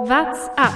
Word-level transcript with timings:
What's 0.00 0.48
up? 0.56 0.74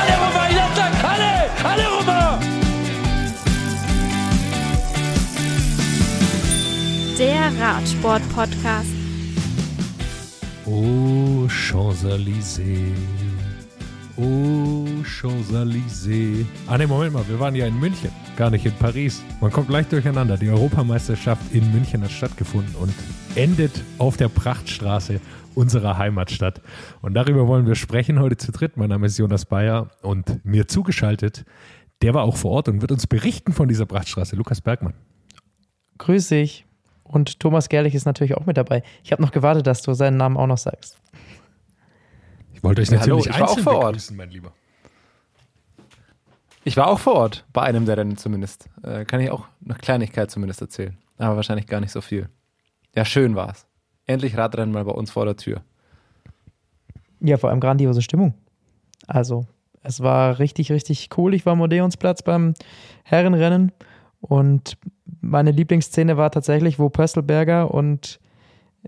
Alle 0.00 0.14
rüber, 0.22 0.48
sag, 0.74 0.92
alle, 1.04 1.32
alle 1.64 1.86
rüber! 2.00 2.40
Der 7.18 7.52
Radsport-Podcast. 7.60 8.90
Oh, 10.66 11.46
Champs-Élysées. 11.48 13.21
Oh, 14.18 14.84
Champs-Élysées. 15.04 16.44
Ah, 16.66 16.76
ne, 16.76 16.86
Moment 16.86 17.14
mal, 17.14 17.26
wir 17.28 17.40
waren 17.40 17.54
ja 17.54 17.66
in 17.66 17.80
München, 17.80 18.10
gar 18.36 18.50
nicht 18.50 18.66
in 18.66 18.72
Paris. 18.72 19.22
Man 19.40 19.50
kommt 19.50 19.68
gleich 19.68 19.88
durcheinander. 19.88 20.36
Die 20.36 20.50
Europameisterschaft 20.50 21.54
in 21.54 21.72
München 21.72 22.02
hat 22.02 22.10
stattgefunden 22.10 22.74
und 22.74 22.92
endet 23.36 23.72
auf 23.96 24.18
der 24.18 24.28
Prachtstraße 24.28 25.18
unserer 25.54 25.96
Heimatstadt. 25.96 26.60
Und 27.00 27.14
darüber 27.14 27.46
wollen 27.46 27.66
wir 27.66 27.74
sprechen 27.74 28.20
heute 28.20 28.36
zu 28.36 28.52
dritt. 28.52 28.76
Mein 28.76 28.90
Name 28.90 29.06
ist 29.06 29.16
Jonas 29.16 29.46
Bayer 29.46 29.90
und 30.02 30.44
mir 30.44 30.68
zugeschaltet, 30.68 31.46
der 32.02 32.12
war 32.12 32.24
auch 32.24 32.36
vor 32.36 32.50
Ort 32.50 32.68
und 32.68 32.82
wird 32.82 32.92
uns 32.92 33.06
berichten 33.06 33.52
von 33.52 33.68
dieser 33.68 33.86
Prachtstraße. 33.86 34.36
Lukas 34.36 34.60
Bergmann. 34.60 34.94
Grüß 35.96 36.28
dich. 36.28 36.66
Und 37.02 37.40
Thomas 37.40 37.70
Gerlich 37.70 37.94
ist 37.94 38.04
natürlich 38.04 38.36
auch 38.36 38.44
mit 38.44 38.58
dabei. 38.58 38.82
Ich 39.04 39.12
habe 39.12 39.22
noch 39.22 39.32
gewartet, 39.32 39.66
dass 39.66 39.82
du 39.82 39.94
seinen 39.94 40.18
Namen 40.18 40.36
auch 40.36 40.46
noch 40.46 40.58
sagst. 40.58 41.01
Ich 42.62 42.68
wollte 42.68 42.82
euch 42.82 42.90
Ja, 42.90 42.98
natürlich 42.98 43.26
hallo, 43.28 43.34
ich 43.34 43.40
war 43.40 43.48
auch 43.48 43.50
einzeln 43.56 43.64
vor 43.64 43.74
Ort. 43.74 43.86
begrüßen, 43.86 44.16
mein 44.16 44.30
Lieber. 44.30 44.52
Ich 46.62 46.76
war 46.76 46.86
auch 46.86 47.00
vor 47.00 47.14
Ort, 47.14 47.44
bei 47.52 47.62
einem 47.62 47.86
der 47.86 47.96
Rennen 47.96 48.16
zumindest. 48.16 48.68
Äh, 48.84 49.04
kann 49.04 49.20
ich 49.20 49.32
auch 49.32 49.48
eine 49.64 49.74
Kleinigkeit 49.74 50.30
zumindest 50.30 50.60
erzählen. 50.60 50.96
Aber 51.18 51.34
wahrscheinlich 51.34 51.66
gar 51.66 51.80
nicht 51.80 51.90
so 51.90 52.00
viel. 52.00 52.28
Ja, 52.94 53.04
schön 53.04 53.34
war's. 53.34 53.66
Endlich 54.06 54.36
Radrennen 54.36 54.72
mal 54.72 54.84
bei 54.84 54.92
uns 54.92 55.10
vor 55.10 55.24
der 55.24 55.36
Tür. 55.36 55.62
Ja, 57.18 57.36
vor 57.36 57.50
allem 57.50 57.58
grandiose 57.58 58.00
Stimmung. 58.00 58.34
Also, 59.08 59.44
es 59.82 59.98
war 59.98 60.38
richtig, 60.38 60.70
richtig 60.70 61.08
cool. 61.16 61.34
Ich 61.34 61.44
war 61.44 61.54
am 61.54 61.62
Odeonsplatz 61.62 62.22
beim 62.22 62.54
Herrenrennen 63.02 63.72
und 64.20 64.78
meine 65.20 65.50
Lieblingsszene 65.50 66.16
war 66.16 66.30
tatsächlich, 66.30 66.78
wo 66.78 66.90
Pösselberger 66.90 67.74
und 67.74 68.20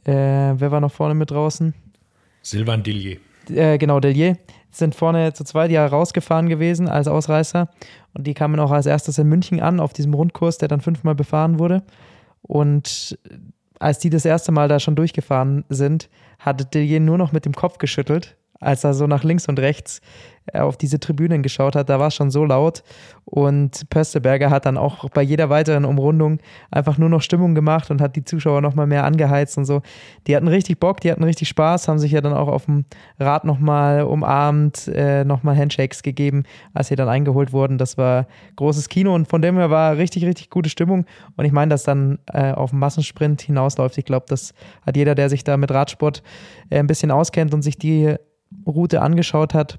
äh, 0.05 0.13
wer 0.13 0.71
war 0.71 0.81
noch 0.81 0.93
vorne 0.93 1.15
mit 1.15 1.33
draußen? 1.33 1.75
Silvan 2.41 2.85
Dillier. 2.85 3.17
Äh, 3.51 3.79
genau, 3.79 4.01
Delier, 4.01 4.37
sind 4.71 4.95
vorne 4.95 5.33
zu 5.33 5.45
zweit 5.45 5.71
ja 5.71 5.87
rausgefahren 5.87 6.49
gewesen 6.49 6.89
als 6.89 7.09
Ausreißer 7.09 7.69
und 8.13 8.27
die 8.27 8.35
kamen 8.35 8.59
auch 8.59 8.71
als 8.71 8.87
erstes 8.87 9.19
in 9.19 9.29
München 9.29 9.61
an 9.61 9.81
auf 9.81 9.93
diesem 9.93 10.15
Rundkurs, 10.15 10.59
der 10.59 10.69
dann 10.69 10.81
fünfmal 10.81 11.15
befahren 11.15 11.59
wurde. 11.59 11.83
Und 12.43 13.19
als 13.79 13.99
die 13.99 14.11
das 14.11 14.25
erste 14.25 14.53
Mal 14.53 14.69
da 14.69 14.81
schon 14.81 14.97
durchgefahren 14.97 15.65
sind, 15.69 16.09
hat 16.39 16.75
Delier 16.75 17.01
nur 17.01 17.19
noch 17.19 17.33
mit 17.33 17.45
dem 17.45 17.55
Kopf 17.55 17.79
geschüttelt, 17.79 18.37
als 18.61 18.85
er 18.85 18.95
so 18.95 19.07
nach 19.07 19.25
links 19.25 19.49
und 19.49 19.59
rechts 19.59 20.01
äh, 20.53 20.61
auf 20.61 20.77
diese 20.77 21.01
Tribünen 21.01 21.43
geschaut 21.43 21.75
hat. 21.75 21.89
Da 21.89 21.99
war 21.99 22.09
es 22.09 22.15
schon 22.15 22.31
so 22.31 22.45
laut. 22.45 22.83
Und 23.25 23.89
Pösteberger 23.89 24.51
hat 24.51 24.67
dann 24.67 24.77
auch 24.77 25.09
bei 25.11 25.23
jeder 25.23 25.49
weiteren 25.49 25.87
Umrundung 25.87 26.39
einfach 26.71 26.99
nur 26.99 27.09
noch 27.09 27.23
Stimmung 27.23 27.55
gemacht 27.55 27.91
und 27.91 28.03
hat 28.03 28.15
die 28.17 28.25
Zuschauer 28.25 28.61
noch 28.61 28.75
mal 28.75 28.87
mehr 28.87 29.05
angeheizt 29.05 29.57
und 29.57 29.65
so. 29.65 29.81
Die 30.27 30.37
hatten 30.37 30.49
richtig 30.49 30.79
Bock, 30.79 31.01
die 31.01 31.11
hatten 31.11 31.25
richtig 31.25 31.49
Spaß, 31.49 31.89
haben 31.89 31.99
sich 31.99 32.13
ja 32.13 32.21
dann 32.21 32.35
auch 32.35 32.49
auf 32.49 32.67
dem 32.67 32.85
Rad 33.19 33.47
noch 33.47 33.59
mal 33.59 34.03
umarmt, 34.03 34.89
äh, 34.89 35.25
noch 35.25 35.43
mal 35.43 35.57
Handshakes 35.57 36.03
gegeben, 36.03 36.45
als 36.75 36.89
sie 36.89 36.97
dann 36.97 37.09
eingeholt 37.09 37.53
wurden. 37.53 37.79
Das 37.79 37.97
war 37.97 38.27
großes 38.57 38.91
Kino 38.91 39.15
und 39.15 39.29
von 39.29 39.41
dem 39.41 39.57
her 39.57 39.71
war 39.71 39.97
richtig, 39.97 40.27
richtig 40.27 40.51
gute 40.51 40.69
Stimmung. 40.69 41.07
Und 41.37 41.47
ich 41.47 41.53
meine, 41.53 41.71
dass 41.71 41.85
dann 41.85 42.19
äh, 42.33 42.53
auf 42.53 42.71
den 42.71 42.79
Massensprint 42.79 43.41
hinausläuft. 43.41 43.97
Ich 43.97 44.05
glaube, 44.05 44.27
das 44.29 44.53
hat 44.85 44.97
jeder, 44.97 45.15
der 45.15 45.31
sich 45.31 45.43
da 45.43 45.57
mit 45.57 45.71
Radsport 45.71 46.23
äh, 46.69 46.79
ein 46.79 46.87
bisschen 46.87 47.11
auskennt 47.11 47.55
und 47.55 47.63
sich 47.63 47.79
die 47.79 48.17
Route 48.67 49.03
angeschaut 49.03 49.55
hat, 49.55 49.79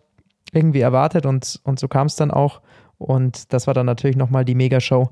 irgendwie 0.51 0.81
erwartet 0.81 1.25
und, 1.25 1.59
und 1.63 1.79
so 1.79 1.87
kam 1.87 2.07
es 2.07 2.15
dann 2.15 2.31
auch. 2.31 2.61
Und 2.97 3.53
das 3.53 3.67
war 3.67 3.73
dann 3.73 3.85
natürlich 3.85 4.15
nochmal 4.15 4.45
die 4.45 4.55
Megashow, 4.55 5.09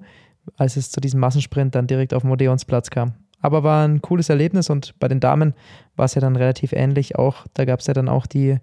als 0.57 0.77
es 0.77 0.91
zu 0.91 1.01
diesem 1.01 1.19
Massensprint 1.19 1.75
dann 1.75 1.87
direkt 1.87 2.13
auf 2.13 2.21
dem 2.21 2.31
Odeonsplatz 2.31 2.89
kam. 2.89 3.13
Aber 3.41 3.63
war 3.63 3.85
ein 3.85 4.01
cooles 4.01 4.29
Erlebnis 4.29 4.69
und 4.69 4.97
bei 4.99 5.09
den 5.09 5.19
Damen 5.19 5.53
war 5.97 6.05
es 6.05 6.15
ja 6.15 6.21
dann 6.21 6.37
relativ 6.37 6.71
ähnlich 6.71 7.17
auch. 7.17 7.45
Da 7.53 7.65
gab 7.65 7.81
es 7.81 7.87
ja 7.87 7.93
dann 7.93 8.07
auch 8.07 8.25
die 8.25 8.57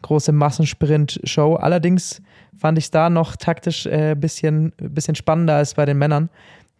große 0.00 0.32
Massensprint-Show. 0.32 1.56
Allerdings 1.56 2.22
fand 2.56 2.78
ich 2.78 2.84
es 2.84 2.90
da 2.90 3.10
noch 3.10 3.36
taktisch 3.36 3.86
ein 3.86 3.92
äh, 3.92 4.16
bisschen, 4.18 4.72
bisschen 4.78 5.16
spannender 5.16 5.56
als 5.56 5.74
bei 5.74 5.84
den 5.84 5.98
Männern. 5.98 6.30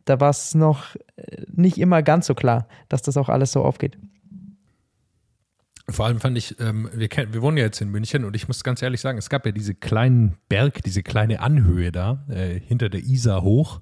Da 0.07 0.19
war 0.19 0.31
es 0.31 0.55
noch 0.55 0.97
äh, 1.17 1.43
nicht 1.53 1.77
immer 1.77 2.03
ganz 2.03 2.27
so 2.27 2.35
klar, 2.35 2.67
dass 2.89 3.03
das 3.03 3.19
auch 3.19 3.29
alles 3.29 3.53
so 3.53 3.63
aufgeht. 3.63 3.99
Vor 5.93 6.07
allem 6.07 6.21
fand 6.21 6.37
ich, 6.39 6.59
ähm, 6.61 6.89
wir, 6.93 7.09
kennen, 7.09 7.33
wir 7.35 7.43
wohnen 7.43 7.57
ja 7.57 7.65
jetzt 7.65 7.81
in 7.81 7.91
München 7.91 8.25
und 8.25 8.35
ich 8.35 8.49
muss 8.49 8.65
ganz 8.65 8.83
ehrlich 8.83 9.01
sagen, 9.01 9.19
es 9.19 9.29
gab 9.29 9.47
ja 9.47 9.53
diese 9.53 9.75
kleinen 9.75 10.37
Berg, 10.49 10.83
diese 10.83 11.03
kleine 11.03 11.41
Anhöhe 11.41 11.93
da, 11.93 12.25
äh, 12.29 12.59
hinter 12.59 12.89
der 12.89 13.03
Isar 13.03 13.43
hoch. 13.43 13.81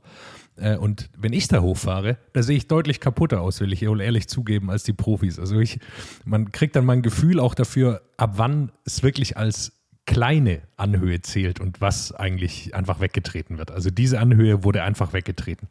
Äh, 0.56 0.76
und 0.76 1.10
wenn 1.16 1.32
ich 1.32 1.48
da 1.48 1.60
hochfahre, 1.60 2.18
da 2.32 2.42
sehe 2.42 2.56
ich 2.56 2.68
deutlich 2.68 3.00
kaputter 3.00 3.40
aus, 3.40 3.60
will 3.60 3.72
ich 3.72 3.86
wohl 3.86 4.00
ehrlich 4.00 4.28
zugeben, 4.28 4.70
als 4.70 4.82
die 4.82 4.92
Profis. 4.92 5.38
Also 5.38 5.58
ich, 5.58 5.78
man 6.24 6.52
kriegt 6.52 6.76
dann 6.76 6.84
mal 6.84 6.94
ein 6.94 7.02
Gefühl 7.02 7.40
auch 7.40 7.54
dafür, 7.54 8.02
ab 8.16 8.32
wann 8.36 8.72
es 8.84 9.02
wirklich 9.02 9.36
als 9.36 9.72
kleine 10.06 10.62
Anhöhe 10.76 11.20
zählt 11.20 11.60
und 11.60 11.80
was 11.80 12.12
eigentlich 12.12 12.74
einfach 12.74 13.00
weggetreten 13.00 13.58
wird. 13.58 13.70
Also 13.70 13.90
diese 13.90 14.18
Anhöhe 14.18 14.64
wurde 14.64 14.82
einfach 14.82 15.12
weggetreten. 15.12 15.68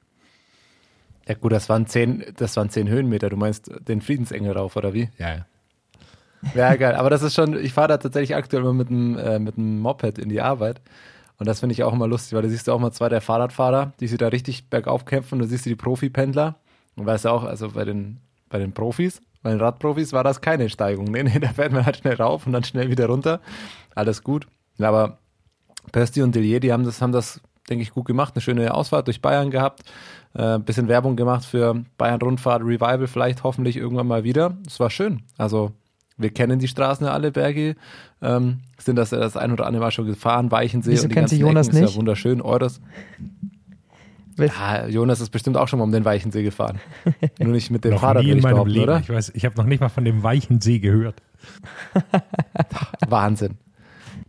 Ja 1.28 1.36
gut, 1.36 1.52
das 1.52 1.70
waren 1.70 1.86
zehn, 1.86 2.24
das 2.38 2.56
waren 2.56 2.70
zehn 2.70 2.88
Höhenmeter. 2.88 3.30
Du 3.30 3.38
meinst 3.38 3.70
den 3.88 4.02
Friedensengel 4.02 4.54
rauf, 4.54 4.76
oder 4.76 4.94
wie? 4.94 5.10
Ja, 5.20 5.36
ja. 5.36 5.46
Ja, 6.56 6.76
geil. 6.76 6.96
Aber 6.96 7.10
das 7.10 7.22
ist 7.22 7.36
schon, 7.36 7.58
ich 7.58 7.74
fahre 7.74 7.90
da 7.90 7.98
tatsächlich 7.98 8.36
aktuell 8.36 8.64
immer 8.64 8.74
mit 8.74 8.90
einem, 8.90 9.18
äh, 9.18 9.40
Moped 9.40 10.18
in 10.18 10.30
die 10.30 10.42
Arbeit. 10.42 10.82
Und 11.38 11.48
das 11.48 11.62
finde 11.62 11.74
ich 11.74 11.84
auch 11.84 11.94
immer 11.94 12.08
lustig, 12.08 12.34
weil 12.34 12.42
da 12.42 12.50
siehst 12.50 12.68
du 12.68 12.74
auch 12.74 12.80
mal 12.80 12.92
zwei 12.92 13.10
der 13.10 13.22
Fahrradfahrer, 13.22 13.94
die 14.00 14.08
sich 14.08 14.18
da 14.18 14.28
richtig 14.28 14.70
bergauf 14.70 15.06
kämpfen. 15.06 15.40
Da 15.40 15.46
siehst 15.46 15.66
du 15.66 15.70
die 15.70 15.76
Profipendler. 15.76 16.56
Und 16.96 17.06
weißt 17.06 17.26
du 17.26 17.30
auch, 17.30 17.44
also 17.44 17.70
bei 17.70 17.86
den, 17.86 18.20
bei 18.50 18.60
den 18.60 18.74
Profis, 18.74 19.22
bei 19.42 19.52
den 19.52 19.62
Radprofis 19.62 20.12
war 20.12 20.24
das 20.24 20.42
keine 20.42 20.70
Steigung. 20.70 21.06
Nee, 21.06 21.24
nee, 21.24 21.40
da 21.42 21.50
fährt 21.50 21.72
man 21.72 21.86
halt 21.86 21.98
schnell 21.98 22.16
rauf 22.16 22.46
und 22.46 22.54
dann 22.54 22.64
schnell 22.64 22.90
wieder 22.90 23.08
runter. 23.08 23.40
Alles 23.96 24.24
gut. 24.24 24.48
Aber 24.80 25.18
Pösti 25.92 26.22
und 26.22 26.36
Delier, 26.36 26.60
die 26.60 26.74
haben 26.74 26.84
das, 26.84 27.02
haben 27.02 27.14
das, 27.14 27.42
denke 27.70 27.84
ich, 27.84 27.92
gut 27.92 28.06
gemacht. 28.06 28.36
Eine 28.36 28.42
schöne 28.42 28.74
Ausfahrt 28.74 29.08
durch 29.08 29.22
Bayern 29.22 29.50
gehabt. 29.50 29.84
Äh, 30.34 30.60
bisschen 30.60 30.90
Werbung 30.90 31.16
gemacht 31.16 31.46
für 31.46 31.84
Bayern 31.98 32.22
Rundfahrt 32.22 32.62
Revival, 32.64 33.08
vielleicht 33.08 33.44
hoffentlich 33.44 33.78
irgendwann 33.78 34.08
mal 34.08 34.24
wieder. 34.24 34.58
Es 34.68 34.80
war 34.80 34.90
schön. 34.90 35.24
Also 35.38 35.72
wir 36.20 36.30
kennen 36.30 36.60
die 36.60 36.68
Straßen 36.68 37.06
ja 37.06 37.12
alle, 37.14 37.32
Berge. 37.32 37.76
Ähm, 38.22 38.60
sind 38.78 38.96
das 38.98 39.10
das 39.10 39.36
ein 39.38 39.52
oder 39.52 39.66
andere 39.66 39.84
Mal 39.84 39.92
schon 39.92 40.06
gefahren, 40.06 40.52
Weichensee 40.52 40.92
Wieso 40.92 41.04
und 41.04 41.10
die 41.10 41.14
kennt 41.16 41.30
sie 41.30 41.38
ganzen 41.40 41.48
Jonas 41.48 41.68
Ecken, 41.68 41.78
ist 41.78 41.82
nicht? 41.84 41.94
ja 41.94 41.98
wunderschön. 41.98 42.42
Eures. 42.42 42.82
Wel- 44.38 44.48
Ja, 44.58 44.88
Jonas 44.88 45.20
ist 45.22 45.30
bestimmt 45.32 45.58
auch 45.58 45.68
schon 45.68 45.80
mal 45.80 45.86
um 45.86 45.92
den 45.92 46.06
Weichensee 46.06 46.44
gefahren. 46.44 46.80
Nur 47.40 47.52
nicht 47.54 47.72
mit 47.72 47.84
dem 47.84 47.94
Noch 47.94 48.02
Fahrrad, 48.02 48.24
nie 48.24 48.32
in 48.32 48.38
ich 48.38 48.44
meinem 48.44 48.66
Leben. 48.68 48.84
oder? 48.84 49.00
Ich 49.00 49.10
weiß, 49.10 49.32
ich 49.34 49.44
habe 49.46 49.56
noch 49.58 49.66
nicht 49.66 49.80
mal 49.82 49.90
von 49.90 50.06
dem 50.06 50.22
weichen 50.24 50.62
See 50.62 50.80
gehört. 50.80 51.22
Wahnsinn. 53.08 53.58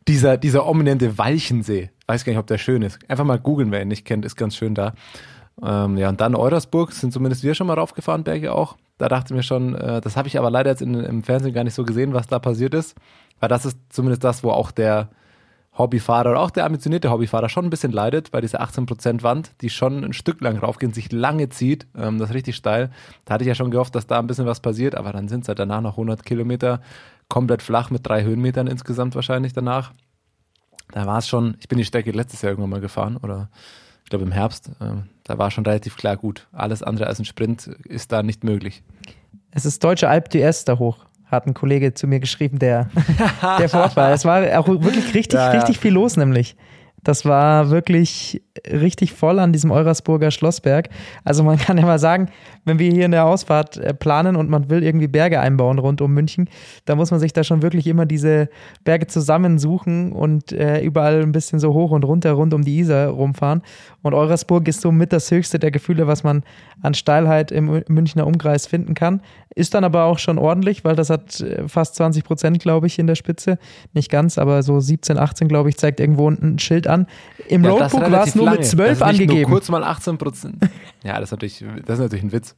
Dieser, 0.09 0.37
dieser 0.37 0.67
ominente 0.67 1.19
Walchensee. 1.19 1.91
Weiß 2.07 2.25
gar 2.25 2.33
nicht, 2.33 2.41
ob 2.41 2.47
der 2.47 2.59
schön 2.59 2.83
ist. 2.83 2.99
Einfach 3.09 3.25
mal 3.25 3.39
googeln, 3.39 3.71
wer 3.71 3.83
ihn 3.83 3.89
nicht 3.89 4.05
kennt, 4.05 4.25
ist 4.25 4.37
ganz 4.37 4.57
schön 4.57 4.75
da. 4.75 4.95
Ähm, 5.63 5.99
ja, 5.99 6.09
und 6.09 6.21
dann 6.21 6.35
Eurasburg 6.35 6.93
sind 6.93 7.13
zumindest 7.13 7.43
wir 7.43 7.55
schon 7.55 7.67
mal 7.67 7.75
raufgefahren, 7.75 8.25
Berge 8.25 8.53
auch. 8.53 8.77
Da 8.99 9.09
dachte 9.09 9.33
ich 9.33 9.37
mir 9.37 9.43
schon, 9.43 9.75
äh, 9.75 10.01
das 10.01 10.17
habe 10.17 10.29
ich 10.29 10.39
aber 10.39 10.51
leider 10.51 10.71
jetzt 10.71 10.83
in, 10.83 10.95
im 10.95 11.23
Fernsehen 11.23 11.55
gar 11.55 11.65
nicht 11.65 11.75
so 11.75 11.85
gesehen, 11.85 12.15
was 12.15 12.27
da 12.27 12.39
passiert 12.39 12.75
ist. 12.75 12.97
Weil 13.41 13.49
das 13.49 13.65
ist 13.65 13.79
zumindest 13.89 14.25
das, 14.25 14.45
wo 14.45 14.51
auch 14.51 14.71
der 14.71 15.09
Hobbyfahrer 15.77 16.33
oder 16.33 16.41
auch 16.41 16.51
der 16.51 16.65
ambitionierte 16.65 17.11
Hobbyfahrer 17.11 17.49
schon 17.49 17.65
ein 17.65 17.71
bisschen 17.71 17.93
leidet, 17.93 18.31
bei 18.31 18.41
dieser 18.41 18.61
18% 18.61 19.23
Wand, 19.23 19.53
die 19.61 19.71
schon 19.71 20.05
ein 20.05 20.13
Stück 20.13 20.41
lang 20.41 20.59
raufgeht, 20.59 20.95
sich 20.95 21.13
lange 21.13 21.49
zieht. 21.49 21.87
Ähm, 21.97 22.19
das 22.19 22.31
ist 22.31 22.35
richtig 22.35 22.57
steil. 22.57 22.91
Da 23.25 23.35
hatte 23.35 23.45
ich 23.45 23.49
ja 23.49 23.55
schon 23.55 23.71
gehofft, 23.71 23.95
dass 23.95 24.07
da 24.07 24.19
ein 24.19 24.27
bisschen 24.27 24.47
was 24.47 24.61
passiert, 24.61 24.95
aber 24.95 25.13
dann 25.13 25.29
sind 25.29 25.43
es 25.43 25.49
halt 25.49 25.59
danach 25.59 25.81
noch 25.81 25.93
100 25.93 26.25
Kilometer 26.25 26.81
komplett 27.29 27.63
flach 27.63 27.91
mit 27.91 28.07
drei 28.07 28.25
Höhenmetern 28.25 28.67
insgesamt 28.67 29.15
wahrscheinlich 29.15 29.53
danach. 29.53 29.93
Da 30.93 31.07
war 31.07 31.19
es 31.19 31.29
schon, 31.29 31.57
ich 31.61 31.69
bin 31.69 31.79
die 31.79 31.85
Strecke 31.85 32.11
letztes 32.11 32.43
Jahr 32.43 32.51
irgendwann 32.51 32.71
mal 32.71 32.81
gefahren 32.81 33.17
oder 33.17 33.49
ich 34.05 34.11
glaube 34.11 34.25
im 34.25 34.33
Herbst. 34.33 34.71
Ähm, 34.81 35.05
da 35.31 35.39
war 35.39 35.53
schon 35.53 35.65
relativ 35.65 35.97
klar 35.97 36.17
gut. 36.17 36.49
Alles 36.53 36.83
andere 36.83 37.07
als 37.07 37.21
ein 37.21 37.25
Sprint 37.25 37.69
ist 37.85 38.11
da 38.11 38.25
nicht 38.25 38.43
möglich. 38.43 38.83
Es 39.53 39.65
ist 39.65 39.83
deutsche 39.85 40.09
Alp 40.09 40.29
d'Huez 40.29 40.65
da 40.67 40.77
hoch, 40.79 41.07
hat 41.27 41.47
ein 41.47 41.55
Kollege 41.55 41.95
zu 41.95 42.09
mir 42.09 42.19
geschrieben, 42.19 42.59
der, 42.59 42.89
der 43.61 43.69
vor 43.69 43.83
Ort 43.83 43.95
war. 43.97 44.11
Es 44.11 44.25
war 44.25 44.43
auch 44.59 44.67
wirklich 44.67 45.15
richtig, 45.15 45.39
Ja, 45.39 45.53
ja. 45.53 45.59
richtig 45.61 45.79
viel 45.79 45.93
los, 45.93 46.17
nämlich. 46.17 46.57
Das 47.03 47.25
war 47.25 47.71
wirklich 47.71 48.43
richtig 48.71 49.13
voll 49.13 49.39
an 49.39 49.53
diesem 49.53 49.71
Eurasburger 49.71 50.31
Schlossberg. 50.31 50.89
Also 51.25 51.43
man 51.43 51.59
kann 51.59 51.79
ja 51.79 51.87
mal 51.87 51.99
sagen, 51.99 52.29
wenn 52.65 52.79
wir 52.79 52.91
hier 52.91 53.05
in 53.05 53.11
der 53.11 53.25
Ausfahrt 53.25 53.77
äh, 53.77 53.95
planen 53.95 54.37
und 54.37 54.51
man 54.51 54.71
will 54.71 54.83
irgendwie 54.83 55.09
Berge 55.09 55.41
einbauen 55.41 55.79
rund 55.79 56.01
um 56.01 56.13
München, 56.13 56.49
da 56.85 56.95
muss 56.95 57.11
man 57.11 57.21
sich 57.21 57.33
da 57.33 57.45
schon 57.45 57.63
wirklich 57.63 57.87
immer 57.87 58.07
diese 58.07 58.49
Berge 58.85 59.07
zusammensuchen 59.07 60.13
und 60.13 60.53
äh, 60.53 60.83
überall 60.83 61.23
ein 61.23 61.33
bisschen 61.33 61.59
so 61.59 61.73
hoch 61.73 61.91
und 61.91 62.05
runter 62.05 62.33
rund 62.33 62.55
um 62.55 62.65
die 62.65 62.79
Isar 62.79 63.09
rumfahren. 63.09 63.63
Und 64.03 64.15
Eurasburg 64.15 64.67
ist 64.69 64.81
so 64.81 64.93
mit 64.93 65.13
das 65.13 65.31
höchste 65.31 65.59
der 65.59 65.71
Gefühle, 65.71 66.07
was 66.07 66.25
man 66.25 66.43
an 66.83 66.95
Steilheit 66.95 67.53
im 67.53 67.83
Münchner 67.89 68.27
Umkreis 68.27 68.67
finden 68.67 68.95
kann. 68.95 69.21
Ist 69.55 69.75
dann 69.75 69.85
aber 69.85 70.05
auch 70.05 70.19
schon 70.19 70.39
ordentlich, 70.39 70.85
weil 70.85 70.97
das 70.97 71.11
hat 71.11 71.41
äh, 71.41 71.69
fast 71.69 71.97
20 71.97 72.25
Prozent, 72.25 72.61
glaube 72.61 72.87
ich, 72.87 72.99
in 72.99 73.07
der 73.07 73.15
Spitze. 73.15 73.59
Nicht 73.93 74.11
ganz, 74.11 74.39
aber 74.39 74.63
so 74.63 74.81
17, 74.81 75.19
18, 75.19 75.49
glaube 75.49 75.69
ich, 75.69 75.77
zeigt 75.77 76.01
irgendwo 76.01 76.29
ein 76.29 76.59
Schild 76.59 76.87
an. 76.91 77.07
Im 77.49 77.65
Ja, 77.65 77.71
Roadbook 77.71 78.11
war 78.11 78.25
es 78.27 78.35
nur 78.35 78.45
lange. 78.47 78.59
mit 78.59 78.67
12 78.67 78.99
das 78.99 79.09
ist 79.11 79.19
nicht 79.19 79.21
angegeben. 79.23 79.41
Nur 79.51 79.59
kurz 79.59 79.69
mal 79.71 79.83
18 79.85 80.19
Prozent. 80.19 80.57
ja, 81.03 81.15
das 81.15 81.25
ist, 81.25 81.33
natürlich, 81.33 81.65
das 81.87 81.99
ist 81.99 82.03
natürlich 82.03 82.25
ein 82.25 82.33
Witz. 82.33 82.57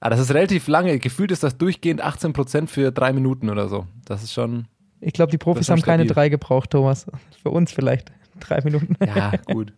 Aber 0.00 0.10
das 0.10 0.20
ist 0.20 0.34
relativ 0.34 0.68
lange. 0.68 0.98
Gefühlt 0.98 1.30
ist 1.30 1.42
das 1.42 1.56
durchgehend 1.56 2.02
18 2.02 2.32
Prozent 2.32 2.70
für 2.70 2.92
drei 2.92 3.12
Minuten 3.12 3.48
oder 3.48 3.68
so. 3.68 3.86
Das 4.04 4.22
ist 4.22 4.32
schon, 4.32 4.66
Ich 5.00 5.12
glaube, 5.14 5.30
die 5.30 5.38
Profis 5.38 5.68
haben 5.70 5.80
keine 5.80 6.02
stabil. 6.04 6.14
drei 6.14 6.28
gebraucht, 6.28 6.70
Thomas. 6.70 7.06
Für 7.42 7.50
uns 7.50 7.72
vielleicht 7.72 8.12
drei 8.40 8.60
Minuten. 8.62 8.96
ja, 9.04 9.32
gut. 9.46 9.72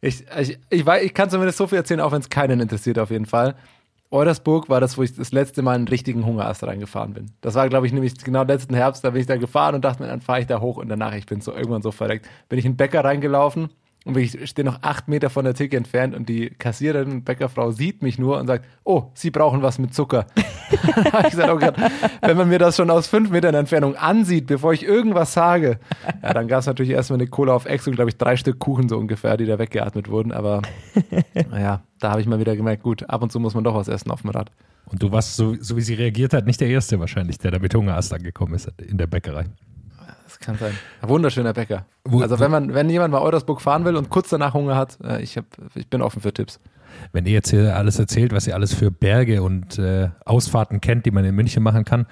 Ich, 0.00 0.24
ich, 0.40 0.58
ich, 0.70 0.86
weiß, 0.86 1.02
ich 1.04 1.12
kann 1.14 1.28
zumindest 1.30 1.58
so 1.58 1.66
viel 1.66 1.78
erzählen, 1.78 2.00
auch 2.00 2.12
wenn 2.12 2.20
es 2.20 2.28
keinen 2.28 2.60
interessiert, 2.60 2.98
auf 2.98 3.10
jeden 3.10 3.26
Fall. 3.26 3.54
Eudersburg 4.10 4.68
war 4.68 4.80
das, 4.80 4.96
wo 4.96 5.02
ich 5.02 5.14
das 5.14 5.32
letzte 5.32 5.60
Mal 5.62 5.74
einen 5.74 5.88
richtigen 5.88 6.24
Hungerast 6.24 6.62
reingefahren 6.64 7.12
bin. 7.12 7.32
Das 7.42 7.54
war, 7.54 7.68
glaube 7.68 7.86
ich, 7.86 7.92
nämlich 7.92 8.16
genau 8.16 8.42
letzten 8.42 8.74
Herbst, 8.74 9.04
da 9.04 9.10
bin 9.10 9.20
ich 9.20 9.26
da 9.26 9.36
gefahren 9.36 9.74
und 9.74 9.84
dachte 9.84 10.02
mir, 10.02 10.08
dann 10.08 10.22
fahre 10.22 10.40
ich 10.40 10.46
da 10.46 10.60
hoch 10.60 10.78
und 10.78 10.88
danach, 10.88 11.14
ich 11.14 11.26
bin 11.26 11.40
so 11.40 11.52
irgendwann 11.52 11.82
so 11.82 11.92
verreckt. 11.92 12.26
Bin 12.48 12.58
ich 12.58 12.64
in 12.64 12.72
den 12.72 12.76
Bäcker 12.78 13.04
reingelaufen 13.04 13.68
und 14.08 14.16
ich 14.16 14.48
stehe 14.48 14.64
noch 14.64 14.82
acht 14.82 15.06
Meter 15.06 15.28
von 15.28 15.44
der 15.44 15.52
Theke 15.52 15.76
entfernt 15.76 16.14
und 16.14 16.30
die 16.30 16.48
Kassiererin 16.48 17.12
und 17.12 17.24
Bäckerfrau 17.26 17.72
sieht 17.72 18.02
mich 18.02 18.18
nur 18.18 18.40
und 18.40 18.46
sagt, 18.46 18.64
oh, 18.82 19.10
Sie 19.12 19.30
brauchen 19.30 19.60
was 19.60 19.78
mit 19.78 19.92
Zucker. 19.92 20.26
ich 20.70 21.30
gesagt, 21.30 21.50
oh 21.50 21.58
Gott, 21.58 21.74
wenn 22.22 22.36
man 22.38 22.48
mir 22.48 22.58
das 22.58 22.76
schon 22.76 22.88
aus 22.90 23.06
fünf 23.06 23.28
Metern 23.28 23.54
Entfernung 23.54 23.96
ansieht, 23.96 24.46
bevor 24.46 24.72
ich 24.72 24.82
irgendwas 24.82 25.34
sage, 25.34 25.78
ja, 26.22 26.32
dann 26.32 26.48
gab 26.48 26.60
es 26.60 26.66
natürlich 26.66 26.92
erstmal 26.92 27.20
eine 27.20 27.28
Cola 27.28 27.52
auf 27.52 27.66
Ex 27.66 27.86
und, 27.86 27.96
glaube 27.96 28.08
ich, 28.08 28.16
drei 28.16 28.36
Stück 28.36 28.58
Kuchen 28.58 28.88
so 28.88 28.96
ungefähr, 28.96 29.36
die 29.36 29.44
da 29.44 29.58
weggeatmet 29.58 30.08
wurden, 30.08 30.32
aber 30.32 30.62
naja, 31.50 31.82
da 32.00 32.10
habe 32.10 32.22
ich 32.22 32.26
mal 32.26 32.40
wieder 32.40 32.56
gemerkt, 32.56 32.82
gut, 32.82 33.10
ab 33.10 33.22
und 33.22 33.30
zu 33.30 33.38
muss 33.40 33.52
man 33.52 33.62
doch 33.62 33.74
was 33.74 33.88
essen 33.88 34.10
auf 34.10 34.22
dem 34.22 34.30
Rad. 34.30 34.50
Und 34.86 35.02
du 35.02 35.12
warst, 35.12 35.36
so, 35.36 35.54
so 35.60 35.76
wie 35.76 35.82
sie 35.82 35.92
reagiert 35.92 36.32
hat, 36.32 36.46
nicht 36.46 36.62
der 36.62 36.68
Erste 36.68 36.98
wahrscheinlich, 36.98 37.36
der 37.36 37.50
da 37.50 37.58
mit 37.58 37.74
Hungerast 37.74 38.14
angekommen 38.14 38.54
ist 38.54 38.72
in 38.80 38.96
der 38.96 39.06
Bäckerei. 39.06 39.44
Das 40.38 40.46
kann 40.46 40.56
sein. 40.58 40.72
Ein 41.02 41.08
wunderschöner 41.08 41.52
Bäcker. 41.52 41.86
Wo- 42.04 42.20
also 42.20 42.38
wenn 42.38 42.50
man, 42.50 42.74
wenn 42.74 42.88
jemand 42.90 43.12
mal 43.12 43.20
Eudersburg 43.22 43.60
fahren 43.60 43.84
will 43.84 43.96
und 43.96 44.08
kurz 44.10 44.28
danach 44.30 44.54
Hunger 44.54 44.76
hat, 44.76 44.98
äh, 45.02 45.20
ich, 45.22 45.36
hab, 45.36 45.44
ich 45.74 45.88
bin 45.88 46.00
offen 46.02 46.22
für 46.22 46.32
Tipps. 46.32 46.60
Wenn 47.12 47.26
ihr 47.26 47.32
jetzt 47.32 47.50
hier 47.50 47.76
alles 47.76 47.98
erzählt, 47.98 48.32
was 48.32 48.46
ihr 48.46 48.54
alles 48.54 48.72
für 48.74 48.90
Berge 48.90 49.42
und 49.42 49.78
äh, 49.78 50.08
Ausfahrten 50.24 50.80
kennt, 50.80 51.06
die 51.06 51.10
man 51.10 51.24
in 51.24 51.34
München 51.34 51.62
machen 51.62 51.84
kann, 51.84 52.06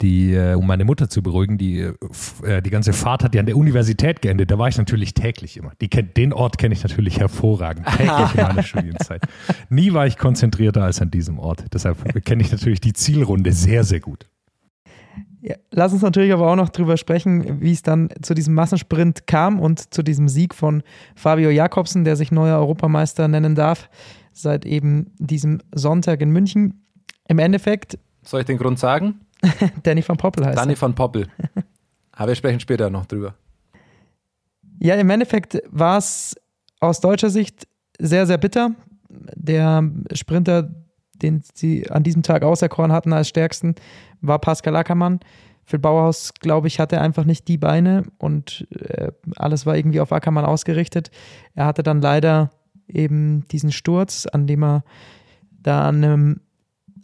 die, 0.00 0.32
äh, 0.32 0.54
um 0.54 0.66
meine 0.66 0.84
Mutter 0.84 1.08
zu 1.10 1.22
beruhigen, 1.22 1.58
die, 1.58 1.80
äh, 1.80 1.94
f- 2.10 2.42
äh, 2.42 2.60
die 2.62 2.70
ganze 2.70 2.92
Fahrt 2.92 3.24
hat 3.24 3.34
ja 3.34 3.40
an 3.40 3.46
der 3.46 3.56
Universität 3.56 4.22
geendet. 4.22 4.50
Da 4.50 4.58
war 4.58 4.68
ich 4.68 4.78
natürlich 4.78 5.12
täglich 5.14 5.56
immer. 5.58 5.72
Die 5.80 5.88
kennt, 5.88 6.16
den 6.16 6.32
Ort 6.32 6.56
kenne 6.58 6.72
ich 6.74 6.82
natürlich 6.82 7.20
hervorragend. 7.20 7.86
Täglich 7.96 8.34
in 8.34 8.40
meiner 8.42 8.62
Studienzeit. 8.62 9.22
Nie 9.68 9.92
war 9.92 10.06
ich 10.06 10.16
konzentrierter 10.18 10.82
als 10.82 11.00
an 11.02 11.10
diesem 11.10 11.38
Ort. 11.38 11.64
Deshalb 11.72 12.24
kenne 12.24 12.42
ich 12.42 12.50
natürlich 12.50 12.80
die 12.80 12.94
Zielrunde 12.94 13.52
sehr, 13.52 13.84
sehr 13.84 14.00
gut. 14.00 14.26
Ja, 15.44 15.56
lass 15.72 15.92
uns 15.92 16.02
natürlich 16.02 16.32
aber 16.32 16.48
auch 16.48 16.54
noch 16.54 16.68
drüber 16.68 16.96
sprechen, 16.96 17.60
wie 17.60 17.72
es 17.72 17.82
dann 17.82 18.10
zu 18.22 18.32
diesem 18.32 18.54
Massensprint 18.54 19.26
kam 19.26 19.58
und 19.58 19.92
zu 19.92 20.04
diesem 20.04 20.28
Sieg 20.28 20.54
von 20.54 20.84
Fabio 21.16 21.50
Jakobsen, 21.50 22.04
der 22.04 22.14
sich 22.14 22.30
neuer 22.30 22.58
Europameister 22.58 23.26
nennen 23.26 23.56
darf, 23.56 23.90
seit 24.32 24.64
eben 24.64 25.10
diesem 25.18 25.60
Sonntag 25.74 26.20
in 26.20 26.30
München. 26.30 26.84
Im 27.26 27.40
Endeffekt, 27.40 27.98
Soll 28.24 28.40
ich 28.40 28.46
den 28.46 28.56
Grund 28.56 28.78
sagen? 28.78 29.20
Danny 29.82 30.04
van 30.06 30.16
Poppel 30.16 30.46
heißt 30.46 30.56
Danny 30.56 30.74
er. 30.74 30.76
von 30.76 30.94
Poppel. 30.94 31.26
Aber 32.12 32.28
wir 32.28 32.36
sprechen 32.36 32.60
später 32.60 32.88
noch 32.88 33.06
drüber. 33.06 33.34
Ja, 34.78 34.94
im 34.94 35.10
Endeffekt 35.10 35.60
war 35.70 35.98
es 35.98 36.36
aus 36.78 37.00
deutscher 37.00 37.30
Sicht 37.30 37.66
sehr, 37.98 38.28
sehr 38.28 38.38
bitter. 38.38 38.76
Der 39.08 39.90
Sprinter, 40.12 40.70
den 41.14 41.42
sie 41.54 41.90
an 41.90 42.04
diesem 42.04 42.22
Tag 42.22 42.44
auserkoren 42.44 42.92
hatten 42.92 43.12
als 43.12 43.28
stärksten, 43.28 43.74
war 44.22 44.38
Pascal 44.38 44.76
Ackermann. 44.76 45.20
Phil 45.64 45.78
Bauhaus, 45.78 46.34
glaube 46.34 46.66
ich, 46.66 46.80
hatte 46.80 47.00
einfach 47.00 47.24
nicht 47.24 47.46
die 47.46 47.58
Beine 47.58 48.04
und 48.18 48.66
äh, 48.70 49.12
alles 49.36 49.64
war 49.64 49.76
irgendwie 49.76 50.00
auf 50.00 50.12
Ackermann 50.12 50.44
ausgerichtet. 50.44 51.10
Er 51.54 51.66
hatte 51.66 51.82
dann 51.82 52.00
leider 52.00 52.50
eben 52.88 53.46
diesen 53.48 53.70
Sturz, 53.70 54.26
an 54.26 54.46
dem 54.46 54.64
er 54.64 54.84
da 55.50 55.86
an 55.88 56.02
einem, 56.02 56.40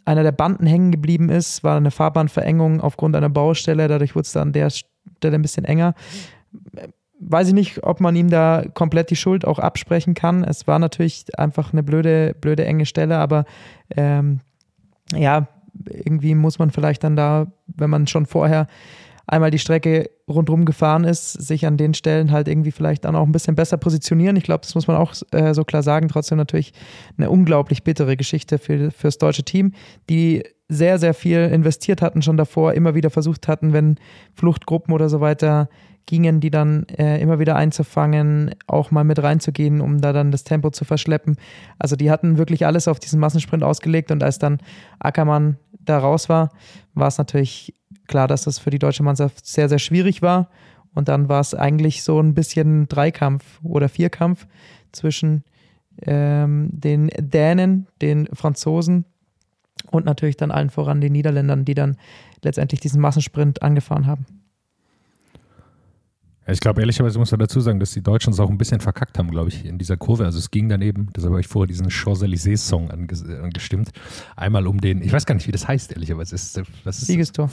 einer 0.03 0.23
der 0.23 0.33
Banden 0.33 0.65
hängen 0.65 0.91
geblieben 0.91 1.29
ist, 1.29 1.63
war 1.63 1.77
eine 1.77 1.91
Fahrbahnverengung 1.91 2.81
aufgrund 2.81 3.15
einer 3.15 3.29
Baustelle, 3.29 3.87
dadurch 3.87 4.15
wurde 4.15 4.25
es 4.25 4.33
dann 4.33 4.49
an 4.49 4.53
der 4.53 4.69
Stelle 4.69 5.35
ein 5.35 5.41
bisschen 5.41 5.65
enger 5.65 5.95
weiß 7.19 7.49
ich 7.49 7.53
nicht, 7.53 7.83
ob 7.83 7.99
man 7.99 8.15
ihm 8.15 8.29
da 8.29 8.63
komplett 8.73 9.09
die 9.09 9.15
Schuld 9.15 9.45
auch 9.45 9.59
absprechen 9.59 10.13
kann. 10.13 10.43
Es 10.43 10.67
war 10.67 10.79
natürlich 10.79 11.25
einfach 11.37 11.73
eine 11.73 11.83
blöde, 11.83 12.33
blöde 12.39 12.65
enge 12.65 12.85
Stelle, 12.85 13.17
aber 13.17 13.45
ähm, 13.95 14.39
ja, 15.13 15.47
irgendwie 15.85 16.35
muss 16.35 16.59
man 16.59 16.71
vielleicht 16.71 17.03
dann 17.03 17.15
da, 17.15 17.47
wenn 17.67 17.89
man 17.89 18.07
schon 18.07 18.25
vorher 18.25 18.67
einmal 19.27 19.51
die 19.51 19.59
Strecke 19.59 20.09
rundherum 20.27 20.65
gefahren 20.65 21.03
ist, 21.03 21.33
sich 21.33 21.65
an 21.65 21.77
den 21.77 21.93
Stellen 21.93 22.31
halt 22.31 22.47
irgendwie 22.47 22.71
vielleicht 22.71 23.05
dann 23.05 23.15
auch 23.15 23.25
ein 23.25 23.31
bisschen 23.31 23.55
besser 23.55 23.77
positionieren. 23.77 24.35
Ich 24.35 24.43
glaube, 24.43 24.61
das 24.61 24.73
muss 24.73 24.87
man 24.87 24.97
auch 24.97 25.13
äh, 25.31 25.53
so 25.53 25.63
klar 25.63 25.83
sagen. 25.83 26.07
Trotzdem 26.07 26.37
natürlich 26.37 26.73
eine 27.17 27.29
unglaublich 27.29 27.83
bittere 27.83 28.17
Geschichte 28.17 28.57
für, 28.57 28.91
fürs 28.91 29.19
deutsche 29.19 29.43
Team, 29.43 29.73
die 30.09 30.43
sehr, 30.67 30.99
sehr 30.99 31.13
viel 31.13 31.39
investiert 31.39 32.01
hatten 32.01 32.21
schon 32.21 32.37
davor, 32.37 32.73
immer 32.73 32.95
wieder 32.95 33.09
versucht 33.09 33.47
hatten, 33.47 33.73
wenn 33.73 33.97
Fluchtgruppen 34.33 34.93
oder 34.93 35.09
so 35.09 35.19
weiter 35.19 35.69
gingen, 36.05 36.39
die 36.39 36.49
dann 36.49 36.85
äh, 36.97 37.21
immer 37.21 37.39
wieder 37.39 37.55
einzufangen, 37.55 38.55
auch 38.67 38.91
mal 38.91 39.03
mit 39.03 39.21
reinzugehen, 39.21 39.81
um 39.81 40.01
da 40.01 40.11
dann 40.13 40.31
das 40.31 40.43
Tempo 40.43 40.71
zu 40.71 40.85
verschleppen. 40.85 41.37
Also 41.77 41.95
die 41.95 42.09
hatten 42.09 42.37
wirklich 42.37 42.65
alles 42.65 42.87
auf 42.87 42.99
diesen 42.99 43.19
Massensprint 43.19 43.63
ausgelegt 43.63 44.11
und 44.11 44.23
als 44.23 44.39
dann 44.39 44.59
Ackermann 44.99 45.57
da 45.79 45.99
raus 45.99 46.29
war, 46.29 46.49
war 46.93 47.07
es 47.07 47.17
natürlich 47.17 47.73
klar, 48.07 48.27
dass 48.27 48.43
das 48.43 48.59
für 48.59 48.69
die 48.69 48.79
deutsche 48.79 49.03
Mannschaft 49.03 49.45
sehr, 49.45 49.69
sehr 49.69 49.79
schwierig 49.79 50.21
war. 50.21 50.49
Und 50.93 51.07
dann 51.07 51.29
war 51.29 51.39
es 51.39 51.53
eigentlich 51.53 52.03
so 52.03 52.19
ein 52.19 52.33
bisschen 52.33 52.87
Dreikampf 52.87 53.59
oder 53.63 53.87
Vierkampf 53.87 54.47
zwischen 54.91 55.43
ähm, 56.01 56.69
den 56.71 57.09
Dänen, 57.17 57.87
den 58.01 58.27
Franzosen 58.33 59.05
und 59.91 60.05
natürlich 60.05 60.37
dann 60.37 60.51
allen 60.51 60.69
voran 60.69 61.01
den 61.01 61.13
Niederländern, 61.13 61.65
die 61.65 61.75
dann 61.75 61.97
letztendlich 62.43 62.79
diesen 62.79 63.01
Massensprint 63.01 63.61
angefahren 63.61 64.07
haben. 64.07 64.25
Ja, 66.49 66.53
Ich 66.53 66.61
glaube, 66.61 66.81
ehrlicherweise 66.81 67.19
muss 67.19 67.29
man 67.29 67.39
dazu 67.39 67.61
sagen, 67.61 67.79
dass 67.79 67.91
die 67.91 68.01
Deutschen 68.01 68.33
es 68.33 68.39
auch 68.39 68.49
ein 68.49 68.57
bisschen 68.57 68.81
verkackt 68.81 69.19
haben, 69.19 69.29
glaube 69.29 69.49
ich, 69.49 69.65
in 69.65 69.77
dieser 69.77 69.97
Kurve. 69.97 70.25
Also 70.25 70.39
es 70.39 70.49
ging 70.49 70.67
daneben, 70.67 71.09
deshalb 71.15 71.31
habe 71.33 71.41
ich 71.41 71.47
vorher 71.47 71.67
diesen 71.67 71.89
Champs-Élysées-Song 71.91 72.89
anges 72.89 73.23
angestimmt. 73.23 73.91
Einmal 74.35 74.65
um 74.65 74.81
den, 74.81 75.03
ich 75.03 75.13
weiß 75.13 75.27
gar 75.27 75.35
nicht, 75.35 75.47
wie 75.47 75.51
das 75.51 75.67
heißt, 75.67 75.91
ehrlicherweise. 75.91 76.33
Ist, 76.33 76.59
was 76.83 76.99
ist 76.99 77.07
Siegestor. 77.07 77.51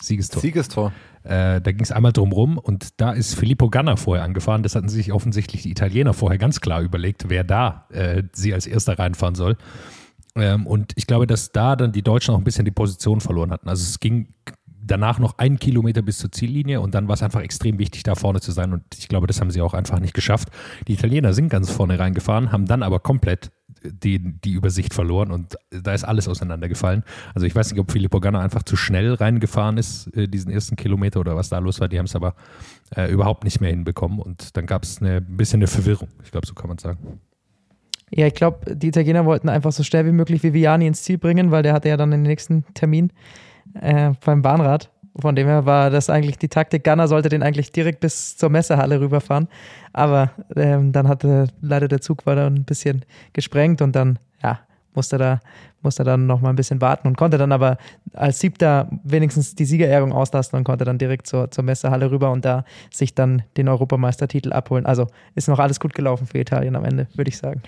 Siegestor. 0.00 0.40
Siegestor. 0.40 0.92
Äh, 1.24 1.60
da 1.60 1.72
ging 1.72 1.80
es 1.80 1.90
einmal 1.90 2.12
drum 2.12 2.30
rum 2.30 2.58
und 2.58 3.00
da 3.00 3.12
ist 3.12 3.34
Filippo 3.34 3.68
Ganna 3.68 3.96
vorher 3.96 4.24
angefahren. 4.24 4.62
Das 4.62 4.76
hatten 4.76 4.88
sich 4.88 5.12
offensichtlich 5.12 5.62
die 5.62 5.70
Italiener 5.70 6.12
vorher 6.12 6.38
ganz 6.38 6.60
klar 6.60 6.82
überlegt, 6.82 7.28
wer 7.28 7.42
da 7.42 7.86
äh, 7.90 8.22
sie 8.32 8.54
als 8.54 8.66
erster 8.66 8.96
reinfahren 8.96 9.34
soll. 9.34 9.56
Ähm, 10.36 10.66
und 10.66 10.92
ich 10.96 11.08
glaube, 11.08 11.26
dass 11.26 11.50
da 11.50 11.74
dann 11.74 11.90
die 11.90 12.02
Deutschen 12.02 12.32
auch 12.34 12.38
ein 12.38 12.44
bisschen 12.44 12.64
die 12.64 12.70
Position 12.70 13.20
verloren 13.20 13.50
hatten. 13.50 13.68
Also 13.68 13.82
es 13.82 13.98
ging 13.98 14.28
danach 14.86 15.18
noch 15.18 15.38
einen 15.38 15.58
Kilometer 15.58 16.02
bis 16.02 16.18
zur 16.18 16.32
Ziellinie 16.32 16.80
und 16.80 16.94
dann 16.94 17.08
war 17.08 17.14
es 17.14 17.22
einfach 17.22 17.40
extrem 17.40 17.78
wichtig, 17.78 18.02
da 18.02 18.14
vorne 18.14 18.40
zu 18.40 18.52
sein. 18.52 18.72
Und 18.72 18.82
ich 18.96 19.08
glaube, 19.08 19.26
das 19.26 19.40
haben 19.40 19.50
sie 19.50 19.60
auch 19.60 19.74
einfach 19.74 20.00
nicht 20.00 20.14
geschafft. 20.14 20.48
Die 20.88 20.94
Italiener 20.94 21.32
sind 21.32 21.48
ganz 21.48 21.70
vorne 21.70 21.98
reingefahren, 21.98 22.52
haben 22.52 22.66
dann 22.66 22.82
aber 22.82 23.00
komplett 23.00 23.50
die, 23.82 24.18
die 24.18 24.52
Übersicht 24.52 24.94
verloren 24.94 25.30
und 25.30 25.56
da 25.70 25.92
ist 25.92 26.04
alles 26.04 26.28
auseinandergefallen. 26.28 27.04
Also 27.34 27.46
ich 27.46 27.54
weiß 27.54 27.70
nicht, 27.70 27.80
ob 27.80 27.90
Filippo 27.90 28.20
Ganna 28.20 28.40
einfach 28.40 28.62
zu 28.62 28.76
schnell 28.76 29.14
reingefahren 29.14 29.78
ist, 29.78 30.08
äh, 30.16 30.28
diesen 30.28 30.50
ersten 30.50 30.76
Kilometer 30.76 31.20
oder 31.20 31.36
was 31.36 31.48
da 31.48 31.58
los 31.58 31.80
war. 31.80 31.88
Die 31.88 31.98
haben 31.98 32.06
es 32.06 32.16
aber 32.16 32.34
äh, 32.94 33.10
überhaupt 33.10 33.44
nicht 33.44 33.60
mehr 33.60 33.70
hinbekommen 33.70 34.18
und 34.18 34.56
dann 34.56 34.66
gab 34.66 34.82
es 34.82 35.00
ein 35.00 35.36
bisschen 35.36 35.58
eine 35.58 35.66
Verwirrung. 35.66 36.08
Ich 36.24 36.30
glaube, 36.30 36.46
so 36.46 36.54
kann 36.54 36.68
man 36.68 36.78
sagen. 36.78 37.20
Ja, 38.10 38.26
ich 38.26 38.34
glaube, 38.34 38.76
die 38.76 38.88
Italiener 38.88 39.24
wollten 39.24 39.48
einfach 39.48 39.72
so 39.72 39.82
schnell 39.82 40.06
wie 40.06 40.12
möglich 40.12 40.42
Viviani 40.42 40.86
ins 40.86 41.02
Ziel 41.02 41.18
bringen, 41.18 41.50
weil 41.50 41.62
der 41.62 41.72
hatte 41.72 41.88
ja 41.88 41.96
dann 41.96 42.12
den 42.12 42.22
nächsten 42.22 42.64
Termin 42.74 43.12
äh, 43.74 44.12
beim 44.24 44.42
Bahnrad. 44.42 44.90
Von 45.18 45.34
dem 45.34 45.46
her 45.46 45.64
war 45.64 45.88
das 45.90 46.10
eigentlich 46.10 46.36
die 46.36 46.48
Taktik. 46.48 46.84
Gunner 46.84 47.08
sollte 47.08 47.30
den 47.30 47.42
eigentlich 47.42 47.72
direkt 47.72 48.00
bis 48.00 48.36
zur 48.36 48.50
Messehalle 48.50 49.00
rüberfahren. 49.00 49.48
Aber 49.94 50.30
ähm, 50.54 50.92
dann 50.92 51.08
hatte 51.08 51.48
leider 51.62 51.88
der 51.88 52.02
Zug 52.02 52.26
war 52.26 52.36
da 52.36 52.46
ein 52.46 52.64
bisschen 52.64 53.04
gesprengt 53.32 53.80
und 53.80 53.96
dann, 53.96 54.18
ja, 54.42 54.60
musste 54.94 55.16
da, 55.16 55.40
musste 55.82 56.04
dann 56.04 56.26
noch 56.26 56.40
mal 56.40 56.50
ein 56.50 56.56
bisschen 56.56 56.80
warten 56.82 57.08
und 57.08 57.16
konnte 57.16 57.38
dann 57.38 57.52
aber 57.52 57.78
als 58.12 58.40
Siebter 58.40 58.88
wenigstens 59.04 59.54
die 59.54 59.64
Siegerehrung 59.64 60.12
auslassen 60.12 60.56
und 60.56 60.64
konnte 60.64 60.84
dann 60.84 60.98
direkt 60.98 61.26
zur, 61.26 61.50
zur 61.50 61.64
Messehalle 61.64 62.10
rüber 62.10 62.30
und 62.30 62.44
da 62.44 62.64
sich 62.92 63.14
dann 63.14 63.42
den 63.56 63.68
Europameistertitel 63.68 64.52
abholen. 64.52 64.84
Also 64.84 65.06
ist 65.34 65.48
noch 65.48 65.58
alles 65.58 65.80
gut 65.80 65.94
gelaufen 65.94 66.26
für 66.26 66.38
Italien 66.38 66.76
am 66.76 66.84
Ende, 66.84 67.06
würde 67.14 67.28
ich 67.28 67.38
sagen. 67.38 67.62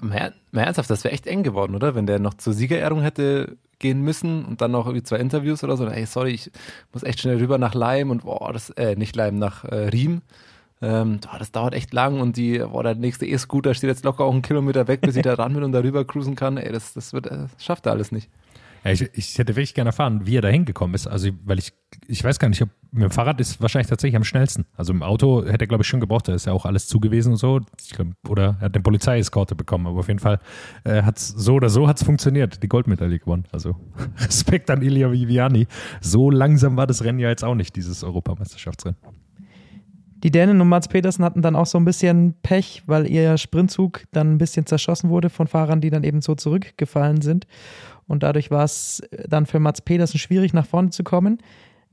Mal, 0.00 0.34
mal 0.50 0.62
ernsthaft, 0.62 0.90
das 0.90 1.04
wäre 1.04 1.14
echt 1.14 1.26
eng 1.26 1.42
geworden, 1.42 1.74
oder? 1.74 1.94
Wenn 1.94 2.06
der 2.06 2.18
noch 2.18 2.34
zur 2.34 2.52
Siegerehrung 2.52 3.02
hätte 3.02 3.56
gehen 3.78 4.02
müssen 4.02 4.44
und 4.44 4.60
dann 4.60 4.70
noch 4.72 4.86
irgendwie 4.86 5.02
zwei 5.02 5.16
Interviews 5.16 5.64
oder 5.64 5.76
so. 5.76 5.86
Ey, 5.86 6.06
sorry, 6.06 6.30
ich 6.30 6.50
muss 6.92 7.02
echt 7.02 7.20
schnell 7.20 7.38
rüber 7.38 7.58
nach 7.58 7.74
Leim 7.74 8.10
und 8.10 8.24
boah, 8.24 8.52
das, 8.52 8.70
äh, 8.70 8.96
nicht 8.96 9.16
Leim, 9.16 9.38
nach 9.38 9.64
äh, 9.64 9.88
Riem. 9.88 10.22
Ähm, 10.82 11.20
boah, 11.20 11.38
das 11.38 11.52
dauert 11.52 11.74
echt 11.74 11.92
lang 11.92 12.20
und 12.20 12.36
die, 12.36 12.58
boah, 12.58 12.82
der 12.82 12.94
nächste 12.94 13.26
E-Scooter 13.26 13.74
steht 13.74 13.88
jetzt 13.88 14.04
locker 14.04 14.24
auch 14.24 14.32
einen 14.32 14.42
Kilometer 14.42 14.88
weg, 14.88 15.00
bis 15.00 15.16
ich 15.16 15.22
da 15.22 15.34
ran 15.34 15.54
bin 15.54 15.62
und 15.62 15.72
da 15.72 15.80
rüber 15.80 16.04
cruisen 16.04 16.36
kann. 16.36 16.56
Ey, 16.56 16.72
das, 16.72 16.92
das 16.94 17.12
wird, 17.12 17.26
das 17.26 17.50
schafft 17.58 17.86
er 17.86 17.92
alles 17.92 18.12
nicht. 18.12 18.28
Ja, 18.84 18.90
ich, 18.92 19.08
ich 19.14 19.38
hätte 19.38 19.56
wirklich 19.56 19.74
gerne 19.74 19.88
erfahren, 19.88 20.26
wie 20.26 20.36
er 20.36 20.42
da 20.42 20.48
hingekommen 20.48 20.94
ist. 20.94 21.06
Also, 21.06 21.30
weil 21.44 21.58
ich, 21.58 21.72
ich 22.06 22.22
weiß 22.22 22.38
gar 22.38 22.48
nicht, 22.48 22.60
ob 22.60 22.68
mit 22.92 23.02
dem 23.02 23.10
Fahrrad 23.10 23.40
ist 23.40 23.60
wahrscheinlich 23.60 23.88
tatsächlich 23.88 24.16
am 24.16 24.24
schnellsten. 24.24 24.66
Also 24.76 24.92
im 24.92 25.02
Auto 25.02 25.44
hätte 25.44 25.64
er, 25.64 25.66
glaube 25.66 25.82
ich, 25.82 25.88
schon 25.88 26.00
gebraucht. 26.00 26.28
Da 26.28 26.34
ist 26.34 26.46
ja 26.46 26.52
auch 26.52 26.66
alles 26.66 26.86
zugewiesen 26.86 27.32
und 27.32 27.38
so. 27.38 27.60
Glaub, 27.90 28.08
oder 28.28 28.56
er 28.60 28.66
hat 28.66 28.74
eine 28.74 28.82
Polizeieskorte 28.82 29.54
bekommen. 29.54 29.86
Aber 29.86 30.00
auf 30.00 30.08
jeden 30.08 30.20
Fall 30.20 30.38
äh, 30.84 31.02
hat 31.02 31.16
es 31.16 31.28
so 31.28 31.54
oder 31.54 31.70
so 31.70 31.88
hat's 31.88 32.04
funktioniert. 32.04 32.62
Die 32.62 32.68
Goldmedaille 32.68 33.18
gewonnen. 33.18 33.44
Also 33.52 33.74
Respekt 34.18 34.70
an 34.70 34.82
Ilya 34.82 35.10
Viviani. 35.10 35.66
So 36.00 36.30
langsam 36.30 36.76
war 36.76 36.86
das 36.86 37.02
Rennen 37.02 37.18
ja 37.18 37.30
jetzt 37.30 37.42
auch 37.42 37.54
nicht, 37.54 37.74
dieses 37.76 38.04
Europameisterschaftsrennen. 38.04 38.98
Die 40.24 40.30
Dänen 40.30 40.58
und 40.62 40.68
Mats 40.70 40.88
Petersen 40.88 41.22
hatten 41.22 41.42
dann 41.42 41.54
auch 41.54 41.66
so 41.66 41.76
ein 41.76 41.84
bisschen 41.84 42.34
Pech, 42.42 42.82
weil 42.86 43.06
ihr 43.06 43.36
Sprintzug 43.36 44.04
dann 44.10 44.32
ein 44.32 44.38
bisschen 44.38 44.64
zerschossen 44.64 45.10
wurde 45.10 45.28
von 45.28 45.48
Fahrern, 45.48 45.82
die 45.82 45.90
dann 45.90 46.02
eben 46.02 46.22
so 46.22 46.34
zurückgefallen 46.34 47.20
sind. 47.20 47.46
Und 48.06 48.22
dadurch 48.22 48.50
war 48.50 48.64
es 48.64 49.02
dann 49.28 49.46
für 49.46 49.60
Mats 49.60 49.80
Pedersen 49.80 50.18
schwierig, 50.18 50.52
nach 50.52 50.66
vorne 50.66 50.90
zu 50.90 51.04
kommen. 51.04 51.38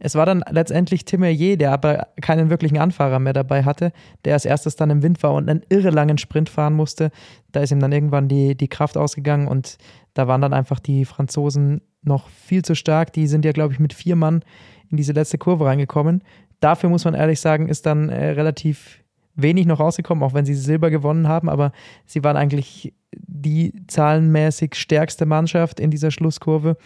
Es 0.04 0.16
war 0.16 0.26
dann 0.26 0.44
letztendlich 0.50 1.06
Tim 1.06 1.20
Merlier, 1.20 1.58
der 1.58 1.72
aber 1.72 2.08
keinen 2.20 2.50
wirklichen 2.50 2.80
Anfahrer 2.80 3.20
mehr 3.20 3.34
dabei 3.34 3.64
hatte, 3.64 3.92
der 4.26 4.34
als 4.34 4.46
erstes 4.46 4.76
dann 4.76 4.90
im 4.90 5.04
Wind 5.04 5.22
war 5.22 5.36
und 5.36 5.48
einen 5.48 5.62
irre 5.70 5.92
langen 5.92 6.18
Sprint 6.18 6.50
fahren 6.50 6.74
musste. 6.74 7.12
Da 7.52 7.60
ist 7.60 7.72
ihm 7.72 7.80
dann 7.80 7.92
irgendwann 7.92 8.28
die, 8.28 8.58
die 8.58 8.68
Kraft 8.68 8.98
ausgegangen 8.98 9.48
und 9.48 9.78
da 10.16 10.28
waren 10.28 10.42
dann 10.42 10.54
einfach 10.54 10.80
die 10.80 11.06
Franzosen 11.06 11.82
noch 12.02 12.30
viel 12.30 12.66
zu 12.66 12.74
stark. 12.74 13.14
Die 13.14 13.28
sind 13.28 13.46
ja, 13.46 13.52
glaube 13.52 13.74
ich, 13.74 13.80
mit 13.80 13.94
vier 13.94 14.16
Mann 14.16 14.44
in 14.90 14.98
diese 14.98 15.14
letzte 15.14 15.38
Kurve 15.38 15.66
reingekommen. 15.66 16.24
Dafür 16.62 16.90
muss 16.90 17.06
man 17.06 17.14
ehrlich 17.14 17.40
sagen, 17.40 17.70
ist 17.70 17.86
dann 17.86 18.10
äh, 18.10 18.32
relativ 18.32 19.04
wenig 19.36 19.68
noch 19.68 19.80
rausgekommen, 19.80 20.24
auch 20.24 20.34
wenn 20.34 20.46
sie 20.46 20.56
Silber 20.56 20.90
gewonnen 20.90 21.28
haben, 21.28 21.48
aber 21.48 21.74
sie 22.08 22.24
waren 22.24 22.38
eigentlich 22.38 22.94
die 23.16 23.74
zahlenmäßig 23.88 24.76
stärkste 24.76 25.26
Mannschaft 25.26 25.80
in 25.80 25.92
dieser 25.92 26.12
Schlusskurve. 26.12 26.78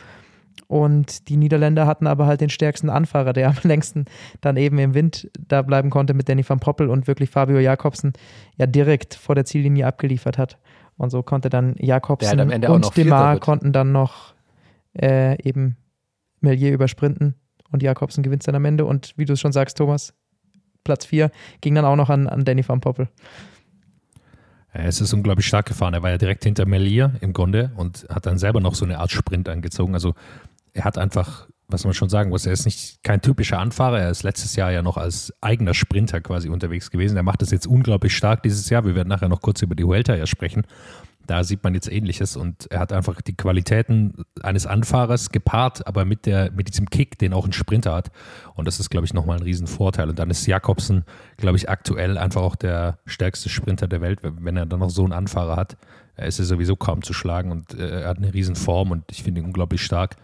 Und 0.67 1.29
die 1.29 1.37
Niederländer 1.37 1.85
hatten 1.85 2.07
aber 2.07 2.25
halt 2.25 2.41
den 2.41 2.49
stärksten 2.49 2.89
Anfahrer, 2.89 3.33
der 3.33 3.49
am 3.49 3.57
längsten 3.63 4.05
dann 4.41 4.57
eben 4.57 4.77
im 4.79 4.93
Wind 4.93 5.29
da 5.47 5.61
bleiben 5.61 5.89
konnte 5.89 6.13
mit 6.13 6.27
Danny 6.29 6.47
van 6.47 6.59
Poppel 6.59 6.89
und 6.89 7.07
wirklich 7.07 7.29
Fabio 7.29 7.59
Jakobsen 7.59 8.13
ja 8.57 8.65
direkt 8.65 9.15
vor 9.15 9.35
der 9.35 9.45
Ziellinie 9.45 9.85
abgeliefert 9.85 10.37
hat. 10.37 10.57
Und 10.97 11.09
so 11.09 11.23
konnte 11.23 11.49
dann 11.49 11.75
Jakobsen 11.77 12.39
und 12.39 12.97
Demar 12.97 13.39
konnten 13.39 13.73
dann 13.73 13.91
noch 13.91 14.33
äh, 14.99 15.41
eben 15.43 15.75
Melier 16.39 16.71
übersprinten 16.71 17.35
und 17.71 17.83
Jakobsen 17.83 18.23
gewinnt 18.23 18.47
dann 18.47 18.55
am 18.55 18.65
Ende. 18.65 18.85
Und 18.85 19.13
wie 19.17 19.25
du 19.25 19.33
es 19.33 19.41
schon 19.41 19.51
sagst, 19.51 19.77
Thomas, 19.77 20.13
Platz 20.85 21.05
4 21.05 21.31
ging 21.61 21.75
dann 21.75 21.85
auch 21.85 21.97
noch 21.97 22.09
an, 22.09 22.27
an 22.27 22.45
Danny 22.45 22.65
van 22.65 22.79
Poppel. 22.79 23.09
Es 24.77 24.99
ist 24.99 25.13
unglaublich 25.13 25.47
stark 25.47 25.67
gefahren. 25.67 25.93
Er 25.93 26.03
war 26.03 26.09
ja 26.09 26.17
direkt 26.17 26.43
hinter 26.43 26.65
Melier 26.65 27.13
im 27.21 27.31
Grunde 27.31 27.71
und 27.77 28.05
hat 28.09 28.25
dann 28.25 28.37
selber 28.37 28.59
noch 28.59 28.75
so 28.75 28.83
eine 28.83 28.99
Art 28.99 29.09
Sprint 29.09 29.47
angezogen. 29.47 29.93
Also 29.93 30.15
er 30.73 30.83
hat 30.83 30.97
einfach, 30.97 31.47
was 31.69 31.85
man 31.85 31.93
schon 31.93 32.09
sagen 32.09 32.29
muss, 32.29 32.45
er 32.45 32.51
ist 32.51 32.65
nicht 32.65 33.01
kein 33.01 33.21
typischer 33.21 33.59
Anfahrer. 33.59 34.01
Er 34.01 34.09
ist 34.11 34.23
letztes 34.23 34.57
Jahr 34.57 34.71
ja 34.71 34.81
noch 34.81 34.97
als 34.97 35.33
eigener 35.39 35.73
Sprinter 35.73 36.19
quasi 36.19 36.49
unterwegs 36.49 36.91
gewesen. 36.91 37.15
Er 37.15 37.23
macht 37.23 37.41
das 37.41 37.51
jetzt 37.51 37.67
unglaublich 37.67 38.15
stark 38.17 38.43
dieses 38.43 38.69
Jahr. 38.69 38.83
Wir 38.83 38.95
werden 38.95 39.07
nachher 39.07 39.29
noch 39.29 39.41
kurz 39.41 39.61
über 39.61 39.75
die 39.75 39.85
Huelta 39.85 40.13
ja 40.13 40.27
sprechen. 40.27 40.63
Da 41.27 41.43
sieht 41.43 41.63
man 41.63 41.73
jetzt 41.73 41.91
Ähnliches 41.91 42.35
und 42.35 42.69
er 42.71 42.79
hat 42.79 42.93
einfach 42.93 43.21
die 43.21 43.35
Qualitäten 43.35 44.25
eines 44.41 44.65
Anfahrers 44.65 45.31
gepaart, 45.31 45.87
aber 45.87 46.05
mit, 46.05 46.25
der, 46.25 46.51
mit 46.51 46.69
diesem 46.69 46.89
Kick, 46.89 47.17
den 47.17 47.33
auch 47.33 47.45
ein 47.45 47.53
Sprinter 47.53 47.93
hat. 47.93 48.11
Und 48.53 48.65
das 48.65 48.79
ist, 48.79 48.89
glaube 48.89 49.05
ich, 49.05 49.13
nochmal 49.13 49.37
ein 49.37 49.43
Riesenvorteil. 49.43 50.09
Und 50.09 50.19
dann 50.19 50.29
ist 50.29 50.45
Jakobsen, 50.45 51.03
glaube 51.37 51.57
ich, 51.57 51.69
aktuell 51.69 52.17
einfach 52.17 52.41
auch 52.41 52.55
der 52.55 52.99
stärkste 53.05 53.49
Sprinter 53.49 53.87
der 53.87 54.01
Welt. 54.01 54.19
Wenn 54.21 54.57
er 54.57 54.65
dann 54.65 54.79
noch 54.79 54.89
so 54.89 55.03
einen 55.03 55.13
Anfahrer 55.13 55.55
hat, 55.55 55.77
ist 56.17 56.39
er 56.39 56.45
sowieso 56.45 56.75
kaum 56.75 57.01
zu 57.01 57.13
schlagen 57.13 57.51
und 57.51 57.73
äh, 57.73 58.01
er 58.01 58.09
hat 58.09 58.17
eine 58.17 58.33
Riesenform 58.33 58.91
und 58.91 59.03
ich 59.11 59.23
finde 59.23 59.41
ihn 59.41 59.47
unglaublich 59.47 59.81
stark. 59.81 60.15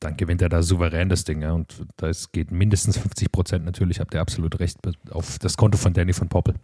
Dann 0.00 0.16
gewinnt 0.16 0.42
er 0.42 0.48
da 0.48 0.62
souverän 0.62 1.08
das 1.08 1.24
Ding. 1.24 1.42
Ja. 1.42 1.52
Und 1.52 1.82
das 1.96 2.32
geht 2.32 2.50
mindestens 2.50 2.96
50 2.98 3.32
Prozent 3.32 3.64
natürlich, 3.64 4.00
habt 4.00 4.14
ihr 4.14 4.20
absolut 4.20 4.58
recht, 4.60 4.78
auf 5.10 5.38
das 5.38 5.56
Konto 5.56 5.76
von 5.78 5.92
Danny 5.92 6.12
von 6.12 6.28
Poppel 6.28 6.54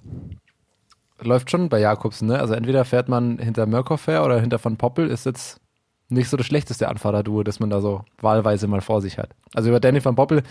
läuft 1.23 1.50
schon 1.50 1.69
bei 1.69 1.81
Jakobsen, 1.81 2.29
ne? 2.29 2.38
Also 2.38 2.55
entweder 2.55 2.85
fährt 2.85 3.09
man 3.09 3.38
hinter 3.38 3.67
Murkoff 3.67 4.07
her 4.07 4.25
oder 4.25 4.41
hinter 4.41 4.62
Van 4.62 4.76
Poppel, 4.76 5.09
ist 5.09 5.26
jetzt 5.26 5.61
nicht 6.09 6.29
so 6.29 6.37
das 6.37 6.47
schlechteste 6.47 6.88
Anfahrerduo, 6.88 7.43
das 7.43 7.61
man 7.61 7.71
da 7.71 7.81
so 7.81 8.05
wahlweise 8.21 8.67
mal 8.67 8.81
vor 8.81 9.00
sich 9.00 9.19
hat. 9.19 9.31
Also 9.55 9.71
über 9.71 9.81
Danny 9.81 10.05
Van 10.05 10.14
Poppel, 10.14 10.43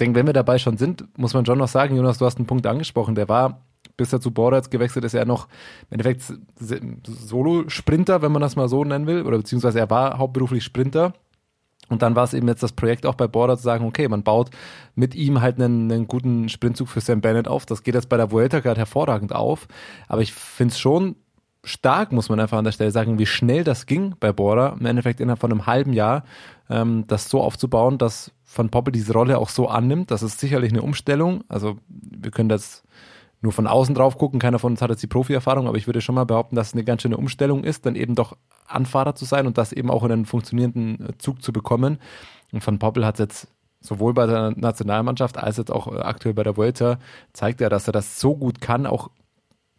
denke, 0.00 0.18
wenn 0.18 0.26
wir 0.26 0.32
dabei 0.32 0.58
schon 0.58 0.76
sind, 0.76 1.06
muss 1.18 1.34
man 1.34 1.44
schon 1.44 1.58
noch 1.58 1.68
sagen, 1.68 1.96
Jonas, 1.96 2.18
du 2.18 2.26
hast 2.26 2.38
einen 2.38 2.46
Punkt 2.46 2.66
angesprochen, 2.66 3.14
der 3.14 3.28
war, 3.28 3.66
bis 3.96 4.12
er 4.12 4.20
zu 4.20 4.30
Boratz 4.30 4.70
gewechselt 4.70 5.04
ist, 5.04 5.14
er 5.14 5.26
noch 5.26 5.46
im 5.90 6.00
Endeffekt 6.00 6.22
Solo-Sprinter, 7.06 8.22
wenn 8.22 8.32
man 8.32 8.42
das 8.42 8.56
mal 8.56 8.68
so 8.68 8.84
nennen 8.84 9.06
will, 9.06 9.22
oder 9.22 9.38
beziehungsweise 9.38 9.80
er 9.80 9.90
war 9.90 10.18
hauptberuflich 10.18 10.64
Sprinter 10.64 11.12
und 11.90 12.02
dann 12.02 12.16
war 12.16 12.24
es 12.24 12.32
eben 12.32 12.48
jetzt 12.48 12.62
das 12.62 12.72
Projekt 12.72 13.04
auch 13.04 13.16
bei 13.16 13.26
Border 13.26 13.56
zu 13.56 13.64
sagen, 13.64 13.84
okay, 13.84 14.08
man 14.08 14.22
baut 14.22 14.50
mit 14.94 15.14
ihm 15.14 15.42
halt 15.42 15.60
einen, 15.60 15.90
einen 15.90 16.06
guten 16.06 16.48
Sprintzug 16.48 16.88
für 16.88 17.00
Sam 17.00 17.20
Bennett 17.20 17.48
auf. 17.48 17.66
Das 17.66 17.82
geht 17.82 17.94
jetzt 17.94 18.08
bei 18.08 18.16
der 18.16 18.30
Vuelta 18.30 18.60
gerade 18.60 18.78
hervorragend 18.78 19.34
auf. 19.34 19.66
Aber 20.06 20.22
ich 20.22 20.32
finde 20.32 20.72
es 20.72 20.78
schon 20.78 21.16
stark, 21.64 22.12
muss 22.12 22.28
man 22.28 22.40
einfach 22.40 22.58
an 22.58 22.64
der 22.64 22.72
Stelle 22.72 22.92
sagen, 22.92 23.18
wie 23.18 23.26
schnell 23.26 23.64
das 23.64 23.86
ging 23.86 24.14
bei 24.20 24.32
Border. 24.32 24.76
Im 24.78 24.86
Endeffekt 24.86 25.20
innerhalb 25.20 25.40
von 25.40 25.50
einem 25.50 25.66
halben 25.66 25.92
Jahr, 25.92 26.24
ähm, 26.70 27.04
das 27.08 27.28
so 27.28 27.42
aufzubauen, 27.42 27.98
dass 27.98 28.30
Van 28.54 28.70
Poppel 28.70 28.92
diese 28.92 29.12
Rolle 29.12 29.38
auch 29.38 29.48
so 29.48 29.68
annimmt. 29.68 30.10
Das 30.12 30.22
ist 30.22 30.38
sicherlich 30.38 30.70
eine 30.72 30.82
Umstellung. 30.82 31.42
Also 31.48 31.76
wir 31.88 32.30
können 32.30 32.48
das 32.48 32.84
nur 33.42 33.52
von 33.52 33.66
außen 33.66 33.94
drauf 33.94 34.18
gucken. 34.18 34.38
Keiner 34.38 34.58
von 34.58 34.72
uns 34.72 34.82
hat 34.82 34.90
jetzt 34.90 35.02
die 35.02 35.06
Profi-Erfahrung, 35.06 35.66
aber 35.66 35.76
ich 35.76 35.86
würde 35.86 36.00
schon 36.00 36.14
mal 36.14 36.24
behaupten, 36.24 36.56
dass 36.56 36.68
es 36.68 36.72
eine 36.74 36.84
ganz 36.84 37.02
schöne 37.02 37.16
Umstellung 37.16 37.64
ist, 37.64 37.86
dann 37.86 37.96
eben 37.96 38.14
doch 38.14 38.36
Anfahrer 38.66 39.14
zu 39.14 39.24
sein 39.24 39.46
und 39.46 39.58
das 39.58 39.72
eben 39.72 39.90
auch 39.90 40.04
in 40.04 40.12
einen 40.12 40.26
funktionierenden 40.26 41.08
äh, 41.08 41.18
Zug 41.18 41.42
zu 41.42 41.52
bekommen. 41.52 41.98
Und 42.52 42.66
Van 42.66 42.78
Poppel 42.78 43.06
hat 43.06 43.18
jetzt 43.18 43.48
sowohl 43.80 44.12
bei 44.12 44.26
der 44.26 44.52
Nationalmannschaft 44.56 45.38
als 45.38 45.56
jetzt 45.56 45.72
auch 45.72 45.92
äh, 45.92 46.00
aktuell 46.00 46.34
bei 46.34 46.42
der 46.42 46.56
Vuelta 46.56 46.98
zeigt 47.32 47.60
er, 47.60 47.70
dass 47.70 47.86
er 47.86 47.92
das 47.92 48.20
so 48.20 48.36
gut 48.36 48.60
kann, 48.60 48.86
auch 48.86 49.10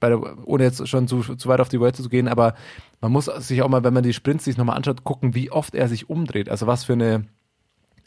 der, 0.01 0.19
ohne 0.47 0.63
jetzt 0.63 0.87
schon 0.87 1.07
zu, 1.07 1.21
zu 1.21 1.47
weit 1.47 1.61
auf 1.61 1.69
die 1.69 1.79
Vuelta 1.79 2.01
zu 2.01 2.09
gehen, 2.09 2.27
aber 2.27 2.55
man 3.01 3.11
muss 3.11 3.25
sich 3.25 3.61
auch 3.61 3.69
mal, 3.69 3.83
wenn 3.83 3.93
man 3.93 4.03
die 4.03 4.13
Sprints 4.13 4.45
sich 4.45 4.57
nochmal 4.57 4.75
anschaut, 4.75 5.03
gucken, 5.03 5.35
wie 5.35 5.51
oft 5.51 5.75
er 5.75 5.87
sich 5.87 6.09
umdreht. 6.09 6.49
Also 6.49 6.65
was 6.65 6.85
für 6.85 6.93
eine 6.93 7.25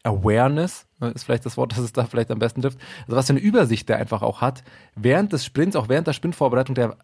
Awareness, 0.04 0.86
ne, 1.00 1.08
ist 1.10 1.24
vielleicht 1.24 1.44
das 1.44 1.56
Wort, 1.56 1.72
das 1.76 1.80
es 1.80 1.92
da 1.92 2.04
vielleicht 2.04 2.30
am 2.30 2.38
besten 2.38 2.62
trifft. 2.62 2.78
Also 3.02 3.16
was 3.16 3.26
für 3.26 3.32
eine 3.32 3.40
Übersicht 3.40 3.88
der 3.88 3.98
einfach 3.98 4.22
auch 4.22 4.40
hat. 4.40 4.62
Während 4.94 5.32
des 5.32 5.44
Sprints, 5.44 5.74
auch 5.76 5.88
während 5.88 6.06
der 6.06 6.12
Sprintvorbereitung, 6.12 6.74
der, 6.74 6.96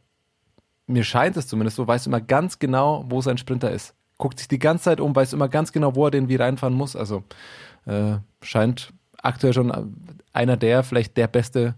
mir 0.87 1.05
scheint 1.05 1.37
es 1.37 1.49
zumindest 1.49 1.77
so, 1.77 1.87
weiß 1.87 2.07
immer 2.07 2.21
ganz 2.21 2.59
genau, 2.59 3.05
wo 3.09 3.21
sein 3.21 3.39
Sprinter 3.39 3.71
ist. 3.71 3.95
Guckt 4.19 4.39
sich 4.39 4.49
die 4.49 4.59
ganze 4.59 4.85
Zeit 4.85 5.01
um, 5.01 5.17
weiß 5.17 5.33
immer 5.33 5.49
ganz 5.49 5.73
genau, 5.73 5.95
wo 5.97 6.05
er 6.05 6.11
den 6.11 6.29
wie 6.29 6.37
reinfahren 6.37 6.75
muss. 6.75 6.95
Also 6.95 7.25
äh, 7.87 8.19
scheint 8.43 8.93
aktuell 9.23 9.55
schon 9.55 9.95
einer 10.33 10.57
der, 10.57 10.83
vielleicht 10.83 11.17
der 11.17 11.27
beste 11.27 11.75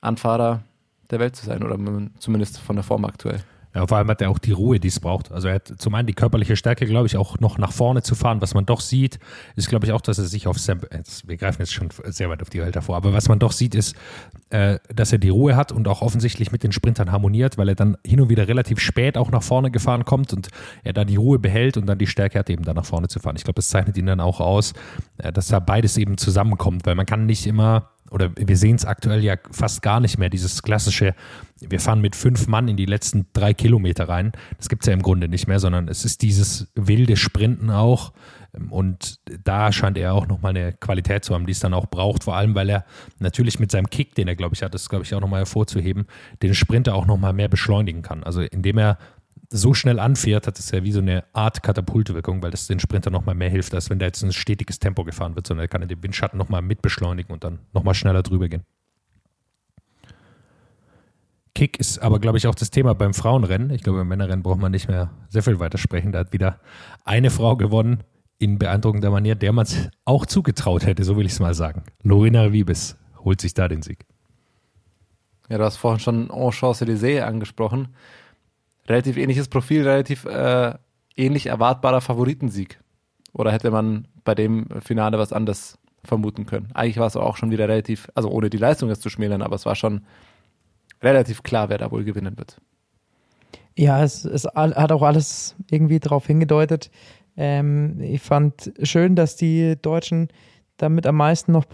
Anfahrer 0.00 0.62
der 1.10 1.18
Welt 1.18 1.36
zu 1.36 1.44
sein 1.44 1.62
oder 1.62 1.76
zumindest 2.18 2.58
von 2.58 2.76
der 2.76 2.84
Form 2.84 3.04
aktuell. 3.04 3.42
Ja, 3.74 3.86
vor 3.86 3.98
allem 3.98 4.08
hat 4.08 4.20
er 4.20 4.30
auch 4.30 4.38
die 4.38 4.50
Ruhe, 4.50 4.80
die 4.80 4.88
es 4.88 4.98
braucht. 4.98 5.30
Also 5.30 5.46
er 5.46 5.54
hat 5.54 5.72
zum 5.78 5.94
einen 5.94 6.06
die 6.06 6.12
körperliche 6.12 6.56
Stärke, 6.56 6.86
glaube 6.86 7.06
ich, 7.06 7.16
auch 7.16 7.38
noch 7.38 7.56
nach 7.56 7.72
vorne 7.72 8.02
zu 8.02 8.16
fahren. 8.16 8.40
Was 8.40 8.52
man 8.52 8.66
doch 8.66 8.80
sieht, 8.80 9.20
ist, 9.54 9.68
glaube 9.68 9.86
ich, 9.86 9.92
auch, 9.92 10.00
dass 10.00 10.18
er 10.18 10.24
sich 10.24 10.48
auf 10.48 10.58
Sam, 10.58 10.80
wir 11.24 11.36
greifen 11.36 11.62
jetzt 11.62 11.72
schon 11.72 11.88
sehr 12.06 12.28
weit 12.28 12.42
auf 12.42 12.50
die 12.50 12.60
Welt 12.60 12.74
davor, 12.74 12.96
aber 12.96 13.12
was 13.12 13.28
man 13.28 13.38
doch 13.38 13.52
sieht, 13.52 13.76
ist, 13.76 13.94
äh, 14.50 14.80
dass 14.92 15.12
er 15.12 15.18
die 15.18 15.28
Ruhe 15.28 15.54
hat 15.54 15.70
und 15.70 15.86
auch 15.86 16.02
offensichtlich 16.02 16.50
mit 16.50 16.64
den 16.64 16.72
Sprintern 16.72 17.12
harmoniert, 17.12 17.58
weil 17.58 17.68
er 17.68 17.76
dann 17.76 17.96
hin 18.04 18.20
und 18.20 18.28
wieder 18.28 18.48
relativ 18.48 18.80
spät 18.80 19.16
auch 19.16 19.30
nach 19.30 19.42
vorne 19.42 19.70
gefahren 19.70 20.04
kommt 20.04 20.32
und 20.32 20.48
er 20.82 20.92
da 20.92 21.04
die 21.04 21.16
Ruhe 21.16 21.38
behält 21.38 21.76
und 21.76 21.86
dann 21.86 21.98
die 21.98 22.08
Stärke 22.08 22.40
hat, 22.40 22.50
eben 22.50 22.64
da 22.64 22.74
nach 22.74 22.84
vorne 22.84 23.06
zu 23.06 23.20
fahren. 23.20 23.36
Ich 23.36 23.44
glaube, 23.44 23.56
das 23.56 23.68
zeichnet 23.68 23.96
ihn 23.96 24.06
dann 24.06 24.20
auch 24.20 24.40
aus, 24.40 24.72
äh, 25.18 25.32
dass 25.32 25.46
da 25.46 25.60
beides 25.60 25.96
eben 25.96 26.18
zusammenkommt, 26.18 26.86
weil 26.86 26.96
man 26.96 27.06
kann 27.06 27.26
nicht 27.26 27.46
immer 27.46 27.90
oder 28.10 28.30
wir 28.36 28.56
sehen 28.56 28.76
es 28.76 28.84
aktuell 28.84 29.22
ja 29.22 29.36
fast 29.50 29.82
gar 29.82 30.00
nicht 30.00 30.18
mehr, 30.18 30.30
dieses 30.30 30.62
klassische, 30.62 31.14
wir 31.60 31.80
fahren 31.80 32.00
mit 32.00 32.16
fünf 32.16 32.46
Mann 32.46 32.68
in 32.68 32.76
die 32.76 32.86
letzten 32.86 33.26
drei 33.32 33.54
Kilometer 33.54 34.08
rein. 34.08 34.32
Das 34.58 34.68
gibt 34.68 34.82
es 34.82 34.86
ja 34.86 34.92
im 34.92 35.02
Grunde 35.02 35.28
nicht 35.28 35.46
mehr, 35.46 35.60
sondern 35.60 35.88
es 35.88 36.04
ist 36.04 36.22
dieses 36.22 36.72
wilde 36.74 37.16
Sprinten 37.16 37.70
auch. 37.70 38.12
Und 38.70 39.20
da 39.44 39.70
scheint 39.70 39.96
er 39.96 40.12
auch 40.12 40.26
nochmal 40.26 40.50
eine 40.50 40.72
Qualität 40.72 41.24
zu 41.24 41.34
haben, 41.34 41.46
die 41.46 41.52
es 41.52 41.60
dann 41.60 41.72
auch 41.72 41.86
braucht, 41.86 42.24
vor 42.24 42.36
allem 42.36 42.56
weil 42.56 42.68
er 42.68 42.84
natürlich 43.20 43.60
mit 43.60 43.70
seinem 43.70 43.88
Kick, 43.88 44.16
den 44.16 44.26
er, 44.26 44.34
glaube 44.34 44.56
ich, 44.56 44.62
hat, 44.62 44.74
das 44.74 44.88
glaube 44.88 45.04
ich 45.04 45.14
auch 45.14 45.20
nochmal 45.20 45.40
hervorzuheben, 45.40 46.06
den 46.42 46.54
Sprinter 46.54 46.96
auch 46.96 47.06
nochmal 47.06 47.32
mehr 47.32 47.48
beschleunigen 47.48 48.02
kann. 48.02 48.24
Also 48.24 48.40
indem 48.40 48.78
er 48.78 48.98
so 49.50 49.74
schnell 49.74 49.98
anfährt, 49.98 50.46
hat 50.46 50.58
es 50.58 50.70
ja 50.70 50.84
wie 50.84 50.92
so 50.92 51.00
eine 51.00 51.24
Art 51.32 51.62
Katapultwirkung, 51.62 52.42
weil 52.42 52.52
das 52.52 52.68
den 52.68 52.78
Sprinter 52.78 53.10
nochmal 53.10 53.34
mehr 53.34 53.50
hilft, 53.50 53.74
als 53.74 53.90
wenn 53.90 53.98
da 53.98 54.06
jetzt 54.06 54.22
ein 54.22 54.32
stetiges 54.32 54.78
Tempo 54.78 55.04
gefahren 55.04 55.34
wird, 55.34 55.46
sondern 55.46 55.64
er 55.64 55.68
kann 55.68 55.86
den 55.86 56.02
Windschatten 56.02 56.38
nochmal 56.38 56.62
mitbeschleunigen 56.62 57.32
und 57.32 57.42
dann 57.42 57.58
nochmal 57.72 57.94
schneller 57.94 58.22
drüber 58.22 58.48
gehen. 58.48 58.62
Kick 61.54 61.80
ist 61.80 61.98
aber, 61.98 62.20
glaube 62.20 62.38
ich, 62.38 62.46
auch 62.46 62.54
das 62.54 62.70
Thema 62.70 62.94
beim 62.94 63.12
Frauenrennen. 63.12 63.70
Ich 63.70 63.82
glaube, 63.82 63.98
beim 63.98 64.08
Männerrennen 64.08 64.42
braucht 64.42 64.60
man 64.60 64.70
nicht 64.70 64.88
mehr 64.88 65.10
sehr 65.28 65.42
viel 65.42 65.58
weiter 65.58 65.78
sprechen. 65.78 66.12
Da 66.12 66.20
hat 66.20 66.32
wieder 66.32 66.60
eine 67.04 67.30
Frau 67.30 67.56
gewonnen 67.56 68.04
in 68.38 68.58
beeindruckender 68.58 69.10
Manier, 69.10 69.34
der 69.34 69.52
man 69.52 69.64
es 69.64 69.90
auch 70.04 70.26
zugetraut 70.26 70.86
hätte, 70.86 71.04
so 71.04 71.16
will 71.16 71.26
ich 71.26 71.32
es 71.32 71.40
mal 71.40 71.54
sagen. 71.54 71.82
Lorena 72.02 72.52
Wiebes 72.52 72.96
holt 73.24 73.40
sich 73.40 73.52
da 73.52 73.68
den 73.68 73.82
Sieg. 73.82 74.06
Ja, 75.48 75.58
du 75.58 75.64
hast 75.64 75.76
vorhin 75.76 76.00
schon 76.00 76.28
Champs-Élysées 76.28 77.22
angesprochen. 77.22 77.88
Relativ 78.90 79.16
ähnliches 79.16 79.46
Profil, 79.46 79.86
relativ 79.86 80.24
äh, 80.24 80.74
ähnlich 81.16 81.46
erwartbarer 81.46 82.00
Favoritensieg. 82.00 82.80
Oder 83.32 83.52
hätte 83.52 83.70
man 83.70 84.08
bei 84.24 84.34
dem 84.34 84.66
Finale 84.80 85.16
was 85.16 85.32
anderes 85.32 85.78
vermuten 86.02 86.44
können? 86.44 86.70
Eigentlich 86.74 86.98
war 86.98 87.06
es 87.06 87.14
auch 87.14 87.36
schon 87.36 87.52
wieder 87.52 87.68
relativ, 87.68 88.08
also 88.16 88.28
ohne 88.30 88.50
die 88.50 88.56
Leistung 88.56 88.88
jetzt 88.88 89.02
zu 89.02 89.08
schmälern, 89.08 89.42
aber 89.42 89.54
es 89.54 89.64
war 89.64 89.76
schon 89.76 90.00
relativ 91.00 91.44
klar, 91.44 91.68
wer 91.68 91.78
da 91.78 91.92
wohl 91.92 92.02
gewinnen 92.02 92.36
wird. 92.36 92.60
Ja, 93.76 94.02
es, 94.02 94.24
es 94.24 94.44
hat 94.44 94.90
auch 94.90 95.02
alles 95.02 95.54
irgendwie 95.70 96.00
darauf 96.00 96.26
hingedeutet. 96.26 96.90
Ähm, 97.36 98.00
ich 98.00 98.20
fand 98.20 98.72
schön, 98.82 99.14
dass 99.14 99.36
die 99.36 99.76
Deutschen 99.80 100.30
damit 100.78 101.06
am 101.06 101.14
meisten 101.14 101.52
noch 101.52 101.66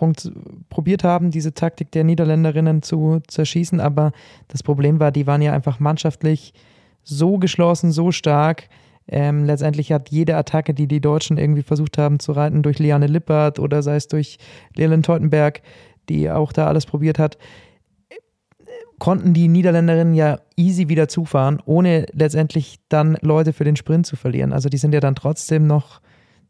probiert 0.69 1.03
haben, 1.03 1.31
diese 1.31 1.55
Taktik 1.55 1.93
der 1.93 2.05
Niederländerinnen 2.05 2.83
zu 2.83 3.23
zerschießen. 3.27 3.81
Aber 3.81 4.13
das 4.49 4.63
Problem 4.63 5.01
war, 5.01 5.13
die 5.13 5.27
waren 5.27 5.41
ja 5.41 5.55
einfach 5.55 5.81
mannschaftlich 5.81 6.53
so 7.07 7.39
geschlossen, 7.39 7.93
so 7.93 8.13
stark. 8.13 8.69
Ähm, 9.09 9.45
letztendlich 9.45 9.93
hat 9.93 10.11
jede 10.11 10.37
Attacke, 10.37 10.75
die 10.75 10.89
die 10.89 11.01
Deutschen 11.01 11.39
irgendwie 11.39 11.63
versucht 11.63 11.97
haben 11.97 12.19
zu 12.19 12.33
reiten, 12.33 12.63
durch 12.63 12.79
Liane 12.79 13.07
Lippert 13.07 13.59
oder 13.59 13.83
sei 13.83 13.97
es 13.97 14.09
durch 14.09 14.39
Leland 14.75 15.07
Teutenberg, 15.07 15.63
die 16.09 16.31
auch 16.31 16.53
da 16.53 16.67
alles 16.67 16.87
probiert 16.87 17.19
hat, 17.19 17.39
konnten 18.99 19.33
die 19.35 19.49
Niederländerinnen 19.49 20.15
ja 20.15 20.41
easy 20.57 20.89
wieder 20.89 21.07
zufahren, 21.07 21.61
ohne 21.65 22.07
letztendlich 22.13 22.81
dann 22.89 23.17
Leute 23.21 23.53
für 23.53 23.65
den 23.65 23.77
Sprint 23.77 24.07
zu 24.07 24.17
verlieren. 24.17 24.53
Also 24.53 24.69
die 24.69 24.79
sind 24.79 24.93
ja 24.93 25.01
dann 25.01 25.15
trotzdem 25.15 25.67
noch 25.67 26.01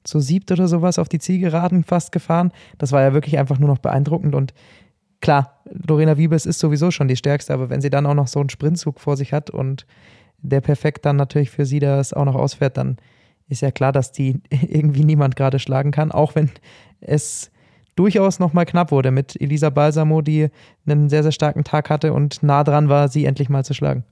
zu 0.05 0.21
siebt 0.21 0.51
oder 0.53 0.69
sowas 0.69 0.99
auf 0.99 1.09
die 1.09 1.19
Zielgeraden 1.19 1.85
fast 1.85 2.13
gefahren. 2.13 2.53
Das 2.79 2.93
war 2.93 3.03
ja 3.03 3.13
wirklich 3.13 3.39
einfach 3.39 3.59
nur 3.59 3.69
noch 3.69 3.79
beeindruckend 3.79 4.35
und 4.35 4.55
klar, 5.21 5.61
Lorena 5.65 6.17
Wiebes 6.17 6.47
ist 6.47 6.61
sowieso 6.61 6.91
schon 6.91 7.09
die 7.09 7.17
stärkste, 7.17 7.53
aber 7.53 7.69
wenn 7.69 7.81
sie 7.81 7.91
dann 7.91 8.07
auch 8.07 8.15
noch 8.15 8.29
so 8.29 8.39
einen 8.39 8.51
Sprintzug 8.51 9.01
vor 9.01 9.17
sich 9.17 9.33
hat 9.33 9.51
und 9.51 9.87
der 10.43 10.61
perfekt 10.61 11.05
dann 11.05 11.17
natürlich 11.17 11.51
für 11.51 11.67
sie 11.67 11.79
das 11.79 12.13
auch 12.13 12.25
noch 12.25 12.35
ausfährt, 12.35 12.77
dann 12.77 12.97
ist 13.49 13.63
ja 13.63 13.71
klar, 13.71 13.93
dass 13.93 14.13
die 14.13 14.41
irgendwie 14.51 15.05
niemand 15.05 15.37
gerade 15.37 15.59
schlagen 15.59 15.91
kann, 15.91 16.13
auch 16.13 16.35
wenn 16.35 16.51
es 17.01 17.51
durchaus 17.95 18.39
nochmal 18.39 18.67
knapp 18.67 18.91
wurde 18.91 19.11
mit 19.11 19.41
Elisa 19.41 19.71
Balsamo, 19.71 20.21
die 20.21 20.49
einen 20.87 21.09
sehr, 21.09 21.23
sehr 21.23 21.33
starken 21.33 21.65
Tag 21.65 21.91
hatte 21.91 22.13
und 22.13 22.43
nah 22.43 22.63
dran 22.63 22.89
war, 22.89 23.09
sie 23.09 23.25
endlich 23.25 23.49
mal 23.49 23.65
zu 23.65 23.75
schlagen. 23.75 24.05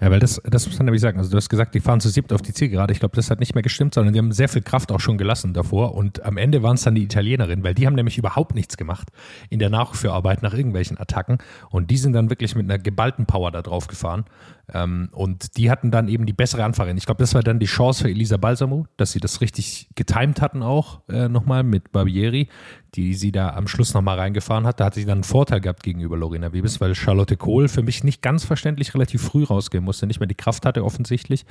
Ja, 0.00 0.10
weil 0.10 0.18
das, 0.18 0.40
das 0.44 0.66
muss 0.66 0.78
man 0.78 0.86
nämlich 0.86 1.02
sagen. 1.02 1.18
Also 1.18 1.30
du 1.30 1.36
hast 1.36 1.50
gesagt, 1.50 1.74
die 1.74 1.80
fahren 1.80 2.00
zu 2.00 2.08
siebt 2.08 2.32
auf 2.32 2.40
die 2.40 2.54
Zielgerade. 2.54 2.92
Ich 2.92 3.00
glaube, 3.00 3.14
das 3.16 3.30
hat 3.30 3.38
nicht 3.38 3.54
mehr 3.54 3.62
gestimmt, 3.62 3.92
sondern 3.92 4.14
die 4.14 4.18
haben 4.18 4.32
sehr 4.32 4.48
viel 4.48 4.62
Kraft 4.62 4.90
auch 4.92 5.00
schon 5.00 5.18
gelassen 5.18 5.52
davor. 5.52 5.94
Und 5.94 6.24
am 6.24 6.38
Ende 6.38 6.62
waren 6.62 6.76
es 6.76 6.82
dann 6.82 6.94
die 6.94 7.02
Italienerinnen, 7.02 7.62
weil 7.62 7.74
die 7.74 7.86
haben 7.86 7.94
nämlich 7.94 8.16
überhaupt 8.16 8.54
nichts 8.54 8.78
gemacht 8.78 9.10
in 9.50 9.58
der 9.58 9.68
Nachführarbeit 9.68 10.42
nach 10.42 10.54
irgendwelchen 10.54 10.98
Attacken. 10.98 11.36
Und 11.68 11.90
die 11.90 11.98
sind 11.98 12.14
dann 12.14 12.30
wirklich 12.30 12.54
mit 12.54 12.64
einer 12.64 12.78
geballten 12.78 13.26
Power 13.26 13.50
da 13.50 13.60
drauf 13.60 13.88
gefahren. 13.88 14.24
Ähm, 14.72 15.08
und 15.12 15.56
die 15.56 15.70
hatten 15.70 15.90
dann 15.90 16.08
eben 16.08 16.26
die 16.26 16.32
bessere 16.32 16.64
Anfahrerin. 16.64 16.96
Ich 16.96 17.06
glaube, 17.06 17.18
das 17.18 17.34
war 17.34 17.42
dann 17.42 17.58
die 17.58 17.66
Chance 17.66 18.04
für 18.04 18.10
Elisa 18.10 18.36
Balsamo, 18.36 18.86
dass 18.96 19.12
sie 19.12 19.20
das 19.20 19.40
richtig 19.40 19.88
getimed 19.94 20.40
hatten 20.40 20.62
auch 20.62 21.00
äh, 21.08 21.28
nochmal 21.28 21.62
mit 21.62 21.92
Barbieri 21.92 22.48
die 22.94 23.14
sie 23.14 23.32
da 23.32 23.50
am 23.50 23.68
Schluss 23.68 23.94
nochmal 23.94 24.18
reingefahren 24.18 24.66
hat. 24.66 24.80
Da 24.80 24.86
hatte 24.86 24.98
sie 24.98 25.06
dann 25.06 25.18
einen 25.18 25.24
Vorteil 25.24 25.60
gehabt 25.60 25.82
gegenüber 25.82 26.16
Lorena 26.16 26.52
Wiebes, 26.52 26.80
weil 26.80 26.94
Charlotte 26.94 27.36
Kohl 27.36 27.68
für 27.68 27.82
mich 27.82 28.04
nicht 28.04 28.22
ganz 28.22 28.44
verständlich 28.44 28.94
relativ 28.94 29.22
früh 29.22 29.44
rausgehen 29.44 29.84
musste, 29.84 30.06
nicht 30.06 30.20
mehr 30.20 30.26
die 30.26 30.34
Kraft 30.34 30.66
hatte 30.66 30.84
offensichtlich. 30.84 31.44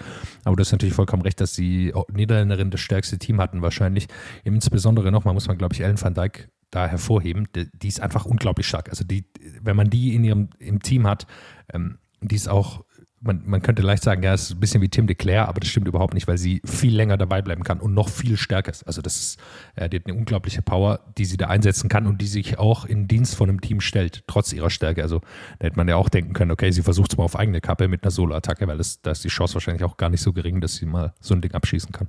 Aber 0.43 0.55
du 0.55 0.61
hast 0.61 0.71
natürlich 0.71 0.95
vollkommen 0.95 1.23
recht, 1.23 1.39
dass 1.39 1.53
die 1.53 1.93
Niederländerin 2.11 2.71
das 2.71 2.81
stärkste 2.81 3.17
Team 3.17 3.39
hatten 3.39 3.61
wahrscheinlich. 3.61 4.07
Insbesondere 4.43 5.11
nochmal 5.11 5.33
muss 5.33 5.47
man, 5.47 5.57
glaube 5.57 5.73
ich, 5.73 5.81
Ellen 5.81 6.01
van 6.01 6.13
Dijk 6.13 6.49
da 6.71 6.87
hervorheben. 6.87 7.47
Die, 7.55 7.69
die, 7.71 7.87
ist 7.87 8.01
einfach 8.01 8.25
unglaublich 8.25 8.67
stark. 8.67 8.89
Also 8.89 9.03
die, 9.03 9.25
wenn 9.61 9.75
man 9.75 9.89
die 9.89 10.15
in 10.15 10.23
ihrem 10.23 10.49
im 10.59 10.81
Team 10.81 11.07
hat, 11.07 11.25
ähm, 11.73 11.99
die 12.21 12.35
ist 12.35 12.49
auch 12.49 12.83
man, 13.21 13.41
man 13.45 13.61
könnte 13.61 13.81
leicht 13.81 14.03
sagen, 14.03 14.23
ja, 14.23 14.33
es 14.33 14.43
ist 14.43 14.51
ein 14.51 14.59
bisschen 14.59 14.81
wie 14.81 14.89
Tim 14.89 15.07
de 15.07 15.15
Claire, 15.15 15.47
aber 15.47 15.59
das 15.59 15.69
stimmt 15.69 15.87
überhaupt 15.87 16.13
nicht, 16.13 16.27
weil 16.27 16.37
sie 16.37 16.61
viel 16.65 16.95
länger 16.95 17.17
dabei 17.17 17.41
bleiben 17.41 17.63
kann 17.63 17.79
und 17.79 17.93
noch 17.93 18.09
viel 18.09 18.37
stärker 18.37 18.71
ist. 18.71 18.83
Also 18.83 19.01
das 19.01 19.19
ist, 19.19 19.39
äh, 19.75 19.89
die 19.89 19.97
hat 19.97 20.05
eine 20.07 20.17
unglaubliche 20.17 20.61
Power, 20.61 20.99
die 21.17 21.25
sie 21.25 21.37
da 21.37 21.47
einsetzen 21.47 21.89
kann 21.89 22.07
und 22.07 22.21
die 22.21 22.27
sich 22.27 22.59
auch 22.59 22.85
in 22.85 23.07
Dienst 23.07 23.35
von 23.35 23.49
einem 23.49 23.61
Team 23.61 23.81
stellt, 23.81 24.23
trotz 24.27 24.53
ihrer 24.53 24.69
Stärke. 24.69 25.01
Also 25.01 25.21
da 25.59 25.67
hätte 25.67 25.77
man 25.77 25.87
ja 25.87 25.95
auch 25.95 26.09
denken 26.09 26.33
können, 26.33 26.51
okay, 26.51 26.71
sie 26.71 26.81
versucht 26.81 27.11
es 27.11 27.17
mal 27.17 27.25
auf 27.25 27.37
eigene 27.37 27.61
Kappe 27.61 27.87
mit 27.87 28.03
einer 28.03 28.11
Solo-Attacke, 28.11 28.67
weil 28.67 28.77
das, 28.77 29.01
da 29.01 29.11
ist 29.11 29.23
die 29.23 29.29
Chance 29.29 29.55
wahrscheinlich 29.55 29.83
auch 29.83 29.97
gar 29.97 30.09
nicht 30.09 30.21
so 30.21 30.33
gering, 30.33 30.61
dass 30.61 30.75
sie 30.75 30.85
mal 30.85 31.13
so 31.19 31.33
ein 31.33 31.41
Ding 31.41 31.53
abschießen 31.53 31.91
kann. 31.91 32.07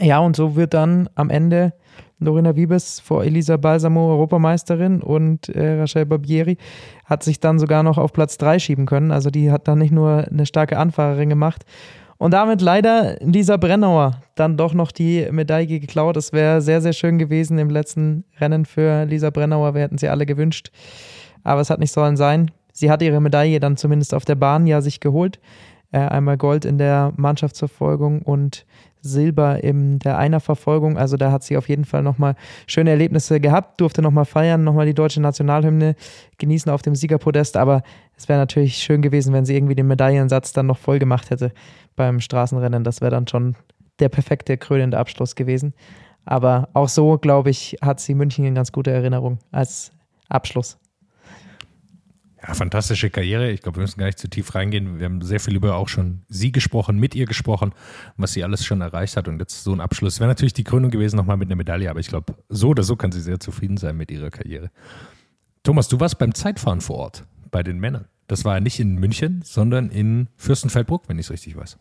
Ja, 0.00 0.18
und 0.18 0.36
so 0.36 0.56
wird 0.56 0.74
dann 0.74 1.08
am 1.14 1.30
Ende 1.30 1.72
Lorena 2.18 2.56
Wiebes 2.56 3.00
vor 3.00 3.24
Elisa 3.24 3.56
Balsamo 3.56 4.10
Europameisterin 4.10 5.02
und 5.02 5.48
äh, 5.50 5.80
Rachel 5.80 6.06
Barbieri 6.06 6.56
hat 7.04 7.22
sich 7.22 7.40
dann 7.40 7.58
sogar 7.58 7.82
noch 7.82 7.98
auf 7.98 8.12
Platz 8.12 8.38
3 8.38 8.58
schieben 8.58 8.86
können. 8.86 9.10
Also 9.10 9.30
die 9.30 9.50
hat 9.50 9.68
dann 9.68 9.78
nicht 9.78 9.92
nur 9.92 10.26
eine 10.26 10.46
starke 10.46 10.78
Anfahrerin 10.78 11.28
gemacht. 11.28 11.64
Und 12.18 12.32
damit 12.32 12.62
leider 12.62 13.16
Lisa 13.20 13.58
Brennauer 13.58 14.22
dann 14.34 14.56
doch 14.56 14.72
noch 14.72 14.90
die 14.90 15.28
Medaille 15.30 15.80
geklaut. 15.80 16.16
Es 16.16 16.32
wäre 16.32 16.62
sehr, 16.62 16.80
sehr 16.80 16.94
schön 16.94 17.18
gewesen 17.18 17.58
im 17.58 17.68
letzten 17.68 18.24
Rennen 18.40 18.64
für 18.64 19.04
Lisa 19.04 19.28
Brennauer. 19.28 19.74
Wir 19.74 19.82
hätten 19.82 19.98
sie 19.98 20.08
alle 20.08 20.24
gewünscht. 20.24 20.70
Aber 21.44 21.60
es 21.60 21.68
hat 21.68 21.78
nicht 21.78 21.92
sollen 21.92 22.16
sein. 22.16 22.50
Sie 22.72 22.90
hat 22.90 23.02
ihre 23.02 23.20
Medaille 23.20 23.60
dann 23.60 23.76
zumindest 23.76 24.14
auf 24.14 24.24
der 24.24 24.34
Bahn 24.34 24.66
ja 24.66 24.80
sich 24.80 25.00
geholt. 25.00 25.38
Äh, 25.92 25.98
einmal 25.98 26.38
Gold 26.38 26.64
in 26.64 26.78
der 26.78 27.12
Mannschaftsverfolgung 27.16 28.22
und 28.22 28.66
Silber 29.06 29.62
in 29.62 29.98
der 29.98 30.18
Einerverfolgung. 30.18 30.98
Also 30.98 31.16
da 31.16 31.32
hat 31.32 31.42
sie 31.42 31.56
auf 31.56 31.68
jeden 31.68 31.84
Fall 31.84 32.02
nochmal 32.02 32.34
schöne 32.66 32.90
Erlebnisse 32.90 33.40
gehabt, 33.40 33.80
durfte 33.80 34.02
nochmal 34.02 34.24
feiern, 34.24 34.64
nochmal 34.64 34.86
die 34.86 34.94
deutsche 34.94 35.20
Nationalhymne 35.20 35.94
genießen 36.38 36.70
auf 36.70 36.82
dem 36.82 36.94
Siegerpodest. 36.94 37.56
Aber 37.56 37.82
es 38.16 38.28
wäre 38.28 38.38
natürlich 38.38 38.76
schön 38.76 39.02
gewesen, 39.02 39.32
wenn 39.32 39.46
sie 39.46 39.54
irgendwie 39.54 39.74
den 39.74 39.86
Medaillensatz 39.86 40.52
dann 40.52 40.66
noch 40.66 40.78
voll 40.78 40.98
gemacht 40.98 41.30
hätte 41.30 41.52
beim 41.96 42.20
Straßenrennen. 42.20 42.84
Das 42.84 43.00
wäre 43.00 43.10
dann 43.10 43.26
schon 43.26 43.56
der 43.98 44.08
perfekte 44.08 44.58
krönende 44.58 44.98
Abschluss 44.98 45.34
gewesen. 45.34 45.72
Aber 46.24 46.68
auch 46.74 46.88
so, 46.88 47.18
glaube 47.18 47.50
ich, 47.50 47.76
hat 47.80 48.00
sie 48.00 48.14
München 48.14 48.44
in 48.44 48.54
ganz 48.54 48.72
gute 48.72 48.90
Erinnerung 48.90 49.38
als 49.52 49.92
Abschluss. 50.28 50.78
Ja, 52.42 52.52
fantastische 52.52 53.08
Karriere. 53.08 53.50
Ich 53.50 53.62
glaube, 53.62 53.78
wir 53.78 53.82
müssen 53.82 53.98
gar 53.98 54.06
nicht 54.06 54.18
zu 54.18 54.28
tief 54.28 54.54
reingehen. 54.54 54.98
Wir 54.98 55.06
haben 55.06 55.22
sehr 55.22 55.40
viel 55.40 55.56
über 55.56 55.76
auch 55.76 55.88
schon 55.88 56.22
sie 56.28 56.52
gesprochen, 56.52 56.98
mit 56.98 57.14
ihr 57.14 57.24
gesprochen, 57.24 57.72
was 58.16 58.34
sie 58.34 58.44
alles 58.44 58.64
schon 58.64 58.82
erreicht 58.82 59.16
hat. 59.16 59.26
Und 59.26 59.38
jetzt 59.40 59.64
so 59.64 59.72
ein 59.72 59.80
Abschluss. 59.80 60.20
Wäre 60.20 60.28
natürlich 60.28 60.52
die 60.52 60.64
Krönung 60.64 60.90
gewesen, 60.90 61.16
nochmal 61.16 61.38
mit 61.38 61.48
einer 61.48 61.56
Medaille. 61.56 61.88
Aber 61.88 62.00
ich 62.00 62.08
glaube, 62.08 62.34
so 62.48 62.68
oder 62.68 62.82
so 62.82 62.94
kann 62.96 63.10
sie 63.10 63.22
sehr 63.22 63.40
zufrieden 63.40 63.78
sein 63.78 63.96
mit 63.96 64.10
ihrer 64.10 64.30
Karriere. 64.30 64.70
Thomas, 65.62 65.88
du 65.88 65.98
warst 65.98 66.18
beim 66.18 66.34
Zeitfahren 66.34 66.80
vor 66.80 66.96
Ort, 66.96 67.24
bei 67.50 67.62
den 67.62 67.78
Männern. 67.78 68.06
Das 68.28 68.44
war 68.44 68.54
ja 68.54 68.60
nicht 68.60 68.80
in 68.80 68.96
München, 68.96 69.40
sondern 69.42 69.88
in 69.88 70.28
Fürstenfeldbruck, 70.36 71.08
wenn 71.08 71.18
ich 71.18 71.26
es 71.26 71.32
richtig 71.32 71.56
weiß. 71.56 71.78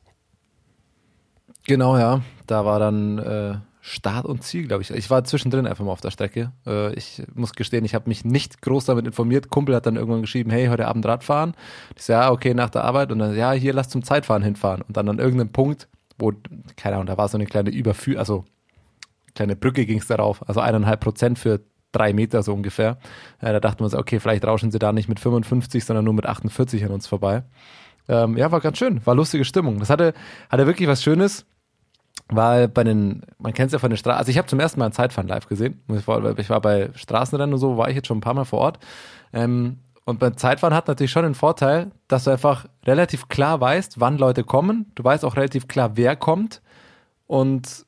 Genau, 1.68 1.98
ja. 1.98 2.22
Da 2.48 2.65
war 2.65 2.80
dann 2.80 3.18
äh, 3.18 3.58
Start 3.88 4.26
und 4.26 4.41
Ziel, 4.41 4.65
glaube 4.67 4.82
ich. 4.82 4.89
Ich 4.89 5.12
war 5.12 5.24
zwischendrin 5.26 5.67
einfach 5.67 5.86
mal 5.86 5.91
auf 5.91 6.02
der 6.02 6.10
Strecke. 6.10 6.52
Äh, 6.65 6.95
ich 6.95 7.21
muss 7.36 7.54
gestehen, 7.54 7.86
ich 7.86 7.93
habe 7.93 8.10
mich 8.10 8.26
nicht 8.26 8.63
groß 8.63 8.86
damit 8.86 9.06
informiert. 9.06 9.52
Kumpel 9.52 9.76
hat 9.76 9.86
dann 9.86 9.95
irgendwann 9.95 10.21
geschrieben, 10.21 10.50
hey, 10.50 10.65
heute 10.69 10.88
Abend 10.88 11.06
Radfahren. 11.06 11.54
Ich 11.95 12.02
so, 12.02 12.13
ja, 12.13 12.32
okay, 12.32 12.56
nach 12.56 12.71
der 12.71 12.84
Arbeit. 12.84 13.12
Und 13.12 13.19
dann, 13.19 13.36
ja, 13.36 13.52
hier, 13.52 13.74
lass 13.74 13.89
zum 13.89 14.02
Zeitfahren 14.02 14.41
hinfahren. 14.41 14.82
Und 14.82 14.98
dann 14.98 15.08
an 15.08 15.19
irgendeinem 15.19 15.52
Punkt, 15.52 15.88
wo, 16.17 16.34
keine 16.76 16.95
Ahnung, 16.95 17.06
da 17.06 17.15
war 17.19 17.28
so 17.28 17.38
eine 17.38 17.45
kleine 17.45 17.69
Überführung, 17.69 18.17
also 18.17 18.45
kleine 19.36 19.56
Brücke 19.56 19.86
ging 19.86 20.00
es 20.00 20.08
darauf. 20.08 20.50
Also 20.50 20.62
eineinhalb 20.62 21.02
Prozent 21.02 21.38
für 21.38 21.62
drei 21.91 22.12
Meter 22.12 22.41
so 22.41 22.56
ungefähr. 22.56 22.98
Da 23.39 23.60
dachten 23.60 23.82
wir 23.82 23.86
uns, 23.86 23.93
okay, 23.93 24.19
vielleicht 24.19 24.45
rauschen 24.45 24.71
sie 24.71 24.80
da 24.80 24.93
nicht 24.93 25.10
mit 25.10 25.19
55, 25.19 25.86
sondern 25.86 26.06
nur 26.06 26.15
mit 26.15 26.26
48 26.26 26.84
an 26.86 26.91
uns 26.91 27.06
vorbei. 27.06 27.43
Ähm, 28.08 28.36
ja, 28.36 28.52
war 28.52 28.62
ganz 28.62 28.80
schön, 28.80 29.06
war 29.06 29.13
lustige 29.13 29.45
Stimmung. 29.45 29.78
Das 29.78 29.91
hatte, 29.91 30.15
hatte 30.50 30.65
wirklich 30.65 30.89
was 30.89 31.04
Schönes 31.04 31.45
weil 32.30 32.68
bei 32.68 32.84
den, 32.84 33.22
man 33.38 33.54
kennt 33.54 33.68
es 33.68 33.74
ja 33.74 33.80
von 33.80 33.90
den 33.90 33.98
Straßen, 33.98 34.18
also 34.18 34.32
ich 34.32 34.38
habe 34.38 34.48
zum 34.48 34.60
ersten 34.60 34.80
Mal 34.80 34.88
ein 34.88 34.92
Zeitfahren 34.92 35.28
live 35.28 35.48
gesehen. 35.48 35.82
Ich 35.90 36.08
war 36.08 36.62
bei 36.62 36.90
Straßenrennen 36.96 37.54
und 37.54 37.60
so, 37.60 37.78
war 37.78 37.90
ich 37.90 37.96
jetzt 37.96 38.08
schon 38.08 38.18
ein 38.18 38.22
paar 38.22 38.34
Mal 38.34 38.46
vor 38.46 38.60
Ort. 38.60 38.80
Ähm, 39.34 39.78
und 40.06 40.20
beim 40.20 40.38
Zeitfahren 40.38 40.74
hat 40.74 40.88
natürlich 40.88 41.12
schon 41.12 41.24
den 41.24 41.36
Vorteil, 41.36 41.92
dass 42.08 42.26
du 42.26 42.32
einfach 42.32 42.66
relativ 42.86 43.28
klar 43.28 43.60
weißt, 43.60 44.00
wann 44.00 44.18
Leute 44.18 44.44
kommen. 44.44 44.92
Du 44.94 45.04
weißt 45.04 45.26
auch 45.26 45.36
relativ 45.36 45.68
klar, 45.68 45.98
wer 45.98 46.16
kommt. 46.16 46.62
Und 47.26 47.86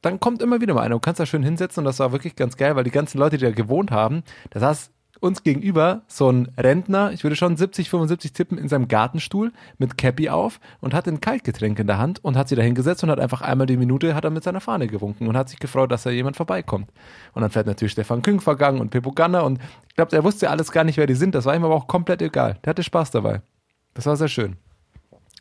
dann 0.00 0.18
kommt 0.18 0.40
immer 0.40 0.60
wieder 0.60 0.74
mal 0.74 0.82
einer. 0.82 0.94
Du 0.94 1.00
kannst 1.00 1.20
da 1.20 1.26
schön 1.26 1.42
hinsetzen 1.42 1.82
und 1.82 1.84
das 1.84 1.98
war 1.98 2.12
wirklich 2.12 2.36
ganz 2.36 2.56
geil, 2.56 2.74
weil 2.76 2.84
die 2.84 2.90
ganzen 2.90 3.18
Leute, 3.18 3.36
die 3.36 3.44
da 3.44 3.50
gewohnt 3.50 3.90
haben, 3.90 4.22
das 4.50 4.62
saß 4.62 4.90
uns 5.20 5.42
gegenüber 5.42 6.02
so 6.06 6.30
ein 6.30 6.48
Rentner, 6.56 7.12
ich 7.12 7.22
würde 7.22 7.36
schon 7.36 7.56
70, 7.56 7.90
75 7.90 8.32
tippen, 8.32 8.58
in 8.58 8.68
seinem 8.68 8.88
Gartenstuhl 8.88 9.52
mit 9.78 9.98
Cappy 9.98 10.28
auf 10.28 10.60
und 10.80 10.94
hat 10.94 11.06
ein 11.08 11.20
Kaltgetränk 11.20 11.78
in 11.78 11.86
der 11.86 11.98
Hand 11.98 12.24
und 12.24 12.36
hat 12.36 12.48
sie 12.48 12.56
da 12.56 12.62
hingesetzt 12.62 13.02
und 13.02 13.10
hat 13.10 13.20
einfach 13.20 13.40
einmal 13.40 13.66
die 13.66 13.76
Minute, 13.76 14.14
hat 14.14 14.24
er 14.24 14.30
mit 14.30 14.44
seiner 14.44 14.60
Fahne 14.60 14.86
gewunken 14.86 15.28
und 15.28 15.36
hat 15.36 15.48
sich 15.48 15.58
gefreut, 15.58 15.90
dass 15.90 16.02
da 16.02 16.10
jemand 16.10 16.36
vorbeikommt. 16.36 16.90
Und 17.34 17.42
dann 17.42 17.50
fährt 17.50 17.66
natürlich 17.66 17.92
Stefan 17.92 18.22
Küng 18.22 18.40
vergangen 18.40 18.80
und 18.80 18.90
Pippo 18.90 19.12
Ganner 19.12 19.44
und 19.44 19.58
ich 19.88 19.94
glaube, 19.94 20.10
der 20.10 20.24
wusste 20.24 20.50
alles 20.50 20.72
gar 20.72 20.84
nicht, 20.84 20.96
wer 20.96 21.06
die 21.06 21.14
sind. 21.14 21.34
Das 21.34 21.44
war 21.44 21.54
ihm 21.54 21.64
aber 21.64 21.74
auch 21.74 21.86
komplett 21.86 22.22
egal. 22.22 22.58
Der 22.64 22.70
hatte 22.70 22.82
Spaß 22.82 23.10
dabei. 23.10 23.42
Das 23.94 24.06
war 24.06 24.16
sehr 24.16 24.28
schön. 24.28 24.56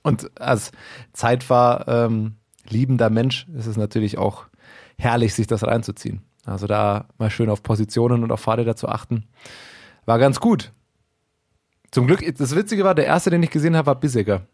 Und 0.04 0.40
als 0.40 0.72
Zeitfahr 1.14 1.88
ähm, 1.88 2.38
liebender 2.70 3.10
Mensch 3.10 3.48
ist 3.56 3.68
es 3.68 3.78
natürlich 3.78 4.18
auch 4.18 4.46
herrlich, 4.98 5.34
sich 5.34 5.48
das 5.48 5.64
reinzuziehen. 5.64 6.22
Also 6.48 6.66
da 6.66 7.06
mal 7.18 7.30
schön 7.30 7.50
auf 7.50 7.62
Positionen 7.62 8.24
und 8.24 8.32
auf 8.32 8.40
Fahrräder 8.40 8.76
zu 8.76 8.88
achten. 8.88 9.26
War 10.06 10.18
ganz 10.18 10.40
gut. 10.40 10.72
Zum 11.92 12.08
Glück, 12.08 12.24
das 12.38 12.56
Witzige 12.56 12.84
war, 12.84 12.96
der 12.96 13.06
erste, 13.06 13.30
den 13.30 13.44
ich 13.44 13.50
gesehen 13.50 13.76
habe, 13.76 13.88
war 13.88 13.96
Bissegger. 13.96 14.48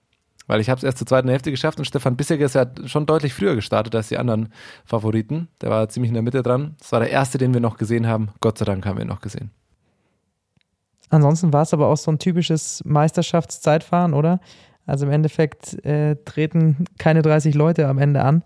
Weil 0.47 0.59
ich 0.59 0.69
habe 0.69 0.77
es 0.77 0.83
erst 0.83 0.97
zur 0.97 1.07
zweiten 1.07 1.29
Hälfte 1.29 1.51
geschafft 1.51 1.79
und 1.79 1.85
Stefan 1.85 2.17
Bissegger 2.17 2.45
ist 2.45 2.55
ja 2.55 2.65
schon 2.85 3.05
deutlich 3.05 3.33
früher 3.33 3.55
gestartet 3.55 3.95
als 3.95 4.09
die 4.09 4.17
anderen 4.17 4.51
Favoriten. 4.83 5.47
Der 5.61 5.69
war 5.69 5.87
ziemlich 5.87 6.09
in 6.09 6.15
der 6.15 6.23
Mitte 6.23 6.43
dran. 6.43 6.75
Das 6.79 6.91
war 6.91 6.99
der 6.99 7.11
erste, 7.11 7.37
den 7.37 7.53
wir 7.53 7.61
noch 7.61 7.77
gesehen 7.77 8.07
haben. 8.07 8.29
Gott 8.41 8.57
sei 8.57 8.65
Dank 8.65 8.85
haben 8.85 8.97
wir 8.97 9.03
ihn 9.03 9.07
noch 9.07 9.21
gesehen. 9.21 9.51
Ansonsten 11.09 11.53
war 11.53 11.61
es 11.61 11.73
aber 11.73 11.87
auch 11.87 11.97
so 11.97 12.11
ein 12.11 12.19
typisches 12.19 12.81
Meisterschaftszeitfahren, 12.85 14.13
oder? 14.13 14.39
Also 14.85 15.05
im 15.05 15.11
Endeffekt 15.11 15.85
äh, 15.85 16.17
treten 16.25 16.85
keine 16.97 17.21
30 17.21 17.55
Leute 17.55 17.87
am 17.87 17.99
Ende 17.99 18.23
an, 18.23 18.43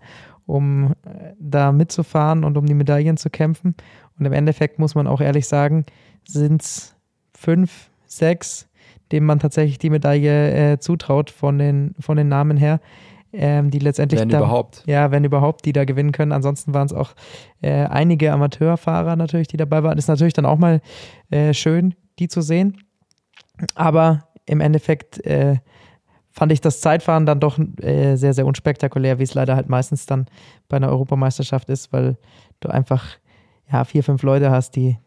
um 0.48 0.92
äh, 1.04 1.34
da 1.38 1.72
mitzufahren 1.72 2.42
und 2.42 2.56
um 2.56 2.66
die 2.66 2.74
Medaillen 2.74 3.18
zu 3.18 3.28
kämpfen. 3.28 3.74
Und 4.18 4.24
im 4.24 4.32
Endeffekt 4.32 4.78
muss 4.78 4.94
man 4.94 5.06
auch 5.06 5.20
ehrlich 5.20 5.46
sagen, 5.46 5.84
sind 6.26 6.62
es 6.62 6.96
fünf, 7.34 7.90
sechs, 8.06 8.66
denen 9.12 9.26
man 9.26 9.38
tatsächlich 9.38 9.78
die 9.78 9.90
Medaille 9.90 10.72
äh, 10.72 10.78
zutraut 10.78 11.30
von 11.30 11.58
den, 11.58 11.94
von 12.00 12.16
den 12.16 12.28
Namen 12.28 12.56
her. 12.56 12.80
Ähm, 13.30 13.70
die 13.70 13.78
letztendlich 13.78 14.22
Wenn 14.22 14.30
da, 14.30 14.38
überhaupt. 14.38 14.84
ja, 14.86 15.10
wenn 15.10 15.22
überhaupt, 15.22 15.66
die 15.66 15.74
da 15.74 15.84
gewinnen 15.84 16.12
können. 16.12 16.32
Ansonsten 16.32 16.72
waren 16.72 16.86
es 16.86 16.94
auch 16.94 17.12
äh, 17.60 17.84
einige 17.84 18.32
Amateurfahrer 18.32 19.16
natürlich, 19.16 19.48
die 19.48 19.58
dabei 19.58 19.82
waren. 19.82 19.98
Ist 19.98 20.08
natürlich 20.08 20.32
dann 20.32 20.46
auch 20.46 20.56
mal 20.56 20.80
äh, 21.28 21.52
schön, 21.52 21.94
die 22.18 22.28
zu 22.28 22.40
sehen. 22.40 22.78
Aber 23.74 24.28
im 24.46 24.62
Endeffekt 24.62 25.24
äh, 25.26 25.56
fand 26.38 26.52
ich 26.52 26.60
das 26.60 26.80
Zeitfahren 26.80 27.26
dann 27.26 27.40
doch 27.40 27.58
äh, 27.82 28.14
sehr, 28.14 28.32
sehr 28.32 28.46
unspektakulär, 28.46 29.18
wie 29.18 29.24
es 29.24 29.34
leider 29.34 29.56
halt 29.56 29.68
meistens 29.68 30.06
dann 30.06 30.26
bei 30.68 30.76
einer 30.76 30.88
Europameisterschaft 30.88 31.68
ist, 31.68 31.92
weil 31.92 32.16
du 32.60 32.68
einfach 32.68 33.04
ja 33.68 33.82
vier, 33.82 34.04
fünf 34.04 34.22
Leute 34.22 34.52
hast, 34.52 34.76
die 34.76 34.98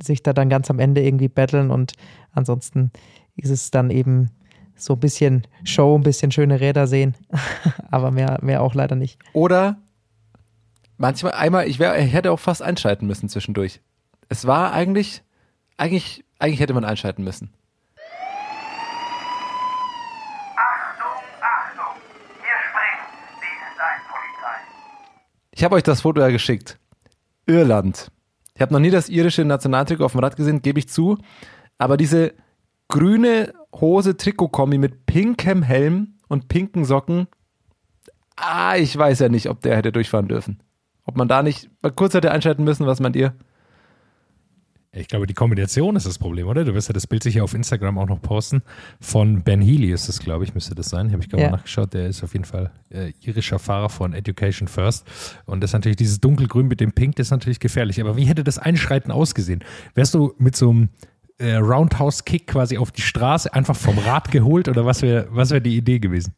sich 0.00 0.22
da 0.22 0.32
dann 0.32 0.48
ganz 0.48 0.70
am 0.70 0.78
Ende 0.78 1.02
irgendwie 1.02 1.26
battlen 1.26 1.72
und 1.72 1.94
ansonsten 2.30 2.92
ist 3.34 3.50
es 3.50 3.72
dann 3.72 3.90
eben 3.90 4.30
so 4.76 4.92
ein 4.92 5.00
bisschen 5.00 5.48
Show, 5.64 5.96
ein 5.96 6.04
bisschen 6.04 6.30
schöne 6.30 6.60
Räder 6.60 6.86
sehen, 6.86 7.16
aber 7.90 8.12
mehr, 8.12 8.38
mehr 8.40 8.62
auch 8.62 8.74
leider 8.74 8.94
nicht. 8.94 9.18
Oder 9.32 9.78
manchmal, 10.96 11.32
einmal, 11.32 11.66
ich, 11.66 11.80
wär, 11.80 11.98
ich 11.98 12.12
hätte 12.12 12.30
auch 12.30 12.38
fast 12.38 12.62
einschalten 12.62 13.08
müssen 13.08 13.28
zwischendurch. 13.28 13.80
Es 14.28 14.46
war 14.46 14.72
eigentlich, 14.72 15.24
eigentlich, 15.76 16.24
eigentlich 16.38 16.60
hätte 16.60 16.74
man 16.74 16.84
einschalten 16.84 17.24
müssen. 17.24 17.50
Ich 25.58 25.64
habe 25.64 25.74
euch 25.74 25.82
das 25.82 26.02
Foto 26.02 26.20
ja 26.20 26.28
geschickt. 26.28 26.78
Irland. 27.46 28.12
Ich 28.54 28.62
habe 28.62 28.72
noch 28.72 28.78
nie 28.78 28.90
das 28.90 29.08
irische 29.08 29.44
Nationaltrikot 29.44 30.04
auf 30.04 30.12
dem 30.12 30.20
Rad 30.20 30.36
gesehen, 30.36 30.62
gebe 30.62 30.78
ich 30.78 30.88
zu. 30.88 31.18
Aber 31.78 31.96
diese 31.96 32.34
grüne 32.86 33.52
Hose 33.74 34.16
Trikot-Kombi 34.16 34.78
mit 34.78 35.04
pinkem 35.06 35.64
Helm 35.64 36.14
und 36.28 36.46
pinken 36.46 36.84
Socken, 36.84 37.26
ah, 38.36 38.76
ich 38.76 38.96
weiß 38.96 39.18
ja 39.18 39.28
nicht, 39.28 39.48
ob 39.48 39.60
der 39.62 39.76
hätte 39.76 39.90
durchfahren 39.90 40.28
dürfen. 40.28 40.62
Ob 41.04 41.16
man 41.16 41.26
da 41.26 41.42
nicht 41.42 41.68
mal 41.82 41.90
kurz 41.90 42.14
hätte 42.14 42.30
einschalten 42.30 42.62
müssen, 42.62 42.86
was 42.86 43.00
meint 43.00 43.16
ihr? 43.16 43.34
Ich 44.90 45.06
glaube, 45.06 45.26
die 45.26 45.34
Kombination 45.34 45.96
ist 45.96 46.06
das 46.06 46.18
Problem, 46.18 46.46
oder? 46.48 46.64
Du 46.64 46.72
wirst 46.72 46.88
ja 46.88 46.94
das 46.94 47.06
Bild 47.06 47.22
sicher 47.22 47.44
auf 47.44 47.52
Instagram 47.52 47.98
auch 47.98 48.06
noch 48.08 48.22
posten. 48.22 48.62
Von 49.00 49.42
Ben 49.42 49.60
Healy 49.60 49.92
ist 49.92 50.08
das, 50.08 50.18
glaube 50.18 50.44
ich, 50.44 50.54
müsste 50.54 50.74
das 50.74 50.88
sein. 50.88 51.12
Habe 51.12 51.22
ich 51.22 51.28
gerade 51.28 51.42
Ja. 51.42 51.50
mal 51.50 51.56
nachgeschaut. 51.58 51.92
Der 51.92 52.06
ist 52.06 52.24
auf 52.24 52.32
jeden 52.32 52.46
Fall 52.46 52.70
äh, 52.90 53.12
irischer 53.20 53.58
Fahrer 53.58 53.90
von 53.90 54.14
Education 54.14 54.66
First. 54.66 55.06
Und 55.44 55.60
das 55.60 55.70
ist 55.70 55.74
natürlich 55.74 55.96
dieses 55.96 56.20
dunkelgrün 56.20 56.68
mit 56.68 56.80
dem 56.80 56.92
Pink, 56.92 57.16
das 57.16 57.26
ist 57.26 57.30
natürlich 57.32 57.60
gefährlich. 57.60 58.00
Aber 58.00 58.16
wie 58.16 58.24
hätte 58.24 58.44
das 58.44 58.58
Einschreiten 58.58 59.10
ausgesehen? 59.12 59.62
Wärst 59.94 60.14
du 60.14 60.34
mit 60.38 60.56
so 60.56 60.70
einem 60.70 60.88
äh, 61.36 61.56
Roundhouse-Kick 61.56 62.46
quasi 62.46 62.78
auf 62.78 62.90
die 62.90 63.02
Straße 63.02 63.52
einfach 63.52 63.76
vom 63.76 63.98
Rad 63.98 64.30
geholt 64.30 64.68
oder 64.68 64.86
was 64.86 65.02
wäre 65.02 65.28
was 65.30 65.50
wär 65.50 65.60
die 65.60 65.76
Idee 65.76 65.98
gewesen? 65.98 66.32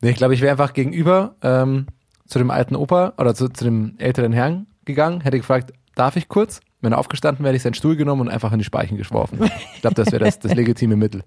Nee, 0.00 0.10
ich 0.10 0.16
glaube, 0.16 0.34
ich 0.34 0.40
wäre 0.40 0.50
einfach 0.52 0.72
gegenüber 0.74 1.36
ähm, 1.42 1.86
zu 2.26 2.38
dem 2.38 2.50
alten 2.50 2.74
Opa 2.76 3.14
oder 3.18 3.34
zu, 3.36 3.48
zu 3.48 3.64
dem 3.64 3.94
älteren 3.98 4.32
Herrn 4.32 4.66
gegangen, 4.84 5.20
hätte 5.22 5.38
gefragt, 5.38 5.72
darf 5.94 6.16
ich 6.16 6.28
kurz? 6.28 6.60
Wenn 6.80 6.92
er 6.92 6.98
aufgestanden 6.98 7.42
wäre, 7.44 7.50
hätte 7.50 7.56
ich 7.56 7.62
seinen 7.62 7.74
Stuhl 7.74 7.96
genommen 7.96 8.22
und 8.22 8.28
einfach 8.28 8.52
in 8.52 8.58
die 8.58 8.64
Speichen 8.64 8.96
geschworfen. 8.96 9.38
Ich 9.74 9.80
glaube, 9.80 9.94
das 9.94 10.12
wäre 10.12 10.24
das, 10.24 10.38
das 10.38 10.54
legitime 10.54 10.96
Mittel. 10.96 11.22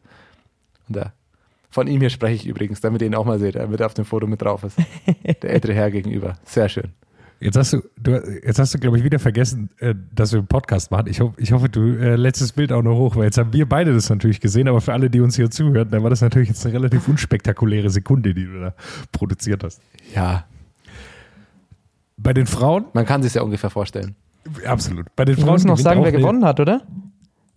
Und 0.88 0.96
da. 0.98 1.14
Von 1.70 1.88
ihm 1.88 2.02
hier 2.02 2.10
spreche 2.10 2.36
ich 2.36 2.48
übrigens, 2.48 2.82
damit 2.82 3.02
ihr 3.02 3.08
ihn 3.08 3.16
auch 3.16 3.26
mal 3.26 3.40
seht, 3.40 3.56
damit 3.56 3.80
er 3.80 3.86
auf 3.86 3.94
dem 3.94 4.06
Foto 4.06 4.28
mit 4.28 4.42
drauf 4.42 4.64
ist. 4.64 4.78
Der 5.42 5.50
ältere 5.52 5.74
Herr 5.74 5.90
gegenüber. 5.92 6.38
Sehr 6.44 6.68
schön. 6.70 6.92
Jetzt 7.40 7.58
hast 7.58 7.74
du, 7.74 7.82
du 7.98 8.22
jetzt 8.44 8.60
hast 8.60 8.74
du, 8.74 8.78
glaube 8.78 8.98
ich, 9.00 9.04
wieder 9.04 9.18
vergessen, 9.18 9.70
äh, 9.80 9.96
dass 10.14 10.32
wir 10.32 10.40
einen 10.40 10.48
Podcast 10.48 10.92
machen. 10.92 11.08
Ich, 11.08 11.22
ho 11.22 11.34
ich 11.38 11.52
hoffe, 11.54 11.70
du 11.70 11.98
äh, 11.98 12.16
lädst 12.16 12.40
das 12.42 12.52
Bild 12.52 12.72
auch 12.72 12.84
noch 12.84 12.96
hoch, 12.96 13.16
weil 13.16 13.24
jetzt 13.24 13.38
haben 13.40 13.52
wir 13.52 13.68
beide 13.68 13.94
das 13.94 14.10
natürlich 14.12 14.40
gesehen, 14.42 14.68
aber 14.68 14.80
für 14.80 14.94
alle, 14.94 15.10
die 15.10 15.22
uns 15.22 15.38
hier 15.38 15.50
zuhören, 15.50 15.90
dann 15.90 16.04
war 16.04 16.12
das 16.12 16.22
natürlich 16.22 16.50
jetzt 16.50 16.64
eine 16.66 16.76
relativ 16.76 17.08
unspektakuläre 17.08 17.90
Sekunde, 17.90 18.36
die 18.36 18.46
du 18.46 18.60
da 18.60 18.76
produziert 19.12 19.64
hast. 19.64 19.82
Ja, 20.14 20.46
Bei 22.18 22.34
den 22.34 22.46
Frauen, 22.46 22.86
man 22.94 23.08
kann 23.08 23.24
sich 23.24 23.34
ja 23.34 23.42
ungefähr 23.42 23.72
vorstellen. 23.72 24.16
Absolut. 24.66 25.08
Bei 25.16 25.26
den 25.26 25.38
Wir 25.38 25.44
Frauen 25.44 25.54
müssen 25.54 25.68
noch 25.68 25.76
gewinnt 25.76 25.84
sagen, 25.84 26.04
wer 26.04 26.12
gewonnen 26.12 26.46
hat, 26.46 26.60
oder? 26.60 26.82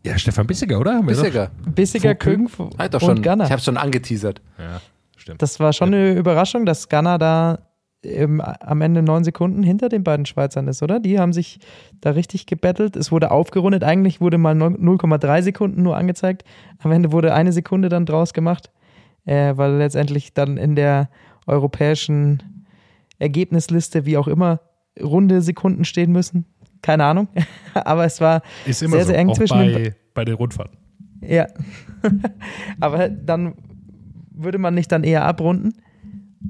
Ja, 0.04 0.18
Stefan 0.18 0.46
Bissiger, 0.46 0.78
oder? 0.78 0.94
Haben 0.96 1.06
Bissiger. 1.06 1.50
Bissiger, 1.74 2.14
Küng? 2.14 2.48
Halt 2.78 2.94
doch 2.94 3.02
und 3.02 3.08
schon. 3.08 3.22
Ghana. 3.22 3.44
Ich 3.44 3.50
habe 3.50 3.62
schon 3.62 3.76
angeteasert. 3.76 4.42
Ja, 4.58 4.80
stimmt. 5.16 5.40
Das 5.40 5.58
war 5.60 5.72
schon 5.72 5.88
eine 5.88 6.12
Überraschung, 6.12 6.66
dass 6.66 6.88
Ghana 6.88 7.16
da 7.16 7.58
ähm, 8.04 8.40
am 8.40 8.80
Ende 8.82 9.02
neun 9.02 9.24
Sekunden 9.24 9.62
hinter 9.62 9.88
den 9.88 10.04
beiden 10.04 10.26
Schweizern 10.26 10.68
ist, 10.68 10.82
oder? 10.82 11.00
Die 11.00 11.18
haben 11.18 11.32
sich 11.32 11.58
da 12.00 12.10
richtig 12.10 12.46
gebettelt. 12.46 12.96
Es 12.96 13.10
wurde 13.10 13.30
aufgerundet. 13.30 13.82
Eigentlich 13.82 14.20
wurde 14.20 14.38
mal 14.38 14.54
0,3 14.54 15.42
Sekunden 15.42 15.82
nur 15.82 15.96
angezeigt. 15.96 16.44
Am 16.78 16.92
Ende 16.92 17.12
wurde 17.12 17.34
eine 17.34 17.52
Sekunde 17.52 17.88
dann 17.88 18.04
draus 18.06 18.34
gemacht, 18.34 18.70
äh, 19.24 19.54
weil 19.56 19.72
letztendlich 19.76 20.34
dann 20.34 20.58
in 20.58 20.76
der 20.76 21.08
europäischen 21.46 22.66
Ergebnisliste, 23.18 24.04
wie 24.04 24.16
auch 24.18 24.28
immer, 24.28 24.60
runde 25.00 25.40
Sekunden 25.40 25.84
stehen 25.84 26.12
müssen. 26.12 26.46
Keine 26.84 27.04
Ahnung. 27.04 27.28
Aber 27.74 28.04
es 28.04 28.20
war 28.20 28.42
Ist 28.66 28.82
immer 28.82 28.96
sehr, 28.96 29.04
so, 29.04 29.08
sehr 29.08 29.18
eng 29.18 29.30
auch 29.30 29.34
zwischen 29.36 29.56
bei, 29.56 29.94
bei 30.12 30.24
den 30.26 30.34
Rundfahrten. 30.34 30.76
ja. 31.22 31.46
Aber 32.80 33.08
dann 33.08 33.54
würde 34.30 34.58
man 34.58 34.74
nicht 34.74 34.92
dann 34.92 35.02
eher 35.02 35.24
abrunden 35.24 35.72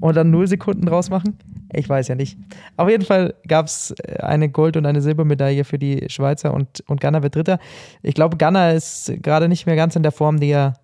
und 0.00 0.16
dann 0.16 0.32
null 0.32 0.48
Sekunden 0.48 0.86
draus 0.86 1.08
machen? 1.08 1.38
Ich 1.72 1.88
weiß 1.88 2.08
ja 2.08 2.16
nicht. 2.16 2.36
Auf 2.76 2.88
jeden 2.88 3.04
Fall 3.04 3.34
gab 3.46 3.66
es 3.66 3.94
eine 4.18 4.48
Gold- 4.48 4.76
und 4.76 4.86
eine 4.86 5.00
Silbermedaille 5.00 5.62
für 5.62 5.78
die 5.78 6.06
Schweizer 6.08 6.52
und, 6.52 6.82
und 6.88 7.00
Ghana 7.00 7.22
wird 7.22 7.36
Dritter. 7.36 7.60
Ich 8.02 8.14
glaube, 8.14 8.36
Ghana 8.36 8.72
ist 8.72 9.12
gerade 9.22 9.48
nicht 9.48 9.66
mehr 9.66 9.76
ganz 9.76 9.94
in 9.94 10.02
der 10.02 10.10
Form, 10.10 10.40
die 10.40 10.50
er 10.50 10.74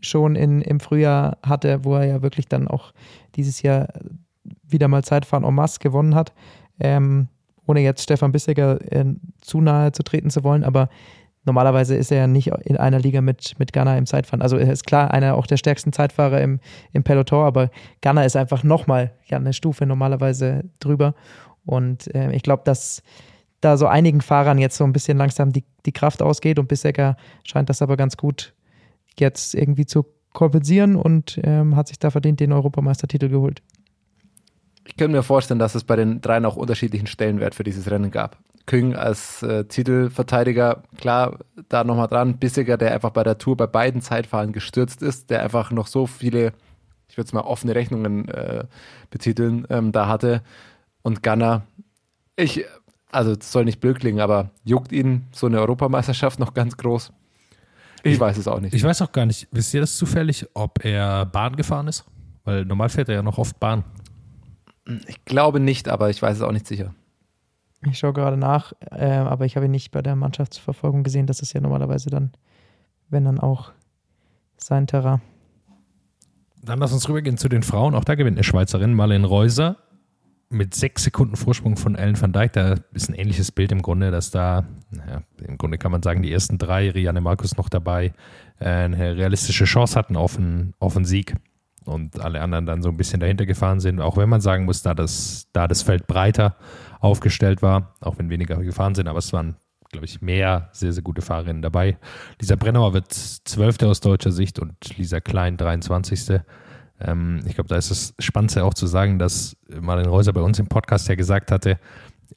schon 0.00 0.36
in, 0.36 0.60
im 0.60 0.80
Frühjahr 0.80 1.38
hatte, 1.42 1.86
wo 1.86 1.94
er 1.94 2.04
ja 2.04 2.22
wirklich 2.22 2.48
dann 2.48 2.68
auch 2.68 2.92
dieses 3.36 3.62
Jahr 3.62 3.88
wieder 4.62 4.88
mal 4.88 5.04
Zeitfahren 5.04 5.44
en 5.44 5.54
masse 5.54 5.78
gewonnen 5.78 6.14
hat. 6.14 6.34
Ähm, 6.78 7.28
ohne 7.66 7.80
jetzt 7.80 8.02
Stefan 8.02 8.32
Bissiger 8.32 8.80
äh, 8.92 9.04
zu 9.40 9.60
nahe 9.60 9.92
zu 9.92 10.02
treten 10.02 10.30
zu 10.30 10.44
wollen, 10.44 10.64
aber 10.64 10.88
normalerweise 11.44 11.94
ist 11.94 12.10
er 12.10 12.18
ja 12.18 12.26
nicht 12.26 12.48
in 12.48 12.76
einer 12.76 12.98
Liga 12.98 13.20
mit, 13.20 13.58
mit 13.58 13.72
Ghana 13.72 13.96
im 13.96 14.06
Zeitfahren. 14.06 14.42
Also 14.42 14.56
er 14.56 14.70
ist 14.70 14.84
klar 14.84 15.12
einer 15.12 15.36
auch 15.36 15.46
der 15.46 15.56
stärksten 15.56 15.92
Zeitfahrer 15.92 16.40
im, 16.40 16.60
im 16.92 17.04
Peloton, 17.04 17.44
aber 17.44 17.70
Ghana 18.00 18.24
ist 18.24 18.36
einfach 18.36 18.64
nochmal 18.64 19.12
ja, 19.26 19.38
eine 19.38 19.52
Stufe 19.52 19.86
normalerweise 19.86 20.64
drüber. 20.80 21.14
Und 21.64 22.12
äh, 22.14 22.32
ich 22.32 22.42
glaube, 22.42 22.62
dass 22.64 23.02
da 23.60 23.76
so 23.76 23.86
einigen 23.86 24.20
Fahrern 24.20 24.58
jetzt 24.58 24.76
so 24.76 24.84
ein 24.84 24.92
bisschen 24.92 25.16
langsam 25.16 25.52
die, 25.52 25.64
die 25.86 25.92
Kraft 25.92 26.22
ausgeht 26.22 26.58
und 26.58 26.68
Bissecker 26.68 27.16
scheint 27.44 27.70
das 27.70 27.80
aber 27.80 27.96
ganz 27.96 28.16
gut 28.16 28.54
jetzt 29.18 29.54
irgendwie 29.54 29.86
zu 29.86 30.04
kompensieren 30.32 30.96
und 30.96 31.40
ähm, 31.42 31.76
hat 31.76 31.88
sich 31.88 31.98
da 31.98 32.10
verdient 32.10 32.40
den 32.40 32.52
Europameistertitel 32.52 33.28
geholt. 33.28 33.62
Ich 34.86 34.96
könnte 34.96 35.16
mir 35.16 35.22
vorstellen, 35.22 35.58
dass 35.58 35.74
es 35.74 35.84
bei 35.84 35.96
den 35.96 36.20
dreien 36.20 36.44
auch 36.46 36.56
unterschiedlichen 36.56 37.06
Stellenwert 37.06 37.54
für 37.54 37.64
dieses 37.64 37.90
Rennen 37.90 38.10
gab. 38.10 38.38
Küng 38.66 38.96
als 38.96 39.42
äh, 39.42 39.64
Titelverteidiger, 39.64 40.82
klar, 40.96 41.38
da 41.68 41.84
nochmal 41.84 42.08
dran. 42.08 42.38
Bissiger, 42.38 42.76
der 42.76 42.92
einfach 42.94 43.10
bei 43.10 43.22
der 43.22 43.38
Tour 43.38 43.56
bei 43.56 43.66
beiden 43.66 44.00
Zeitfahren 44.00 44.52
gestürzt 44.52 45.02
ist, 45.02 45.30
der 45.30 45.42
einfach 45.42 45.70
noch 45.70 45.86
so 45.86 46.06
viele, 46.06 46.52
ich 47.08 47.16
würde 47.16 47.26
es 47.26 47.32
mal 47.32 47.42
offene 47.42 47.74
Rechnungen 47.74 48.28
äh, 48.28 48.64
betiteln, 49.10 49.66
ähm, 49.70 49.92
da 49.92 50.08
hatte. 50.08 50.42
Und 51.02 51.22
Gunner, 51.22 51.62
ich, 52.34 52.64
also 53.12 53.36
das 53.36 53.52
soll 53.52 53.64
nicht 53.64 53.80
blöd 53.80 54.00
klingen, 54.00 54.20
aber 54.20 54.50
juckt 54.64 54.90
ihn 54.90 55.26
so 55.32 55.46
eine 55.46 55.60
Europameisterschaft 55.60 56.40
noch 56.40 56.52
ganz 56.54 56.76
groß? 56.76 57.12
Ich, 58.02 58.14
Ich- 58.14 58.20
weiß 58.20 58.36
es 58.36 58.48
auch 58.48 58.60
nicht. 58.60 58.74
Ich 58.74 58.82
weiß 58.82 59.02
auch 59.02 59.12
gar 59.12 59.26
nicht, 59.26 59.46
wisst 59.52 59.74
ihr 59.74 59.80
das 59.80 59.96
zufällig, 59.96 60.46
ob 60.54 60.84
er 60.84 61.24
Bahn 61.26 61.54
gefahren 61.56 61.86
ist? 61.88 62.04
Weil 62.44 62.64
normal 62.64 62.88
fährt 62.88 63.08
er 63.08 63.16
ja 63.16 63.22
noch 63.22 63.38
oft 63.38 63.58
Bahn. 63.60 63.84
Ich 65.06 65.24
glaube 65.24 65.60
nicht, 65.60 65.88
aber 65.88 66.10
ich 66.10 66.22
weiß 66.22 66.36
es 66.36 66.42
auch 66.42 66.52
nicht 66.52 66.66
sicher. 66.66 66.94
Ich 67.84 67.98
schaue 67.98 68.12
gerade 68.12 68.36
nach, 68.36 68.72
äh, 68.90 69.06
aber 69.06 69.44
ich 69.44 69.56
habe 69.56 69.66
ihn 69.66 69.72
nicht 69.72 69.90
bei 69.90 70.02
der 70.02 70.16
Mannschaftsverfolgung 70.16 71.02
gesehen. 71.02 71.26
Das 71.26 71.40
ist 71.40 71.52
ja 71.52 71.60
normalerweise 71.60 72.10
dann, 72.10 72.32
wenn 73.08 73.24
dann 73.24 73.38
auch 73.38 73.72
sein 74.56 74.86
Terrain. 74.86 75.20
Dann 76.62 76.78
lass 76.78 76.92
uns 76.92 77.08
rübergehen 77.08 77.36
zu 77.36 77.48
den 77.48 77.62
Frauen. 77.62 77.94
Auch 77.94 78.04
da 78.04 78.14
gewinnt 78.14 78.36
eine 78.36 78.44
Schweizerin, 78.44 78.94
Marlene 78.94 79.26
Reuser, 79.26 79.76
mit 80.48 80.74
sechs 80.74 81.04
Sekunden 81.04 81.36
Vorsprung 81.36 81.76
von 81.76 81.96
Ellen 81.96 82.20
van 82.20 82.32
Dijk. 82.32 82.52
Da 82.54 82.74
ist 82.92 83.08
ein 83.08 83.14
ähnliches 83.14 83.52
Bild 83.52 83.72
im 83.72 83.82
Grunde, 83.82 84.10
dass 84.10 84.30
da, 84.30 84.64
naja, 84.90 85.22
im 85.46 85.58
Grunde 85.58 85.78
kann 85.78 85.92
man 85.92 86.02
sagen, 86.02 86.22
die 86.22 86.32
ersten 86.32 86.58
drei, 86.58 86.90
Rianne 86.90 87.20
Markus 87.20 87.56
noch 87.56 87.68
dabei, 87.68 88.12
äh, 88.58 88.68
eine 88.68 89.16
realistische 89.16 89.64
Chance 89.64 89.96
hatten 89.96 90.16
auf 90.16 90.38
einen, 90.38 90.74
auf 90.78 90.96
einen 90.96 91.04
Sieg. 91.04 91.34
Und 91.86 92.20
alle 92.20 92.40
anderen 92.40 92.66
dann 92.66 92.82
so 92.82 92.88
ein 92.88 92.96
bisschen 92.96 93.20
dahinter 93.20 93.46
gefahren 93.46 93.80
sind. 93.80 94.00
Auch 94.00 94.16
wenn 94.16 94.28
man 94.28 94.40
sagen 94.40 94.64
muss, 94.64 94.82
da 94.82 94.94
das, 94.94 95.46
da 95.52 95.68
das 95.68 95.82
Feld 95.82 96.06
breiter 96.06 96.56
aufgestellt 97.00 97.62
war, 97.62 97.94
auch 98.00 98.18
wenn 98.18 98.28
weniger 98.28 98.56
gefahren 98.56 98.94
sind, 98.94 99.08
aber 99.08 99.20
es 99.20 99.32
waren, 99.32 99.56
glaube 99.92 100.06
ich, 100.06 100.20
mehr 100.20 100.68
sehr, 100.72 100.92
sehr 100.92 101.02
gute 101.02 101.22
Fahrerinnen 101.22 101.62
dabei. 101.62 101.96
Lisa 102.40 102.56
Brennauer 102.56 102.92
wird 102.92 103.12
Zwölfte 103.12 103.86
aus 103.86 104.00
deutscher 104.00 104.32
Sicht 104.32 104.58
und 104.58 104.74
Lisa 104.98 105.20
Klein 105.20 105.56
23. 105.56 106.40
Ähm, 107.00 107.40
ich 107.46 107.54
glaube, 107.54 107.68
da 107.68 107.76
ist 107.76 107.90
das 107.90 108.14
Spannendste 108.18 108.64
auch 108.64 108.74
zu 108.74 108.86
sagen, 108.86 109.18
dass 109.18 109.56
Marlene 109.68 110.08
Reuser 110.08 110.32
bei 110.32 110.40
uns 110.40 110.58
im 110.58 110.66
Podcast 110.66 111.08
ja 111.08 111.14
gesagt 111.14 111.52
hatte, 111.52 111.78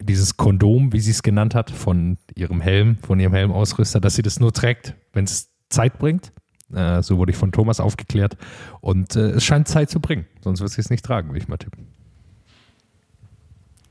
dieses 0.01 0.37
Kondom, 0.37 0.93
wie 0.93 0.99
sie 0.99 1.11
es 1.11 1.23
genannt 1.23 1.55
hat, 1.55 1.71
von 1.71 2.17
ihrem 2.35 2.61
Helm, 2.61 2.97
von 3.01 3.19
ihrem 3.19 3.33
Helmausrüster, 3.33 3.99
dass 3.99 4.15
sie 4.15 4.21
das 4.21 4.39
nur 4.39 4.53
trägt, 4.53 4.95
wenn 5.13 5.25
es 5.25 5.51
Zeit 5.69 5.97
bringt. 5.97 6.31
Äh, 6.73 7.01
so 7.01 7.17
wurde 7.17 7.31
ich 7.31 7.37
von 7.37 7.51
Thomas 7.51 7.79
aufgeklärt. 7.79 8.37
Und 8.81 9.15
äh, 9.15 9.31
es 9.31 9.43
scheint 9.43 9.67
Zeit 9.67 9.89
zu 9.89 9.99
bringen, 9.99 10.25
sonst 10.41 10.61
wird 10.61 10.71
sie 10.71 10.81
es 10.81 10.89
nicht 10.89 11.05
tragen, 11.05 11.31
will 11.31 11.37
ich 11.37 11.47
mal 11.47 11.57
tippen. 11.57 11.87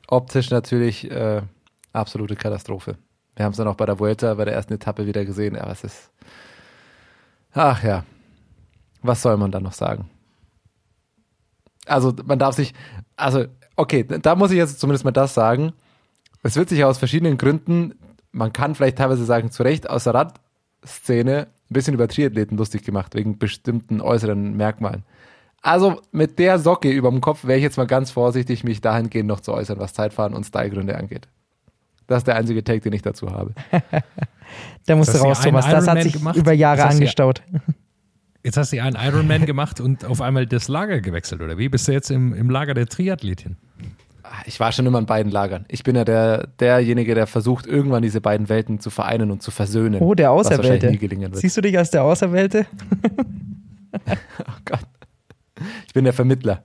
Optisch 0.07 0.51
natürlich 0.51 1.11
äh, 1.11 1.43
absolute 1.93 2.37
Katastrophe. 2.37 2.97
Wir 3.37 3.45
haben 3.45 3.53
es 3.53 3.59
dann 3.59 3.69
auch 3.69 3.77
bei 3.77 3.87
der 3.87 3.99
Vuelta, 3.99 4.35
bei 4.35 4.45
der 4.45 4.55
ersten 4.55 4.75
Etappe 4.75 5.07
wieder 5.07 5.25
gesehen, 5.25 5.57
aber 5.57 5.73
es 5.73 5.85
ist. 5.85 6.11
Ach 7.53 7.83
ja. 7.83 8.05
Was 9.03 9.23
soll 9.23 9.37
man 9.37 9.53
da 9.53 9.61
noch 9.61 9.73
sagen? 9.73 10.11
Also, 11.87 12.15
man 12.25 12.39
darf 12.39 12.55
sich. 12.55 12.75
Also, 13.17 13.47
okay, 13.77 14.05
da 14.05 14.35
muss 14.35 14.51
ich 14.51 14.57
jetzt 14.57 14.81
zumindest 14.81 15.05
mal 15.05 15.13
das 15.13 15.35
sagen. 15.35 15.73
Es 16.43 16.57
wird 16.57 16.69
sich 16.69 16.85
aus 16.85 16.99
verschiedenen 16.99 17.39
Gründen, 17.39 17.95
man 18.33 18.53
kann 18.53 18.75
vielleicht 18.75 18.99
teilweise 18.99 19.25
sagen, 19.25 19.51
zu 19.51 19.63
Recht 19.63 19.89
aus 19.89 20.05
der 20.05 20.15
Radszene 20.15 21.49
ein 21.71 21.75
bisschen 21.75 21.95
über 21.95 22.09
Triathleten 22.09 22.57
lustig 22.57 22.85
gemacht, 22.85 23.15
wegen 23.15 23.39
bestimmten 23.39 24.01
äußeren 24.01 24.57
Merkmalen. 24.57 25.05
Also 25.61 26.01
mit 26.13 26.39
der 26.39 26.59
Socke 26.59 26.91
über 26.91 27.11
dem 27.11 27.21
Kopf 27.21 27.45
wäre 27.45 27.59
ich 27.59 27.65
jetzt 27.65 27.77
mal 27.77 27.87
ganz 27.87 28.11
vorsichtig, 28.11 28.65
mich 28.65 28.81
dahingehend 28.81 29.29
noch 29.29 29.41
zu 29.41 29.53
äußern, 29.53 29.79
was 29.79 29.93
Zeitfahren 29.93 30.35
und 30.35 30.45
Stylegründe 30.45 30.97
angeht. 30.97 31.29
Das 32.07 32.19
ist 32.19 32.27
der 32.27 32.37
einzige 32.37 32.65
Take, 32.65 32.81
den 32.81 32.93
ich 32.95 33.03
dazu 33.03 33.31
habe. 33.31 33.53
Der 34.89 34.97
musste 34.97 35.15
Hast 35.15 35.23
du 35.23 35.27
raus, 35.27 35.41
Thomas. 35.43 35.67
Das 35.67 35.87
hat 35.87 36.03
sich 36.03 36.15
gemacht? 36.15 36.37
über 36.37 36.53
Jahre 36.53 36.85
angestaut. 36.85 37.43
Jetzt 38.43 38.57
hast 38.57 38.73
du 38.73 38.83
einen 38.83 38.97
Ironman 38.97 39.45
gemacht 39.45 39.79
und 39.79 40.07
auf 40.07 40.23
einmal 40.23 40.47
das 40.47 40.69
Lager 40.69 41.03
gewechselt, 41.03 41.43
oder 41.43 41.59
wie? 41.59 41.69
Bist 41.69 41.87
du 41.87 41.93
jetzt 41.93 42.11
im, 42.11 42.33
im 42.33 42.49
Lager 42.49 42.73
der 42.73 42.87
Triathletin? 42.87 43.57
Ich 44.47 44.61
war 44.61 44.73
schon 44.73 44.87
immer 44.87 44.99
in 44.99 45.07
beiden 45.07 45.31
Lagern. 45.33 45.65
Ich 45.69 45.83
bin 45.83 45.97
ja 45.97 46.05
der, 46.05 46.49
derjenige, 46.61 47.15
der 47.15 47.27
versucht, 47.27 47.67
irgendwann 47.67 48.03
diese 48.03 48.21
beiden 48.21 48.49
Welten 48.49 48.81
zu 48.81 48.91
vereinen 48.91 49.31
und 49.31 49.43
zu 49.43 49.51
versöhnen. 49.51 50.01
Oh, 50.03 50.15
der 50.15 50.31
Auserwählte. 50.33 50.91
nie 50.91 50.99
gelingen 50.99 51.31
wird. 51.33 51.41
Siehst 51.41 51.57
du 51.57 51.61
dich 51.61 51.77
als 51.79 51.91
der 51.91 52.05
Auserwählte? 52.05 52.67
Oh 54.41 54.53
Gott. 54.67 54.81
Ich 55.87 55.95
bin 55.95 56.05
der 56.05 56.13
Vermittler. 56.13 56.63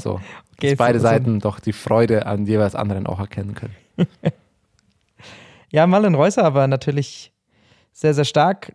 So. 0.00 0.20
Okay, 0.56 0.70
dass 0.70 0.78
beide 0.78 0.98
so- 0.98 1.04
so- 1.06 1.08
Seiten 1.12 1.38
doch 1.38 1.60
die 1.60 1.72
Freude 1.72 2.26
an 2.26 2.44
jeweils 2.46 2.74
anderen 2.74 3.06
auch 3.06 3.20
erkennen 3.20 3.54
können. 3.54 3.74
Ja, 5.70 5.86
Marlen 5.86 6.14
Reusser 6.14 6.44
aber 6.44 6.66
natürlich 6.66 7.30
sehr, 7.92 8.14
sehr 8.14 8.24
stark. 8.24 8.74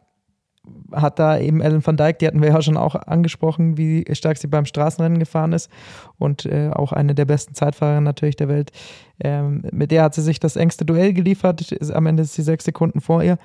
Hat 0.94 1.20
da 1.20 1.38
eben 1.40 1.60
Ellen 1.60 1.86
van 1.86 1.98
Dijk, 1.98 2.20
die 2.20 2.28
hatten 2.28 2.42
wir 2.42 2.50
ja 2.50 2.62
schon 2.62 2.78
auch 2.78 2.96
angesprochen, 2.96 3.78
wie 3.78 4.06
stark 4.14 4.38
sie 4.38 4.48
beim 4.48 4.66
Straßenrennen 4.66 5.20
gefahren 5.20 5.52
ist. 5.52 5.70
Und 6.18 6.46
äh, 6.46 6.70
auch 6.72 6.94
eine 6.94 7.14
der 7.16 7.26
besten 7.26 7.54
Zeitfahrerinnen 7.54 8.04
natürlich 8.06 8.38
der 8.38 8.48
Welt. 8.48 8.72
Ähm, 9.20 9.64
mit 9.72 9.92
der 9.92 10.04
hat 10.04 10.14
sie 10.14 10.22
sich 10.22 10.40
das 10.40 10.56
engste 10.56 10.86
Duell 10.86 11.14
geliefert. 11.14 11.72
Ist- 11.72 11.92
Am 11.92 12.06
Ende 12.06 12.24
ist 12.24 12.34
sie 12.34 12.44
sechs 12.44 12.64
Sekunden 12.64 13.02
vor 13.02 13.22
ihr. 13.24 13.38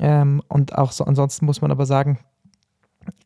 Ähm, 0.00 0.42
und 0.48 0.76
auch 0.76 0.92
so, 0.92 1.04
ansonsten 1.04 1.46
muss 1.46 1.62
man 1.62 1.70
aber 1.70 1.86
sagen, 1.86 2.18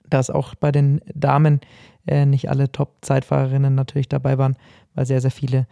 dass 0.09 0.31
auch 0.31 0.55
bei 0.55 0.71
den 0.71 1.01
Damen 1.13 1.61
äh, 2.07 2.27
nicht 2.27 2.49
alle 2.49 2.71
Top-Zeitfahrerinnen 2.71 3.75
natürlich 3.75 4.09
dabei 4.09 4.39
waren, 4.39 4.57
weil 4.95 5.05
sehr, 5.07 5.21
sehr 5.21 5.33
viele 5.33 5.67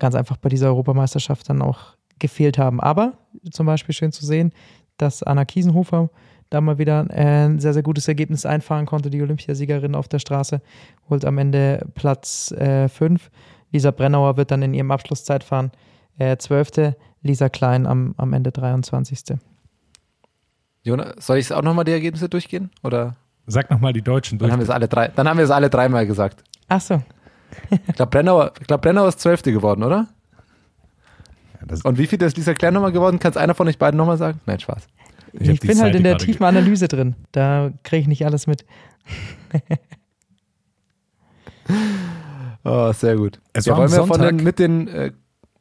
ganz 0.00 0.16
einfach 0.16 0.36
bei 0.38 0.48
dieser 0.48 0.66
Europameisterschaft 0.68 1.48
dann 1.48 1.62
auch 1.62 1.94
gefehlt 2.18 2.58
haben. 2.58 2.80
Aber 2.80 3.12
zum 3.52 3.66
Beispiel 3.66 3.94
schön 3.94 4.10
zu 4.10 4.26
sehen, 4.26 4.52
dass 4.96 5.22
Anna 5.22 5.44
Kiesenhofer 5.44 6.10
da 6.56 6.60
mal 6.60 6.78
wieder 6.78 7.06
äh, 7.10 7.46
ein 7.46 7.58
sehr, 7.60 7.72
sehr 7.74 7.82
gutes 7.82 8.08
Ergebnis 8.08 8.44
einfahren 8.46 8.86
konnte. 8.86 9.10
Die 9.10 9.22
Olympiasiegerin 9.22 9.94
auf 9.94 10.08
der 10.08 10.18
Straße 10.18 10.60
holt 11.08 11.24
am 11.24 11.38
Ende 11.38 11.86
Platz 11.94 12.52
5. 12.56 13.30
Lisa 13.72 13.90
Brennauer 13.90 14.36
wird 14.36 14.50
dann 14.50 14.62
in 14.62 14.74
ihrem 14.74 14.90
Abschlusszeitfahren 14.90 15.70
äh, 16.18 16.36
12. 16.36 16.94
Lisa 17.22 17.48
Klein 17.48 17.86
am, 17.86 18.14
am 18.16 18.32
Ende 18.32 18.52
23. 18.52 19.36
Jonas, 20.82 21.14
soll 21.26 21.38
ich 21.38 21.52
auch 21.52 21.62
nochmal 21.62 21.84
die 21.84 21.92
Ergebnisse 21.92 22.28
durchgehen? 22.28 22.70
Oder 22.84 23.16
Sag 23.48 23.70
nochmal 23.70 23.92
die 23.92 24.02
Deutschen 24.02 24.38
dann 24.38 24.48
durch. 24.48 24.52
haben 24.52 24.60
wir 24.60 24.64
es 24.64 24.70
alle 24.70 24.88
drei, 24.88 25.08
dann 25.08 25.28
haben 25.28 25.36
wir 25.38 25.44
es 25.44 25.50
alle 25.50 25.68
dreimal 25.70 26.06
gesagt. 26.06 26.42
Ach 26.68 26.80
so. 26.80 27.02
Ich 27.70 27.94
glaube, 27.94 28.10
Brennauer, 28.10 28.52
ich 28.60 28.66
glaub, 28.66 28.82
Brennauer 28.82 29.08
ist 29.08 29.20
Zwölfte 29.20 29.52
geworden, 29.52 29.82
oder? 29.84 30.06
Ja, 31.60 31.66
das- 31.66 31.82
Und 31.82 31.98
wie 31.98 32.06
viel 32.06 32.20
ist 32.22 32.36
Lisa 32.36 32.54
Klein 32.54 32.74
nochmal 32.74 32.92
geworden? 32.92 33.18
Kann 33.18 33.30
es 33.30 33.36
einer 33.36 33.54
von 33.54 33.68
euch 33.68 33.78
beiden 33.78 33.96
nochmal 33.98 34.16
sagen? 34.16 34.40
Nein, 34.46 34.58
Spaß. 34.60 34.86
Ich 35.38 35.48
Ich, 35.48 35.60
bin 35.60 35.80
halt 35.80 35.94
in 35.94 36.02
der 36.02 36.18
tiefen 36.18 36.44
Analyse 36.44 36.88
drin. 36.88 37.14
Da 37.32 37.72
kriege 37.82 38.02
ich 38.02 38.08
nicht 38.08 38.24
alles 38.24 38.46
mit. 38.46 38.64
Oh, 42.64 42.92
sehr 42.94 43.16
gut. 43.16 43.40
Es 43.52 43.66
ja, 43.66 43.76
war 43.76 43.84
am 43.84 43.90
wollen 43.92 44.20
wir 44.20 44.32
den, 44.32 44.44
mit 44.44 44.58
den, 44.58 44.88
äh, 44.88 45.12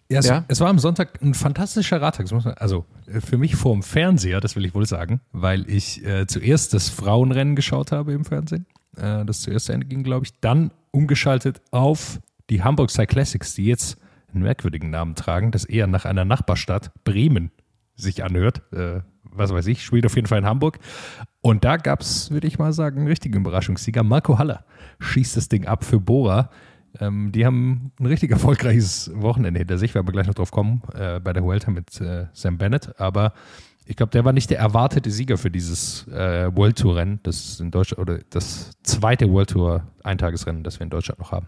Ja, 0.10 0.20
es, 0.20 0.28
Ja? 0.28 0.46
es 0.48 0.60
war 0.60 0.70
am 0.70 0.80
Sonntag 0.80 1.22
ein 1.22 1.34
fantastischer 1.34 2.02
Radtag. 2.02 2.28
Also 2.58 2.86
äh, 3.08 3.22
für 3.22 3.38
mich 3.38 3.56
vorm 3.56 3.84
Fernseher, 3.84 4.40
das 4.40 4.56
will 4.56 4.66
ich 4.66 4.74
wohl 4.76 4.86
sagen, 4.86 5.22
weil 5.32 5.70
ich 5.70 6.06
äh, 6.06 6.28
zuerst 6.28 6.74
das 6.74 6.90
Frauenrennen 6.90 7.56
geschaut 7.56 7.92
habe 7.92 8.14
im 8.14 8.26
Fernsehen. 8.26 8.66
Äh, 8.98 9.26
das 9.26 9.42
zuerst 9.42 9.66
zu 9.66 9.74
Ende 9.74 9.86
ging, 9.86 10.04
glaube 10.04 10.26
ich. 10.26 10.40
Dann 10.40 10.72
umgeschaltet 10.92 11.62
auf 11.72 12.20
die 12.50 12.64
Hamburg 12.64 12.92
Cyclassics, 12.92 13.56
die 13.56 13.66
jetzt 13.66 13.98
einen 14.34 14.44
merkwürdigen 14.44 14.90
Namen 14.90 15.16
tragen, 15.16 15.52
das 15.52 15.66
eher 15.66 15.88
nach 15.88 16.06
einer 16.06 16.26
Nachbarstadt 16.26 16.92
Bremen 17.04 17.52
sich 17.96 18.24
anhört. 18.24 18.62
Äh, 18.74 19.02
was 19.38 19.54
weiß 19.54 19.68
ich, 19.68 19.84
spielt 19.84 20.06
auf 20.06 20.16
jeden 20.16 20.28
Fall 20.28 20.40
in 20.40 20.46
Hamburg. 20.46 20.80
Und 21.42 21.64
da 21.64 21.78
gab 21.78 22.02
es, 22.02 22.32
würde 22.32 22.48
ich 22.48 22.58
mal 22.58 22.74
sagen, 22.74 23.00
einen 23.00 23.08
richtigen 23.08 23.38
Überraschungssieger. 23.38 24.04
Marco 24.04 24.38
Haller 24.40 24.66
schießt 25.00 25.38
das 25.38 25.50
Ding 25.50 25.66
ab 25.66 25.84
für 25.84 26.00
Bora. 26.00 26.50
Ähm, 27.00 27.32
die 27.32 27.46
haben 27.46 27.92
ein 28.00 28.06
richtig 28.06 28.32
erfolgreiches 28.32 29.12
Wochenende 29.14 29.60
hinter 29.60 29.78
sich. 29.78 29.94
Wir 29.94 30.02
werden 30.02 30.12
gleich 30.12 30.28
noch 30.28 30.34
drauf 30.34 30.52
kommen 30.52 30.82
äh, 30.94 31.20
bei 31.20 31.34
der 31.34 31.44
Vuelta 31.44 31.72
mit 31.72 32.00
äh, 32.02 32.28
Sam 32.34 32.58
Bennett. 32.58 33.00
Aber 33.00 33.34
ich 33.86 33.96
glaube, 33.96 34.12
der 34.12 34.26
war 34.26 34.34
nicht 34.34 34.50
der 34.50 34.60
erwartete 34.60 35.12
Sieger 35.12 35.38
für 35.38 35.52
dieses 35.52 36.08
äh, 36.08 36.50
World 36.56 36.80
Tour 36.80 36.96
Rennen. 36.96 37.20
Das 37.24 37.38
ist 37.38 37.62
in 37.62 37.72
Deutschland 37.72 38.00
oder 38.00 38.20
das 38.30 38.72
zweite 38.84 39.30
World 39.30 39.52
Tour 39.52 39.88
Eintagesrennen, 40.04 40.64
das 40.64 40.80
wir 40.80 40.86
in 40.86 40.90
Deutschland 40.90 41.20
noch 41.20 41.32
haben. 41.32 41.48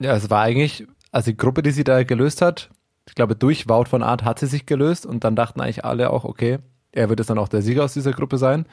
ja, 0.00 0.16
es 0.16 0.28
war 0.30 0.42
eigentlich, 0.42 0.86
also 1.12 1.30
die 1.30 1.36
Gruppe, 1.36 1.62
die 1.62 1.70
sie 1.70 1.84
da 1.84 2.02
gelöst 2.02 2.42
hat, 2.42 2.70
ich 3.08 3.14
glaube, 3.14 3.34
durch 3.36 3.68
Wout 3.68 3.86
von 3.86 4.02
Art 4.02 4.24
hat 4.24 4.38
sie 4.38 4.46
sich 4.46 4.66
gelöst 4.66 5.06
und 5.06 5.24
dann 5.24 5.36
dachten 5.36 5.60
eigentlich 5.60 5.84
alle 5.84 6.10
auch, 6.10 6.24
okay, 6.24 6.58
er 6.92 7.08
wird 7.08 7.20
jetzt 7.20 7.30
dann 7.30 7.38
auch 7.38 7.48
der 7.48 7.62
Sieger 7.62 7.84
aus 7.84 7.94
dieser 7.94 8.12
Gruppe 8.12 8.38
sein. 8.38 8.66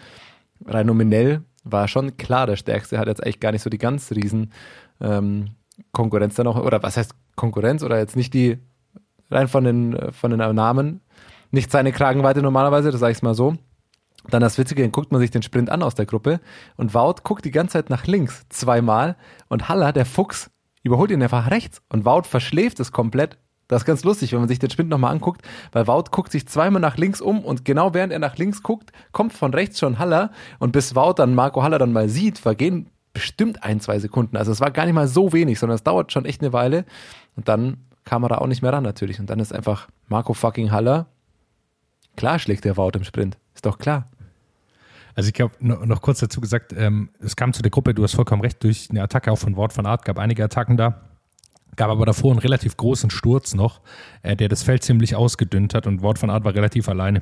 Rein 0.66 0.86
nominell 0.86 1.44
war 1.64 1.88
schon 1.88 2.18
klar 2.18 2.48
der 2.48 2.56
Stärkste, 2.56 3.00
hat 3.00 3.08
jetzt 3.08 3.24
eigentlich 3.24 3.40
gar 3.40 3.52
nicht 3.52 3.62
so 3.62 3.70
die 3.70 3.78
ganz 3.78 4.12
riesen 4.12 4.52
ähm, 5.02 5.52
Konkurrenz 5.92 6.36
dann 6.36 6.48
auch, 6.48 6.58
oder 6.58 6.84
was 6.84 6.98
heißt 6.98 7.14
Konkurrenz, 7.36 7.84
oder 7.84 7.98
jetzt 7.98 8.16
nicht 8.16 8.34
die, 8.34 8.58
rein 9.32 9.48
von 9.48 9.64
den, 9.64 9.98
von 10.12 10.32
den 10.32 10.56
Namen, 10.56 11.02
nicht 11.52 11.72
seine 11.72 11.92
Kragenweite 11.92 12.42
normalerweise, 12.42 12.92
das 12.92 13.00
sage 13.00 13.14
ich 13.14 13.22
mal 13.22 13.36
so. 13.36 13.56
Dann 14.30 14.42
das 14.42 14.58
Witzige, 14.58 14.82
dann 14.82 14.92
guckt 14.92 15.12
man 15.12 15.22
sich 15.22 15.32
den 15.32 15.42
Sprint 15.42 15.70
an 15.70 15.82
aus 15.82 15.96
der 15.96 16.06
Gruppe 16.06 16.42
und 16.76 16.94
Wout 16.94 17.24
guckt 17.24 17.46
die 17.46 17.52
ganze 17.52 17.74
Zeit 17.74 17.90
nach 17.90 18.06
links 18.06 18.46
zweimal 18.50 19.16
und 19.48 19.70
Haller, 19.70 19.94
der 19.94 20.06
Fuchs, 20.06 20.52
überholt 20.84 21.12
ihn 21.12 21.24
einfach 21.24 21.50
rechts 21.50 21.82
und 21.90 22.06
Wout 22.06 22.24
verschläft 22.24 22.80
es 22.80 22.92
komplett. 22.92 23.38
Das 23.70 23.84
ist 23.84 23.86
ganz 23.86 24.04
lustig, 24.04 24.34
wenn 24.34 24.40
man 24.40 24.50
sich 24.50 24.58
den 24.58 24.72
Sprint 24.72 24.90
nochmal 24.90 25.14
anguckt, 25.14 25.44
weil 25.72 25.88
Wout 25.88 26.06
guckt 26.12 26.32
sich 26.32 26.48
zweimal 26.48 26.82
nach 26.82 26.98
links 26.98 27.22
um 27.22 27.46
und 27.46 27.64
genau 27.64 27.94
während 27.94 28.12
er 28.12 28.20
nach 28.20 28.36
links 28.36 28.64
guckt, 28.64 28.92
kommt 29.12 29.32
von 29.32 29.54
rechts 29.54 29.80
schon 29.80 30.00
Haller 30.00 30.32
und 30.58 30.72
bis 30.72 30.96
Wout 30.96 31.14
dann 31.18 31.36
Marco 31.36 31.62
Haller 31.62 31.78
dann 31.78 31.94
mal 31.94 32.10
sieht, 32.10 32.40
vergehen 32.40 32.90
bestimmt 33.14 33.64
ein, 33.64 33.80
zwei 33.80 34.00
Sekunden. 34.00 34.38
Also 34.38 34.52
es 34.52 34.60
war 34.60 34.72
gar 34.72 34.86
nicht 34.86 34.96
mal 34.96 35.08
so 35.08 35.34
wenig, 35.34 35.60
sondern 35.60 35.76
es 35.76 35.84
dauert 35.84 36.12
schon 36.12 36.26
echt 36.26 36.42
eine 36.42 36.52
Weile 36.52 36.84
und 37.36 37.48
dann 37.48 37.78
kam 38.06 38.24
er 38.24 38.30
da 38.30 38.38
auch 38.40 38.48
nicht 38.48 38.64
mehr 38.64 38.74
ran 38.74 38.84
natürlich. 38.84 39.20
Und 39.20 39.30
dann 39.30 39.40
ist 39.40 39.54
einfach 39.54 39.88
Marco 40.08 40.34
fucking 40.34 40.72
Haller. 40.72 41.06
Klar 42.16 42.40
schlägt 42.40 42.66
der 42.66 42.76
Wout 42.76 42.94
im 42.96 43.04
Sprint. 43.04 43.38
Ist 43.54 43.68
doch 43.68 43.78
klar. 43.78 44.08
Also 45.14 45.28
ich 45.28 45.34
glaube, 45.34 45.54
noch, 45.60 45.86
noch 45.86 46.02
kurz 46.02 46.20
dazu 46.20 46.42
gesagt, 46.42 46.74
ähm, 46.74 47.10
es 47.20 47.36
kam 47.36 47.54
zu 47.54 47.62
der 47.62 47.70
Gruppe, 47.70 47.94
du 47.94 48.04
hast 48.04 48.16
vollkommen 48.16 48.42
recht, 48.42 48.64
durch 48.64 48.88
eine 48.90 49.04
Attacke 49.04 49.32
auch 49.32 49.38
von 49.38 49.56
Wort 49.58 49.74
von 49.74 49.86
Art, 49.86 50.06
gab 50.06 50.18
einige 50.18 50.44
Attacken 50.44 50.76
da, 50.76 51.09
gab 51.80 51.90
aber 51.90 52.06
davor 52.06 52.32
einen 52.32 52.40
relativ 52.40 52.76
großen 52.76 53.10
Sturz 53.10 53.56
noch, 53.56 53.80
äh, 54.22 54.36
der 54.36 54.50
das 54.50 54.64
Feld 54.64 54.84
ziemlich 54.84 55.16
ausgedünnt 55.16 55.74
hat 55.74 55.88
und 55.88 56.02
Wort 56.02 56.20
von 56.20 56.30
Art 56.30 56.44
war 56.44 56.54
relativ 56.54 56.90
alleine. 56.90 57.22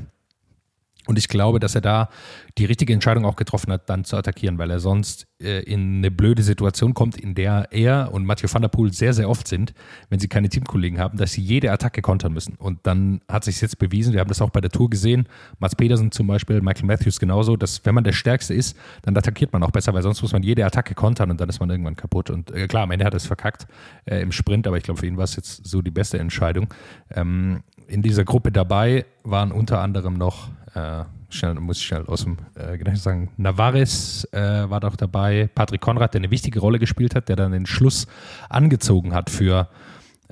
Und 1.07 1.17
ich 1.17 1.27
glaube, 1.27 1.59
dass 1.59 1.75
er 1.75 1.81
da 1.81 2.09
die 2.57 2.65
richtige 2.65 2.93
Entscheidung 2.93 3.25
auch 3.25 3.35
getroffen 3.35 3.71
hat, 3.71 3.89
dann 3.89 4.03
zu 4.03 4.17
attackieren, 4.17 4.57
weil 4.57 4.69
er 4.69 4.79
sonst 4.79 5.27
äh, 5.41 5.63
in 5.63 5.97
eine 5.97 6.11
blöde 6.11 6.43
Situation 6.43 6.93
kommt, 6.93 7.17
in 7.17 7.35
der 7.35 7.67
er 7.71 8.09
und 8.11 8.25
Mathieu 8.25 8.49
van 8.51 8.61
der 8.61 8.69
Poel 8.69 8.91
sehr, 8.93 9.13
sehr 9.13 9.29
oft 9.29 9.47
sind, 9.47 9.73
wenn 10.09 10.19
sie 10.19 10.27
keine 10.27 10.49
Teamkollegen 10.49 10.99
haben, 10.99 11.17
dass 11.17 11.31
sie 11.31 11.41
jede 11.41 11.71
Attacke 11.71 12.01
kontern 12.01 12.33
müssen. 12.33 12.55
Und 12.55 12.79
dann 12.83 13.21
hat 13.27 13.43
sich 13.43 13.61
jetzt 13.61 13.79
bewiesen, 13.79 14.13
wir 14.13 14.19
haben 14.19 14.27
das 14.29 14.41
auch 14.41 14.49
bei 14.49 14.61
der 14.61 14.71
Tour 14.71 14.89
gesehen, 14.89 15.27
Mats 15.59 15.75
Pedersen 15.75 16.11
zum 16.11 16.27
Beispiel, 16.27 16.61
Michael 16.61 16.85
Matthews 16.85 17.19
genauso, 17.19 17.55
dass 17.55 17.85
wenn 17.85 17.95
man 17.95 18.03
der 18.03 18.13
Stärkste 18.13 18.53
ist, 18.53 18.75
dann 19.03 19.15
attackiert 19.15 19.53
man 19.53 19.63
auch 19.63 19.71
besser, 19.71 19.93
weil 19.93 20.03
sonst 20.03 20.21
muss 20.21 20.33
man 20.33 20.43
jede 20.43 20.65
Attacke 20.65 20.93
kontern 20.93 21.31
und 21.31 21.39
dann 21.39 21.49
ist 21.49 21.59
man 21.59 21.69
irgendwann 21.69 21.95
kaputt. 21.95 22.29
Und 22.29 22.51
äh, 22.51 22.67
klar, 22.67 22.83
am 22.83 22.91
Ende 22.91 23.05
hat 23.05 23.13
er 23.13 23.17
es 23.17 23.27
verkackt 23.27 23.67
äh, 24.05 24.21
im 24.21 24.31
Sprint, 24.31 24.67
aber 24.67 24.77
ich 24.77 24.83
glaube, 24.83 24.99
für 24.99 25.07
ihn 25.07 25.17
war 25.17 25.23
es 25.23 25.35
jetzt 25.35 25.65
so 25.65 25.81
die 25.81 25.91
beste 25.91 26.19
Entscheidung. 26.19 26.73
Ähm, 27.13 27.63
in 27.87 28.01
dieser 28.01 28.25
Gruppe 28.25 28.51
dabei 28.51 29.05
waren 29.23 29.51
unter 29.51 29.81
anderem 29.81 30.15
noch 30.15 30.49
äh, 30.77 31.05
schnell, 31.29 31.55
muss 31.55 31.79
ich 31.79 31.85
schnell 31.85 32.05
aus 32.05 32.23
dem 32.23 32.37
äh, 32.55 32.77
Gedächtnis 32.77 33.03
sagen, 33.03 33.31
Navares 33.37 34.25
äh, 34.31 34.69
war 34.69 34.79
doch 34.79 34.95
dabei, 34.95 35.49
Patrick 35.53 35.81
Konrad, 35.81 36.13
der 36.13 36.21
eine 36.21 36.31
wichtige 36.31 36.59
Rolle 36.59 36.79
gespielt 36.79 37.15
hat, 37.15 37.29
der 37.29 37.35
dann 37.35 37.51
den 37.51 37.65
Schluss 37.65 38.07
angezogen 38.49 39.13
hat 39.13 39.29
für, 39.29 39.69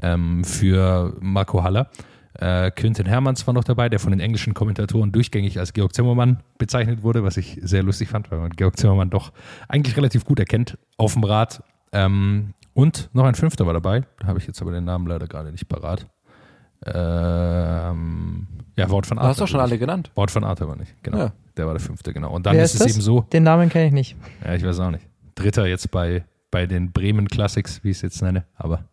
ähm, 0.02 0.44
für 0.44 1.16
Marco 1.20 1.64
Haller. 1.64 1.90
Äh, 2.34 2.72
Quintin 2.72 3.06
Hermanns 3.06 3.48
war 3.48 3.54
noch 3.54 3.64
dabei, 3.64 3.88
der 3.90 4.00
von 4.00 4.12
den 4.12 4.20
englischen 4.20 4.54
Kommentatoren 4.54 5.12
durchgängig 5.12 5.58
als 5.58 5.74
Georg 5.74 5.96
Zimmermann 5.96 6.44
bezeichnet 6.58 7.02
wurde, 7.02 7.24
was 7.24 7.38
ich 7.38 7.58
sehr 7.62 7.82
lustig 7.82 8.10
fand, 8.10 8.30
weil 8.30 8.40
man 8.40 8.52
Georg 8.52 8.78
Zimmermann 8.78 9.10
doch 9.10 9.32
eigentlich 9.70 9.96
relativ 9.96 10.26
gut 10.26 10.40
erkennt 10.40 10.78
auf 10.98 11.14
dem 11.14 11.24
Rad. 11.24 11.64
Ähm, 11.92 12.54
und 12.74 13.10
noch 13.14 13.24
ein 13.24 13.36
Fünfter 13.36 13.66
war 13.66 13.74
dabei, 13.74 14.04
da 14.20 14.28
habe 14.28 14.40
ich 14.40 14.48
jetzt 14.48 14.62
aber 14.62 14.72
den 14.72 14.84
Namen 14.84 15.08
leider 15.08 15.28
gerade 15.28 15.52
nicht 15.52 15.70
parat. 15.70 16.08
Ähm, 16.86 18.48
ja, 18.78 18.89
Wort 18.89 19.06
von 19.06 19.17
Du 19.17 19.21
Art. 19.21 19.30
hast 19.32 19.41
doch 19.41 19.48
schon 19.48 19.60
alle 19.60 19.78
genannt. 19.78 20.12
Wort 20.15 20.32
von 20.32 20.43
Art 20.43 20.62
aber 20.62 20.76
nicht, 20.76 20.91
genau. 21.04 21.17
Ja. 21.17 21.32
Der 21.58 21.65
war 21.65 21.74
der 21.74 21.82
fünfte, 21.82 22.13
genau. 22.13 22.34
Und 22.34 22.45
dann 22.45 22.56
Wer 22.56 22.63
ist 22.63 22.76
ist 22.76 22.82
es 22.82 22.93
eben 22.93 23.02
so, 23.02 23.21
Den 23.21 23.43
Namen 23.43 23.69
kenne 23.69 23.88
ich 23.88 23.93
nicht. 23.93 24.15
ja, 24.43 24.54
ich 24.56 24.63
weiß 24.63 24.80
auch 24.82 24.91
nicht. 24.91 25.06
Dritter 25.36 25.65
jetzt 25.65 25.89
bei, 25.91 26.24
bei 26.52 26.65
den 26.65 26.91
Bremen 26.91 27.28
Classics, 27.28 27.84
wie 27.84 27.91
ich 27.91 27.98
es 27.98 28.02
jetzt 28.02 28.21
nenne, 28.21 28.45
aber 28.56 28.84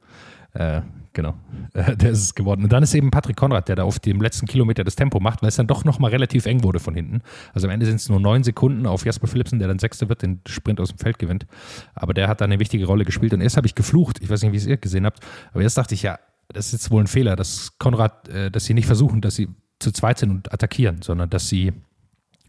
äh, 0.54 0.82
genau, 1.12 1.34
äh, 1.74 1.96
der 1.96 2.10
ist 2.10 2.22
es 2.22 2.34
geworden. 2.34 2.62
Und 2.62 2.72
dann 2.72 2.82
ist 2.84 2.94
eben 2.94 3.10
Patrick 3.10 3.36
Konrad, 3.36 3.68
der 3.68 3.76
da 3.76 3.82
auf 3.84 3.98
dem 3.98 4.20
letzten 4.20 4.46
Kilometer 4.46 4.84
das 4.84 4.94
Tempo 4.94 5.18
macht, 5.18 5.42
weil 5.42 5.48
es 5.48 5.56
dann 5.56 5.66
doch 5.66 5.84
nochmal 5.84 6.10
relativ 6.12 6.46
eng 6.46 6.62
wurde 6.62 6.78
von 6.78 6.94
hinten. 6.94 7.22
Also 7.52 7.66
am 7.66 7.72
Ende 7.72 7.86
sind 7.86 7.96
es 7.96 8.08
nur 8.08 8.20
neun 8.20 8.44
Sekunden 8.44 8.86
auf 8.86 9.04
Jasper 9.04 9.26
Philipsen, 9.26 9.58
der 9.58 9.66
dann 9.68 9.78
Sechster 9.80 10.08
wird, 10.08 10.22
den 10.22 10.40
Sprint 10.46 10.78
aus 10.80 10.90
dem 10.90 10.98
Feld 10.98 11.18
gewinnt. 11.18 11.46
Aber 11.94 12.14
der 12.14 12.28
hat 12.28 12.40
da 12.40 12.44
eine 12.44 12.58
wichtige 12.60 12.86
Rolle 12.86 13.04
gespielt. 13.04 13.32
Und 13.34 13.40
erst 13.40 13.56
habe 13.56 13.66
ich 13.66 13.74
geflucht, 13.74 14.20
ich 14.22 14.30
weiß 14.30 14.42
nicht, 14.42 14.52
wie 14.52 14.56
es 14.58 14.66
ihr 14.66 14.76
gesehen 14.76 15.04
habt, 15.06 15.20
aber 15.52 15.62
jetzt 15.62 15.76
dachte 15.76 15.94
ich, 15.94 16.02
ja, 16.02 16.18
das 16.52 16.66
ist 16.66 16.72
jetzt 16.72 16.90
wohl 16.90 17.02
ein 17.02 17.06
Fehler, 17.06 17.36
dass 17.36 17.78
Konrad, 17.78 18.28
äh, 18.28 18.50
dass 18.50 18.64
sie 18.64 18.74
nicht 18.74 18.86
versuchen, 18.86 19.20
dass 19.20 19.36
sie 19.36 19.48
zu 19.78 19.92
zweit 19.92 20.18
sind 20.18 20.30
und 20.30 20.52
attackieren, 20.52 21.02
sondern 21.02 21.28
dass 21.30 21.48
sie 21.48 21.72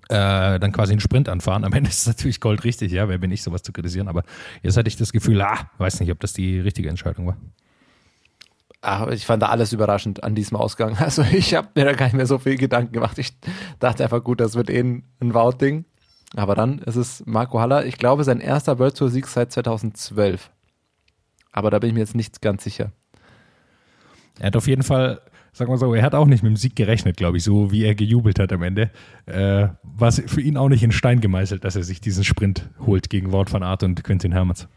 äh, 0.09 0.59
dann 0.59 0.71
quasi 0.71 0.93
einen 0.93 0.99
Sprint 0.99 1.29
anfahren. 1.29 1.63
Am 1.63 1.73
Ende 1.73 1.89
ist 1.89 1.99
es 1.99 2.07
natürlich 2.07 2.39
goldrichtig, 2.39 2.91
ja, 2.91 3.09
wer 3.09 3.17
bin 3.17 3.31
ich, 3.31 3.41
sowas 3.41 3.63
zu 3.63 3.71
kritisieren. 3.71 4.07
Aber 4.07 4.23
jetzt 4.61 4.77
hatte 4.77 4.87
ich 4.87 4.97
das 4.97 5.11
Gefühl, 5.11 5.41
ah, 5.41 5.69
weiß 5.77 5.99
nicht, 5.99 6.11
ob 6.11 6.19
das 6.19 6.33
die 6.33 6.59
richtige 6.59 6.89
Entscheidung 6.89 7.27
war. 7.27 7.37
Ach, 8.81 9.07
ich 9.07 9.25
fand 9.25 9.41
da 9.41 9.47
alles 9.47 9.71
überraschend 9.71 10.23
an 10.23 10.35
diesem 10.35 10.57
Ausgang. 10.57 10.97
Also 10.99 11.23
ich 11.23 11.55
habe 11.55 11.69
mir 11.75 11.85
da 11.85 11.93
gar 11.93 12.05
nicht 12.05 12.15
mehr 12.15 12.27
so 12.27 12.37
viel 12.37 12.57
Gedanken 12.57 12.91
gemacht. 12.91 13.17
Ich 13.17 13.33
dachte 13.79 14.03
einfach, 14.03 14.23
gut, 14.23 14.41
das 14.41 14.55
wird 14.55 14.69
eh 14.69 14.79
ein, 14.79 15.03
ein 15.19 15.33
Wout-Ding. 15.33 15.85
Aber 16.35 16.55
dann 16.55 16.79
ist 16.79 16.95
es 16.95 17.23
Marco 17.25 17.59
Haller, 17.59 17.85
ich 17.85 17.97
glaube, 17.97 18.23
sein 18.23 18.39
erster 18.39 18.79
World 18.79 18.97
Tour 18.97 19.09
Sieg 19.09 19.27
seit 19.27 19.51
2012. 19.51 20.51
Aber 21.51 21.69
da 21.69 21.79
bin 21.79 21.89
ich 21.89 21.93
mir 21.93 21.99
jetzt 22.01 22.15
nicht 22.15 22.41
ganz 22.41 22.63
sicher. 22.63 22.91
Er 24.39 24.47
hat 24.47 24.55
auf 24.55 24.67
jeden 24.67 24.83
Fall, 24.83 25.21
sagen 25.51 25.71
wir 25.71 25.77
so, 25.77 25.93
er 25.93 26.03
hat 26.03 26.15
auch 26.15 26.25
nicht 26.25 26.43
mit 26.43 26.49
dem 26.51 26.57
Sieg 26.57 26.75
gerechnet, 26.75 27.17
glaube 27.17 27.37
ich, 27.37 27.43
so 27.43 27.71
wie 27.71 27.83
er 27.83 27.95
gejubelt 27.95 28.39
hat 28.39 28.51
am 28.51 28.63
Ende. 28.63 28.89
Äh, 29.25 29.67
war 29.83 30.07
es 30.07 30.21
für 30.25 30.41
ihn 30.41 30.57
auch 30.57 30.69
nicht 30.69 30.83
in 30.83 30.91
Stein 30.91 31.21
gemeißelt, 31.21 31.63
dass 31.63 31.75
er 31.75 31.83
sich 31.83 32.01
diesen 32.01 32.23
Sprint 32.23 32.69
holt 32.85 33.09
gegen 33.09 33.31
Wort 33.31 33.51
van 33.53 33.63
Aert 33.63 33.83
und 33.83 34.03
Quentin 34.03 34.31
Hermans. 34.31 34.67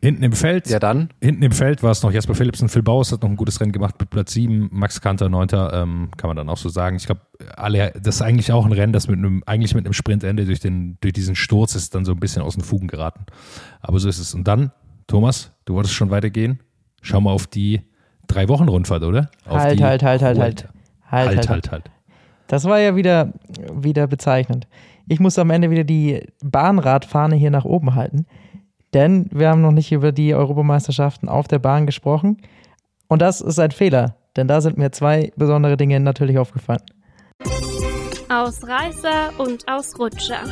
Hinten 0.00 0.22
im 0.22 0.32
Feld, 0.32 0.68
Ja, 0.68 0.78
dann. 0.78 1.08
hinten 1.20 1.42
im 1.42 1.50
Feld 1.50 1.82
war 1.82 1.90
es 1.90 2.04
noch 2.04 2.12
Jasper 2.12 2.36
Philipsen, 2.36 2.68
Phil 2.68 2.84
Bauers 2.84 3.10
hat 3.10 3.22
noch 3.22 3.28
ein 3.30 3.34
gutes 3.34 3.60
Rennen 3.60 3.72
gemacht 3.72 3.96
mit 3.98 4.10
Platz 4.10 4.32
7, 4.32 4.68
Max 4.70 5.00
Kanter 5.00 5.28
9. 5.28 5.48
Ähm, 5.72 6.10
kann 6.16 6.28
man 6.28 6.36
dann 6.36 6.48
auch 6.48 6.56
so 6.56 6.68
sagen. 6.68 6.94
Ich 6.98 7.06
glaube, 7.06 7.22
alle, 7.56 7.92
das 8.00 8.16
ist 8.16 8.22
eigentlich 8.22 8.52
auch 8.52 8.64
ein 8.64 8.70
Rennen, 8.70 8.92
das 8.92 9.08
mit 9.08 9.18
einem, 9.18 9.42
eigentlich 9.44 9.74
mit 9.74 9.86
einem 9.86 9.94
Sprintende 9.94 10.44
durch, 10.44 10.60
den, 10.60 10.98
durch 11.00 11.14
diesen 11.14 11.34
Sturz 11.34 11.74
ist 11.74 11.96
dann 11.96 12.04
so 12.04 12.12
ein 12.12 12.20
bisschen 12.20 12.42
aus 12.42 12.54
den 12.54 12.62
Fugen 12.62 12.86
geraten. 12.86 13.26
Aber 13.80 13.98
so 13.98 14.08
ist 14.08 14.20
es. 14.20 14.34
Und 14.34 14.46
dann, 14.46 14.70
Thomas, 15.08 15.50
du 15.64 15.74
wolltest 15.74 15.94
schon 15.96 16.10
weitergehen. 16.10 16.60
Schau 17.02 17.20
mal 17.20 17.32
auf 17.32 17.48
die 17.48 17.80
drei 18.28 18.48
Wochen 18.48 18.68
Rundfahrt, 18.68 19.02
oder? 19.02 19.30
Auf 19.46 19.58
Halt, 19.58 19.78
die 19.78 19.84
halt, 19.84 20.02
halt, 20.02 20.22
halt, 20.22 20.38
halt. 20.38 20.60
Vuelta. 20.62 20.68
Halt, 21.10 21.36
Halt, 21.36 21.48
halt, 21.48 21.70
halt. 21.72 21.90
Das 22.46 22.64
war 22.64 22.78
ja 22.78 22.96
wieder, 22.96 23.32
wieder 23.72 24.06
bezeichnend. 24.06 24.66
Ich 25.08 25.20
muss 25.20 25.38
am 25.38 25.50
Ende 25.50 25.70
wieder 25.70 25.84
die 25.84 26.22
Bahnradfahne 26.42 27.34
hier 27.36 27.50
nach 27.50 27.64
oben 27.64 27.94
halten, 27.94 28.26
denn 28.94 29.26
wir 29.32 29.48
haben 29.48 29.62
noch 29.62 29.72
nicht 29.72 29.90
über 29.92 30.12
die 30.12 30.34
Europameisterschaften 30.34 31.28
auf 31.28 31.48
der 31.48 31.58
Bahn 31.58 31.86
gesprochen. 31.86 32.38
Und 33.08 33.22
das 33.22 33.40
ist 33.40 33.58
ein 33.58 33.70
Fehler, 33.70 34.16
denn 34.36 34.48
da 34.48 34.60
sind 34.60 34.76
mir 34.76 34.92
zwei 34.92 35.32
besondere 35.36 35.76
Dinge 35.76 35.98
natürlich 36.00 36.38
aufgefallen. 36.38 36.82
Ausreißer 38.28 39.32
und 39.38 39.66
Ausrutscher. 39.66 40.42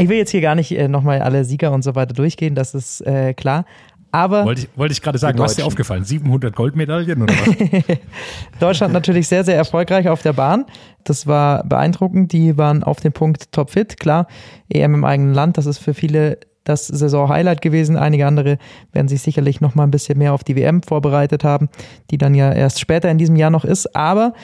Ich 0.00 0.08
will 0.08 0.16
jetzt 0.16 0.30
hier 0.30 0.40
gar 0.40 0.54
nicht 0.54 0.72
äh, 0.72 0.88
nochmal 0.88 1.20
alle 1.20 1.44
Sieger 1.44 1.72
und 1.72 1.82
so 1.82 1.94
weiter 1.94 2.14
durchgehen, 2.14 2.54
das 2.54 2.74
ist 2.74 3.02
äh, 3.02 3.34
klar. 3.34 3.66
Aber 4.12 4.44
Wollte 4.44 4.62
ich, 4.62 4.68
wollte 4.76 4.92
ich 4.92 5.02
gerade 5.02 5.18
sagen, 5.18 5.38
was 5.38 5.52
ist 5.52 5.60
dir 5.60 5.66
aufgefallen? 5.66 6.04
700 6.04 6.54
Goldmedaillen 6.56 7.22
oder 7.22 7.32
was? 7.34 7.98
Deutschland 8.60 8.92
natürlich 8.92 9.28
sehr, 9.28 9.44
sehr 9.44 9.56
erfolgreich 9.56 10.08
auf 10.08 10.22
der 10.22 10.32
Bahn. 10.32 10.64
Das 11.04 11.26
war 11.28 11.62
beeindruckend. 11.64 12.32
Die 12.32 12.58
waren 12.58 12.82
auf 12.82 12.98
dem 12.98 13.12
Punkt 13.12 13.52
topfit. 13.52 14.00
Klar, 14.00 14.26
EM 14.68 14.94
im 14.94 15.04
eigenen 15.04 15.32
Land, 15.32 15.58
das 15.58 15.66
ist 15.66 15.78
für 15.78 15.94
viele 15.94 16.38
das 16.64 16.88
Saison-Highlight 16.88 17.62
gewesen. 17.62 17.96
Einige 17.96 18.26
andere 18.26 18.58
werden 18.92 19.06
sich 19.06 19.22
sicherlich 19.22 19.60
noch 19.60 19.74
mal 19.74 19.84
ein 19.84 19.90
bisschen 19.92 20.18
mehr 20.18 20.32
auf 20.32 20.42
die 20.42 20.56
WM 20.56 20.82
vorbereitet 20.82 21.44
haben, 21.44 21.68
die 22.10 22.18
dann 22.18 22.34
ja 22.34 22.52
erst 22.52 22.80
später 22.80 23.10
in 23.10 23.18
diesem 23.18 23.36
Jahr 23.36 23.50
noch 23.50 23.64
ist. 23.64 23.94
Aber 23.94 24.34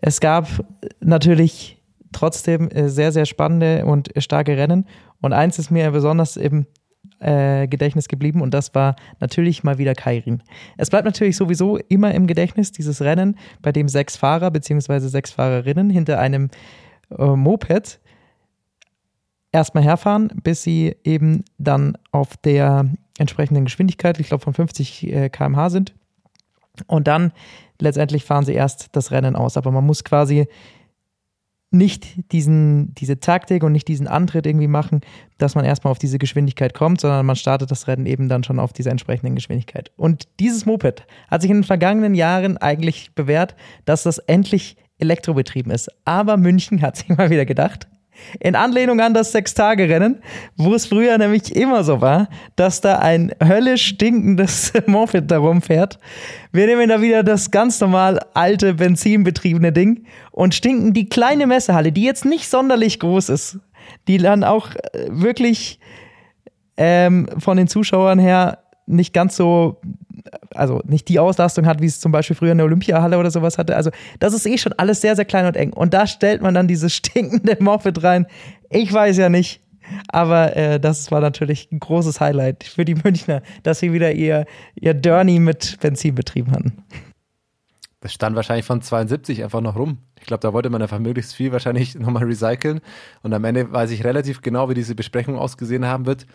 es 0.00 0.20
gab 0.20 0.48
natürlich 1.00 1.81
trotzdem 2.12 2.68
äh, 2.70 2.88
sehr, 2.88 3.12
sehr 3.12 3.26
spannende 3.26 3.84
und 3.86 4.10
starke 4.18 4.56
Rennen. 4.56 4.86
Und 5.20 5.32
eins 5.32 5.58
ist 5.58 5.70
mir 5.70 5.90
besonders 5.90 6.36
im 6.36 6.66
äh, 7.18 7.66
Gedächtnis 7.68 8.08
geblieben 8.08 8.40
und 8.40 8.52
das 8.52 8.74
war 8.74 8.96
natürlich 9.20 9.64
mal 9.64 9.78
wieder 9.78 9.94
Kairin. 9.94 10.42
Es 10.76 10.90
bleibt 10.90 11.04
natürlich 11.04 11.36
sowieso 11.36 11.76
immer 11.76 12.14
im 12.14 12.26
Gedächtnis 12.26 12.72
dieses 12.72 13.00
Rennen, 13.00 13.36
bei 13.60 13.72
dem 13.72 13.88
sechs 13.88 14.16
Fahrer 14.16 14.50
bzw. 14.50 14.98
sechs 15.00 15.30
Fahrerinnen 15.30 15.90
hinter 15.90 16.18
einem 16.18 16.50
äh, 17.16 17.24
Moped 17.24 18.00
erstmal 19.52 19.84
herfahren, 19.84 20.32
bis 20.42 20.62
sie 20.62 20.96
eben 21.04 21.44
dann 21.58 21.96
auf 22.10 22.36
der 22.36 22.88
entsprechenden 23.18 23.64
Geschwindigkeit, 23.64 24.18
ich 24.18 24.28
glaube 24.28 24.42
von 24.42 24.54
50 24.54 25.12
äh, 25.12 25.28
km/h 25.28 25.70
sind. 25.70 25.94
Und 26.86 27.06
dann 27.06 27.32
letztendlich 27.80 28.24
fahren 28.24 28.44
sie 28.44 28.54
erst 28.54 28.96
das 28.96 29.10
Rennen 29.10 29.36
aus. 29.36 29.56
Aber 29.56 29.70
man 29.70 29.84
muss 29.84 30.04
quasi 30.04 30.46
nicht 31.72 32.32
diesen, 32.32 32.94
diese 32.94 33.20
Taktik 33.20 33.62
und 33.64 33.72
nicht 33.72 33.88
diesen 33.88 34.06
Antritt 34.06 34.46
irgendwie 34.46 34.68
machen, 34.68 35.00
dass 35.38 35.54
man 35.54 35.64
erstmal 35.64 35.90
auf 35.90 35.98
diese 35.98 36.18
Geschwindigkeit 36.18 36.74
kommt, 36.74 37.00
sondern 37.00 37.26
man 37.26 37.36
startet 37.36 37.70
das 37.70 37.88
Rennen 37.88 38.06
eben 38.06 38.28
dann 38.28 38.44
schon 38.44 38.58
auf 38.58 38.72
dieser 38.72 38.90
entsprechenden 38.90 39.34
Geschwindigkeit. 39.34 39.90
Und 39.96 40.28
dieses 40.38 40.66
Moped 40.66 41.06
hat 41.28 41.42
sich 41.42 41.50
in 41.50 41.58
den 41.58 41.64
vergangenen 41.64 42.14
Jahren 42.14 42.58
eigentlich 42.58 43.14
bewährt, 43.14 43.56
dass 43.84 44.02
das 44.02 44.18
endlich 44.18 44.76
elektrobetrieben 44.98 45.72
ist. 45.72 45.90
Aber 46.04 46.36
München 46.36 46.82
hat 46.82 46.96
sich 46.96 47.08
mal 47.16 47.30
wieder 47.30 47.46
gedacht, 47.46 47.88
in 48.40 48.54
Anlehnung 48.54 49.00
an 49.00 49.14
das 49.14 49.32
Sechs-Tage-Rennen, 49.32 50.22
wo 50.56 50.74
es 50.74 50.86
früher 50.86 51.18
nämlich 51.18 51.54
immer 51.54 51.84
so 51.84 52.00
war, 52.00 52.28
dass 52.56 52.80
da 52.80 52.98
ein 52.98 53.32
höllisch 53.42 53.86
stinkendes 53.86 54.72
Moped 54.86 55.30
da 55.30 55.38
rumfährt. 55.38 55.98
Wir 56.52 56.66
nehmen 56.66 56.88
da 56.88 57.00
wieder 57.00 57.22
das 57.22 57.50
ganz 57.50 57.80
normal 57.80 58.20
alte, 58.34 58.74
benzinbetriebene 58.74 59.72
Ding 59.72 60.04
und 60.30 60.54
stinken 60.54 60.92
die 60.92 61.08
kleine 61.08 61.46
Messehalle, 61.46 61.92
die 61.92 62.04
jetzt 62.04 62.24
nicht 62.24 62.48
sonderlich 62.48 63.00
groß 63.00 63.28
ist, 63.28 63.58
die 64.08 64.18
dann 64.18 64.44
auch 64.44 64.70
äh, 64.74 65.06
wirklich 65.08 65.78
ähm, 66.76 67.28
von 67.38 67.56
den 67.56 67.68
Zuschauern 67.68 68.18
her 68.18 68.58
nicht 68.86 69.14
ganz 69.14 69.36
so, 69.36 69.80
also 70.54 70.80
nicht 70.84 71.08
die 71.08 71.18
Auslastung 71.18 71.66
hat, 71.66 71.80
wie 71.80 71.86
es 71.86 72.00
zum 72.00 72.12
Beispiel 72.12 72.36
früher 72.36 72.52
in 72.52 72.58
der 72.58 72.66
Olympiahalle 72.66 73.18
oder 73.18 73.30
sowas 73.30 73.58
hatte. 73.58 73.76
Also 73.76 73.90
das 74.18 74.34
ist 74.34 74.46
eh 74.46 74.58
schon 74.58 74.72
alles 74.74 75.00
sehr, 75.00 75.16
sehr 75.16 75.24
klein 75.24 75.46
und 75.46 75.56
eng. 75.56 75.72
Und 75.72 75.94
da 75.94 76.06
stellt 76.06 76.42
man 76.42 76.54
dann 76.54 76.68
dieses 76.68 76.92
stinkende 76.94 77.56
Moped 77.60 78.02
rein. 78.02 78.26
Ich 78.70 78.92
weiß 78.92 79.16
ja 79.16 79.28
nicht. 79.28 79.60
Aber 80.08 80.56
äh, 80.56 80.80
das 80.80 81.10
war 81.10 81.20
natürlich 81.20 81.70
ein 81.72 81.80
großes 81.80 82.20
Highlight 82.20 82.64
für 82.64 82.84
die 82.84 82.94
Münchner, 82.94 83.42
dass 83.62 83.80
sie 83.80 83.92
wieder 83.92 84.12
ihr, 84.12 84.46
ihr 84.74 84.94
Dirty 84.94 85.38
mit 85.38 85.78
Benzin 85.80 86.14
betrieben 86.14 86.52
hatten. 86.52 86.84
Das 88.00 88.12
stand 88.12 88.34
wahrscheinlich 88.34 88.66
von 88.66 88.82
72 88.82 89.44
einfach 89.44 89.60
noch 89.60 89.76
rum. 89.76 89.98
Ich 90.18 90.26
glaube, 90.26 90.40
da 90.40 90.52
wollte 90.52 90.70
man 90.70 90.82
einfach 90.82 90.98
möglichst 90.98 91.34
viel 91.34 91.52
wahrscheinlich 91.52 91.94
nochmal 91.98 92.24
recyceln. 92.24 92.80
Und 93.22 93.32
am 93.32 93.44
Ende 93.44 93.72
weiß 93.72 93.90
ich 93.90 94.04
relativ 94.04 94.42
genau, 94.42 94.68
wie 94.68 94.74
diese 94.74 94.94
Besprechung 94.94 95.38
ausgesehen 95.38 95.86
haben 95.86 96.06
wird. 96.06 96.26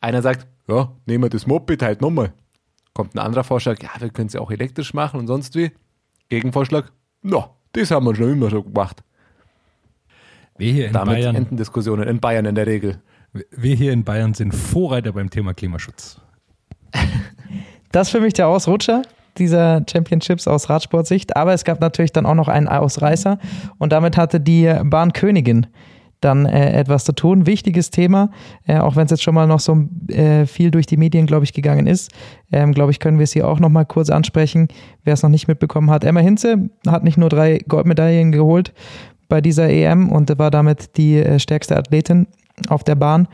Einer 0.00 0.22
sagt, 0.22 0.46
ja, 0.68 0.92
nehmen 1.06 1.24
wir 1.24 1.30
das 1.30 1.46
Moped 1.46 1.82
halt 1.82 2.00
nochmal. 2.00 2.32
Kommt 2.94 3.14
ein 3.14 3.18
anderer 3.18 3.44
Vorschlag, 3.44 3.82
ja, 3.82 3.88
wir 3.98 4.10
können 4.10 4.26
es 4.26 4.34
ja 4.34 4.40
auch 4.40 4.50
elektrisch 4.50 4.94
machen 4.94 5.20
und 5.20 5.26
sonst 5.26 5.54
wie. 5.54 5.70
Gegenvorschlag, 6.28 6.92
na, 7.22 7.50
das 7.72 7.90
haben 7.90 8.06
wir 8.06 8.14
schon 8.14 8.32
immer 8.32 8.50
so 8.50 8.62
gemacht. 8.62 9.02
Wir 10.56 10.72
hier 10.72 10.86
in 10.86 10.92
Damit 10.92 11.14
Bayern, 11.16 11.34
enden 11.34 11.56
Diskussionen 11.56 12.08
in 12.08 12.20
Bayern 12.20 12.44
in 12.44 12.54
der 12.54 12.66
Regel. 12.66 13.02
wir 13.32 13.74
hier 13.74 13.92
in 13.92 14.04
Bayern 14.04 14.34
sind 14.34 14.54
Vorreiter 14.54 15.12
beim 15.12 15.30
Thema 15.30 15.54
Klimaschutz. 15.54 16.20
Das 17.92 18.08
ist 18.08 18.12
für 18.12 18.20
mich 18.20 18.32
der 18.32 18.48
Ausrutscher 18.48 19.02
dieser 19.38 19.82
Championships 19.90 20.48
aus 20.48 20.68
Radsportsicht. 20.68 21.36
Aber 21.36 21.52
es 21.52 21.64
gab 21.64 21.80
natürlich 21.80 22.12
dann 22.12 22.26
auch 22.26 22.34
noch 22.34 22.48
einen 22.48 22.68
Ausreißer 22.68 23.38
und 23.78 23.92
damit 23.92 24.16
hatte 24.16 24.40
die 24.40 24.72
Bahnkönigin 24.84 25.66
dann 26.24 26.46
äh, 26.46 26.72
etwas 26.72 27.04
zu 27.04 27.12
tun. 27.12 27.46
Wichtiges 27.46 27.90
Thema, 27.90 28.30
äh, 28.66 28.78
auch 28.78 28.96
wenn 28.96 29.04
es 29.04 29.10
jetzt 29.10 29.22
schon 29.22 29.34
mal 29.34 29.46
noch 29.46 29.60
so 29.60 29.88
äh, 30.08 30.46
viel 30.46 30.70
durch 30.70 30.86
die 30.86 30.96
Medien, 30.96 31.26
glaube 31.26 31.44
ich, 31.44 31.52
gegangen 31.52 31.86
ist. 31.86 32.10
Ähm, 32.50 32.72
glaube 32.72 32.90
ich, 32.90 32.98
können 32.98 33.18
wir 33.18 33.24
es 33.24 33.32
hier 33.32 33.48
auch 33.48 33.60
noch 33.60 33.68
mal 33.68 33.84
kurz 33.84 34.10
ansprechen, 34.10 34.68
wer 35.04 35.14
es 35.14 35.22
noch 35.22 35.30
nicht 35.30 35.48
mitbekommen 35.48 35.90
hat. 35.90 36.04
Emma 36.04 36.20
Hinze 36.20 36.70
hat 36.86 37.04
nicht 37.04 37.18
nur 37.18 37.28
drei 37.28 37.60
Goldmedaillen 37.68 38.32
geholt 38.32 38.72
bei 39.28 39.40
dieser 39.40 39.68
EM 39.68 40.10
und 40.10 40.38
war 40.38 40.50
damit 40.50 40.96
die 40.96 41.16
äh, 41.16 41.38
stärkste 41.38 41.76
Athletin 41.76 42.26
auf 42.68 42.84
der 42.84 42.94
Bahn, 42.94 43.28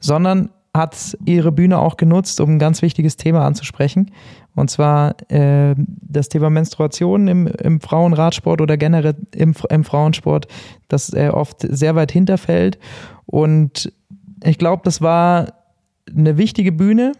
sondern 0.00 0.50
hat 0.74 1.18
ihre 1.26 1.52
Bühne 1.52 1.78
auch 1.78 1.96
genutzt, 1.96 2.40
um 2.40 2.50
ein 2.50 2.58
ganz 2.58 2.80
wichtiges 2.80 3.16
Thema 3.16 3.44
anzusprechen. 3.44 4.10
Und 4.54 4.70
zwar 4.70 5.14
äh, 5.30 5.74
das 5.76 6.28
Thema 6.28 6.50
Menstruation 6.50 7.28
im, 7.28 7.46
im 7.46 7.80
Frauenradsport 7.80 8.60
oder 8.60 8.76
generell 8.76 9.16
im, 9.34 9.54
im 9.68 9.84
Frauensport, 9.84 10.48
das 10.88 11.12
äh, 11.12 11.28
oft 11.28 11.60
sehr 11.60 11.94
weit 11.94 12.12
hinterfällt. 12.12 12.78
Und 13.26 13.92
ich 14.44 14.58
glaube, 14.58 14.82
das 14.84 15.02
war 15.02 15.52
eine 16.08 16.38
wichtige 16.38 16.72
Bühne, 16.72 17.12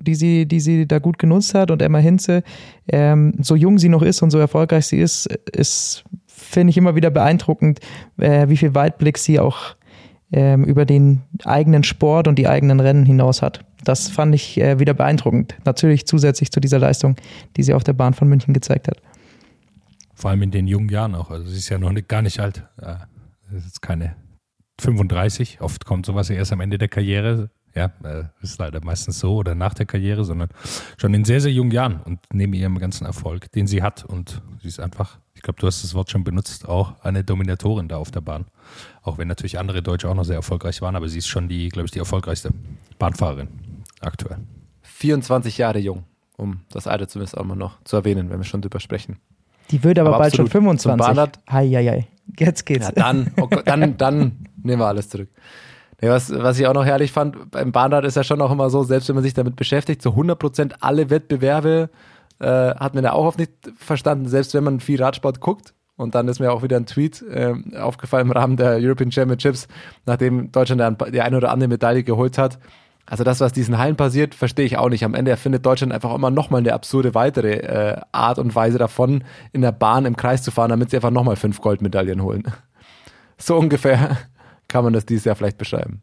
die 0.00 0.14
sie, 0.14 0.46
die 0.46 0.60
sie 0.60 0.86
da 0.86 0.98
gut 0.98 1.18
genutzt 1.18 1.54
hat. 1.54 1.70
Und 1.70 1.82
Emma 1.82 1.98
Hinze, 1.98 2.42
ähm, 2.88 3.34
so 3.40 3.54
jung 3.54 3.78
sie 3.78 3.88
noch 3.88 4.02
ist 4.02 4.20
und 4.22 4.30
so 4.30 4.38
erfolgreich 4.38 4.86
sie 4.86 4.98
ist, 4.98 5.26
ist, 5.52 6.04
finde 6.26 6.70
ich 6.70 6.76
immer 6.76 6.96
wieder 6.96 7.10
beeindruckend, 7.10 7.80
äh, 8.18 8.48
wie 8.48 8.56
viel 8.56 8.74
Weitblick 8.74 9.16
sie 9.16 9.38
auch 9.38 9.76
ähm, 10.32 10.64
über 10.64 10.84
den 10.84 11.22
eigenen 11.44 11.84
Sport 11.84 12.28
und 12.28 12.38
die 12.38 12.48
eigenen 12.48 12.80
Rennen 12.80 13.04
hinaus 13.04 13.42
hat. 13.42 13.64
Das 13.84 14.08
fand 14.08 14.34
ich 14.34 14.60
äh, 14.60 14.78
wieder 14.78 14.94
beeindruckend. 14.94 15.56
Natürlich 15.64 16.06
zusätzlich 16.06 16.50
zu 16.50 16.60
dieser 16.60 16.78
Leistung, 16.78 17.16
die 17.56 17.62
sie 17.62 17.74
auf 17.74 17.84
der 17.84 17.92
Bahn 17.92 18.14
von 18.14 18.28
München 18.28 18.54
gezeigt 18.54 18.88
hat. 18.88 19.00
Vor 20.14 20.30
allem 20.30 20.42
in 20.42 20.50
den 20.50 20.66
jungen 20.66 20.88
Jahren 20.88 21.14
auch. 21.14 21.30
Also 21.30 21.46
sie 21.46 21.58
ist 21.58 21.68
ja 21.68 21.78
noch 21.78 21.92
nicht, 21.92 22.08
gar 22.08 22.22
nicht 22.22 22.40
alt. 22.40 22.64
Das 22.76 23.66
ist 23.66 23.82
keine 23.82 24.16
35. 24.80 25.60
Oft 25.60 25.84
kommt 25.84 26.06
sowas 26.06 26.30
erst 26.30 26.52
am 26.52 26.60
Ende 26.60 26.78
der 26.78 26.88
Karriere. 26.88 27.50
Ja, 27.74 27.92
äh, 28.04 28.24
ist 28.40 28.58
leider 28.58 28.82
meistens 28.82 29.18
so 29.18 29.36
oder 29.36 29.54
nach 29.54 29.74
der 29.74 29.84
Karriere, 29.84 30.24
sondern 30.24 30.48
schon 30.96 31.12
in 31.12 31.26
sehr, 31.26 31.42
sehr 31.42 31.52
jungen 31.52 31.70
Jahren 31.70 32.00
und 32.00 32.20
neben 32.32 32.54
ihrem 32.54 32.78
ganzen 32.78 33.04
Erfolg, 33.04 33.52
den 33.52 33.66
sie 33.66 33.82
hat. 33.82 34.04
Und 34.04 34.42
sie 34.62 34.68
ist 34.68 34.80
einfach, 34.80 35.18
glaube, 35.46 35.60
du 35.60 35.66
hast 35.66 35.82
das 35.84 35.94
Wort 35.94 36.10
schon 36.10 36.24
benutzt, 36.24 36.68
auch 36.68 36.94
eine 37.02 37.24
Dominatorin 37.24 37.88
da 37.88 37.96
auf 37.96 38.10
der 38.10 38.20
Bahn. 38.20 38.44
Auch 39.02 39.16
wenn 39.18 39.28
natürlich 39.28 39.58
andere 39.58 39.82
Deutsche 39.82 40.08
auch 40.10 40.14
noch 40.14 40.24
sehr 40.24 40.36
erfolgreich 40.36 40.82
waren, 40.82 40.96
aber 40.96 41.08
sie 41.08 41.18
ist 41.18 41.28
schon 41.28 41.48
die, 41.48 41.68
glaube 41.70 41.86
ich, 41.86 41.92
die 41.92 41.98
erfolgreichste 42.00 42.50
Bahnfahrerin 42.98 43.48
aktuell. 44.00 44.38
24 44.82 45.58
Jahre 45.58 45.78
jung, 45.78 46.04
um 46.36 46.60
das 46.70 46.86
Alter 46.86 47.08
zumindest 47.08 47.36
auch 47.38 47.44
mal 47.44 47.54
noch 47.56 47.78
zu 47.84 47.96
erwähnen, 47.96 48.30
wenn 48.30 48.38
wir 48.38 48.44
schon 48.44 48.60
drüber 48.62 48.80
sprechen. 48.80 49.18
Die 49.70 49.82
wird 49.82 49.98
aber, 49.98 50.10
Aber 50.10 50.18
bald 50.18 50.36
schon 50.36 50.46
absolut. 50.46 50.80
Zum 50.80 50.90
25. 50.92 51.06
Bahnrad- 51.16 51.38
Hei, 51.50 51.68
hei, 51.70 51.86
hei. 51.86 52.08
Jetzt 52.38 52.66
geht's. 52.66 52.86
Ja, 52.86 52.92
dann, 52.92 53.32
oh 53.40 53.46
Gott, 53.48 53.66
dann, 53.66 53.96
dann 53.96 54.46
nehmen 54.62 54.80
wir 54.80 54.86
alles 54.86 55.08
zurück. 55.08 55.28
Nee, 56.00 56.08
was, 56.08 56.30
was 56.30 56.58
ich 56.58 56.66
auch 56.66 56.74
noch 56.74 56.84
herrlich 56.84 57.10
fand, 57.12 57.50
beim 57.50 57.72
Bahnrad 57.72 58.04
ist 58.04 58.16
ja 58.16 58.24
schon 58.24 58.40
auch 58.42 58.50
immer 58.50 58.68
so, 58.68 58.82
selbst 58.82 59.08
wenn 59.08 59.14
man 59.14 59.24
sich 59.24 59.32
damit 59.34 59.56
beschäftigt, 59.56 60.02
so 60.02 60.10
100% 60.10 60.74
alle 60.80 61.08
Wettbewerbe 61.08 61.88
äh, 62.40 62.46
hat 62.46 62.94
man 62.94 63.04
ja 63.04 63.12
auch 63.12 63.26
oft 63.26 63.38
nicht 63.38 63.52
verstanden, 63.76 64.28
selbst 64.28 64.54
wenn 64.54 64.64
man 64.64 64.80
viel 64.80 65.02
Radsport 65.02 65.40
guckt. 65.40 65.74
Und 65.96 66.14
dann 66.14 66.28
ist 66.28 66.40
mir 66.40 66.52
auch 66.52 66.62
wieder 66.62 66.76
ein 66.76 66.84
Tweet 66.84 67.22
äh, 67.22 67.54
aufgefallen 67.78 68.26
im 68.26 68.32
Rahmen 68.32 68.56
der 68.56 68.76
European 68.80 69.10
Championships, 69.10 69.66
nachdem 70.04 70.52
Deutschland 70.52 70.80
dann 70.80 70.98
die 71.10 71.22
eine 71.22 71.38
oder 71.38 71.50
andere 71.50 71.68
Medaille 71.68 72.04
geholt 72.04 72.36
hat. 72.36 72.58
Also 73.06 73.22
das, 73.22 73.40
was 73.40 73.52
diesen 73.52 73.78
Hallen 73.78 73.96
passiert, 73.96 74.34
verstehe 74.34 74.66
ich 74.66 74.76
auch 74.76 74.88
nicht. 74.88 75.04
Am 75.04 75.14
Ende 75.14 75.30
erfindet 75.30 75.64
Deutschland 75.64 75.92
einfach 75.92 76.12
immer 76.12 76.30
nochmal 76.30 76.60
eine 76.60 76.74
absurde 76.74 77.14
weitere 77.14 77.52
äh, 77.58 78.00
Art 78.10 78.38
und 78.38 78.54
Weise 78.54 78.78
davon, 78.78 79.22
in 79.52 79.62
der 79.62 79.72
Bahn 79.72 80.04
im 80.04 80.16
Kreis 80.16 80.42
zu 80.42 80.50
fahren, 80.50 80.70
damit 80.70 80.90
sie 80.90 80.96
einfach 80.96 81.12
nochmal 81.12 81.36
fünf 81.36 81.60
Goldmedaillen 81.60 82.22
holen. 82.22 82.42
So 83.38 83.58
ungefähr 83.58 84.16
kann 84.66 84.82
man 84.82 84.94
das 84.94 85.04
dieses 85.04 85.26
Jahr 85.26 85.36
vielleicht 85.36 85.58
beschreiben. 85.58 86.00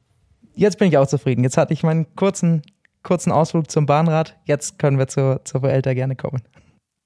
Jetzt 0.53 0.77
bin 0.77 0.87
ich 0.87 0.99
auch 0.99 1.07
zufrieden. 1.07 1.43
Jetzt 1.43 1.57
hatte 1.57 1.73
ich 1.73 1.81
meinen 1.81 2.15
kurzen, 2.15 2.61
kurzen 3.03 3.31
Ausflug 3.31 3.69
zum 3.69 3.85
Bahnrad. 3.85 4.37
Jetzt 4.45 4.79
können 4.79 4.97
wir 4.97 5.07
zur, 5.07 5.43
zur 5.45 5.61
Vuelta 5.61 5.93
gerne 5.93 6.15
kommen. 6.15 6.41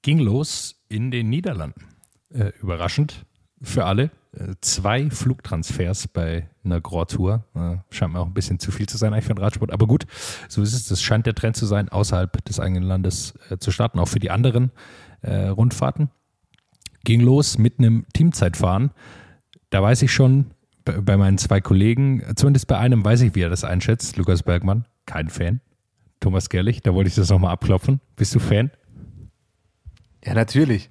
Ging 0.02 0.18
los 0.18 0.76
in 0.88 1.10
den 1.10 1.28
Niederlanden. 1.28 1.84
Äh, 2.30 2.52
überraschend 2.60 3.26
für 3.62 3.84
alle. 3.84 4.10
Äh, 4.32 4.54
zwei 4.60 5.10
Flugtransfers 5.10 6.08
bei 6.08 6.48
einer 6.64 6.80
Grand 6.80 7.10
Tour. 7.10 7.44
Äh, 7.54 7.76
scheint 7.90 8.12
mir 8.12 8.20
auch 8.20 8.26
ein 8.26 8.34
bisschen 8.34 8.58
zu 8.58 8.70
viel 8.70 8.88
zu 8.88 8.96
sein 8.96 9.12
eigentlich 9.12 9.24
für 9.24 9.34
den 9.34 9.42
Radsport. 9.42 9.72
Aber 9.72 9.86
gut, 9.86 10.06
so 10.48 10.62
ist 10.62 10.72
es. 10.72 10.86
Das 10.86 11.02
scheint 11.02 11.26
der 11.26 11.34
Trend 11.34 11.56
zu 11.56 11.66
sein, 11.66 11.88
außerhalb 11.88 12.44
des 12.44 12.60
eigenen 12.60 12.84
Landes 12.84 13.34
äh, 13.50 13.58
zu 13.58 13.70
starten, 13.70 13.98
auch 13.98 14.08
für 14.08 14.20
die 14.20 14.30
anderen 14.30 14.72
Rundfahrten. 15.20 16.10
Ging 17.02 17.20
los 17.20 17.58
mit 17.58 17.80
einem 17.80 18.06
Teamzeitfahren. 18.12 18.92
Da 19.70 19.82
weiß 19.82 20.02
ich 20.02 20.12
schon, 20.12 20.52
bei, 20.84 21.00
bei 21.00 21.16
meinen 21.16 21.38
zwei 21.38 21.60
Kollegen, 21.60 22.22
zumindest 22.36 22.68
bei 22.68 22.78
einem 22.78 23.04
weiß 23.04 23.22
ich, 23.22 23.34
wie 23.34 23.40
er 23.40 23.50
das 23.50 23.64
einschätzt. 23.64 24.16
Lukas 24.16 24.44
Bergmann, 24.44 24.86
kein 25.06 25.28
Fan. 25.28 25.60
Thomas 26.20 26.48
Gerlich, 26.48 26.82
da 26.82 26.94
wollte 26.94 27.08
ich 27.08 27.14
das 27.14 27.30
nochmal 27.30 27.52
abklopfen. 27.52 28.00
Bist 28.16 28.34
du 28.34 28.40
Fan? 28.40 28.70
Ja, 30.24 30.34
natürlich. 30.34 30.90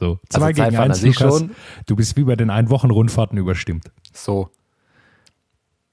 So, 0.00 0.18
zwei 0.28 0.46
Also 0.48 0.62
gegen 0.62 0.76
eins, 0.76 1.02
Lukas. 1.02 1.38
schon. 1.38 1.50
Du 1.86 1.96
bist 1.96 2.16
wie 2.16 2.24
bei 2.24 2.36
den 2.36 2.50
Ein-Wochen-Rundfahrten 2.50 3.38
überstimmt. 3.38 3.90
So. 4.12 4.50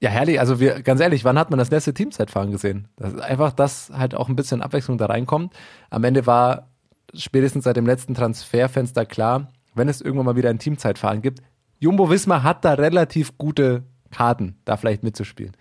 Ja, 0.00 0.10
herrlich. 0.10 0.40
Also 0.40 0.58
wir, 0.58 0.82
ganz 0.82 1.00
ehrlich, 1.00 1.24
wann 1.24 1.38
hat 1.38 1.50
man 1.50 1.58
das 1.58 1.70
letzte 1.70 1.94
Teamzeitfahren 1.94 2.50
gesehen? 2.50 2.88
Das 2.96 3.12
ist 3.12 3.20
einfach, 3.20 3.52
dass 3.52 3.90
halt 3.90 4.14
auch 4.14 4.28
ein 4.28 4.34
bisschen 4.36 4.60
Abwechslung 4.60 4.98
da 4.98 5.06
reinkommt. 5.06 5.54
Am 5.90 6.02
Ende 6.02 6.26
war 6.26 6.70
spätestens 7.14 7.64
seit 7.64 7.76
dem 7.76 7.86
letzten 7.86 8.14
Transferfenster 8.14 9.06
klar, 9.06 9.52
wenn 9.74 9.88
es 9.88 10.00
irgendwann 10.00 10.26
mal 10.26 10.36
wieder 10.36 10.50
ein 10.50 10.58
Teamzeitfahren 10.58 11.22
gibt, 11.22 11.40
Jumbo 11.78 12.10
Wismar 12.10 12.42
hat 12.42 12.64
da 12.64 12.74
relativ 12.74 13.38
gute 13.38 13.84
Karten, 14.10 14.56
da 14.64 14.76
vielleicht 14.76 15.02
mitzuspielen. 15.02 15.52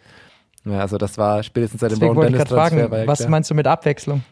Ja, 0.65 0.79
also 0.79 0.97
das 0.97 1.17
war 1.17 1.43
spätestens 1.43 1.81
seit 1.81 1.91
dem 1.91 1.99
Deswegen 1.99 2.15
wollte 2.15 2.31
ich 2.31 2.37
gerade 2.37 2.53
fragen, 2.53 2.77
ja 2.77 3.07
was 3.07 3.19
klar. 3.19 3.29
meinst 3.29 3.49
du 3.49 3.55
mit 3.55 3.67
Abwechslung? 3.67 4.23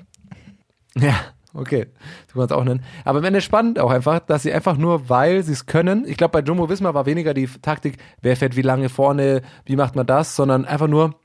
Ja, 0.96 1.16
okay. 1.54 1.88
Du 2.32 2.40
kannst 2.40 2.54
auch 2.54 2.64
nennen. 2.64 2.84
Aber 3.04 3.20
am 3.20 3.26
Ende 3.26 3.42
spannend 3.42 3.80
auch 3.80 3.92
einfach, 3.92 4.20
dass 4.20 4.44
sie 4.44 4.54
einfach 4.54 4.78
nur, 4.78 5.10
weil 5.10 5.44
sie 5.44 5.54
es 5.54 5.66
können, 5.66 6.06
ich 6.08 6.18
glaube, 6.18 6.32
bei 6.32 6.42
Jumbo 6.42 6.70
Wismar 6.70 6.94
war 6.94 7.06
weniger 7.06 7.34
die 7.34 7.48
Taktik, 7.48 7.98
wer 8.22 8.36
fährt 8.36 8.56
wie 8.56 8.62
lange 8.62 8.90
vorne, 8.90 9.42
wie 9.66 9.76
macht 9.76 9.96
man 9.96 10.06
das, 10.06 10.36
sondern 10.36 10.66
einfach 10.66 10.88
nur, 10.88 11.16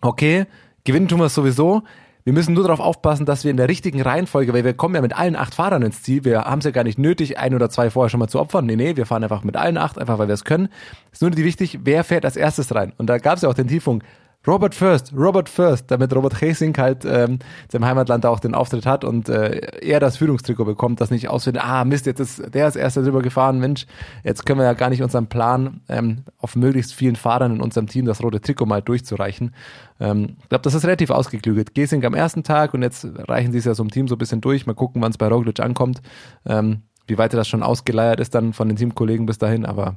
okay, 0.00 0.46
gewinnen 0.84 1.08
tun 1.08 1.18
wir 1.20 1.26
es 1.26 1.34
sowieso. 1.34 1.82
Wir 2.24 2.34
müssen 2.34 2.52
nur 2.52 2.64
darauf 2.64 2.80
aufpassen, 2.80 3.24
dass 3.24 3.44
wir 3.44 3.50
in 3.50 3.56
der 3.56 3.70
richtigen 3.70 4.02
Reihenfolge, 4.02 4.52
weil 4.52 4.62
wir 4.62 4.74
kommen 4.74 4.94
ja 4.94 5.00
mit 5.00 5.16
allen 5.16 5.34
acht 5.34 5.54
Fahrern 5.54 5.80
ins 5.80 6.02
Ziel. 6.02 6.26
Wir 6.26 6.42
haben 6.42 6.58
es 6.58 6.66
ja 6.66 6.72
gar 6.72 6.84
nicht 6.84 6.98
nötig, 6.98 7.38
ein 7.38 7.54
oder 7.54 7.70
zwei 7.70 7.88
vorher 7.88 8.10
schon 8.10 8.20
mal 8.20 8.28
zu 8.28 8.38
opfern. 8.38 8.66
Nee, 8.66 8.76
nee, 8.76 8.96
wir 8.96 9.06
fahren 9.06 9.22
einfach 9.22 9.44
mit 9.44 9.56
allen 9.56 9.78
acht, 9.78 9.98
einfach 9.98 10.18
weil 10.18 10.28
wir 10.28 10.34
es 10.34 10.44
können. 10.44 10.68
ist 11.10 11.22
nur 11.22 11.30
die 11.30 11.44
wichtig, 11.44 11.80
wer 11.84 12.04
fährt 12.04 12.26
als 12.26 12.36
erstes 12.36 12.74
rein. 12.74 12.92
Und 12.98 13.06
da 13.06 13.16
gab 13.16 13.36
es 13.36 13.42
ja 13.42 13.48
auch 13.48 13.54
den 13.54 13.68
Tiefpunkt, 13.68 14.04
Robert 14.48 14.74
First, 14.74 15.12
Robert 15.14 15.50
First, 15.50 15.90
damit 15.90 16.14
Robert 16.16 16.40
Hesing 16.40 16.74
halt 16.78 17.04
ähm, 17.04 17.32
in 17.32 17.70
seinem 17.70 17.84
Heimatland 17.84 18.24
auch 18.24 18.40
den 18.40 18.54
Auftritt 18.54 18.86
hat 18.86 19.04
und 19.04 19.28
äh, 19.28 19.60
er 19.82 20.00
das 20.00 20.16
Führungstrikot 20.16 20.64
bekommt, 20.64 21.02
das 21.02 21.10
nicht 21.10 21.28
ausfindet, 21.28 21.62
ah 21.62 21.84
Mist, 21.84 22.06
jetzt 22.06 22.18
ist 22.18 22.54
der 22.54 22.66
ist 22.66 22.76
erster 22.76 23.02
drüber 23.02 23.20
gefahren, 23.20 23.58
Mensch, 23.58 23.84
jetzt 24.24 24.46
können 24.46 24.58
wir 24.58 24.64
ja 24.64 24.72
gar 24.72 24.88
nicht 24.88 25.02
unseren 25.02 25.26
Plan 25.26 25.82
ähm, 25.90 26.24
auf 26.38 26.56
möglichst 26.56 26.94
vielen 26.94 27.16
Fahrern 27.16 27.56
in 27.56 27.60
unserem 27.60 27.88
Team 27.88 28.06
das 28.06 28.22
rote 28.22 28.40
Trikot 28.40 28.64
mal 28.64 28.80
durchzureichen. 28.80 29.54
Ähm, 30.00 30.36
ich 30.40 30.48
glaube, 30.48 30.62
das 30.62 30.72
ist 30.72 30.84
relativ 30.84 31.10
ausgeklügelt. 31.10 31.74
Gesing 31.74 32.02
am 32.06 32.14
ersten 32.14 32.42
Tag 32.42 32.72
und 32.72 32.80
jetzt 32.80 33.06
reichen 33.28 33.52
sie 33.52 33.58
es 33.58 33.66
ja 33.66 33.74
so 33.74 33.82
im 33.82 33.90
Team 33.90 34.08
so 34.08 34.14
ein 34.14 34.18
bisschen 34.18 34.40
durch, 34.40 34.64
mal 34.64 34.72
gucken, 34.72 35.02
wann 35.02 35.10
es 35.10 35.18
bei 35.18 35.28
Roglic 35.28 35.60
ankommt, 35.60 36.00
ähm, 36.46 36.84
wie 37.06 37.18
weit 37.18 37.34
das 37.34 37.48
schon 37.48 37.62
ausgeleiert 37.62 38.18
ist 38.18 38.34
dann 38.34 38.54
von 38.54 38.68
den 38.68 38.78
Teamkollegen 38.78 39.26
bis 39.26 39.36
dahin, 39.36 39.66
aber 39.66 39.96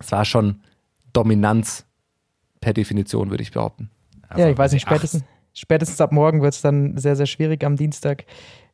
es 0.00 0.10
war 0.10 0.24
schon 0.24 0.62
Dominanz 1.12 1.86
per 2.62 2.72
Definition, 2.72 3.28
würde 3.28 3.42
ich 3.42 3.50
behaupten. 3.52 3.90
ja, 4.38 4.48
ich 4.48 4.56
weiß 4.56 4.72
nicht, 4.72 4.82
spätestens, 4.82 5.24
spätestens 5.52 6.00
ab 6.00 6.12
morgen 6.12 6.40
wird 6.40 6.54
es 6.54 6.62
dann 6.62 6.96
sehr, 6.96 7.16
sehr 7.16 7.26
schwierig 7.26 7.62
am 7.64 7.76
Dienstag. 7.76 8.24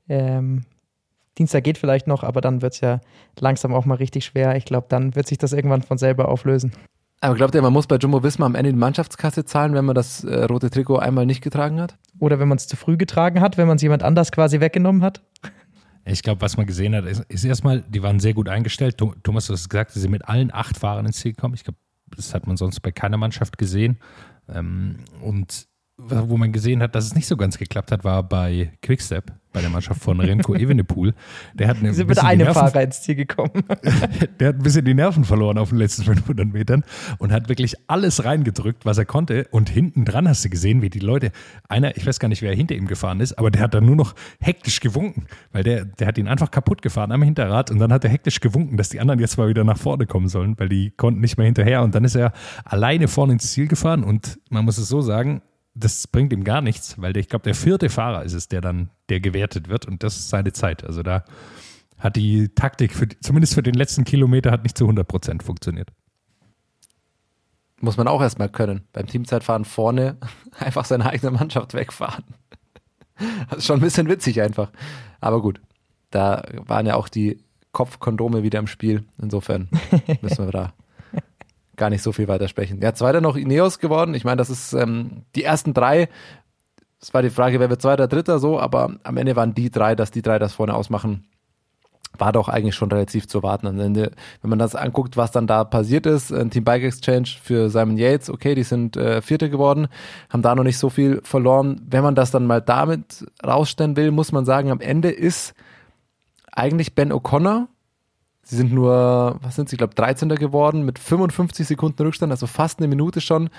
Ähm, 0.08 0.62
Dienstag 1.36 1.64
geht 1.64 1.78
vielleicht 1.78 2.06
noch, 2.06 2.22
aber 2.22 2.40
dann 2.40 2.62
wird 2.62 2.74
es 2.74 2.80
ja 2.80 3.00
langsam 3.40 3.74
auch 3.74 3.84
mal 3.84 3.94
richtig 3.96 4.24
schwer. 4.24 4.56
Ich 4.56 4.64
glaube, 4.64 4.86
dann 4.88 5.14
wird 5.16 5.26
sich 5.26 5.38
das 5.38 5.52
irgendwann 5.52 5.82
von 5.82 5.98
selber 5.98 6.28
auflösen. 6.28 6.72
Aber 7.20 7.34
glaubt 7.34 7.54
ihr, 7.56 7.62
man 7.62 7.72
muss 7.72 7.88
bei 7.88 7.96
Jumbo 7.96 8.22
Visma 8.22 8.46
am 8.46 8.54
Ende 8.54 8.72
die 8.72 8.78
Mannschaftskasse 8.78 9.44
zahlen, 9.44 9.74
wenn 9.74 9.84
man 9.84 9.96
das 9.96 10.22
äh, 10.22 10.44
rote 10.44 10.70
Trikot 10.70 10.98
einmal 10.98 11.26
nicht 11.26 11.42
getragen 11.42 11.80
hat? 11.80 11.96
Oder 12.20 12.38
wenn 12.38 12.46
man 12.48 12.58
es 12.58 12.68
zu 12.68 12.76
früh 12.76 12.96
getragen 12.96 13.40
hat, 13.40 13.56
wenn 13.58 13.66
man 13.66 13.76
es 13.76 13.82
jemand 13.82 14.04
anders 14.04 14.30
quasi 14.30 14.60
weggenommen 14.60 15.02
hat? 15.02 15.22
Ich 16.04 16.22
glaube, 16.22 16.40
was 16.40 16.56
man 16.56 16.66
gesehen 16.66 16.94
hat, 16.94 17.04
ist, 17.06 17.24
ist 17.28 17.44
erstmal, 17.44 17.82
die 17.82 18.02
waren 18.02 18.20
sehr 18.20 18.34
gut 18.34 18.48
eingestellt. 18.48 18.96
Tho- 18.98 19.14
Thomas, 19.22 19.46
du 19.48 19.52
hast 19.52 19.68
gesagt, 19.68 19.90
sie 19.90 20.00
sind 20.00 20.10
mit 20.12 20.26
allen 20.28 20.52
acht 20.54 20.78
Fahrern 20.78 21.06
ins 21.06 21.18
Ziel 21.18 21.32
gekommen. 21.32 21.54
Ich 21.54 21.64
glaube, 21.64 21.78
das 22.16 22.34
hat 22.34 22.46
man 22.46 22.56
sonst 22.56 22.80
bei 22.80 22.90
keiner 22.92 23.16
Mannschaft 23.16 23.58
gesehen. 23.58 23.98
Ähm, 24.48 25.04
und 25.20 25.68
wo 25.98 26.36
man 26.36 26.52
gesehen 26.52 26.80
hat, 26.80 26.94
dass 26.94 27.06
es 27.06 27.14
nicht 27.14 27.26
so 27.26 27.36
ganz 27.36 27.58
geklappt 27.58 27.90
hat, 27.90 28.04
war 28.04 28.22
bei 28.22 28.70
Quickstep, 28.82 29.32
bei 29.52 29.60
der 29.60 29.68
Mannschaft 29.68 30.00
von 30.00 30.20
Remco 30.20 30.54
Evenepoel. 30.54 31.12
Der 31.54 31.66
hat 31.66 31.78
eine 31.78 31.92
sind 31.92 32.08
mit 32.08 32.22
einem 32.22 32.54
Fahrer 32.54 32.82
ins 32.82 33.02
Ziel 33.02 33.16
gekommen. 33.16 33.50
der 34.38 34.48
hat 34.48 34.56
ein 34.56 34.62
bisschen 34.62 34.84
die 34.84 34.94
Nerven 34.94 35.24
verloren 35.24 35.58
auf 35.58 35.70
den 35.70 35.78
letzten 35.78 36.04
500 36.04 36.52
Metern 36.52 36.84
und 37.18 37.32
hat 37.32 37.48
wirklich 37.48 37.74
alles 37.88 38.24
reingedrückt, 38.24 38.86
was 38.86 38.96
er 38.96 39.06
konnte. 39.06 39.48
Und 39.50 39.70
hinten 39.70 40.04
dran 40.04 40.28
hast 40.28 40.44
du 40.44 40.50
gesehen, 40.50 40.82
wie 40.82 40.88
die 40.88 41.00
Leute, 41.00 41.32
einer, 41.68 41.96
ich 41.96 42.06
weiß 42.06 42.20
gar 42.20 42.28
nicht, 42.28 42.42
wer 42.42 42.54
hinter 42.54 42.76
ihm 42.76 42.86
gefahren 42.86 43.18
ist, 43.18 43.36
aber 43.36 43.50
der 43.50 43.62
hat 43.62 43.74
dann 43.74 43.84
nur 43.84 43.96
noch 43.96 44.14
hektisch 44.38 44.78
gewunken, 44.78 45.26
weil 45.50 45.64
der, 45.64 45.84
der 45.84 46.06
hat 46.06 46.16
ihn 46.16 46.28
einfach 46.28 46.52
kaputt 46.52 46.80
gefahren 46.80 47.10
am 47.10 47.22
Hinterrad 47.22 47.72
und 47.72 47.80
dann 47.80 47.92
hat 47.92 48.04
er 48.04 48.10
hektisch 48.10 48.38
gewunken, 48.38 48.76
dass 48.76 48.90
die 48.90 49.00
anderen 49.00 49.18
jetzt 49.18 49.36
mal 49.36 49.48
wieder 49.48 49.64
nach 49.64 49.78
vorne 49.78 50.06
kommen 50.06 50.28
sollen, 50.28 50.54
weil 50.58 50.68
die 50.68 50.92
konnten 50.92 51.20
nicht 51.20 51.38
mehr 51.38 51.46
hinterher. 51.46 51.82
Und 51.82 51.96
dann 51.96 52.04
ist 52.04 52.14
er 52.14 52.32
alleine 52.64 53.08
vorne 53.08 53.32
ins 53.32 53.50
Ziel 53.50 53.66
gefahren 53.66 54.04
und 54.04 54.38
man 54.48 54.64
muss 54.64 54.78
es 54.78 54.88
so 54.88 55.00
sagen, 55.00 55.42
das 55.74 56.06
bringt 56.06 56.32
ihm 56.32 56.44
gar 56.44 56.60
nichts, 56.60 57.00
weil 57.00 57.12
der, 57.12 57.20
ich 57.20 57.28
glaube, 57.28 57.44
der 57.44 57.54
vierte 57.54 57.88
Fahrer 57.88 58.24
ist 58.24 58.32
es, 58.32 58.48
der 58.48 58.60
dann, 58.60 58.90
der 59.08 59.20
gewertet 59.20 59.68
wird 59.68 59.86
und 59.86 60.02
das 60.02 60.16
ist 60.16 60.28
seine 60.28 60.52
Zeit. 60.52 60.84
Also 60.84 61.02
da 61.02 61.24
hat 61.98 62.16
die 62.16 62.48
Taktik, 62.48 62.94
für, 62.94 63.08
zumindest 63.20 63.54
für 63.54 63.62
den 63.62 63.74
letzten 63.74 64.04
Kilometer, 64.04 64.50
hat 64.50 64.62
nicht 64.62 64.78
zu 64.78 64.84
100 64.84 65.06
Prozent 65.06 65.42
funktioniert. 65.42 65.90
Muss 67.80 67.96
man 67.96 68.08
auch 68.08 68.20
erstmal 68.20 68.48
können. 68.48 68.82
Beim 68.92 69.06
Teamzeitfahren 69.06 69.64
vorne 69.64 70.16
einfach 70.58 70.84
seine 70.84 71.06
eigene 71.06 71.32
Mannschaft 71.32 71.74
wegfahren. 71.74 72.24
Das 73.50 73.58
ist 73.58 73.66
schon 73.66 73.78
ein 73.78 73.82
bisschen 73.82 74.08
witzig 74.08 74.40
einfach. 74.40 74.70
Aber 75.20 75.40
gut, 75.40 75.60
da 76.10 76.42
waren 76.66 76.86
ja 76.86 76.94
auch 76.94 77.08
die 77.08 77.42
Kopfkondome 77.72 78.42
wieder 78.42 78.58
im 78.58 78.66
Spiel. 78.66 79.04
Insofern 79.20 79.68
müssen 80.22 80.44
wir 80.44 80.52
da 80.52 80.72
gar 81.78 81.90
nicht 81.90 82.02
so 82.02 82.12
viel 82.12 82.28
weitersprechen. 82.28 82.80
Ja, 82.82 82.94
zweiter 82.94 83.20
noch 83.20 83.36
Ineos 83.36 83.78
geworden. 83.78 84.14
Ich 84.14 84.24
meine, 84.24 84.36
das 84.36 84.50
ist 84.50 84.72
ähm, 84.74 85.22
die 85.34 85.44
ersten 85.44 85.72
drei. 85.72 86.08
Es 87.00 87.14
war 87.14 87.22
die 87.22 87.30
Frage, 87.30 87.60
wer 87.60 87.70
wird 87.70 87.80
zweiter, 87.80 88.08
dritter, 88.08 88.38
so, 88.38 88.58
aber 88.58 88.96
am 89.04 89.16
Ende 89.16 89.36
waren 89.36 89.54
die 89.54 89.70
drei, 89.70 89.94
dass 89.94 90.10
die 90.10 90.22
drei 90.22 90.38
das 90.38 90.54
vorne 90.54 90.74
ausmachen, 90.74 91.28
war 92.16 92.32
doch 92.32 92.48
eigentlich 92.48 92.74
schon 92.74 92.90
relativ 92.90 93.28
zu 93.28 93.42
warten. 93.42 93.66
Am 93.66 93.78
Ende, 93.78 94.10
wenn 94.42 94.50
man 94.50 94.58
das 94.58 94.74
anguckt, 94.74 95.16
was 95.16 95.30
dann 95.30 95.46
da 95.46 95.64
passiert 95.64 96.06
ist, 96.06 96.32
ein 96.32 96.50
Team 96.50 96.64
Bike 96.64 96.82
Exchange 96.82 97.28
für 97.40 97.70
Simon 97.70 97.96
Yates, 97.96 98.30
okay, 98.30 98.54
die 98.54 98.64
sind 98.64 98.96
äh, 98.96 99.22
Vierte 99.22 99.48
geworden, 99.50 99.88
haben 100.28 100.42
da 100.42 100.54
noch 100.54 100.64
nicht 100.64 100.78
so 100.78 100.90
viel 100.90 101.20
verloren. 101.22 101.80
Wenn 101.88 102.02
man 102.02 102.14
das 102.14 102.30
dann 102.30 102.46
mal 102.46 102.60
damit 102.60 103.26
rausstellen 103.44 103.96
will, 103.96 104.10
muss 104.10 104.32
man 104.32 104.44
sagen, 104.44 104.70
am 104.70 104.80
Ende 104.80 105.10
ist 105.10 105.54
eigentlich 106.50 106.94
Ben 106.94 107.12
O'Connor, 107.12 107.68
sie 108.48 108.56
sind 108.56 108.72
nur, 108.72 109.38
was 109.42 109.56
sind 109.56 109.68
sie, 109.68 109.74
ich 109.74 109.78
glaube 109.78 109.94
13. 109.94 110.30
geworden, 110.30 110.82
mit 110.82 110.98
55 110.98 111.66
Sekunden 111.66 112.02
Rückstand, 112.02 112.32
also 112.32 112.46
fast 112.46 112.78
eine 112.78 112.88
Minute 112.88 113.20
schon. 113.20 113.50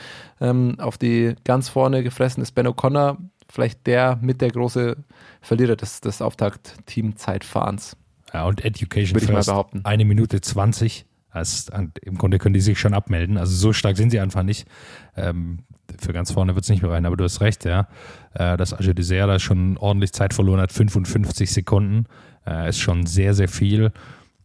Ähm, 0.42 0.76
auf 0.80 0.98
die 0.98 1.36
ganz 1.44 1.70
vorne 1.70 2.02
gefressen 2.02 2.42
ist 2.42 2.54
Ben 2.54 2.68
O'Connor, 2.68 3.18
vielleicht 3.48 3.86
der 3.86 4.18
mit 4.22 4.42
der 4.42 4.50
große 4.50 4.98
Verlierer 5.42 5.76
des, 5.76 6.02
des 6.02 6.22
Auftakt-Team-Zeitfahrens. 6.22 7.96
Ja, 8.34 8.46
und 8.46 8.66
Education 8.66 9.16
Würde 9.16 9.26
ich 9.26 9.30
mal 9.30 9.38
First, 9.38 9.50
behaupten. 9.50 9.82
eine 9.84 10.06
Minute 10.06 10.42
20. 10.42 11.06
Also, 11.30 11.72
Im 12.02 12.18
Grunde 12.18 12.40
können 12.40 12.54
die 12.56 12.62
sich 12.62 12.80
schon 12.80 12.96
abmelden. 12.96 13.38
Also 13.38 13.56
so 13.56 13.74
stark 13.74 13.96
sind 13.96 14.10
sie 14.10 14.20
einfach 14.20 14.42
nicht. 14.42 14.68
Ähm, 15.16 15.60
für 16.00 16.14
ganz 16.14 16.32
vorne 16.32 16.56
wird 16.56 16.64
es 16.64 16.70
nicht 16.70 16.82
mehr 16.82 16.92
rein, 16.92 17.06
aber 17.06 17.18
du 17.18 17.24
hast 17.24 17.42
recht, 17.42 17.66
ja. 17.66 17.88
Äh, 18.34 18.58
dass 18.58 18.76
Agé 18.76 18.94
Dessert 18.94 19.30
da 19.30 19.38
schon 19.38 19.78
ordentlich 19.78 20.14
Zeit 20.14 20.34
verloren 20.34 20.60
hat, 20.60 20.72
55 20.72 21.52
Sekunden, 21.52 22.06
äh, 22.48 22.70
ist 22.70 22.80
schon 22.80 23.06
sehr, 23.06 23.36
sehr 23.36 23.48
viel. 23.48 23.92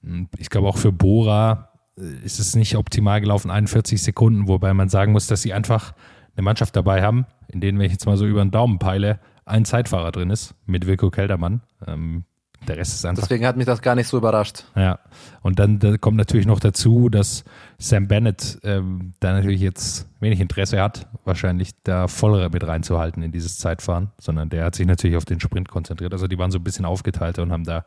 Und 0.07 0.29
Ich 0.39 0.51
glaube 0.51 0.69
auch 0.69 0.77
für 0.77 0.93
Bora 0.93 1.71
äh, 1.99 2.25
ist 2.25 2.39
es 2.41 2.55
nicht 2.57 2.77
optimal 2.77 3.21
gelaufen, 3.21 3.51
41 3.51 4.03
Sekunden, 4.03 4.49
wobei 4.49 4.75
man 4.75 4.89
sagen 4.89 5.13
muss, 5.13 5.27
dass 5.27 5.43
sie 5.43 5.53
einfach 5.53 5.95
eine 6.37 6.43
Mannschaft 6.45 6.75
dabei 6.77 7.03
haben, 7.03 7.27
in 7.49 7.61
denen, 7.61 7.79
wenn 7.79 7.87
ich 7.87 7.93
jetzt 7.93 8.07
mal 8.07 8.17
so 8.17 8.27
über 8.27 8.45
den 8.45 8.51
Daumen 8.51 8.79
peile, 8.79 9.21
ein 9.45 9.65
Zeitfahrer 9.65 10.11
drin 10.11 10.31
ist, 10.31 10.55
mit 10.67 10.87
Wilko 10.87 11.11
Keldermann. 11.11 11.63
Ähm, 11.87 12.25
der 12.67 12.79
Rest 12.79 12.95
ist 12.95 13.05
einfach 13.05 13.23
Deswegen 13.23 13.47
hat 13.47 13.57
mich 13.57 13.67
das 13.67 13.83
gar 13.83 13.95
nicht 13.95 14.09
so 14.09 14.17
überrascht. 14.17 14.65
ja, 14.75 14.99
und 15.43 15.59
dann 15.59 15.79
da 15.79 15.99
kommt 15.99 16.17
natürlich 16.17 16.47
noch 16.47 16.61
dazu, 16.61 17.11
dass 17.11 17.45
Sam 17.79 18.09
Bennett 18.09 18.59
ähm, 18.63 19.15
da 19.21 19.33
natürlich 19.33 19.61
jetzt 19.61 20.09
wenig 20.21 20.41
Interesse 20.41 20.81
hat, 20.81 21.07
wahrscheinlich 21.25 21.71
da 21.83 22.09
voll 22.09 22.49
mit 22.51 22.67
reinzuhalten 22.67 23.23
in 23.23 23.33
dieses 23.33 23.59
Zeitfahren, 23.59 24.11
sondern 24.19 24.49
der 24.49 24.65
hat 24.65 24.75
sich 24.75 24.87
natürlich 24.87 25.17
auf 25.17 25.25
den 25.25 25.41
Sprint 25.41 25.69
konzentriert. 25.69 26.13
Also 26.13 26.27
die 26.27 26.39
waren 26.39 26.51
so 26.51 26.59
ein 26.59 26.65
bisschen 26.65 26.85
aufgeteilt 26.85 27.39
und 27.39 27.53
haben 27.53 27.65
da 27.65 27.85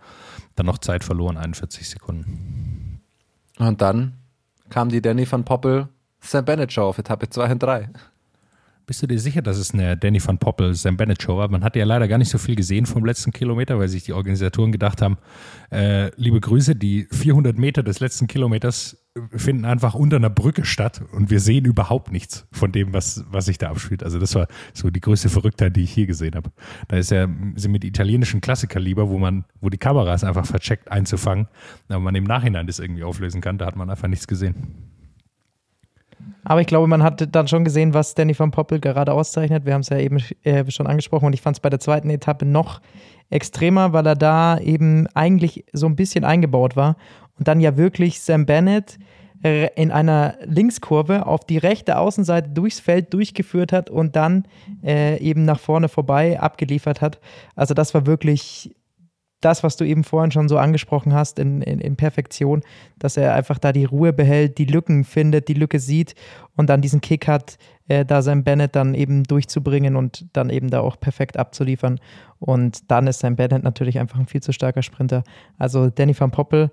dann 0.55 0.65
noch 0.65 0.77
Zeit 0.77 1.03
verloren, 1.03 1.37
41 1.37 1.89
Sekunden. 1.89 3.01
Und 3.57 3.81
dann 3.81 4.13
kam 4.69 4.89
die 4.89 5.01
Danny 5.01 5.29
van 5.29 5.43
Poppel 5.43 5.87
Sam 6.19 6.45
Bennett 6.45 6.73
Show 6.73 6.83
auf 6.83 6.97
Etappe 6.97 7.29
2 7.29 7.51
und 7.53 7.63
3. 7.63 7.89
Bist 8.85 9.01
du 9.01 9.07
dir 9.07 9.19
sicher, 9.19 9.41
dass 9.41 9.57
es 9.57 9.73
eine 9.73 9.97
Danny 9.97 10.25
van 10.25 10.37
Poppel, 10.37 10.73
Sam 10.73 10.95
Bennett 10.95 11.21
Show 11.21 11.37
war? 11.37 11.49
Man 11.49 11.63
hat 11.63 11.75
ja 11.75 11.83
leider 11.83 12.07
gar 12.07 12.17
nicht 12.17 12.29
so 12.29 12.37
viel 12.37 12.55
gesehen 12.55 12.85
vom 12.85 13.03
letzten 13.03 13.33
Kilometer, 13.33 13.77
weil 13.77 13.89
sich 13.89 14.03
die 14.03 14.13
Organisatoren 14.13 14.71
gedacht 14.71 15.01
haben, 15.01 15.17
äh, 15.71 16.09
liebe 16.15 16.39
Grüße, 16.39 16.73
die 16.73 17.05
400 17.11 17.57
Meter 17.57 17.83
des 17.83 17.99
letzten 17.99 18.27
Kilometers 18.27 18.97
finden 19.35 19.65
einfach 19.65 19.93
unter 19.93 20.17
einer 20.17 20.29
Brücke 20.29 20.65
statt 20.65 21.01
und 21.11 21.29
wir 21.29 21.39
sehen 21.39 21.65
überhaupt 21.65 22.11
nichts 22.11 22.47
von 22.51 22.71
dem, 22.71 22.93
was, 22.93 23.25
was 23.29 23.45
sich 23.45 23.57
da 23.57 23.69
abspielt. 23.69 24.03
Also 24.03 24.19
das 24.19 24.35
war 24.35 24.47
so 24.73 24.89
die 24.89 25.01
größte 25.01 25.29
Verrücktheit, 25.29 25.75
die 25.75 25.83
ich 25.83 25.91
hier 25.91 26.07
gesehen 26.07 26.35
habe. 26.35 26.51
Da 26.87 26.97
ist 26.97 27.11
ja 27.11 27.27
sind 27.55 27.71
mit 27.71 27.83
italienischen 27.83 28.41
Klassikern 28.41 28.81
lieber, 28.81 29.09
wo 29.09 29.17
man, 29.17 29.45
wo 29.61 29.69
die 29.69 29.77
Kamera 29.77 30.13
ist 30.13 30.23
einfach 30.23 30.45
vercheckt 30.45 30.91
einzufangen, 30.91 31.47
aber 31.89 31.99
man 31.99 32.15
im 32.15 32.23
Nachhinein 32.23 32.67
das 32.67 32.79
irgendwie 32.79 33.03
auflösen 33.03 33.41
kann, 33.41 33.57
da 33.57 33.65
hat 33.65 33.75
man 33.75 33.89
einfach 33.89 34.07
nichts 34.07 34.27
gesehen. 34.27 34.95
Aber 36.43 36.61
ich 36.61 36.67
glaube, 36.67 36.87
man 36.87 37.03
hat 37.03 37.35
dann 37.35 37.47
schon 37.47 37.65
gesehen, 37.65 37.93
was 37.93 38.15
Danny 38.15 38.37
van 38.37 38.51
Poppel 38.51 38.79
gerade 38.79 39.13
auszeichnet. 39.13 39.65
Wir 39.65 39.73
haben 39.73 39.81
es 39.81 39.89
ja 39.89 39.97
eben 39.97 40.23
äh, 40.43 40.69
schon 40.71 40.87
angesprochen 40.87 41.25
und 41.25 41.33
ich 41.33 41.41
fand 41.41 41.57
es 41.57 41.59
bei 41.59 41.69
der 41.69 41.79
zweiten 41.79 42.09
Etappe 42.09 42.45
noch 42.45 42.81
extremer, 43.29 43.91
weil 43.91 44.05
er 44.07 44.15
da 44.15 44.57
eben 44.57 45.07
eigentlich 45.07 45.65
so 45.73 45.85
ein 45.87 45.95
bisschen 45.95 46.23
eingebaut 46.23 46.75
war 46.75 46.95
und 47.37 47.47
dann 47.47 47.59
ja 47.59 47.77
wirklich 47.77 48.21
Sam 48.21 48.45
Bennett 48.45 48.97
äh, 49.43 49.69
in 49.75 49.91
einer 49.91 50.35
Linkskurve 50.43 51.25
auf 51.25 51.45
die 51.45 51.57
rechte 51.57 51.97
Außenseite 51.97 52.49
durchs 52.49 52.79
Feld 52.79 53.13
durchgeführt 53.13 53.71
hat 53.71 53.89
und 53.89 54.15
dann 54.15 54.45
äh, 54.83 55.19
eben 55.19 55.45
nach 55.45 55.59
vorne 55.59 55.89
vorbei 55.89 56.39
abgeliefert 56.39 57.01
hat. 57.01 57.19
Also 57.55 57.73
das 57.73 57.93
war 57.93 58.05
wirklich 58.05 58.75
das, 59.41 59.63
was 59.63 59.77
du 59.77 59.85
eben 59.85 60.03
vorhin 60.03 60.31
schon 60.31 60.49
so 60.49 60.57
angesprochen 60.57 61.13
hast, 61.13 61.37
in, 61.37 61.61
in, 61.61 61.79
in 61.79 61.95
Perfektion, 61.95 62.61
dass 62.97 63.17
er 63.17 63.33
einfach 63.33 63.59
da 63.59 63.71
die 63.71 63.85
Ruhe 63.85 64.13
behält, 64.13 64.57
die 64.57 64.65
Lücken 64.65 65.03
findet, 65.03 65.47
die 65.47 65.53
Lücke 65.53 65.79
sieht 65.79 66.15
und 66.55 66.69
dann 66.69 66.81
diesen 66.81 67.01
Kick 67.01 67.27
hat, 67.27 67.57
äh, 67.87 68.03
da 68.03 68.21
Sam 68.21 68.43
Bennett 68.43 68.75
dann 68.75 68.95
eben 68.95 69.23
durchzubringen 69.23 69.95
und 69.95 70.25
dann 70.33 70.49
eben 70.49 70.69
da 70.69 70.81
auch 70.81 70.99
perfekt 70.99 71.37
abzuliefern. 71.37 71.99
Und 72.39 72.89
dann 72.91 73.07
ist 73.07 73.19
Sam 73.19 73.35
Bennett 73.35 73.63
natürlich 73.63 73.99
einfach 73.99 74.19
ein 74.19 74.27
viel 74.27 74.41
zu 74.41 74.51
starker 74.51 74.81
Sprinter. 74.81 75.23
Also 75.57 75.89
Danny 75.89 76.19
van 76.19 76.31
Poppel 76.31 76.71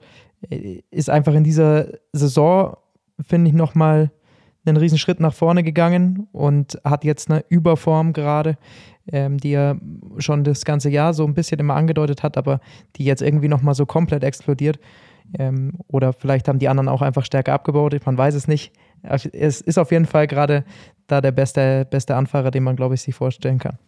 äh, 0.48 0.80
ist 0.90 1.10
einfach 1.10 1.34
in 1.34 1.44
dieser 1.44 1.88
Saison, 2.12 2.76
finde 3.20 3.50
ich, 3.50 3.54
nochmal 3.54 4.10
einen 4.66 4.76
riesen 4.76 4.98
Schritt 4.98 5.20
nach 5.20 5.34
vorne 5.34 5.62
gegangen 5.62 6.28
und 6.32 6.78
hat 6.84 7.04
jetzt 7.04 7.30
eine 7.30 7.44
Überform 7.48 8.12
gerade, 8.12 8.56
ähm, 9.10 9.38
die 9.38 9.52
er 9.52 9.78
schon 10.18 10.44
das 10.44 10.64
ganze 10.64 10.90
Jahr 10.90 11.14
so 11.14 11.24
ein 11.26 11.34
bisschen 11.34 11.60
immer 11.60 11.74
angedeutet 11.74 12.22
hat, 12.22 12.36
aber 12.36 12.60
die 12.96 13.04
jetzt 13.04 13.22
irgendwie 13.22 13.48
nochmal 13.48 13.74
so 13.74 13.86
komplett 13.86 14.24
explodiert. 14.24 14.78
Ähm, 15.38 15.72
oder 15.88 16.12
vielleicht 16.12 16.48
haben 16.48 16.58
die 16.58 16.68
anderen 16.68 16.88
auch 16.88 17.02
einfach 17.02 17.24
stärker 17.24 17.52
abgebaut, 17.54 17.94
man 18.04 18.18
weiß 18.18 18.34
es 18.34 18.48
nicht. 18.48 18.72
Es 19.02 19.60
ist 19.60 19.78
auf 19.78 19.90
jeden 19.90 20.06
Fall 20.06 20.26
gerade 20.26 20.64
da 21.06 21.20
der 21.20 21.32
beste, 21.32 21.86
beste 21.90 22.16
Anfahrer, 22.16 22.50
den 22.50 22.62
man, 22.62 22.76
glaube 22.76 22.94
ich, 22.94 23.02
sich 23.02 23.14
vorstellen 23.14 23.58
kann. 23.58 23.78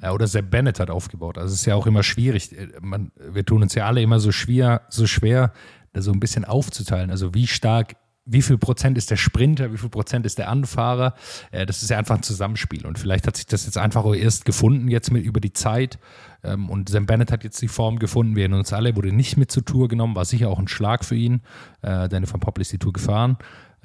Ja, 0.00 0.12
oder 0.12 0.28
Sepp 0.28 0.50
Bennett 0.50 0.78
hat 0.78 0.90
aufgebaut. 0.90 1.38
Also 1.38 1.52
es 1.52 1.60
ist 1.60 1.66
ja 1.66 1.74
auch 1.74 1.86
immer 1.86 2.04
schwierig. 2.04 2.54
Man, 2.80 3.10
wir 3.16 3.44
tun 3.44 3.62
uns 3.62 3.74
ja 3.74 3.86
alle 3.86 4.00
immer 4.00 4.20
so 4.20 4.30
schwer, 4.30 4.82
so 4.88 5.06
schwer, 5.06 5.52
da 5.92 6.02
so 6.02 6.12
ein 6.12 6.20
bisschen 6.20 6.44
aufzuteilen. 6.44 7.10
Also 7.10 7.34
wie 7.34 7.46
stark, 7.46 7.96
wie 8.30 8.42
viel 8.42 8.58
Prozent 8.58 8.98
ist 8.98 9.10
der 9.10 9.16
Sprinter, 9.16 9.72
wie 9.72 9.78
viel 9.78 9.88
Prozent 9.88 10.26
ist 10.26 10.38
der 10.38 10.48
Anfahrer? 10.48 11.14
Äh, 11.50 11.66
das 11.66 11.82
ist 11.82 11.88
ja 11.88 11.98
einfach 11.98 12.16
ein 12.16 12.22
Zusammenspiel. 12.22 12.86
Und 12.86 12.98
vielleicht 12.98 13.26
hat 13.26 13.36
sich 13.36 13.46
das 13.46 13.64
jetzt 13.64 13.78
einfach 13.78 14.04
erst 14.14 14.44
gefunden, 14.44 14.88
jetzt 14.88 15.10
mit 15.10 15.24
über 15.24 15.40
die 15.40 15.52
Zeit. 15.52 15.98
Ähm, 16.44 16.68
und 16.68 16.88
Sam 16.90 17.06
Bennett 17.06 17.32
hat 17.32 17.42
jetzt 17.42 17.60
die 17.62 17.68
Form 17.68 17.98
gefunden. 17.98 18.36
Wir 18.36 18.42
erinnern 18.42 18.60
uns 18.60 18.72
alle, 18.72 18.94
wurde 18.96 19.12
nicht 19.12 19.36
mit 19.38 19.50
zur 19.50 19.64
Tour 19.64 19.88
genommen, 19.88 20.14
war 20.14 20.26
sicher 20.26 20.50
auch 20.50 20.58
ein 20.58 20.68
Schlag 20.68 21.04
für 21.04 21.16
ihn. 21.16 21.40
Äh, 21.80 22.08
Danny 22.08 22.30
van 22.30 22.40
Poppel 22.40 22.62
ist 22.62 22.72
die 22.72 22.78
Tour 22.78 22.92
gefahren. 22.92 23.38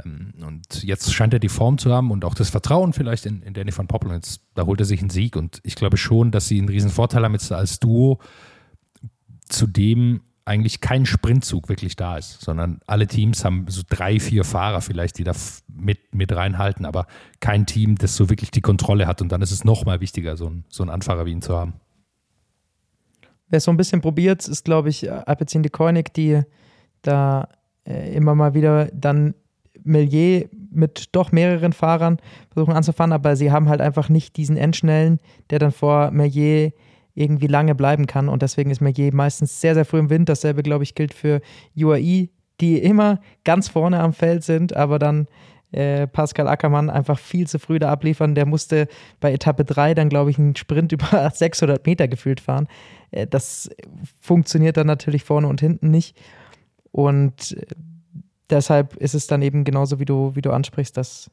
Ähm, 0.03 0.33
Und 0.45 0.83
jetzt 0.83 1.13
scheint 1.13 1.33
er 1.33 1.39
die 1.39 1.49
Form 1.49 1.77
zu 1.77 1.93
haben 1.93 2.11
und 2.11 2.25
auch 2.25 2.35
das 2.35 2.49
Vertrauen 2.49 2.91
vielleicht 2.91 3.25
in, 3.25 3.41
in 3.43 3.53
Danny 3.53 3.75
van 3.75 3.87
Poppel. 3.87 4.09
Und 4.09 4.15
jetzt, 4.15 4.41
da 4.55 4.65
holt 4.65 4.81
er 4.81 4.85
sich 4.85 4.99
einen 4.99 5.09
Sieg. 5.09 5.37
Und 5.37 5.61
ich 5.63 5.75
glaube 5.75 5.95
schon, 5.95 6.31
dass 6.31 6.47
sie 6.47 6.59
einen 6.59 6.69
riesen 6.69 6.89
Vorteil 6.89 7.23
haben 7.23 7.33
jetzt 7.33 7.51
als 7.51 7.79
Duo 7.79 8.19
zu 9.47 9.67
dem 9.67 10.21
eigentlich 10.45 10.81
kein 10.81 11.05
Sprintzug 11.05 11.69
wirklich 11.69 11.95
da 11.95 12.17
ist, 12.17 12.41
sondern 12.41 12.79
alle 12.85 13.07
Teams 13.07 13.45
haben 13.45 13.65
so 13.69 13.81
drei, 13.87 14.19
vier 14.19 14.43
Fahrer 14.43 14.81
vielleicht, 14.81 15.17
die 15.17 15.23
da 15.23 15.33
mit, 15.67 16.13
mit 16.13 16.35
reinhalten, 16.35 16.85
aber 16.85 17.07
kein 17.39 17.65
Team, 17.65 17.95
das 17.97 18.15
so 18.15 18.29
wirklich 18.29 18.51
die 18.51 18.61
Kontrolle 18.61 19.07
hat. 19.07 19.21
Und 19.21 19.31
dann 19.31 19.41
ist 19.41 19.51
es 19.51 19.63
nochmal 19.63 20.01
wichtiger, 20.01 20.35
so, 20.35 20.49
ein, 20.49 20.65
so 20.69 20.83
einen 20.83 20.89
Anfahrer 20.89 21.25
wie 21.25 21.31
ihn 21.31 21.41
zu 21.41 21.57
haben. 21.57 21.73
Wer 23.47 23.57
es 23.57 23.63
so 23.63 23.71
ein 23.71 23.77
bisschen 23.77 24.01
probiert, 24.01 24.47
ist, 24.47 24.65
glaube 24.65 24.89
ich, 24.89 25.09
Alpecin 25.11 25.63
de 25.63 25.69
Koenig, 25.69 26.13
die 26.13 26.41
da 27.03 27.47
äh, 27.85 28.13
immer 28.13 28.35
mal 28.35 28.53
wieder 28.53 28.87
dann 28.93 29.35
Millier 29.83 30.49
mit 30.71 31.09
doch 31.11 31.31
mehreren 31.31 31.73
Fahrern 31.73 32.17
versuchen 32.51 32.73
anzufahren, 32.73 33.11
aber 33.11 33.35
sie 33.35 33.51
haben 33.51 33.69
halt 33.69 33.81
einfach 33.81 34.09
nicht 34.09 34.37
diesen 34.37 34.57
Endschnellen, 34.57 35.19
der 35.49 35.59
dann 35.59 35.71
vor 35.71 36.11
Millier 36.11 36.71
irgendwie 37.15 37.47
lange 37.47 37.75
bleiben 37.75 38.07
kann 38.07 38.29
und 38.29 38.41
deswegen 38.41 38.71
ist 38.71 38.81
Millier 38.81 39.13
meistens 39.13 39.61
sehr, 39.61 39.75
sehr 39.75 39.85
früh 39.85 39.99
im 39.99 40.09
Wind. 40.09 40.29
Dasselbe, 40.29 40.63
glaube 40.63 40.83
ich, 40.83 40.95
gilt 40.95 41.13
für 41.13 41.41
UAE, 41.77 42.29
die 42.59 42.77
immer 42.77 43.19
ganz 43.43 43.67
vorne 43.67 43.99
am 43.99 44.13
Feld 44.13 44.43
sind, 44.43 44.75
aber 44.75 44.99
dann 44.99 45.27
äh, 45.73 46.07
Pascal 46.07 46.47
Ackermann 46.47 46.89
einfach 46.89 47.17
viel 47.17 47.47
zu 47.47 47.59
früh 47.59 47.79
da 47.79 47.91
abliefern. 47.91 48.35
Der 48.35 48.45
musste 48.45 48.87
bei 49.19 49.33
Etappe 49.33 49.65
3 49.65 49.95
dann, 49.95 50.09
glaube 50.09 50.29
ich, 50.29 50.37
einen 50.37 50.55
Sprint 50.55 50.91
über 50.91 51.29
600 51.29 51.85
Meter 51.85 52.07
gefühlt 52.07 52.41
fahren. 52.41 52.67
Äh, 53.11 53.27
das 53.27 53.69
funktioniert 54.21 54.77
dann 54.77 54.87
natürlich 54.87 55.23
vorne 55.23 55.47
und 55.47 55.61
hinten 55.61 55.89
nicht. 55.89 56.15
Und 56.91 57.57
äh, 57.57 57.65
deshalb 58.49 58.95
ist 58.97 59.15
es 59.15 59.27
dann 59.27 59.41
eben 59.41 59.63
genauso, 59.63 59.99
wie 59.99 60.05
du, 60.05 60.35
wie 60.35 60.41
du 60.41 60.51
ansprichst, 60.51 60.95
dass 60.95 61.31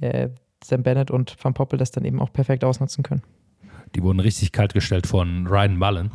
äh, 0.00 0.28
Sam 0.64 0.82
Bennett 0.82 1.10
und 1.10 1.36
Van 1.42 1.54
Poppel 1.54 1.78
das 1.78 1.92
dann 1.92 2.04
eben 2.04 2.20
auch 2.20 2.32
perfekt 2.32 2.64
ausnutzen 2.64 3.04
können. 3.04 3.22
Die 3.94 4.02
wurden 4.02 4.20
richtig 4.20 4.52
kalt 4.52 4.74
gestellt 4.74 5.06
von 5.06 5.46
Ryan 5.46 5.76
Mullen 5.76 6.10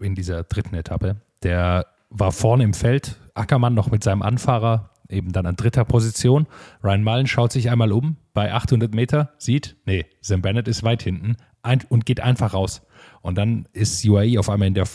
in 0.00 0.14
dieser 0.14 0.44
dritten 0.44 0.74
Etappe. 0.74 1.16
Der 1.42 1.86
war 2.10 2.32
vorne 2.32 2.64
im 2.64 2.74
Feld, 2.74 3.18
Ackermann 3.34 3.74
noch 3.74 3.90
mit 3.90 4.02
seinem 4.02 4.22
Anfahrer 4.22 4.90
eben 5.08 5.32
dann 5.32 5.46
an 5.46 5.56
dritter 5.56 5.84
Position. 5.84 6.46
Ryan 6.82 7.04
Mullen 7.04 7.26
schaut 7.26 7.52
sich 7.52 7.70
einmal 7.70 7.92
um 7.92 8.16
bei 8.32 8.52
800 8.52 8.94
Meter, 8.94 9.32
sieht, 9.38 9.76
nee, 9.86 10.06
Sam 10.20 10.42
Bennett 10.42 10.68
ist 10.68 10.82
weit 10.82 11.02
hinten 11.02 11.36
und 11.88 12.06
geht 12.06 12.20
einfach 12.20 12.54
raus. 12.54 12.82
Und 13.22 13.38
dann 13.38 13.68
ist 13.72 14.04
UAE 14.06 14.38
auf 14.38 14.50
einmal 14.50 14.68
in 14.68 14.74
der 14.74 14.86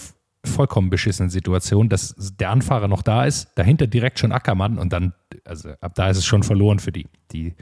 vollkommen 0.46 0.90
beschissenen 0.90 1.30
Situation, 1.30 1.90
dass 1.90 2.16
der 2.40 2.52
Anfahrer 2.52 2.88
noch 2.88 3.02
da 3.02 3.26
ist, 3.26 3.50
dahinter 3.56 3.88
direkt 3.88 4.20
schon 4.20 4.32
Ackermann 4.32 4.78
und 4.78 4.94
dann, 4.94 5.14
also 5.46 5.70
ab 5.82 5.96
da 5.96 6.10
ist 6.10 6.18
es 6.18 6.26
schon 6.26 6.44
verloren 6.44 6.80
für 6.80 6.92
die. 6.92 7.08
Die 7.32 7.56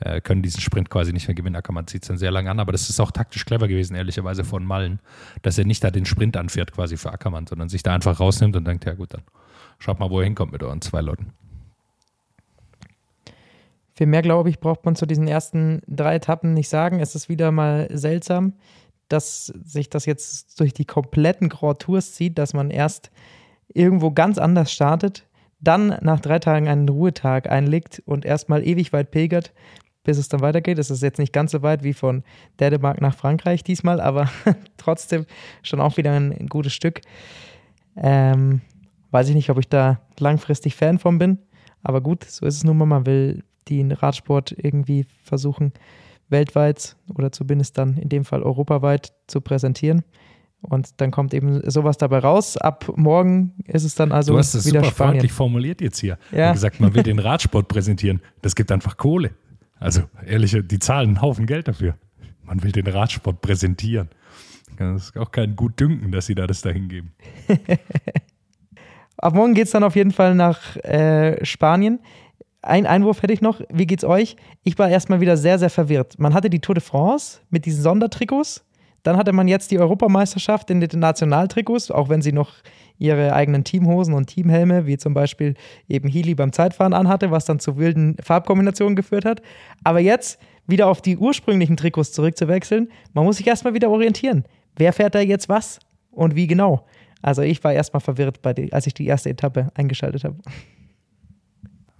äh, 0.00 0.20
können 0.20 0.42
diesen 0.42 0.60
Sprint 0.60 0.90
quasi 0.90 1.12
nicht 1.12 1.28
mehr 1.28 1.34
gewinnen. 1.34 1.56
Ackermann 1.56 1.86
zieht 1.86 2.02
es 2.02 2.08
dann 2.08 2.18
sehr 2.18 2.30
lange 2.30 2.50
an, 2.50 2.60
aber 2.60 2.72
das 2.72 2.88
ist 2.88 3.00
auch 3.00 3.10
taktisch 3.10 3.44
clever 3.44 3.68
gewesen, 3.68 3.94
ehrlicherweise 3.94 4.44
von 4.44 4.64
Mallen, 4.64 5.00
dass 5.42 5.58
er 5.58 5.64
nicht 5.64 5.82
da 5.82 5.90
den 5.90 6.04
Sprint 6.04 6.36
anfährt 6.36 6.72
quasi 6.72 6.96
für 6.96 7.12
Ackermann, 7.12 7.46
sondern 7.46 7.68
sich 7.68 7.82
da 7.82 7.94
einfach 7.94 8.20
rausnimmt 8.20 8.56
und 8.56 8.66
denkt, 8.66 8.84
ja 8.84 8.94
gut, 8.94 9.14
dann 9.14 9.22
schaut 9.78 9.98
mal, 9.98 10.10
wo 10.10 10.20
er 10.20 10.24
hinkommt 10.24 10.52
mit 10.52 10.62
euren 10.62 10.80
zwei 10.80 11.00
Leuten. 11.00 11.32
Viel 13.94 14.06
mehr, 14.06 14.22
glaube 14.22 14.48
ich, 14.48 14.60
braucht 14.60 14.84
man 14.84 14.94
zu 14.94 15.06
diesen 15.06 15.26
ersten 15.26 15.82
drei 15.88 16.14
Etappen 16.14 16.54
nicht 16.54 16.68
sagen. 16.68 17.00
Es 17.00 17.16
ist 17.16 17.28
wieder 17.28 17.50
mal 17.50 17.88
seltsam, 17.90 18.52
dass 19.08 19.46
sich 19.46 19.90
das 19.90 20.06
jetzt 20.06 20.60
durch 20.60 20.72
die 20.72 20.84
kompletten 20.84 21.48
Grand 21.48 21.80
Tours 21.80 22.14
zieht, 22.14 22.38
dass 22.38 22.54
man 22.54 22.70
erst 22.70 23.10
irgendwo 23.74 24.12
ganz 24.12 24.38
anders 24.38 24.72
startet, 24.72 25.26
dann 25.60 25.98
nach 26.00 26.20
drei 26.20 26.38
Tagen 26.38 26.68
einen 26.68 26.88
Ruhetag 26.88 27.50
einlegt 27.50 28.02
und 28.06 28.24
erstmal 28.24 28.66
ewig 28.66 28.92
weit 28.92 29.10
pilgert, 29.10 29.52
bis 30.04 30.18
es 30.18 30.28
dann 30.28 30.40
weitergeht. 30.40 30.78
Es 30.78 30.90
ist 30.90 31.02
jetzt 31.02 31.18
nicht 31.18 31.32
ganz 31.32 31.52
so 31.52 31.62
weit 31.62 31.82
wie 31.82 31.92
von 31.92 32.22
Dänemark 32.60 33.00
nach 33.00 33.14
Frankreich 33.14 33.62
diesmal, 33.62 34.00
aber 34.00 34.30
trotzdem 34.76 35.26
schon 35.62 35.80
auch 35.80 35.96
wieder 35.96 36.12
ein, 36.12 36.32
ein 36.32 36.46
gutes 36.46 36.72
Stück. 36.72 37.00
Ähm, 37.96 38.60
weiß 39.10 39.28
ich 39.28 39.34
nicht, 39.34 39.50
ob 39.50 39.58
ich 39.58 39.68
da 39.68 40.00
langfristig 40.18 40.76
Fan 40.76 40.98
von 40.98 41.18
bin, 41.18 41.38
aber 41.82 42.00
gut, 42.00 42.24
so 42.24 42.46
ist 42.46 42.56
es 42.56 42.64
nun 42.64 42.76
mal. 42.78 42.86
Man 42.86 43.06
will 43.06 43.44
den 43.68 43.92
Radsport 43.92 44.54
irgendwie 44.56 45.06
versuchen, 45.24 45.72
weltweit 46.28 46.96
oder 47.14 47.32
zumindest 47.32 47.78
dann 47.78 47.96
in 47.96 48.08
dem 48.08 48.24
Fall 48.24 48.42
europaweit 48.42 49.12
zu 49.26 49.40
präsentieren. 49.40 50.04
Und 50.60 51.00
dann 51.00 51.12
kommt 51.12 51.34
eben 51.34 51.70
sowas 51.70 51.98
dabei 51.98 52.18
raus. 52.18 52.56
Ab 52.56 52.92
morgen 52.96 53.54
ist 53.66 53.84
es 53.84 53.94
dann 53.94 54.10
also 54.10 54.32
du 54.32 54.38
hast 54.38 54.54
es 54.54 54.66
wieder 54.66 54.80
super 54.80 54.90
Spanien. 54.90 55.12
freundlich 55.12 55.32
formuliert 55.32 55.80
jetzt 55.80 55.98
hier. 56.00 56.18
Ja. 56.32 56.48
Und 56.48 56.54
gesagt, 56.54 56.80
man 56.80 56.94
will 56.94 57.02
den 57.04 57.20
Radsport 57.20 57.68
präsentieren. 57.68 58.20
Das 58.42 58.56
gibt 58.56 58.72
einfach 58.72 58.96
Kohle. 58.96 59.30
Also 59.80 60.02
ehrlich, 60.26 60.56
die 60.64 60.78
zahlen 60.78 61.08
einen 61.08 61.22
Haufen 61.22 61.46
Geld 61.46 61.68
dafür. 61.68 61.94
Man 62.42 62.62
will 62.62 62.72
den 62.72 62.86
Radsport 62.86 63.40
präsentieren. 63.40 64.08
Das 64.78 65.10
ist 65.10 65.18
auch 65.18 65.32
kein 65.32 65.56
Gutdünken, 65.56 66.12
dass 66.12 66.26
sie 66.26 66.34
da 66.34 66.46
das 66.46 66.62
dahin 66.62 66.88
geben. 66.88 67.12
Ab 69.16 69.34
morgen 69.34 69.54
geht 69.54 69.66
es 69.66 69.72
dann 69.72 69.82
auf 69.82 69.96
jeden 69.96 70.12
Fall 70.12 70.34
nach 70.34 70.76
äh, 70.76 71.44
Spanien. 71.44 71.98
Ein 72.62 72.86
Einwurf 72.86 73.22
hätte 73.22 73.32
ich 73.32 73.40
noch. 73.40 73.60
Wie 73.70 73.86
geht's 73.86 74.04
euch? 74.04 74.36
Ich 74.62 74.78
war 74.78 74.88
erstmal 74.88 75.20
wieder 75.20 75.36
sehr, 75.36 75.58
sehr 75.58 75.70
verwirrt. 75.70 76.18
Man 76.18 76.34
hatte 76.34 76.50
die 76.50 76.60
Tour 76.60 76.74
de 76.74 76.82
France 76.82 77.40
mit 77.50 77.66
diesen 77.66 77.82
Sondertrikots. 77.82 78.64
Dann 79.02 79.16
hatte 79.16 79.32
man 79.32 79.48
jetzt 79.48 79.70
die 79.70 79.78
Europameisterschaft 79.78 80.70
in 80.70 80.80
den 80.80 81.00
Nationaltrikots, 81.00 81.90
auch 81.90 82.08
wenn 82.08 82.22
sie 82.22 82.32
noch 82.32 82.52
ihre 82.98 83.32
eigenen 83.32 83.64
Teamhosen 83.64 84.14
und 84.14 84.26
Teamhelme, 84.26 84.86
wie 84.86 84.98
zum 84.98 85.14
Beispiel 85.14 85.54
eben 85.88 86.08
Healy 86.08 86.34
beim 86.34 86.52
Zeitfahren 86.52 86.92
anhatte, 86.92 87.30
was 87.30 87.44
dann 87.44 87.60
zu 87.60 87.78
wilden 87.78 88.16
Farbkombinationen 88.22 88.96
geführt 88.96 89.24
hat. 89.24 89.40
Aber 89.84 90.00
jetzt 90.00 90.40
wieder 90.66 90.88
auf 90.88 91.00
die 91.00 91.16
ursprünglichen 91.16 91.76
Trikots 91.76 92.12
zurückzuwechseln, 92.12 92.88
man 93.14 93.24
muss 93.24 93.38
sich 93.38 93.46
erstmal 93.46 93.74
wieder 93.74 93.90
orientieren. 93.90 94.44
Wer 94.76 94.92
fährt 94.92 95.14
da 95.14 95.20
jetzt 95.20 95.48
was 95.48 95.80
und 96.10 96.34
wie 96.34 96.46
genau? 96.46 96.86
Also 97.22 97.42
ich 97.42 97.62
war 97.64 97.72
erstmal 97.72 98.00
verwirrt, 98.00 98.40
die, 98.56 98.72
als 98.72 98.86
ich 98.86 98.94
die 98.94 99.06
erste 99.06 99.30
Etappe 99.30 99.70
eingeschaltet 99.74 100.24
habe. 100.24 100.36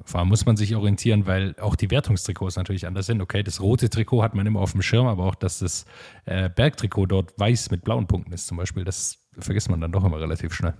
Vor 0.04 0.20
allem 0.20 0.30
muss 0.30 0.46
man 0.46 0.56
sich 0.56 0.74
orientieren, 0.74 1.26
weil 1.26 1.54
auch 1.60 1.76
die 1.76 1.90
Wertungstrikots 1.90 2.56
natürlich 2.56 2.86
anders 2.86 3.04
sind. 3.06 3.20
Okay, 3.20 3.42
das 3.42 3.60
rote 3.60 3.90
Trikot 3.90 4.22
hat 4.22 4.34
man 4.34 4.46
immer 4.46 4.60
auf 4.60 4.72
dem 4.72 4.80
Schirm, 4.80 5.06
aber 5.06 5.24
auch, 5.24 5.34
dass 5.34 5.58
das 5.58 5.84
äh, 6.24 6.48
Bergtrikot 6.48 7.06
dort 7.06 7.38
weiß 7.38 7.70
mit 7.70 7.84
blauen 7.84 8.06
Punkten 8.06 8.32
ist 8.32 8.46
zum 8.46 8.56
Beispiel, 8.56 8.84
das 8.84 9.27
vergisst 9.40 9.70
man 9.70 9.80
dann 9.80 9.92
doch 9.92 10.04
immer 10.04 10.20
relativ 10.20 10.52
schnell. 10.52 10.74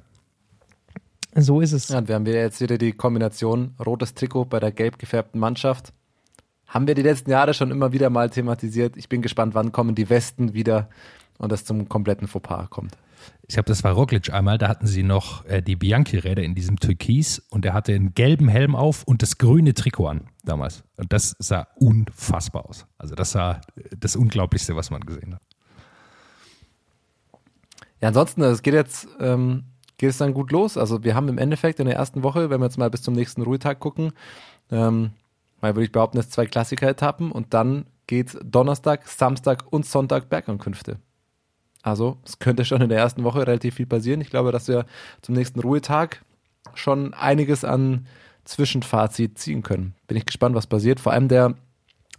So 1.34 1.60
ist 1.60 1.72
es. 1.72 1.88
Ja, 1.88 1.98
und 1.98 2.08
wir 2.08 2.14
haben 2.14 2.26
wieder 2.26 2.40
jetzt 2.40 2.60
wieder 2.60 2.78
die 2.78 2.92
Kombination 2.92 3.74
rotes 3.84 4.14
Trikot 4.14 4.46
bei 4.46 4.60
der 4.60 4.72
gelb 4.72 4.98
gefärbten 4.98 5.40
Mannschaft. 5.40 5.92
Haben 6.66 6.86
wir 6.86 6.94
die 6.94 7.02
letzten 7.02 7.30
Jahre 7.30 7.54
schon 7.54 7.70
immer 7.70 7.92
wieder 7.92 8.10
mal 8.10 8.30
thematisiert. 8.30 8.96
Ich 8.96 9.08
bin 9.08 9.22
gespannt, 9.22 9.54
wann 9.54 9.72
kommen 9.72 9.94
die 9.94 10.10
Westen 10.10 10.54
wieder 10.54 10.88
und 11.38 11.52
das 11.52 11.64
zum 11.64 11.88
kompletten 11.88 12.28
Fauxpas 12.28 12.68
kommt. 12.70 12.96
Ich 13.46 13.54
glaube, 13.54 13.68
das 13.68 13.82
war 13.82 13.92
Roglic 13.92 14.32
einmal, 14.32 14.58
da 14.58 14.68
hatten 14.68 14.86
sie 14.86 15.02
noch 15.02 15.44
äh, 15.46 15.62
die 15.62 15.76
Bianchi-Räder 15.76 16.42
in 16.42 16.54
diesem 16.54 16.78
Türkis 16.78 17.38
und 17.50 17.64
er 17.64 17.72
hatte 17.72 17.94
einen 17.94 18.14
gelben 18.14 18.48
Helm 18.48 18.76
auf 18.76 19.04
und 19.04 19.22
das 19.22 19.38
grüne 19.38 19.74
Trikot 19.74 20.06
an 20.06 20.28
damals. 20.44 20.84
Und 20.96 21.12
das 21.12 21.34
sah 21.38 21.66
unfassbar 21.76 22.68
aus. 22.68 22.86
Also 22.98 23.14
das 23.14 23.34
war 23.34 23.62
das 23.96 24.16
Unglaublichste, 24.16 24.76
was 24.76 24.90
man 24.90 25.00
gesehen 25.00 25.34
hat. 25.34 25.42
Ja, 28.00 28.08
ansonsten, 28.08 28.42
es 28.42 28.62
geht 28.62 28.74
jetzt, 28.74 29.08
ähm, 29.20 29.64
geht 29.96 30.10
es 30.10 30.18
dann 30.18 30.34
gut 30.34 30.52
los. 30.52 30.76
Also 30.76 31.04
wir 31.04 31.14
haben 31.14 31.28
im 31.28 31.38
Endeffekt 31.38 31.80
in 31.80 31.86
der 31.86 31.96
ersten 31.96 32.22
Woche, 32.22 32.50
wenn 32.50 32.60
wir 32.60 32.66
jetzt 32.66 32.78
mal 32.78 32.90
bis 32.90 33.02
zum 33.02 33.14
nächsten 33.14 33.42
Ruhetag 33.42 33.80
gucken, 33.80 34.12
ähm, 34.70 35.10
mal 35.60 35.74
würde 35.74 35.84
ich 35.84 35.92
behaupten, 35.92 36.18
es 36.18 36.30
zwei 36.30 36.46
Klassiker-Etappen 36.46 37.32
und 37.32 37.54
dann 37.54 37.86
geht 38.06 38.38
Donnerstag, 38.44 39.08
Samstag 39.08 39.64
und 39.70 39.84
Sonntag 39.84 40.28
Bergankünfte. 40.28 40.98
Also 41.82 42.18
es 42.24 42.38
könnte 42.38 42.64
schon 42.64 42.80
in 42.80 42.88
der 42.88 42.98
ersten 42.98 43.24
Woche 43.24 43.46
relativ 43.46 43.74
viel 43.74 43.86
passieren. 43.86 44.20
Ich 44.20 44.30
glaube, 44.30 44.52
dass 44.52 44.68
wir 44.68 44.86
zum 45.22 45.34
nächsten 45.34 45.60
Ruhetag 45.60 46.22
schon 46.74 47.14
einiges 47.14 47.64
an 47.64 48.06
Zwischenfazit 48.44 49.38
ziehen 49.38 49.62
können. 49.62 49.94
Bin 50.06 50.16
ich 50.16 50.26
gespannt, 50.26 50.54
was 50.54 50.66
passiert. 50.66 51.00
Vor 51.00 51.12
allem 51.12 51.28
der 51.28 51.54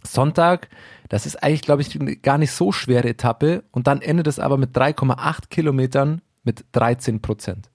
Sonntag, 0.06 0.68
das 1.08 1.26
ist 1.26 1.42
eigentlich, 1.42 1.62
glaube 1.62 1.82
ich, 1.82 2.00
eine 2.00 2.16
gar 2.16 2.38
nicht 2.38 2.52
so 2.52 2.72
schwere 2.72 3.08
Etappe 3.08 3.64
und 3.70 3.86
dann 3.86 4.00
endet 4.00 4.26
es 4.26 4.38
aber 4.38 4.56
mit 4.56 4.76
3,8 4.76 5.48
Kilometern 5.50 6.22
mit 6.44 6.64
13 6.72 7.20
Prozent. 7.20 7.70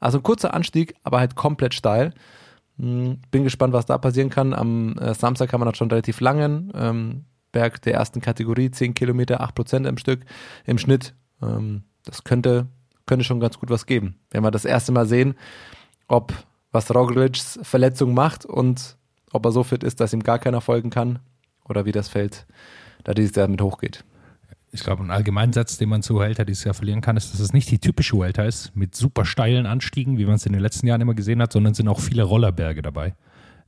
Also 0.00 0.18
ein 0.18 0.22
kurzer 0.22 0.54
Anstieg, 0.54 0.94
aber 1.02 1.18
halt 1.18 1.34
komplett 1.34 1.74
steil. 1.74 2.14
Hm, 2.78 3.20
Bin 3.30 3.44
gespannt, 3.44 3.72
was 3.72 3.86
da 3.86 3.98
passieren 3.98 4.30
kann. 4.30 4.54
Am 4.54 4.96
äh, 4.98 5.14
Samstag 5.14 5.52
haben 5.52 5.60
wir 5.60 5.66
noch 5.66 5.74
schon 5.74 5.90
relativ 5.90 6.20
langen 6.20 6.72
ähm, 6.74 7.24
Berg 7.52 7.82
der 7.82 7.94
ersten 7.94 8.20
Kategorie, 8.20 8.70
10 8.70 8.94
Kilometer, 8.94 9.40
8 9.40 9.54
Prozent 9.54 9.86
im 9.86 9.98
Stück, 9.98 10.24
im 10.64 10.78
Schnitt. 10.78 11.14
Ähm, 11.42 11.84
das 12.04 12.24
könnte, 12.24 12.66
könnte 13.06 13.24
schon 13.24 13.40
ganz 13.40 13.58
gut 13.58 13.70
was 13.70 13.86
geben. 13.86 14.16
Wenn 14.30 14.42
wir 14.42 14.50
das 14.50 14.64
erste 14.64 14.92
Mal 14.92 15.06
sehen, 15.06 15.34
ob 16.06 16.32
was 16.70 16.94
Roglic's 16.94 17.58
Verletzung 17.62 18.14
macht 18.14 18.44
und 18.44 18.96
ob 19.32 19.44
er 19.44 19.52
so 19.52 19.62
fit 19.62 19.84
ist, 19.84 20.00
dass 20.00 20.12
ihm 20.12 20.22
gar 20.22 20.38
keiner 20.38 20.60
folgen 20.60 20.90
kann 20.90 21.18
oder 21.68 21.84
wie 21.84 21.92
das 21.92 22.08
Feld 22.08 22.46
da 23.04 23.14
dieses 23.14 23.34
Jahr 23.34 23.48
mit 23.48 23.60
hochgeht. 23.60 24.04
Ich 24.70 24.82
glaube, 24.82 25.02
ein 25.02 25.10
Allgemeinsatz, 25.10 25.78
den 25.78 25.88
man 25.88 26.02
zu 26.02 26.14
Vuelta 26.14 26.44
dieses 26.44 26.64
Jahr 26.64 26.74
verlieren 26.74 27.00
kann, 27.00 27.16
ist, 27.16 27.32
dass 27.32 27.40
es 27.40 27.54
nicht 27.54 27.70
die 27.70 27.78
typische 27.78 28.16
Vuelta 28.16 28.44
ist, 28.44 28.76
mit 28.76 28.94
super 28.94 29.24
steilen 29.24 29.64
Anstiegen, 29.64 30.18
wie 30.18 30.26
man 30.26 30.34
es 30.34 30.44
in 30.44 30.52
den 30.52 30.60
letzten 30.60 30.86
Jahren 30.86 31.00
immer 31.00 31.14
gesehen 31.14 31.40
hat, 31.40 31.52
sondern 31.52 31.72
es 31.72 31.78
sind 31.78 31.88
auch 31.88 32.00
viele 32.00 32.22
Rollerberge 32.22 32.82
dabei, 32.82 33.14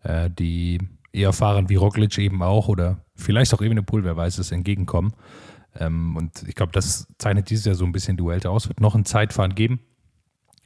äh, 0.03 0.29
die 0.29 0.79
eher 1.13 1.33
Fahrern 1.33 1.69
wie 1.71 1.77
Roglic 1.77 2.19
eben 2.19 2.43
auch 2.43 2.69
oder 2.69 2.99
vielleicht 3.17 3.55
auch 3.55 3.63
Evenepoel, 3.63 4.05
wer 4.05 4.17
weiß 4.17 4.39
es, 4.39 4.53
entgegenkommen. 4.53 5.13
Ähm, 5.75 6.17
und 6.17 6.45
ich 6.47 6.55
glaube, 6.55 6.73
das 6.73 7.07
zeichnet 7.19 7.49
dieses 7.49 7.65
Jahr 7.65 7.75
so 7.75 7.85
ein 7.85 7.93
bisschen 7.93 8.17
die 8.17 8.23
Vuelta 8.23 8.51
aus. 8.51 8.69
Wird 8.69 8.81
noch 8.81 8.95
ein 8.95 9.05
Zeitfahren 9.05 9.55
geben. 9.55 9.81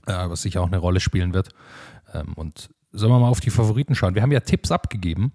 äh, 0.06 0.28
was 0.28 0.42
sicher 0.42 0.62
auch 0.62 0.66
eine 0.66 0.78
Rolle 0.78 1.00
spielen 1.00 1.34
wird. 1.34 1.50
Ähm, 2.12 2.32
und 2.34 2.70
sollen 2.92 3.12
wir 3.12 3.18
mal 3.18 3.28
auf 3.28 3.40
die 3.40 3.50
Favoriten 3.50 3.94
schauen? 3.94 4.14
Wir 4.14 4.22
haben 4.22 4.32
ja 4.32 4.40
Tipps 4.40 4.70
abgegeben 4.70 5.32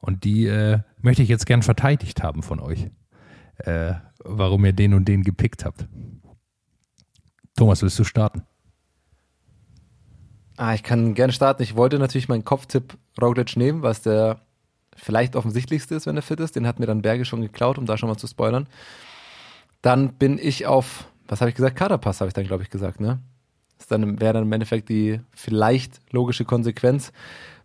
und 0.00 0.24
die 0.24 0.46
äh, 0.46 0.80
möchte 1.00 1.22
ich 1.22 1.28
jetzt 1.28 1.46
gern 1.46 1.62
verteidigt 1.62 2.22
haben 2.22 2.42
von 2.42 2.60
euch, 2.60 2.90
äh, 3.58 3.94
warum 4.24 4.64
ihr 4.64 4.72
den 4.72 4.94
und 4.94 5.06
den 5.06 5.22
gepickt 5.22 5.64
habt. 5.64 5.86
Thomas, 7.56 7.82
willst 7.82 7.98
du 7.98 8.04
starten? 8.04 8.42
Ah, 10.56 10.74
ich 10.74 10.82
kann 10.82 11.14
gerne 11.14 11.32
starten. 11.32 11.62
Ich 11.62 11.76
wollte 11.76 11.98
natürlich 11.98 12.28
meinen 12.28 12.44
Kopftipp 12.44 12.96
Roglic 13.20 13.56
nehmen, 13.56 13.82
was 13.82 14.02
der 14.02 14.40
vielleicht 14.96 15.36
offensichtlichste 15.36 15.94
ist, 15.94 16.06
wenn 16.06 16.16
er 16.16 16.22
fit 16.22 16.40
ist. 16.40 16.56
Den 16.56 16.66
hat 16.66 16.80
mir 16.80 16.86
dann 16.86 17.02
Berge 17.02 17.24
schon 17.24 17.40
geklaut, 17.40 17.78
um 17.78 17.86
da 17.86 17.96
schon 17.96 18.08
mal 18.08 18.16
zu 18.16 18.26
spoilern. 18.26 18.66
Dann 19.82 20.14
bin 20.14 20.38
ich 20.38 20.66
auf, 20.66 21.08
was 21.28 21.40
habe 21.40 21.50
ich 21.50 21.54
gesagt? 21.54 21.76
Kaderpass 21.76 22.20
habe 22.20 22.28
ich 22.28 22.34
dann, 22.34 22.46
glaube 22.46 22.64
ich, 22.64 22.70
gesagt, 22.70 23.00
ne? 23.00 23.20
Das 23.78 23.86
dann, 23.86 24.20
wäre 24.20 24.32
dann 24.32 24.44
im 24.44 24.52
Endeffekt 24.52 24.88
die 24.88 25.20
vielleicht 25.30 26.00
logische 26.10 26.44
Konsequenz. 26.44 27.12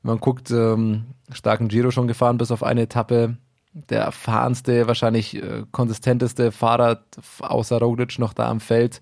Man 0.04 0.20
guckt, 0.20 0.52
ähm, 0.52 1.06
starken 1.32 1.70
Giro 1.70 1.92
schon 1.92 2.08
gefahren, 2.08 2.38
bis 2.38 2.52
auf 2.52 2.62
eine 2.64 2.82
Etappe. 2.82 3.38
Der 3.74 4.02
erfahrenste, 4.02 4.88
wahrscheinlich 4.88 5.36
äh, 5.36 5.64
konsistenteste 5.72 6.52
Fahrer 6.52 7.04
außer 7.40 7.80
Roglic 7.80 8.20
noch 8.20 8.34
da 8.34 8.50
am 8.50 8.60
Feld. 8.60 9.00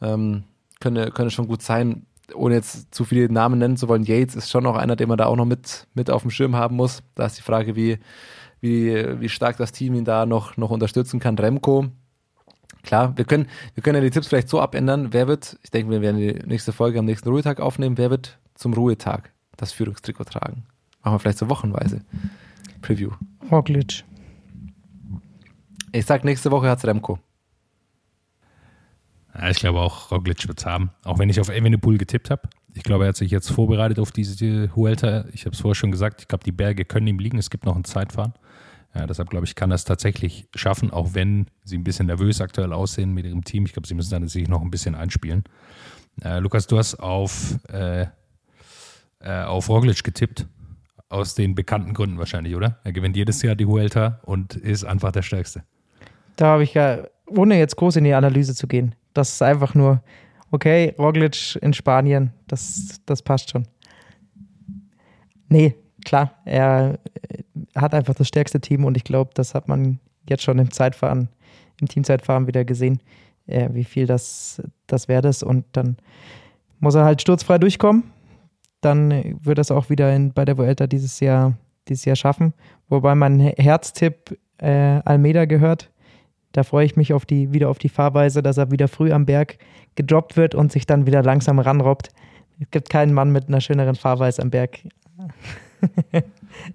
Ähm, 0.00 0.44
könnte, 0.78 1.10
könnte 1.10 1.32
schon 1.32 1.48
gut 1.48 1.62
sein 1.62 2.06
ohne 2.32 2.54
jetzt 2.54 2.94
zu 2.94 3.04
viele 3.04 3.30
Namen 3.30 3.58
nennen 3.58 3.76
zu 3.76 3.88
wollen, 3.88 4.04
Yates 4.04 4.34
ist 4.34 4.50
schon 4.50 4.64
noch 4.64 4.76
einer, 4.76 4.96
den 4.96 5.08
man 5.08 5.18
da 5.18 5.26
auch 5.26 5.36
noch 5.36 5.44
mit, 5.44 5.86
mit 5.94 6.10
auf 6.10 6.22
dem 6.22 6.30
Schirm 6.30 6.56
haben 6.56 6.76
muss. 6.76 7.02
Da 7.14 7.26
ist 7.26 7.36
die 7.36 7.42
Frage, 7.42 7.76
wie, 7.76 7.98
wie, 8.60 9.20
wie 9.20 9.28
stark 9.28 9.56
das 9.56 9.72
Team 9.72 9.94
ihn 9.94 10.04
da 10.04 10.26
noch, 10.26 10.56
noch 10.56 10.70
unterstützen 10.70 11.20
kann. 11.20 11.38
Remco, 11.38 11.86
klar, 12.82 13.16
wir 13.16 13.24
können, 13.24 13.48
wir 13.74 13.82
können 13.82 13.96
ja 13.96 14.02
die 14.02 14.10
Tipps 14.10 14.28
vielleicht 14.28 14.48
so 14.48 14.60
abändern. 14.60 15.12
Wer 15.12 15.28
wird, 15.28 15.58
ich 15.62 15.70
denke, 15.70 15.90
wir 15.90 16.00
werden 16.00 16.18
die 16.18 16.46
nächste 16.46 16.72
Folge 16.72 16.98
am 16.98 17.04
nächsten 17.04 17.28
Ruhetag 17.28 17.60
aufnehmen, 17.60 17.98
wer 17.98 18.10
wird 18.10 18.38
zum 18.54 18.72
Ruhetag 18.72 19.33
das 19.56 19.72
Führungstrikot 19.72 20.24
tragen? 20.24 20.64
Machen 21.02 21.14
wir 21.14 21.18
vielleicht 21.18 21.38
so 21.38 21.48
wochenweise. 21.48 22.00
Preview. 22.82 23.10
Roglic. 23.50 24.04
Ich 25.92 26.06
sag, 26.06 26.24
nächste 26.24 26.50
Woche 26.50 26.68
hat's 26.68 26.84
Remco. 26.84 27.18
Ja, 29.34 29.50
ich 29.50 29.58
glaube 29.58 29.80
auch, 29.80 30.10
Roglic 30.10 30.46
wird 30.46 30.58
es 30.58 30.66
haben. 30.66 30.90
Auch 31.04 31.18
wenn 31.18 31.28
ich 31.28 31.40
auf 31.40 31.48
Evenepoel 31.48 31.98
getippt 31.98 32.30
habe. 32.30 32.48
Ich 32.74 32.82
glaube, 32.82 33.04
er 33.04 33.08
hat 33.08 33.16
sich 33.16 33.30
jetzt 33.30 33.50
vorbereitet 33.50 33.98
auf 33.98 34.10
diese 34.10 34.74
Huelta. 34.74 35.26
Ich 35.32 35.44
habe 35.44 35.54
es 35.54 35.60
vorher 35.60 35.74
schon 35.74 35.92
gesagt, 35.92 36.22
ich 36.22 36.28
glaube, 36.28 36.44
die 36.44 36.52
Berge 36.52 36.84
können 36.84 37.06
ihm 37.06 37.18
liegen. 37.18 37.38
Es 37.38 37.50
gibt 37.50 37.64
noch 37.64 37.76
ein 37.76 37.84
Zeitfahren. 37.84 38.32
Ja, 38.94 39.06
deshalb 39.06 39.30
glaube 39.30 39.46
ich, 39.46 39.56
kann 39.56 39.72
er 39.72 39.74
es 39.74 39.84
tatsächlich 39.84 40.48
schaffen, 40.54 40.92
auch 40.92 41.14
wenn 41.14 41.46
sie 41.64 41.76
ein 41.76 41.84
bisschen 41.84 42.06
nervös 42.06 42.40
aktuell 42.40 42.72
aussehen 42.72 43.12
mit 43.12 43.26
ihrem 43.26 43.42
Team. 43.42 43.66
Ich 43.66 43.72
glaube, 43.72 43.88
sie 43.88 43.94
müssen 43.94 44.10
dann 44.10 44.28
sich 44.28 44.48
noch 44.48 44.62
ein 44.62 44.70
bisschen 44.70 44.94
einspielen. 44.94 45.42
Äh, 46.22 46.38
Lukas, 46.38 46.68
du 46.68 46.78
hast 46.78 46.96
auf, 46.96 47.58
äh, 47.68 48.06
äh, 49.24 49.42
auf 49.42 49.68
Roglic 49.68 50.04
getippt. 50.04 50.46
Aus 51.08 51.34
den 51.34 51.54
bekannten 51.54 51.94
Gründen 51.94 52.18
wahrscheinlich, 52.18 52.56
oder? 52.56 52.78
Er 52.82 52.92
gewinnt 52.92 53.16
jedes 53.16 53.40
Jahr 53.42 53.54
die 53.54 53.66
Huelta 53.66 54.20
und 54.24 54.56
ist 54.56 54.84
einfach 54.84 55.12
der 55.12 55.22
Stärkste. 55.22 55.62
Da 56.36 56.46
habe 56.46 56.64
ich 56.64 56.74
ja, 56.74 57.04
ohne 57.26 57.58
jetzt 57.58 57.76
groß 57.76 57.96
in 57.96 58.04
die 58.04 58.14
Analyse 58.14 58.54
zu 58.54 58.66
gehen, 58.66 58.94
das 59.12 59.34
ist 59.34 59.42
einfach 59.42 59.74
nur, 59.74 60.02
okay, 60.50 60.94
Roglic 60.98 61.56
in 61.62 61.72
Spanien, 61.72 62.32
das, 62.48 63.00
das 63.06 63.22
passt 63.22 63.50
schon. 63.50 63.66
Nee, 65.48 65.76
klar, 66.04 66.34
er 66.44 66.98
hat 67.76 67.94
einfach 67.94 68.14
das 68.14 68.28
stärkste 68.28 68.60
Team 68.60 68.84
und 68.84 68.96
ich 68.96 69.04
glaube, 69.04 69.30
das 69.34 69.54
hat 69.54 69.68
man 69.68 70.00
jetzt 70.28 70.42
schon 70.42 70.58
im 70.58 70.70
Zeitfahren, 70.70 71.28
im 71.80 71.88
Teamzeitfahren 71.88 72.46
wieder 72.46 72.64
gesehen, 72.64 73.00
äh, 73.46 73.68
wie 73.72 73.84
viel 73.84 74.06
das, 74.06 74.60
das 74.86 75.06
wert 75.06 75.26
ist 75.26 75.42
und 75.42 75.64
dann 75.72 75.96
muss 76.80 76.94
er 76.94 77.04
halt 77.04 77.20
sturzfrei 77.20 77.58
durchkommen. 77.58 78.13
Dann 78.84 79.38
wird 79.42 79.58
es 79.58 79.70
auch 79.70 79.90
wieder 79.90 80.14
in, 80.14 80.32
bei 80.32 80.44
der 80.44 80.58
Vuelta 80.58 80.86
dieses 80.86 81.20
Jahr, 81.20 81.54
dieses 81.88 82.04
Jahr 82.04 82.16
schaffen. 82.16 82.52
Wobei 82.88 83.14
mein 83.14 83.40
Herztipp 83.40 84.38
äh, 84.58 85.00
Almeida 85.04 85.44
gehört. 85.46 85.90
Da 86.52 86.62
freue 86.62 86.86
ich 86.86 86.96
mich 86.96 87.12
auf 87.12 87.26
die, 87.26 87.52
wieder 87.52 87.68
auf 87.68 87.78
die 87.78 87.88
Fahrweise, 87.88 88.42
dass 88.42 88.58
er 88.58 88.70
wieder 88.70 88.86
früh 88.88 89.10
am 89.12 89.26
Berg 89.26 89.58
gedroppt 89.96 90.36
wird 90.36 90.54
und 90.54 90.70
sich 90.70 90.86
dann 90.86 91.06
wieder 91.06 91.22
langsam 91.22 91.58
ranrobbt. 91.58 92.10
Es 92.60 92.70
gibt 92.70 92.90
keinen 92.90 93.12
Mann 93.12 93.30
mit 93.30 93.48
einer 93.48 93.60
schöneren 93.60 93.96
Fahrweise 93.96 94.42
am 94.42 94.50
Berg. 94.50 94.78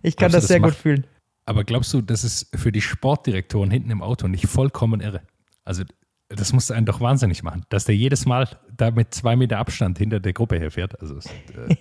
ich 0.01 0.15
kann 0.15 0.31
du, 0.31 0.37
das 0.37 0.47
sehr 0.47 0.59
macht- 0.59 0.71
gut 0.71 0.79
fühlen. 0.79 1.07
Aber 1.45 1.63
glaubst 1.63 1.93
du, 1.93 2.01
das 2.01 2.23
ist 2.23 2.55
für 2.55 2.71
die 2.71 2.81
Sportdirektoren 2.81 3.71
hinten 3.71 3.89
im 3.89 4.01
Auto 4.03 4.27
nicht 4.27 4.45
vollkommen 4.47 5.01
irre? 5.01 5.21
Also, 5.65 5.83
das 6.29 6.53
musste 6.53 6.75
einen 6.75 6.85
doch 6.85 7.01
wahnsinnig 7.01 7.41
machen, 7.41 7.65
dass 7.69 7.85
der 7.85 7.95
jedes 7.95 8.25
Mal 8.27 8.47
da 8.75 8.91
mit 8.91 9.13
zwei 9.13 9.35
Meter 9.35 9.57
Abstand 9.57 9.97
hinter 9.97 10.19
der 10.19 10.33
Gruppe 10.33 10.59
herfährt. 10.59 11.01
Also, 11.01 11.17
es 11.17 11.25
äh, 11.25 11.75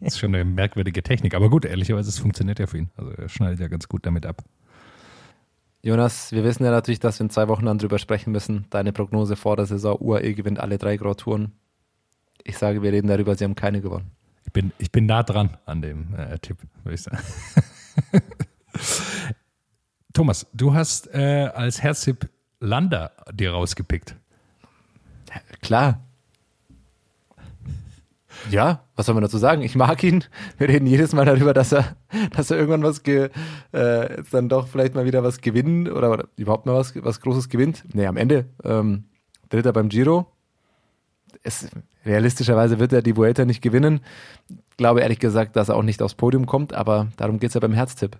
ist 0.00 0.18
schon 0.18 0.34
eine 0.34 0.44
merkwürdige 0.44 1.02
Technik. 1.02 1.34
Aber 1.34 1.48
gut, 1.48 1.64
ehrlicherweise, 1.64 2.10
es 2.10 2.18
funktioniert 2.18 2.58
ja 2.58 2.66
für 2.66 2.78
ihn. 2.78 2.90
Also, 2.96 3.10
er 3.12 3.28
schneidet 3.28 3.60
ja 3.60 3.68
ganz 3.68 3.88
gut 3.88 4.04
damit 4.04 4.26
ab. 4.26 4.44
Jonas, 5.82 6.32
wir 6.32 6.44
wissen 6.44 6.64
ja 6.64 6.70
natürlich, 6.70 7.00
dass 7.00 7.18
wir 7.18 7.24
in 7.24 7.30
zwei 7.30 7.48
Wochen 7.48 7.66
dann 7.66 7.78
drüber 7.78 7.98
sprechen 7.98 8.30
müssen. 8.30 8.66
Deine 8.70 8.92
Prognose 8.92 9.36
vor 9.36 9.56
der 9.56 9.66
Saison, 9.66 9.98
UAE 10.00 10.34
gewinnt 10.34 10.60
alle 10.60 10.78
drei 10.78 10.96
Grand 10.96 11.20
Touren. 11.20 11.52
Ich 12.42 12.58
sage, 12.58 12.82
wir 12.82 12.92
reden 12.92 13.08
darüber, 13.08 13.34
sie 13.36 13.44
haben 13.44 13.54
keine 13.54 13.80
gewonnen. 13.80 14.10
Ich 14.44 14.52
bin, 14.52 14.72
ich 14.78 14.92
bin 14.92 15.06
nah 15.06 15.22
dran 15.22 15.56
an 15.64 15.80
dem 15.80 16.14
äh, 16.14 16.38
Tipp, 16.38 16.58
würde 16.82 16.94
ich 16.94 17.02
sagen. 17.02 17.18
Thomas, 20.12 20.46
du 20.52 20.74
hast 20.74 21.12
äh, 21.12 21.50
als 21.54 21.82
Herztipp 21.82 22.28
Landa 22.60 23.10
dir 23.32 23.52
rausgepickt. 23.52 24.16
Klar. 25.62 26.00
Ja, 28.50 28.84
was 28.96 29.06
soll 29.06 29.14
man 29.14 29.22
dazu 29.22 29.38
sagen? 29.38 29.62
Ich 29.62 29.74
mag 29.74 30.02
ihn. 30.02 30.24
Wir 30.58 30.68
reden 30.68 30.86
jedes 30.86 31.12
Mal 31.12 31.24
darüber, 31.24 31.54
dass 31.54 31.72
er, 31.72 31.96
dass 32.36 32.50
er 32.50 32.58
irgendwann 32.58 32.82
was 32.82 33.02
ge, 33.02 33.30
äh, 33.72 34.16
jetzt 34.16 34.34
dann 34.34 34.48
doch 34.48 34.68
vielleicht 34.68 34.94
mal 34.94 35.04
wieder 35.06 35.22
was 35.22 35.40
gewinnen 35.40 35.88
oder, 35.90 36.10
oder 36.12 36.28
überhaupt 36.36 36.66
mal 36.66 36.74
was, 36.74 36.92
was 37.02 37.20
Großes 37.20 37.48
gewinnt. 37.48 37.84
Nee, 37.94 38.06
am 38.06 38.16
Ende 38.16 38.46
ähm, 38.62 39.04
Dritter 39.48 39.72
beim 39.72 39.88
Giro. 39.88 40.30
Es, 41.42 41.68
realistischerweise 42.04 42.78
wird 42.78 42.92
er 42.92 43.02
die 43.02 43.16
Vuelta 43.16 43.44
nicht 43.44 43.62
gewinnen. 43.62 44.00
Glaube 44.76 45.00
ehrlich 45.00 45.18
gesagt, 45.20 45.56
dass 45.56 45.68
er 45.68 45.76
auch 45.76 45.82
nicht 45.82 46.02
aufs 46.02 46.14
Podium 46.14 46.46
kommt, 46.46 46.74
aber 46.74 47.08
darum 47.16 47.38
geht's 47.38 47.54
ja 47.54 47.60
beim 47.60 47.72
Herztipp. 47.72 48.18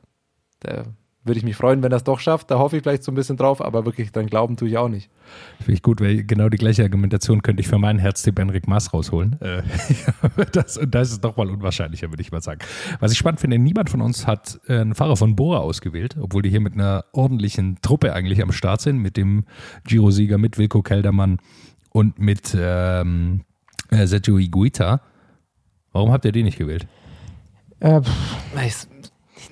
Da 0.61 0.85
würde 1.25 1.39
ich 1.39 1.45
mich 1.45 1.57
freuen, 1.57 1.83
wenn 1.83 1.91
er 1.91 1.97
es 1.97 2.05
doch 2.05 2.20
schafft. 2.20 2.51
Da 2.51 2.59
hoffe 2.59 2.77
ich 2.77 2.83
vielleicht 2.83 3.03
so 3.03 3.11
ein 3.11 3.14
bisschen 3.14 3.37
drauf, 3.37 3.64
aber 3.64 3.87
wirklich 3.87 4.12
dran 4.12 4.27
glauben 4.27 4.57
tue 4.57 4.68
ich 4.68 4.77
auch 4.77 4.89
nicht. 4.89 5.11
Finde 5.59 5.72
ich 5.72 5.83
gut, 5.83 6.01
weil 6.01 6.22
genau 6.25 6.51
die 6.51 6.59
gleiche 6.59 6.83
Argumentation 6.83 7.43
könnte 7.43 7.62
ich 7.62 7.68
für 7.68 7.79
meinen 7.79 7.99
Herztipp 7.99 8.39
Enric 8.39 8.68
Maas 8.68 8.93
rausholen. 8.93 9.41
Äh, 9.41 9.62
das, 10.53 10.77
und 10.77 10.95
das 10.95 11.12
ist 11.12 11.25
doch 11.25 11.37
mal 11.37 11.49
unwahrscheinlicher, 11.49 12.11
würde 12.11 12.20
ich 12.20 12.31
mal 12.31 12.43
sagen. 12.43 12.61
Was 13.01 13.12
ich 13.12 13.18
spannend 13.18 13.41
finde, 13.41 13.59
niemand 13.59 13.89
von 13.89 14.03
uns 14.03 14.27
hat 14.27 14.61
äh, 14.68 14.79
einen 14.81 14.95
Fahrer 14.95 15.16
von 15.16 15.35
Bora 15.35 15.59
ausgewählt, 15.59 16.16
obwohl 16.20 16.43
die 16.43 16.51
hier 16.51 16.61
mit 16.61 16.75
einer 16.75 17.07
ordentlichen 17.12 17.79
Truppe 17.81 18.12
eigentlich 18.12 18.43
am 18.43 18.53
Start 18.53 18.83
sind, 18.83 18.99
mit 18.99 19.16
dem 19.16 19.45
Giro-Sieger, 19.85 20.37
mit 20.37 20.59
Wilko 20.59 20.83
Keldermann 20.83 21.39
und 21.91 22.18
mit 22.18 22.55
ähm, 22.59 23.43
äh, 23.91 24.07
Sergio 24.07 24.39
Iguita. 24.39 25.01
Warum 25.93 26.12
habt 26.12 26.25
ihr 26.27 26.33
den 26.33 26.45
nicht 26.45 26.59
gewählt? 26.59 26.87
Äh, 27.81 28.03
pff, 28.03 28.37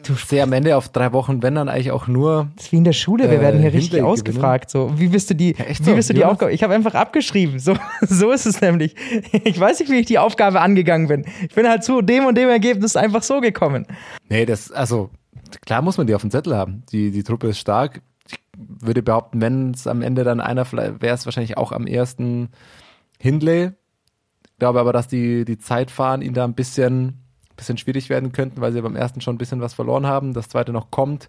du 0.09 0.15
sehe 0.15 0.43
am 0.43 0.53
Ende 0.53 0.77
auf 0.77 0.89
drei 0.89 1.13
Wochen, 1.13 1.43
wenn 1.43 1.55
dann 1.55 1.69
eigentlich 1.69 1.91
auch 1.93 2.07
nur. 2.07 2.49
das 2.57 2.67
ist 2.67 2.73
wie 2.73 2.77
in 2.77 2.85
der 2.85 2.93
Schule, 2.93 3.31
wir 3.31 3.39
Äh, 3.39 3.41
werden 3.41 3.61
hier 3.61 3.73
richtig 3.73 3.91
Hindley 3.93 4.03
ausgefragt. 4.03 4.71
So, 4.71 4.93
wie 4.99 5.09
bist 5.09 5.31
du 5.31 5.35
die, 5.35 5.57
wie 5.59 5.75
so? 5.83 5.95
bist 5.95 6.11
du 6.11 6.15
die? 6.15 6.25
Aufgabe? 6.25 6.53
Ich 6.53 6.63
habe 6.63 6.75
einfach 6.75 6.95
abgeschrieben. 6.95 7.59
So, 7.59 7.75
so 8.03 8.31
ist 8.31 8.47
es 8.47 8.61
nämlich. 8.61 8.95
Ich 9.45 9.59
weiß 9.59 9.81
nicht, 9.81 9.91
wie 9.91 9.97
ich 10.01 10.07
die 10.07 10.19
Aufgabe 10.19 10.61
angegangen 10.61 11.09
bin. 11.09 11.25
Ich 11.49 11.55
bin 11.55 11.69
halt 11.69 11.85
zu 11.85 12.03
dem 12.03 12.27
und 12.27 12.37
dem 12.37 12.49
Ergebnis 12.49 12.97
einfach 12.97 13.23
so 13.23 13.41
gekommen. 13.41 13.87
Nee, 14.29 14.47
das, 14.47 14.71
also, 14.73 15.11
klar 15.67 15.83
muss 15.83 15.99
man 15.99 16.07
die 16.07 16.15
auf 16.15 16.23
dem 16.23 16.31
Zettel 16.31 16.57
haben. 16.57 16.83
Die, 16.93 17.11
die 17.11 17.23
Truppe 17.23 17.49
ist 17.49 17.59
stark. 17.59 18.03
Ich 18.29 18.39
würde 18.57 19.03
behaupten, 19.03 19.41
wenn 19.41 19.73
es 19.73 19.87
am 19.87 20.03
Ende 20.03 20.25
dann 20.25 20.41
einer, 20.41 20.71
wäre 20.73 21.15
es 21.15 21.25
wahrscheinlich 21.25 21.57
auch 21.57 21.73
am 21.73 21.87
ersten 21.87 22.51
Hindley. 23.19 23.71
Ich 24.45 24.59
glaube 24.59 24.79
aber, 24.81 24.93
dass 24.93 25.09
die, 25.09 25.45
die 25.45 25.59
Zeitfahren 25.59 26.23
ihn 26.23 26.35
da 26.35 26.45
ein 26.45 26.55
bisschen, 26.55 27.22
bisschen 27.57 27.79
schwierig 27.79 28.09
werden 28.09 28.33
könnten, 28.33 28.61
weil 28.61 28.73
sie 28.73 28.81
beim 28.81 28.97
ersten 28.97 29.21
schon 29.21 29.35
ein 29.35 29.39
bisschen 29.39 29.61
was 29.61 29.75
verloren 29.75 30.07
haben. 30.07 30.35
Das 30.35 30.49
zweite 30.49 30.73
noch 30.73 30.91
kommt. 30.91 31.29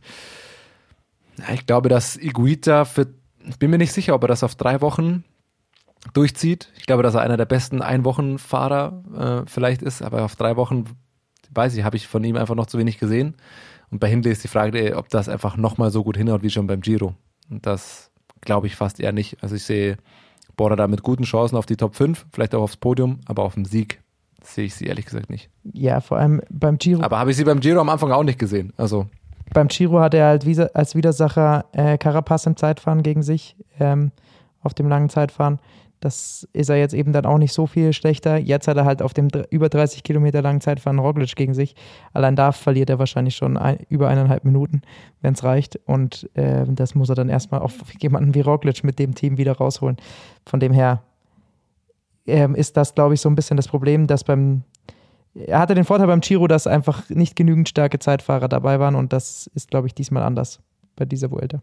Ja, 1.38 1.54
ich 1.54 1.66
glaube, 1.66 1.90
dass 1.90 2.16
Iguita 2.16 2.86
für, 2.86 3.08
ich 3.48 3.58
bin 3.58 3.72
mir 3.72 3.78
nicht 3.78 3.94
sicher, 3.94 4.16
ob 4.16 4.24
er 4.24 4.28
das 4.28 4.44
auf 4.44 4.56
drei 4.56 4.82
Wochen 4.82 5.24
durchzieht. 6.14 6.70
Ich 6.78 6.86
glaube, 6.86 7.04
dass 7.04 7.16
er 7.16 7.22
einer 7.22 7.38
der 7.38 7.46
besten 7.46 7.82
Einwochenfahrer 7.82 9.44
äh, 9.46 9.50
vielleicht 9.50 9.82
ist, 9.82 10.02
aber 10.02 10.24
auf 10.24 10.36
drei 10.36 10.56
Wochen, 10.56 10.86
weiß 11.52 11.76
ich, 11.76 11.84
habe 11.84 11.96
ich 11.96 12.08
von 12.08 12.24
ihm 12.24 12.36
einfach 12.36 12.56
noch 12.56 12.66
zu 12.66 12.78
wenig 12.78 13.00
gesehen. 13.00 13.36
Und 13.90 14.00
bei 14.00 14.10
Hindley 14.10 14.32
ist 14.32 14.44
die 14.44 14.50
Frage, 14.50 14.96
ob 14.98 15.10
das 15.10 15.30
einfach 15.30 15.56
nochmal 15.56 15.92
so 15.92 16.04
gut 16.04 16.18
hinhaut 16.18 16.44
wie 16.44 16.50
schon 16.50 16.68
beim 16.68 16.82
Giro. 16.82 17.16
Und 17.50 17.66
das 17.66 18.12
glaube 18.42 18.68
ich 18.68 18.76
fast 18.76 19.00
eher 19.00 19.12
nicht. 19.12 19.42
Also 19.42 19.56
ich 19.56 19.64
sehe 19.64 19.98
Bora 20.56 20.76
da 20.76 20.88
mit 20.88 21.04
guten 21.04 21.24
Chancen 21.24 21.56
auf 21.56 21.66
die 21.66 21.78
Top 21.78 21.96
5, 21.96 22.26
vielleicht 22.32 22.54
auch 22.56 22.62
aufs 22.62 22.78
Podium, 22.78 23.22
aber 23.26 23.44
auf 23.44 23.56
den 23.56 23.66
Sieg 23.66 24.03
sehe 24.44 24.66
ich 24.66 24.76
sie 24.76 24.86
ehrlich 24.86 25.06
gesagt 25.06 25.30
nicht. 25.30 25.50
Ja, 25.64 26.02
vor 26.02 26.18
allem 26.18 26.42
beim 26.50 26.78
Giro. 26.78 27.02
Aber 27.02 27.20
habe 27.20 27.32
ich 27.32 27.38
sie 27.38 27.44
beim 27.44 27.60
Giro 27.60 27.80
am 27.80 27.90
Anfang 27.90 28.12
auch 28.12 28.24
nicht 28.24 28.40
gesehen. 28.40 28.74
Also 28.78 29.08
beim 29.54 29.68
Giro 29.68 30.00
hat 30.00 30.14
er 30.14 30.28
halt 30.28 30.76
als 30.76 30.96
Widersacher 30.96 31.66
äh, 31.74 31.98
Carapaz 31.98 32.46
im 32.46 32.58
Zeitfahren 32.58 33.04
gegen 33.04 33.24
sich, 33.24 33.56
ähm, 33.80 34.12
auf 34.62 34.74
dem 34.74 34.88
langen 34.88 35.10
Zeitfahren. 35.10 35.60
Das 36.00 36.46
ist 36.52 36.70
er 36.70 36.76
jetzt 36.76 36.94
eben 36.94 37.14
dann 37.14 37.26
auch 37.26 37.38
nicht 37.38 37.54
so 37.54 37.66
viel 37.66 37.94
schlechter. 37.94 38.38
Jetzt 38.38 38.68
hat 38.68 38.76
er 38.76 38.84
halt 38.84 39.02
auf 39.02 39.14
dem 39.14 39.30
über 39.52 39.70
30 39.70 40.04
Kilometer 40.04 40.42
langen 40.42 40.60
Zeitfahren 40.60 41.00
Roglic 41.00 41.34
gegen 41.38 41.54
sich. 41.54 41.76
Allein 42.12 42.36
da 42.36 42.52
verliert 42.52 42.90
er 42.90 43.00
wahrscheinlich 43.00 43.38
schon 43.38 43.56
ein, 43.56 43.78
über 43.88 44.10
eineinhalb 44.10 44.44
Minuten, 44.44 44.82
wenn 45.22 45.34
es 45.34 45.46
reicht. 45.46 45.80
Und 45.86 46.30
äh, 46.34 46.66
das 46.68 46.94
muss 46.94 47.08
er 47.08 47.16
dann 47.16 47.30
erstmal 47.30 47.62
auf 47.62 47.74
jemanden 48.02 48.36
wie 48.36 48.42
Roglic 48.42 48.84
mit 48.84 49.00
dem 49.00 49.16
Team 49.16 49.38
wieder 49.38 49.54
rausholen. 49.54 49.96
Von 50.46 50.60
dem 50.60 50.74
her 50.74 51.04
ähm, 52.26 52.56
ist 52.56 52.78
das, 52.78 52.96
glaube 52.96 53.14
ich, 53.14 53.22
so 53.22 53.30
ein 53.30 53.36
bisschen 53.36 53.58
das 53.58 53.68
Problem, 53.68 54.08
dass 54.08 54.24
beim 54.24 54.64
er 55.36 55.60
hatte 55.60 55.74
den 55.74 55.84
Vorteil 55.84 56.08
beim 56.08 56.22
Giro, 56.22 56.48
dass 56.48 56.68
einfach 56.68 57.10
nicht 57.10 57.36
genügend 57.36 57.68
starke 57.68 57.98
Zeitfahrer 57.98 58.48
dabei 58.48 58.80
waren 58.80 58.96
und 58.96 59.14
das 59.14 59.48
ist, 59.56 59.72
glaube 59.72 59.88
ich, 59.88 59.96
diesmal 59.96 60.24
anders 60.24 60.60
bei 60.96 61.06
dieser 61.06 61.32
Vuelta. 61.32 61.62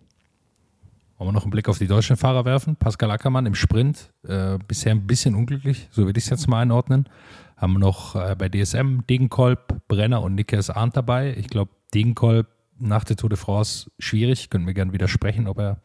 Wollen 1.18 1.28
wir 1.28 1.32
noch 1.32 1.42
einen 1.44 1.50
Blick 1.50 1.68
auf 1.68 1.78
die 1.78 1.86
deutschen 1.86 2.16
Fahrer 2.16 2.44
werfen? 2.44 2.76
Pascal 2.76 3.11
Ackermann 3.11 3.46
im 3.46 3.54
Sprint, 3.54 4.11
äh, 4.26 4.58
bisher 4.66 4.92
ein 4.92 5.06
bisschen 5.06 5.34
unglücklich, 5.34 5.88
so 5.92 6.06
würde 6.06 6.18
ich 6.18 6.24
es 6.24 6.30
jetzt 6.30 6.48
mal 6.48 6.62
einordnen. 6.62 7.08
Haben 7.56 7.74
noch 7.74 8.16
äh, 8.16 8.34
bei 8.36 8.48
DSM 8.48 9.00
Degenkolb, 9.08 9.86
Brenner 9.86 10.22
und 10.22 10.34
Niklas 10.34 10.70
Arndt 10.70 10.96
dabei. 10.96 11.36
Ich 11.36 11.48
glaube, 11.48 11.70
Degenkolb 11.94 12.48
nach 12.78 13.04
der 13.04 13.16
Tour 13.16 13.28
de 13.28 13.36
France 13.36 13.90
schwierig. 13.98 14.48
Können 14.48 14.66
wir 14.66 14.72
gerne 14.72 14.94
widersprechen, 14.94 15.46
ob 15.46 15.58
er 15.58 15.82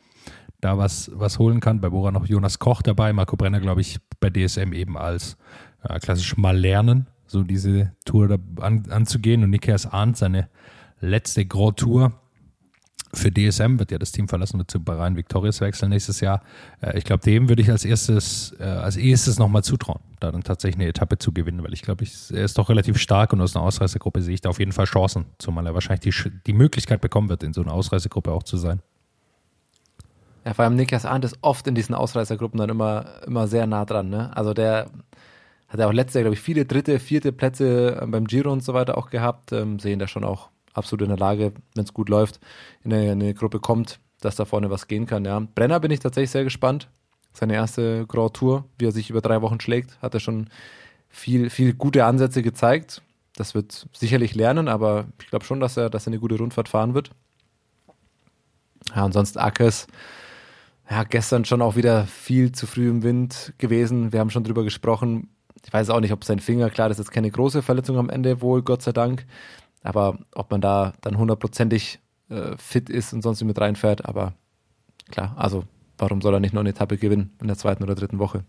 da 0.65 0.77
was, 0.79 1.11
was 1.13 1.37
holen 1.37 1.59
kann. 1.59 1.79
Bei 1.79 1.89
Bora 1.89 2.11
noch 2.11 2.25
Jonas 2.25 2.57
Koch 2.59 2.81
dabei. 2.81 3.13
Marco 3.13 3.37
Brenner, 3.37 3.59
glaube 3.59 3.81
ich, 3.81 3.99
bei 4.19 4.29
DSM 4.29 4.73
eben 4.73 4.97
als 4.97 5.37
äh, 5.83 5.99
klassisch 5.99 6.35
mal 6.37 6.57
lernen, 6.57 7.07
so 7.27 7.43
diese 7.43 7.93
Tour 8.03 8.27
da 8.27 8.37
an, 8.61 8.85
anzugehen. 8.89 9.43
Und 9.43 9.51
Niklas 9.51 9.85
Arndt, 9.85 10.17
seine 10.17 10.49
letzte 10.99 11.45
Grand 11.45 11.77
Tour 11.77 12.13
für 13.13 13.31
DSM 13.31 13.77
wird 13.79 13.91
ja 13.91 13.99
das 13.99 14.11
Team 14.11 14.27
verlassen, 14.27 14.57
wird 14.57 14.71
zu 14.71 14.83
Bahrain 14.83 15.15
Victorious 15.15 15.61
wechseln 15.61 15.89
nächstes 15.89 16.19
Jahr. 16.19 16.41
Äh, 16.81 16.97
ich 16.97 17.03
glaube, 17.03 17.23
dem 17.23 17.47
würde 17.47 17.61
ich 17.61 17.69
als 17.69 17.85
erstes, 17.85 18.55
äh, 18.59 18.63
als 18.63 18.97
erstes 18.97 19.37
nochmal 19.37 19.63
zutrauen, 19.63 20.01
da 20.19 20.31
dann 20.31 20.43
tatsächlich 20.43 20.81
eine 20.81 20.89
Etappe 20.89 21.19
zu 21.19 21.31
gewinnen, 21.31 21.63
weil 21.63 21.73
ich 21.73 21.83
glaube, 21.83 22.05
er 22.05 22.43
ist 22.43 22.57
doch 22.57 22.69
relativ 22.69 22.97
stark 22.97 23.33
und 23.33 23.41
aus 23.41 23.55
einer 23.55 23.63
Ausreißergruppe 23.65 24.23
sehe 24.23 24.33
ich 24.33 24.41
da 24.41 24.49
auf 24.49 24.57
jeden 24.57 24.71
Fall 24.71 24.85
Chancen, 24.85 25.25
zumal 25.37 25.67
er 25.67 25.75
wahrscheinlich 25.75 26.11
die, 26.11 26.31
die 26.47 26.53
Möglichkeit 26.53 27.01
bekommen 27.01 27.29
wird, 27.29 27.43
in 27.43 27.53
so 27.53 27.61
einer 27.61 27.73
Ausreißergruppe 27.73 28.31
auch 28.31 28.43
zu 28.43 28.57
sein. 28.57 28.81
Ja, 30.45 30.53
vor 30.53 30.63
allem 30.65 30.75
Niklas 30.75 31.05
Arndt 31.05 31.25
ist 31.25 31.39
oft 31.41 31.65
in 31.67 31.75
diesen 31.75 31.95
Ausreißergruppen 31.95 32.59
dann 32.59 32.69
immer, 32.69 33.23
immer 33.25 33.47
sehr 33.47 33.65
nah 33.65 33.83
dran. 33.83 34.09
Ne? 34.09 34.35
Also 34.37 34.53
der 34.53 34.91
hat 35.67 35.79
ja 35.79 35.87
auch 35.87 35.93
letztes 35.93 36.15
Jahr, 36.15 36.23
glaube 36.23 36.35
ich, 36.35 36.41
viele 36.41 36.65
dritte, 36.65 36.99
vierte 36.99 37.31
Plätze 37.31 37.99
ähm, 38.01 38.11
beim 38.11 38.27
Giro 38.27 38.51
und 38.51 38.63
so 38.63 38.73
weiter 38.73 38.97
auch 38.97 39.09
gehabt. 39.09 39.51
Ähm, 39.51 39.79
sehen 39.79 39.97
da 39.97 40.07
schon 40.07 40.23
auch 40.23 40.49
absolut 40.73 41.03
in 41.03 41.09
der 41.09 41.17
Lage, 41.17 41.53
wenn 41.73 41.83
es 41.83 41.93
gut 41.93 42.09
läuft, 42.09 42.39
in 42.83 42.93
eine, 42.93 43.11
in 43.11 43.21
eine 43.21 43.33
Gruppe 43.33 43.59
kommt, 43.59 43.99
dass 44.21 44.35
da 44.35 44.45
vorne 44.45 44.69
was 44.69 44.87
gehen 44.87 45.07
kann. 45.07 45.25
Ja. 45.25 45.41
Brenner 45.55 45.79
bin 45.79 45.91
ich 45.91 45.99
tatsächlich 45.99 46.31
sehr 46.31 46.43
gespannt. 46.43 46.89
Seine 47.33 47.55
erste 47.55 48.05
Grand 48.05 48.35
Tour, 48.35 48.65
wie 48.77 48.85
er 48.85 48.91
sich 48.91 49.09
über 49.09 49.21
drei 49.21 49.41
Wochen 49.41 49.59
schlägt, 49.59 49.99
hat 50.01 50.13
er 50.13 50.19
schon 50.19 50.49
viel, 51.09 51.49
viel 51.49 51.73
gute 51.73 52.05
Ansätze 52.05 52.43
gezeigt. 52.43 53.01
Das 53.35 53.55
wird 53.55 53.87
sicherlich 53.93 54.35
lernen, 54.35 54.67
aber 54.67 55.05
ich 55.19 55.27
glaube 55.27 55.43
schon, 55.43 55.59
dass 55.59 55.75
er, 55.75 55.89
dass 55.89 56.05
er 56.05 56.11
eine 56.11 56.19
gute 56.19 56.37
Rundfahrt 56.37 56.69
fahren 56.69 56.93
wird. 56.93 57.09
Ja, 58.95 59.03
und 59.03 59.11
sonst 59.11 59.37
Ackes, 59.37 59.87
ja, 60.89 61.03
gestern 61.03 61.45
schon 61.45 61.61
auch 61.61 61.75
wieder 61.75 62.05
viel 62.05 62.51
zu 62.51 62.67
früh 62.67 62.89
im 62.89 63.03
Wind 63.03 63.53
gewesen. 63.57 64.13
Wir 64.13 64.19
haben 64.19 64.29
schon 64.29 64.43
drüber 64.43 64.63
gesprochen. 64.63 65.29
Ich 65.65 65.73
weiß 65.73 65.89
auch 65.89 65.99
nicht, 65.99 66.13
ob 66.13 66.23
sein 66.23 66.39
Finger, 66.39 66.69
klar, 66.69 66.89
das 66.89 66.99
ist 66.99 67.05
jetzt 67.05 67.13
keine 67.13 67.31
große 67.31 67.61
Verletzung 67.61 67.97
am 67.97 68.09
Ende, 68.09 68.41
wohl, 68.41 68.61
Gott 68.61 68.83
sei 68.83 68.91
Dank. 68.91 69.25
Aber 69.81 70.17
ob 70.33 70.51
man 70.51 70.61
da 70.61 70.93
dann 71.01 71.17
hundertprozentig 71.17 71.99
äh, 72.29 72.55
fit 72.57 72.89
ist 72.89 73.13
und 73.13 73.21
sonst 73.21 73.43
mit 73.43 73.59
reinfährt, 73.59 74.05
aber 74.05 74.33
klar, 75.09 75.33
also 75.37 75.63
warum 75.97 76.21
soll 76.21 76.33
er 76.33 76.39
nicht 76.39 76.53
noch 76.53 76.61
eine 76.61 76.69
Etappe 76.69 76.97
gewinnen 76.97 77.31
in 77.41 77.47
der 77.47 77.57
zweiten 77.57 77.83
oder 77.83 77.95
dritten 77.95 78.19
Woche? 78.19 78.43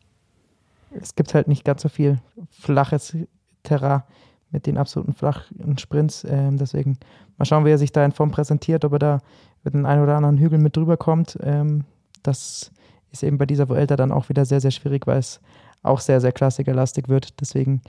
Es 0.91 1.15
gibt 1.15 1.35
halt 1.35 1.49
nicht 1.49 1.65
ganz 1.65 1.83
so 1.83 1.89
viel 1.89 2.19
flaches 2.51 3.17
Terrain 3.63 4.03
mit 4.51 4.67
den 4.67 4.79
absoluten 4.79 5.13
flachen 5.13 5.79
Sprints. 5.79 6.25
Ähm, 6.25 6.57
deswegen 6.57 6.99
mal 7.37 7.45
schauen, 7.45 7.65
wie 7.65 7.71
er 7.71 7.79
sich 7.79 7.93
da 7.93 8.05
in 8.05 8.13
Form 8.13 8.31
präsentiert, 8.31 8.85
ob 8.85 8.93
er 8.93 8.99
da 8.99 9.19
mit 9.65 9.75
den 9.75 9.87
einen 9.87 10.03
oder 10.03 10.17
anderen 10.17 10.39
Hügel 10.39 10.59
mit 10.59 10.77
drüber 10.77 10.97
kommt. 10.97 11.39
Ähm, 11.43 11.85
das 12.27 12.71
ist 13.11 13.23
eben 13.23 13.39
bei 13.39 13.47
dieser 13.47 13.69
Vuelta 13.69 13.97
dann 13.97 14.13
auch 14.13 14.29
wieder 14.29 14.45
sehr, 14.45 14.61
sehr 14.61 14.71
schwierig, 14.71 15.07
weil 15.07 15.19
es 15.19 15.41
auch 15.83 16.01
sehr, 16.01 16.21
sehr 16.21 16.33
klassikerlastig 16.33 17.09
wird. 17.09 17.41
Deswegen 17.41 17.83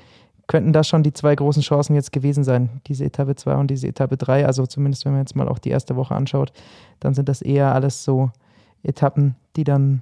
könnten 0.48 0.72
das 0.72 0.88
schon 0.88 1.04
die 1.04 1.14
zwei 1.14 1.36
großen 1.36 1.62
Chancen 1.62 1.96
jetzt 1.96 2.12
gewesen 2.12 2.44
sein, 2.44 2.82
diese 2.88 3.06
Etappe 3.06 3.36
2 3.36 3.56
und 3.56 3.68
diese 3.70 3.88
Etappe 3.88 4.18
3. 4.18 4.46
Also 4.46 4.66
zumindest, 4.66 5.06
wenn 5.06 5.12
man 5.12 5.22
jetzt 5.22 5.36
mal 5.36 5.50
auch 5.50 5.60
die 5.60 5.70
erste 5.70 5.96
Woche 5.96 6.16
anschaut, 6.16 6.54
dann 7.00 7.14
sind 7.14 7.28
das 7.28 7.42
eher 7.42 7.74
alles 7.74 8.04
so 8.04 8.32
Etappen, 8.84 9.36
die 9.56 9.66
dann 9.66 10.02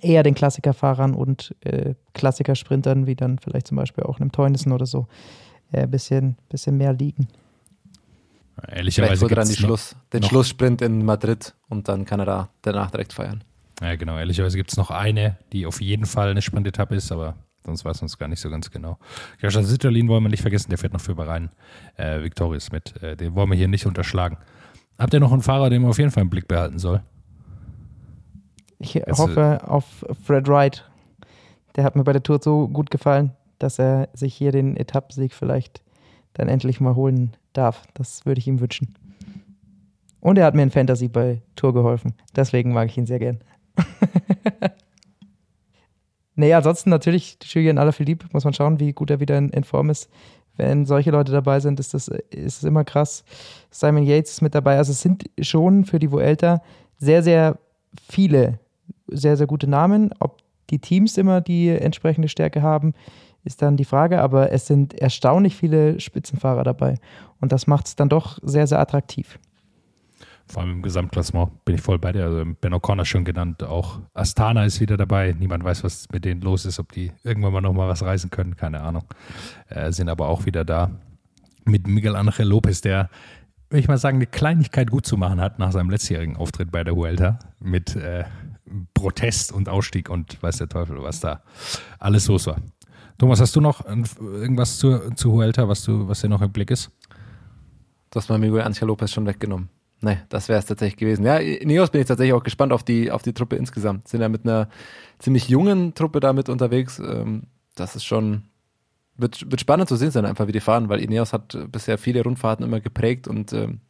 eher 0.00 0.22
den 0.22 0.34
Klassikerfahrern 0.34 1.14
und 1.14 1.54
äh, 1.60 1.94
Klassikersprintern, 2.14 3.06
wie 3.06 3.14
dann 3.14 3.38
vielleicht 3.38 3.66
zum 3.66 3.76
Beispiel 3.76 4.04
auch 4.04 4.20
einem 4.20 4.32
Teunissen 4.32 4.72
oder 4.72 4.86
so, 4.86 5.06
ein 5.72 5.84
äh, 5.84 5.86
bisschen, 5.86 6.36
bisschen 6.48 6.76
mehr 6.76 6.92
liegen. 6.92 7.28
Vielleicht 8.54 8.76
Ehrlicherweise 8.76 9.22
holt 9.22 9.32
er 9.32 9.36
dann 9.36 9.44
gibt's 9.46 9.56
die 9.56 9.62
noch- 9.62 9.68
Schluss, 9.68 9.96
den 10.12 10.20
noch- 10.22 10.28
Schlusssprint 10.28 10.82
in 10.82 11.04
Madrid 11.04 11.54
und 11.68 11.88
dann 11.88 12.04
kann 12.04 12.20
er 12.20 12.26
da 12.26 12.48
danach 12.62 12.90
direkt 12.90 13.12
feiern. 13.12 13.42
Ja, 13.80 13.96
genau. 13.96 14.18
Ehrlicherweise 14.18 14.56
gibt 14.56 14.70
es 14.70 14.76
noch 14.76 14.90
eine, 14.90 15.38
die 15.52 15.66
auf 15.66 15.80
jeden 15.80 16.04
Fall 16.06 16.30
eine 16.30 16.42
Sprintetappe 16.42 16.94
ist, 16.94 17.10
aber 17.10 17.34
sonst 17.64 17.84
weiß 17.84 18.00
man 18.02 18.06
es 18.06 18.18
gar 18.18 18.28
nicht 18.28 18.40
so 18.40 18.50
ganz 18.50 18.70
genau. 18.70 18.98
Jascha 19.40 19.62
Sitterlin 19.62 20.06
wollen 20.08 20.22
wir 20.22 20.28
nicht 20.28 20.42
vergessen, 20.42 20.68
der 20.70 20.78
fährt 20.78 20.92
noch 20.92 21.00
für 21.00 21.14
Bahrain 21.14 21.50
äh, 21.96 22.22
Victorious 22.22 22.70
mit. 22.70 23.02
Äh, 23.02 23.16
den 23.16 23.34
wollen 23.34 23.50
wir 23.50 23.56
hier 23.56 23.68
nicht 23.68 23.86
unterschlagen. 23.86 24.36
Habt 24.98 25.14
ihr 25.14 25.20
noch 25.20 25.32
einen 25.32 25.42
Fahrer, 25.42 25.70
den 25.70 25.82
man 25.82 25.90
auf 25.90 25.98
jeden 25.98 26.10
Fall 26.10 26.22
im 26.22 26.30
Blick 26.30 26.46
behalten 26.46 26.78
soll? 26.78 27.02
Ich 28.78 28.94
Jetzt, 28.94 29.18
hoffe 29.18 29.60
auf 29.66 30.04
Fred 30.24 30.48
Wright. 30.48 30.84
Der 31.76 31.84
hat 31.84 31.96
mir 31.96 32.04
bei 32.04 32.12
der 32.12 32.22
Tour 32.22 32.38
so 32.42 32.68
gut 32.68 32.90
gefallen, 32.90 33.32
dass 33.58 33.78
er 33.78 34.08
sich 34.12 34.34
hier 34.34 34.52
den 34.52 34.76
Etappensieg 34.76 35.32
vielleicht 35.32 35.82
dann 36.34 36.48
endlich 36.48 36.80
mal 36.80 36.94
holen 36.94 37.36
darf. 37.52 37.84
Das 37.94 38.26
würde 38.26 38.38
ich 38.38 38.48
ihm 38.48 38.60
wünschen. 38.60 38.94
Und 40.20 40.38
er 40.38 40.44
hat 40.44 40.54
mir 40.54 40.62
in 40.62 40.70
Fantasy 40.70 41.08
bei 41.08 41.42
Tour 41.56 41.74
geholfen. 41.74 42.14
Deswegen 42.36 42.72
mag 42.72 42.88
ich 42.88 42.98
ihn 42.98 43.06
sehr 43.06 43.18
gern. 43.18 43.40
nee, 46.36 46.52
ansonsten 46.52 46.90
natürlich 46.90 47.38
Julian 47.42 47.78
Alaphilippe. 47.78 48.26
Muss 48.32 48.44
man 48.44 48.54
schauen, 48.54 48.78
wie 48.78 48.92
gut 48.92 49.10
er 49.10 49.20
wieder 49.20 49.36
in, 49.36 49.50
in 49.50 49.64
Form 49.64 49.90
ist. 49.90 50.08
Wenn 50.56 50.84
solche 50.86 51.10
Leute 51.10 51.32
dabei 51.32 51.60
sind, 51.60 51.80
ist 51.80 51.94
das 51.94 52.08
ist 52.08 52.58
es 52.58 52.64
immer 52.64 52.84
krass. 52.84 53.24
Simon 53.70 54.04
Yates 54.04 54.32
ist 54.32 54.42
mit 54.42 54.54
dabei. 54.54 54.76
Also 54.76 54.92
es 54.92 55.00
sind 55.00 55.24
schon 55.40 55.84
für 55.84 55.98
die 55.98 56.12
Vuelta 56.12 56.62
sehr, 56.98 57.22
sehr 57.22 57.58
viele 58.08 58.60
sehr, 59.08 59.36
sehr 59.36 59.46
gute 59.46 59.68
Namen. 59.68 60.10
Ob 60.18 60.38
die 60.70 60.78
Teams 60.78 61.18
immer 61.18 61.40
die 61.40 61.68
entsprechende 61.68 62.28
Stärke 62.28 62.62
haben, 62.62 62.94
ist 63.44 63.62
dann 63.62 63.76
die 63.76 63.84
Frage. 63.84 64.20
Aber 64.20 64.52
es 64.52 64.66
sind 64.66 64.94
erstaunlich 64.94 65.56
viele 65.56 66.00
Spitzenfahrer 66.00 66.64
dabei. 66.64 66.98
Und 67.40 67.52
das 67.52 67.66
macht 67.66 67.86
es 67.86 67.96
dann 67.96 68.08
doch 68.08 68.38
sehr, 68.42 68.66
sehr 68.66 68.78
attraktiv. 68.78 69.38
Vor 70.46 70.62
allem 70.62 70.72
im 70.72 70.82
Gesamtklassement 70.82 71.64
bin 71.64 71.76
ich 71.76 71.80
voll 71.80 71.98
bei 71.98 72.12
dir. 72.12 72.24
Also 72.24 72.44
Ben 72.60 72.74
O'Connor 72.74 73.04
schon 73.04 73.24
genannt, 73.24 73.62
auch 73.62 74.00
Astana 74.12 74.64
ist 74.64 74.80
wieder 74.80 74.96
dabei. 74.96 75.34
Niemand 75.38 75.64
weiß, 75.64 75.84
was 75.84 76.08
mit 76.12 76.24
denen 76.24 76.42
los 76.42 76.66
ist, 76.66 76.78
ob 76.78 76.92
die 76.92 77.12
irgendwann 77.22 77.52
mal 77.52 77.60
nochmal 77.60 77.88
was 77.88 78.02
reisen 78.02 78.30
können, 78.30 78.56
keine 78.56 78.82
Ahnung. 78.82 79.04
Äh, 79.68 79.92
sind 79.92 80.08
aber 80.08 80.28
auch 80.28 80.44
wieder 80.44 80.64
da. 80.64 80.90
Mit 81.64 81.86
Miguel 81.86 82.16
Angel 82.16 82.46
Lopez, 82.46 82.80
der, 82.80 83.08
würde 83.70 83.80
ich 83.80 83.88
mal 83.88 83.98
sagen, 83.98 84.16
eine 84.16 84.26
Kleinigkeit 84.26 84.90
gut 84.90 85.06
zu 85.06 85.16
machen 85.16 85.40
hat 85.40 85.58
nach 85.58 85.72
seinem 85.72 85.90
letztjährigen 85.90 86.36
Auftritt 86.36 86.72
bei 86.72 86.84
der 86.84 86.96
Huelta. 86.96 87.38
Mit 87.60 87.96
äh, 87.96 88.24
Protest 88.94 89.52
und 89.52 89.68
Ausstieg 89.68 90.10
und 90.10 90.42
weiß 90.42 90.58
der 90.58 90.68
Teufel, 90.68 91.02
was 91.02 91.20
da 91.20 91.42
alles 91.98 92.26
los 92.26 92.46
war. 92.46 92.56
Thomas, 93.22 93.40
hast 93.40 93.54
du 93.54 93.60
noch 93.60 93.86
irgendwas 93.86 94.78
zu, 94.78 94.98
zu 95.14 95.30
Huelta, 95.30 95.68
was, 95.68 95.84
du, 95.84 96.08
was 96.08 96.22
dir 96.22 96.28
noch 96.28 96.42
im 96.42 96.50
Blick 96.50 96.72
ist? 96.72 96.90
Du 98.10 98.16
hast 98.16 98.28
mal 98.28 98.36
Miguel 98.36 98.62
Angel 98.62 98.88
Lopez 98.88 99.12
schon 99.12 99.26
weggenommen. 99.26 99.68
Nee, 100.00 100.18
das 100.28 100.48
wäre 100.48 100.58
es 100.58 100.66
tatsächlich 100.66 100.96
gewesen. 100.96 101.24
Ja, 101.24 101.38
Neos 101.38 101.90
bin 101.90 102.00
ich 102.00 102.08
tatsächlich 102.08 102.32
auch 102.32 102.42
gespannt 102.42 102.72
auf 102.72 102.82
die, 102.82 103.12
auf 103.12 103.22
die 103.22 103.32
Truppe 103.32 103.54
insgesamt. 103.54 104.08
Sind 104.08 104.22
ja 104.22 104.28
mit 104.28 104.44
einer 104.44 104.68
ziemlich 105.20 105.48
jungen 105.48 105.94
Truppe 105.94 106.18
da 106.18 106.32
mit 106.32 106.48
unterwegs. 106.48 106.98
Ähm, 106.98 107.44
das 107.76 107.94
ist 107.94 108.02
schon, 108.02 108.42
wird, 109.16 109.48
wird 109.48 109.60
spannend 109.60 109.88
zu 109.88 109.94
sehen 109.94 110.10
sein, 110.10 110.24
einfach 110.24 110.48
wie 110.48 110.52
die 110.52 110.58
fahren, 110.58 110.88
weil 110.88 110.98
Ineos 110.98 111.32
hat 111.32 111.56
bisher 111.70 111.98
viele 111.98 112.24
Rundfahrten 112.24 112.66
immer 112.66 112.80
geprägt 112.80 113.28
und 113.28 113.52
ähm, 113.52 113.82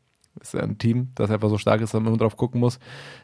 ist 0.43 0.55
ein 0.55 0.77
Team, 0.77 1.13
das 1.15 1.31
einfach 1.31 1.49
so 1.49 1.57
stark 1.57 1.81
ist, 1.81 1.95
dass 1.95 2.01
man 2.03 2.09
immer 2.09 2.19
drauf 2.19 2.37
gucken 2.37 2.61
muss. 2.61 2.79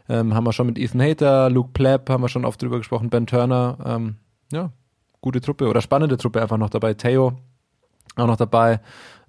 Ähm, 0.09 0.33
haben 0.33 0.45
wir 0.45 0.55
schon 0.55 0.69
mit 0.69 0.79
Ethan 0.79 1.03
Hater, 1.03 1.51
Luke 1.51 1.73
Plapp, 1.75 2.09
haben 2.09 2.23
wir 2.23 2.31
schon 2.31 2.47
oft 2.47 2.63
drüber 2.63 2.79
gesprochen, 2.79 3.11
Ben 3.11 3.27
Turner. 3.27 3.77
Ähm, 3.85 4.17
ja, 4.51 4.73
gute 5.21 5.41
Truppe 5.41 5.69
oder 5.69 5.81
spannende 5.81 6.17
Truppe 6.17 6.41
einfach 6.43 6.59
noch 6.59 6.71
dabei. 6.71 6.95
Theo 6.95 7.39
auch 8.17 8.27
noch 8.27 8.37
dabei. 8.37 8.81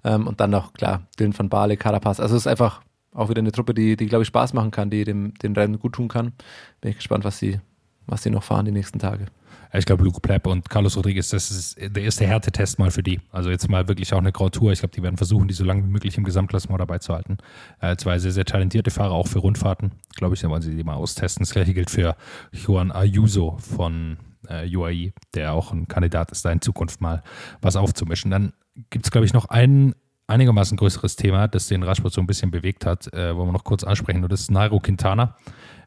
Ähm, 0.04 0.26
und 0.26 0.40
dann 0.40 0.50
noch, 0.50 0.72
klar, 0.72 1.02
Dylan 1.18 1.38
van 1.38 1.48
Baale, 1.48 1.76
Carapaz. 1.76 2.20
Also 2.20 2.36
es 2.36 2.42
ist 2.42 2.46
einfach 2.46 2.80
auch 3.12 3.28
wieder 3.28 3.40
eine 3.40 3.52
Truppe, 3.52 3.74
die, 3.74 3.96
die 3.96 4.06
glaube 4.06 4.22
ich, 4.22 4.28
Spaß 4.28 4.52
machen 4.52 4.70
kann, 4.70 4.90
die 4.90 5.04
dem, 5.04 5.34
den 5.34 5.54
Rennen 5.54 5.78
gut 5.78 5.94
tun 5.94 6.08
kann. 6.08 6.32
Bin 6.80 6.90
ich 6.90 6.96
gespannt, 6.96 7.24
was 7.24 7.38
sie, 7.38 7.60
was 8.06 8.22
sie 8.22 8.30
noch 8.30 8.42
fahren 8.42 8.64
die 8.64 8.72
nächsten 8.72 8.98
Tage. 8.98 9.26
Ich 9.72 9.86
glaube, 9.86 10.02
Luke 10.02 10.20
Plapp 10.20 10.48
und 10.48 10.68
Carlos 10.68 10.96
Rodriguez, 10.96 11.28
das 11.28 11.50
ist 11.50 11.78
der 11.78 12.02
erste 12.02 12.26
Härtetest 12.26 12.80
mal 12.80 12.90
für 12.90 13.04
die. 13.04 13.20
Also 13.30 13.50
jetzt 13.50 13.68
mal 13.68 13.86
wirklich 13.86 14.12
auch 14.12 14.18
eine 14.18 14.32
Grand 14.32 14.54
Tour. 14.54 14.72
Ich 14.72 14.80
glaube, 14.80 14.92
die 14.92 15.02
werden 15.02 15.16
versuchen, 15.16 15.46
die 15.46 15.54
so 15.54 15.64
lange 15.64 15.84
wie 15.84 15.88
möglich 15.88 16.18
im 16.18 16.24
Gesamtklassement 16.24 16.80
dabei 16.80 16.98
zu 16.98 17.14
halten. 17.14 17.38
Äh, 17.80 17.94
zwei 17.96 18.18
sehr, 18.18 18.32
sehr 18.32 18.44
talentierte 18.44 18.90
Fahrer, 18.90 19.12
auch 19.12 19.28
für 19.28 19.38
Rundfahrten. 19.38 19.92
Glaube 20.16 20.34
ich, 20.34 20.40
da 20.40 20.48
wollen 20.48 20.62
sie 20.62 20.74
die 20.74 20.82
mal 20.82 20.94
austesten. 20.94 21.44
Das 21.44 21.52
gleiche 21.52 21.72
gilt 21.72 21.90
für 21.90 22.16
Juan 22.52 22.90
Ayuso 22.90 23.58
von 23.58 24.16
äh, 24.48 24.76
UAE, 24.76 25.12
der 25.34 25.52
auch 25.52 25.72
ein 25.72 25.88
Kandidat 25.88 26.30
ist, 26.30 26.44
da 26.44 26.52
in 26.52 26.60
Zukunft 26.60 27.00
mal 27.00 27.22
was 27.60 27.76
aufzumischen. 27.76 28.30
Dann 28.30 28.52
gibt 28.90 29.06
es, 29.06 29.10
glaube 29.10 29.26
ich, 29.26 29.32
noch 29.32 29.46
ein 29.46 29.94
einigermaßen 30.26 30.76
größeres 30.76 31.16
Thema, 31.16 31.48
das 31.48 31.66
den 31.66 31.82
Radsport 31.82 32.14
so 32.14 32.20
ein 32.20 32.26
bisschen 32.26 32.50
bewegt 32.50 32.86
hat, 32.86 33.12
äh, 33.12 33.36
wollen 33.36 33.48
wir 33.48 33.52
noch 33.52 33.64
kurz 33.64 33.84
ansprechen. 33.84 34.22
Und 34.22 34.32
das 34.32 34.42
ist 34.42 34.50
Nairo 34.50 34.78
Quintana, 34.78 35.36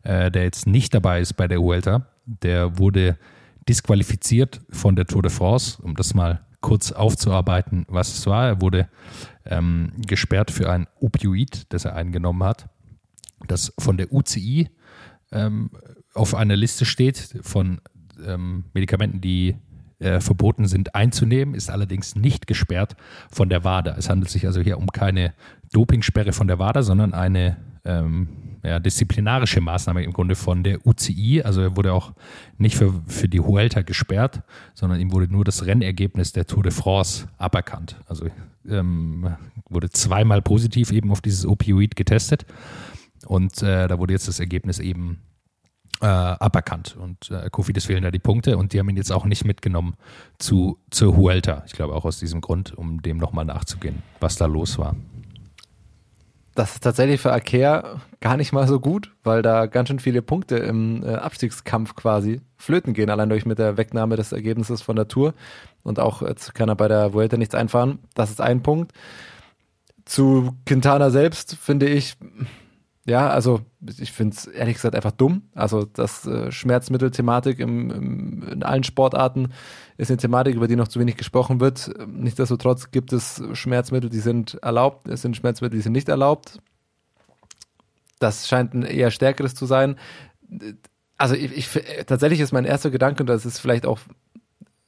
äh, 0.04 0.30
der 0.30 0.44
jetzt 0.44 0.68
nicht 0.68 0.94
dabei 0.94 1.22
ist 1.22 1.34
bei 1.34 1.48
der 1.48 1.62
Vuelta. 1.62 2.08
Der 2.26 2.78
wurde 2.78 3.18
disqualifiziert 3.68 4.62
von 4.70 4.96
der 4.96 5.06
Tour 5.06 5.22
de 5.22 5.32
France, 5.32 5.82
um 5.82 5.96
das 5.96 6.14
mal 6.14 6.46
kurz 6.60 6.92
aufzuarbeiten, 6.92 7.86
was 7.88 8.18
es 8.18 8.28
war. 8.28 8.48
Er 8.48 8.62
wurde 8.62 8.90
ähm, 9.46 9.94
gesperrt 9.98 10.52
für 10.52 10.70
ein 10.70 10.88
Opioid, 11.00 11.72
das 11.74 11.86
er 11.86 11.96
eingenommen 11.96 12.44
hat, 12.44 12.70
das 13.48 13.74
von 13.80 13.98
der 13.98 14.12
UCI 14.12 14.70
ähm, 15.32 15.72
auf 16.14 16.36
einer 16.36 16.56
Liste 16.56 16.86
steht 16.86 17.38
von 17.42 17.82
ähm, 18.28 18.66
Medikamenten, 18.74 19.22
die 19.22 19.56
äh, 20.00 20.20
verboten 20.20 20.68
sind 20.68 20.96
einzunehmen, 20.96 21.56
ist 21.56 21.70
allerdings 21.70 22.16
nicht 22.16 22.48
gesperrt 22.48 22.96
von 23.32 23.50
der 23.50 23.64
WADA. 23.64 23.96
Es 23.98 24.10
handelt 24.10 24.30
sich 24.30 24.46
also 24.46 24.62
hier 24.62 24.78
um 24.78 24.88
keine 24.88 25.34
Dopingsperre 25.72 26.34
von 26.34 26.48
der 26.48 26.60
WADA, 26.60 26.84
sondern 26.84 27.14
eine 27.14 27.58
ähm, 27.86 28.28
ja, 28.64 28.80
disziplinarische 28.80 29.62
Maßnahme 29.62 30.04
im 30.04 30.14
Grunde 30.14 30.36
von 30.36 30.64
der 30.64 30.86
UCI. 30.86 31.44
Also 31.44 31.62
er 31.62 31.76
wurde 31.76 31.94
auch 31.94 32.14
nicht 32.58 32.76
für, 32.76 32.94
für 33.08 33.28
die 33.28 33.40
Huelta 33.40 33.82
gesperrt, 33.82 34.42
sondern 34.74 35.00
ihm 35.00 35.12
wurde 35.12 35.32
nur 35.32 35.44
das 35.44 35.66
Rennergebnis 35.66 36.32
der 36.32 36.48
Tour 36.48 36.64
de 36.64 36.72
France 36.72 37.28
aberkannt. 37.38 37.98
Also 38.08 38.28
ähm, 38.68 39.36
wurde 39.70 39.90
zweimal 39.90 40.42
positiv 40.42 40.92
eben 40.92 41.12
auf 41.12 41.22
dieses 41.22 41.46
Opioid 41.46 41.96
getestet 41.96 42.46
und 43.26 43.62
äh, 43.62 43.88
da 43.88 44.00
wurde 44.00 44.14
jetzt 44.14 44.28
das 44.28 44.40
Ergebnis 44.40 44.80
eben 44.80 45.20
äh, 46.02 46.06
aberkannt. 46.06 46.98
Und 47.00 47.32
äh, 47.32 47.50
Kofidis 47.50 47.86
fehlen 47.86 48.04
da 48.04 48.12
die 48.12 48.20
Punkte 48.20 48.58
und 48.58 48.74
die 48.74 48.80
haben 48.80 48.90
ihn 48.90 48.98
jetzt 48.98 49.12
auch 49.12 49.26
nicht 49.26 49.46
mitgenommen 49.46 49.96
zu, 50.38 50.78
zur 50.90 51.16
Huelta. 51.16 51.64
Ich 51.66 51.74
glaube 51.74 51.96
auch 51.96 52.06
aus 52.06 52.20
diesem 52.20 52.42
Grund, 52.42 52.78
um 52.78 53.02
dem 53.02 53.18
nochmal 53.18 53.46
nachzugehen, 53.46 54.04
was 54.20 54.36
da 54.36 54.46
los 54.46 54.78
war. 54.78 54.96
Das 56.56 56.74
ist 56.74 56.84
tatsächlich 56.84 57.20
für 57.20 57.34
Akea 57.34 58.00
gar 58.22 58.38
nicht 58.38 58.54
mal 58.54 58.68
so 58.68 58.80
gut, 58.80 59.12
weil 59.24 59.42
da 59.42 59.66
ganz 59.66 59.90
schön 59.90 60.00
viele 60.00 60.22
Punkte 60.22 60.58
im 60.58 61.04
äh, 61.04 61.16
Abstiegskampf 61.16 61.96
quasi 61.96 62.42
flöten 62.58 62.94
gehen, 62.94 63.10
allein 63.10 63.30
durch 63.30 63.46
mit 63.46 63.58
der 63.58 63.78
Wegnahme 63.78 64.18
des 64.18 64.32
Ergebnisses 64.32 64.82
von 64.82 64.96
der 64.96 65.08
Tour. 65.08 65.34
Und 65.82 66.00
auch 66.00 66.22
jetzt 66.22 66.54
kann 66.54 66.70
er 66.70 66.76
bei 66.76 66.88
der 66.88 67.14
Vuelta 67.14 67.38
nichts 67.38 67.56
einfahren. 67.56 68.00
Das 68.14 68.30
ist 68.30 68.40
ein 68.40 68.62
Punkt. 68.62 68.92
Zu 70.06 70.54
Quintana 70.66 71.10
selbst 71.10 71.56
finde 71.56 71.88
ich, 71.88 72.18
ja, 73.06 73.30
also 73.30 73.62
ich 74.00 74.14
finde 74.14 74.36
es 74.36 74.48
ehrlich 74.48 74.76
gesagt 74.76 74.96
einfach 74.96 75.12
dumm. 75.12 75.50
Also 75.54 75.84
das 75.84 76.26
äh, 76.26 76.52
Schmerzmittel-Thematik 76.52 77.60
im, 77.60 77.92
im, 77.92 78.44
in 78.48 78.64
allen 78.64 78.84
Sportarten 78.84 79.52
ist 79.98 80.10
eine 80.10 80.18
Thematik, 80.18 80.56
über 80.56 80.68
die 80.68 80.78
noch 80.78 80.88
zu 80.88 81.00
wenig 81.00 81.18
gesprochen 81.18 81.60
wird. 81.60 81.94
Nichtsdestotrotz 82.08 82.92
gibt 82.92 83.12
es 83.12 83.44
Schmerzmittel, 83.54 84.10
die 84.10 84.20
sind 84.20 84.56
erlaubt, 84.64 85.08
es 85.10 85.22
sind 85.22 85.36
Schmerzmittel, 85.36 85.78
die 85.78 85.84
sind 85.84 85.92
nicht 85.92 86.08
erlaubt. 86.08 86.60
Das 88.20 88.48
scheint 88.48 88.74
ein 88.74 88.84
eher 88.84 89.12
stärkeres 89.12 89.54
zu 89.54 89.66
sein. 89.66 89.98
Also 91.18 91.36
ich, 91.36 91.52
ich 91.76 92.06
tatsächlich 92.06 92.40
ist 92.40 92.54
mein 92.54 92.66
erster 92.66 92.90
Gedanke, 92.90 93.24
und 93.24 93.28
das 93.28 93.46
ist 93.46 93.60
vielleicht 93.60 93.86
auch 93.86 94.00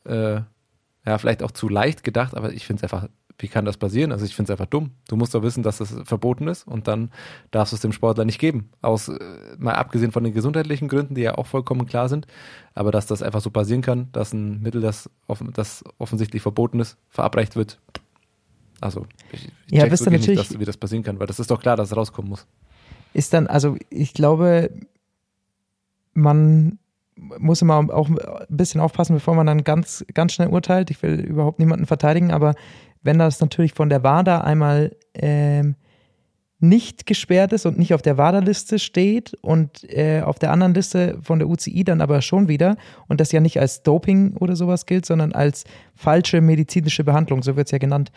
äh, 0.05 0.41
ja, 1.05 1.17
vielleicht 1.17 1.43
auch 1.43 1.51
zu 1.51 1.69
leicht 1.69 2.03
gedacht, 2.03 2.35
aber 2.35 2.53
ich 2.53 2.65
finde 2.65 2.79
es 2.79 2.83
einfach 2.83 3.09
wie 3.37 3.47
kann 3.47 3.65
das 3.65 3.77
passieren? 3.77 4.11
Also 4.11 4.25
ich 4.25 4.35
finde 4.35 4.51
es 4.51 4.59
einfach 4.59 4.69
dumm. 4.69 4.91
Du 5.07 5.15
musst 5.15 5.35
doch 5.35 5.43
wissen, 5.43 5.63
dass 5.63 5.79
das 5.79 5.93
verboten 6.05 6.47
ist 6.47 6.65
und 6.67 6.87
dann 6.87 7.11
darfst 7.51 7.73
du 7.73 7.75
es 7.75 7.81
dem 7.81 7.91
Sportler 7.91 8.25
nicht 8.25 8.39
geben. 8.39 8.69
Aus, 8.81 9.09
äh, 9.09 9.19
mal 9.57 9.73
abgesehen 9.73 10.11
von 10.11 10.23
den 10.23 10.33
gesundheitlichen 10.33 10.87
Gründen, 10.87 11.15
die 11.15 11.21
ja 11.21 11.37
auch 11.37 11.45
vollkommen 11.45 11.85
klar 11.85 12.07
sind, 12.07 12.27
aber 12.73 12.91
dass 12.91 13.05
das 13.07 13.21
einfach 13.21 13.41
so 13.41 13.49
passieren 13.49 13.81
kann, 13.81 14.09
dass 14.13 14.33
ein 14.33 14.61
Mittel, 14.61 14.81
das, 14.81 15.09
offen, 15.27 15.51
das 15.53 15.83
offensichtlich 15.97 16.41
verboten 16.41 16.79
ist, 16.79 16.97
verabreicht 17.09 17.55
wird. 17.55 17.79
Also 18.81 19.05
ich, 19.31 19.45
ich 19.45 19.51
ja, 19.71 19.85
ihr 19.85 19.91
natürlich, 19.91 20.27
nicht, 20.27 20.39
dass, 20.39 20.59
wie 20.59 20.65
das 20.65 20.77
passieren 20.77 21.03
kann, 21.03 21.19
weil 21.19 21.27
das 21.27 21.39
ist 21.39 21.51
doch 21.51 21.61
klar, 21.61 21.75
dass 21.75 21.91
es 21.91 21.97
rauskommen 21.97 22.29
muss. 22.29 22.47
Ist 23.13 23.33
dann, 23.33 23.47
also 23.47 23.77
ich 23.89 24.13
glaube, 24.13 24.69
man 26.13 26.79
muss 27.15 27.61
immer 27.61 27.75
auch 27.93 28.09
ein 28.09 28.17
bisschen 28.49 28.81
aufpassen, 28.81 29.13
bevor 29.15 29.35
man 29.35 29.47
dann 29.47 29.63
ganz, 29.63 30.05
ganz 30.13 30.33
schnell 30.33 30.49
urteilt. 30.49 30.91
Ich 30.91 31.01
will 31.01 31.19
überhaupt 31.19 31.59
niemanden 31.59 31.85
verteidigen, 31.85 32.31
aber 32.31 32.55
wenn 33.05 33.19
das 33.19 33.39
natürlich 33.39 33.73
von 33.73 33.89
der 33.89 34.03
WADA 34.03 34.41
einmal 34.41 34.95
ähm, 35.13 35.75
nicht 36.59 37.05
gesperrt 37.05 37.53
ist 37.53 37.65
und 37.65 37.77
nicht 37.77 37.93
auf 37.93 38.01
der 38.01 38.17
WADA-Liste 38.17 38.79
steht 38.79 39.35
und 39.41 39.83
äh, 39.89 40.21
auf 40.21 40.39
der 40.39 40.51
anderen 40.51 40.73
Liste 40.73 41.19
von 41.21 41.39
der 41.39 41.47
UCI 41.47 41.83
dann 41.83 42.01
aber 42.01 42.21
schon 42.21 42.47
wieder 42.47 42.77
und 43.07 43.21
das 43.21 43.31
ja 43.31 43.39
nicht 43.39 43.59
als 43.59 43.83
Doping 43.83 44.35
oder 44.37 44.55
sowas 44.55 44.85
gilt, 44.85 45.05
sondern 45.05 45.33
als 45.33 45.65
falsche 45.95 46.41
medizinische 46.41 47.03
Behandlung, 47.03 47.43
so 47.43 47.55
wird 47.55 47.67
es 47.67 47.71
ja 47.71 47.77
genannt, 47.77 48.11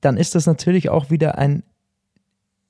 dann 0.00 0.16
ist 0.16 0.34
das 0.34 0.46
natürlich 0.46 0.88
auch 0.88 1.10
wieder 1.10 1.38
ein 1.38 1.62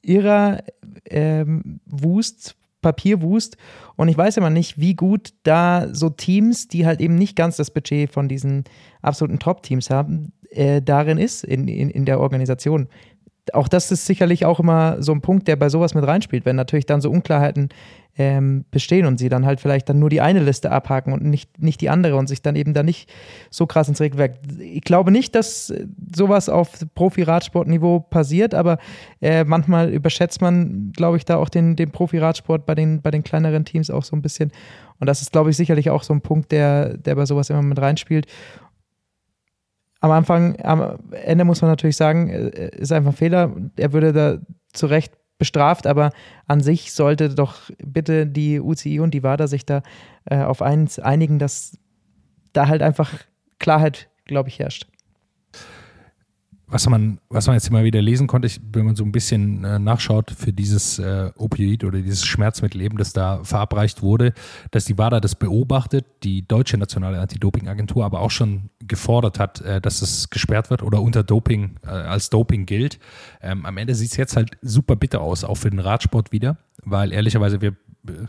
irrer 0.02 0.62
ähm, 1.10 1.80
Wust, 1.86 2.56
Papierwust. 2.80 3.56
Und 3.96 4.08
ich 4.08 4.16
weiß 4.16 4.38
immer 4.38 4.50
nicht, 4.50 4.80
wie 4.80 4.94
gut 4.94 5.34
da 5.42 5.88
so 5.92 6.08
Teams, 6.08 6.68
die 6.68 6.86
halt 6.86 7.00
eben 7.00 7.16
nicht 7.16 7.36
ganz 7.36 7.56
das 7.56 7.70
Budget 7.70 8.10
von 8.10 8.28
diesen 8.28 8.64
absoluten 9.02 9.38
Top-Teams 9.38 9.90
haben, 9.90 10.32
äh, 10.50 10.82
darin 10.82 11.18
ist, 11.18 11.44
in, 11.44 11.68
in, 11.68 11.90
in 11.90 12.04
der 12.04 12.20
Organisation. 12.20 12.88
Auch 13.52 13.68
das 13.68 13.90
ist 13.90 14.06
sicherlich 14.06 14.44
auch 14.44 14.60
immer 14.60 15.02
so 15.02 15.12
ein 15.12 15.22
Punkt, 15.22 15.48
der 15.48 15.56
bei 15.56 15.68
sowas 15.68 15.94
mit 15.94 16.06
reinspielt, 16.06 16.44
wenn 16.44 16.56
natürlich 16.56 16.86
dann 16.86 17.00
so 17.00 17.10
Unklarheiten 17.10 17.70
ähm, 18.16 18.64
bestehen 18.70 19.06
und 19.06 19.18
sie 19.18 19.28
dann 19.28 19.46
halt 19.46 19.60
vielleicht 19.60 19.88
dann 19.88 19.98
nur 19.98 20.10
die 20.10 20.20
eine 20.20 20.40
Liste 20.40 20.70
abhaken 20.70 21.12
und 21.12 21.24
nicht, 21.24 21.60
nicht 21.60 21.80
die 21.80 21.88
andere 21.88 22.16
und 22.16 22.28
sich 22.28 22.42
dann 22.42 22.54
eben 22.54 22.74
da 22.74 22.82
nicht 22.82 23.10
so 23.50 23.66
krass 23.66 23.88
ins 23.88 24.00
Regelwerk. 24.00 24.34
Ich 24.58 24.82
glaube 24.82 25.10
nicht, 25.10 25.34
dass 25.34 25.72
sowas 26.14 26.48
auf 26.48 26.70
Profi-Radsport-Niveau 26.94 28.00
passiert, 28.00 28.54
aber 28.54 28.78
äh, 29.22 29.44
manchmal 29.44 29.90
überschätzt 29.90 30.40
man, 30.40 30.92
glaube 30.94 31.16
ich, 31.16 31.24
da 31.24 31.36
auch 31.36 31.48
den, 31.48 31.76
den 31.76 31.92
Profi-Radsport 31.92 32.66
bei 32.66 32.74
den, 32.74 33.00
bei 33.00 33.10
den 33.10 33.22
kleineren 33.22 33.64
Teams 33.64 33.90
auch 33.90 34.04
so 34.04 34.14
ein 34.16 34.22
bisschen. 34.22 34.52
Und 34.98 35.06
das 35.06 35.22
ist, 35.22 35.32
glaube 35.32 35.50
ich, 35.50 35.56
sicherlich 35.56 35.88
auch 35.88 36.02
so 36.02 36.12
ein 36.12 36.20
Punkt, 36.20 36.52
der, 36.52 36.98
der 36.98 37.14
bei 37.14 37.24
sowas 37.24 37.48
immer 37.48 37.62
mit 37.62 37.80
reinspielt 37.80 38.26
am 40.00 40.10
Anfang, 40.10 40.60
am 40.62 40.98
Ende 41.12 41.44
muss 41.44 41.62
man 41.62 41.70
natürlich 41.70 41.96
sagen, 41.96 42.28
äh, 42.30 42.70
ist 42.76 42.92
einfach 42.92 43.12
ein 43.12 43.16
Fehler. 43.16 43.54
Er 43.76 43.92
würde 43.92 44.12
da 44.12 44.38
zu 44.72 44.86
Recht 44.86 45.12
bestraft, 45.38 45.86
aber 45.86 46.12
an 46.46 46.60
sich 46.60 46.92
sollte 46.92 47.30
doch 47.30 47.70
bitte 47.78 48.26
die 48.26 48.60
UCI 48.60 49.00
und 49.00 49.14
die 49.14 49.22
WADA 49.22 49.46
sich 49.46 49.64
da 49.64 49.82
äh, 50.26 50.42
auf 50.42 50.62
eins 50.62 50.98
einigen, 50.98 51.38
dass 51.38 51.78
da 52.52 52.68
halt 52.68 52.82
einfach 52.82 53.12
Klarheit, 53.58 54.08
glaube 54.26 54.48
ich, 54.48 54.58
herrscht 54.58 54.86
was 56.70 56.88
man, 56.88 57.18
was 57.28 57.46
man 57.46 57.54
jetzt 57.54 57.68
immer 57.68 57.82
wieder 57.84 58.00
lesen 58.00 58.26
konnte, 58.26 58.46
ich, 58.46 58.60
wenn 58.72 58.86
man 58.86 58.96
so 58.96 59.04
ein 59.04 59.12
bisschen 59.12 59.64
äh, 59.64 59.78
nachschaut 59.78 60.30
für 60.30 60.52
dieses 60.52 60.98
äh, 60.98 61.30
Opioid 61.36 61.84
oder 61.84 61.98
dieses 61.98 62.24
Schmerzmittel 62.24 62.80
eben, 62.80 62.96
das 62.96 63.12
da 63.12 63.42
verabreicht 63.42 64.02
wurde, 64.02 64.32
dass 64.70 64.84
die 64.84 64.96
WADA 64.96 65.20
das 65.20 65.34
beobachtet, 65.34 66.06
die 66.22 66.46
deutsche 66.46 66.78
nationale 66.78 67.20
Anti-Doping-Agentur 67.20 68.04
aber 68.04 68.20
auch 68.20 68.30
schon 68.30 68.70
gefordert 68.86 69.38
hat, 69.38 69.60
äh, 69.62 69.80
dass 69.80 70.00
es 70.00 70.30
gesperrt 70.30 70.70
wird 70.70 70.82
oder 70.82 71.02
unter 71.02 71.24
Doping, 71.24 71.76
äh, 71.82 71.88
als 71.88 72.30
Doping 72.30 72.66
gilt. 72.66 72.98
Ähm, 73.42 73.66
am 73.66 73.76
Ende 73.76 73.94
sieht 73.94 74.12
es 74.12 74.16
jetzt 74.16 74.36
halt 74.36 74.52
super 74.62 74.94
bitter 74.94 75.20
aus, 75.20 75.42
auch 75.44 75.56
für 75.56 75.70
den 75.70 75.80
Radsport 75.80 76.30
wieder, 76.30 76.56
weil 76.84 77.12
ehrlicherweise 77.12 77.60
wir 77.60 77.70
äh, 78.06 78.26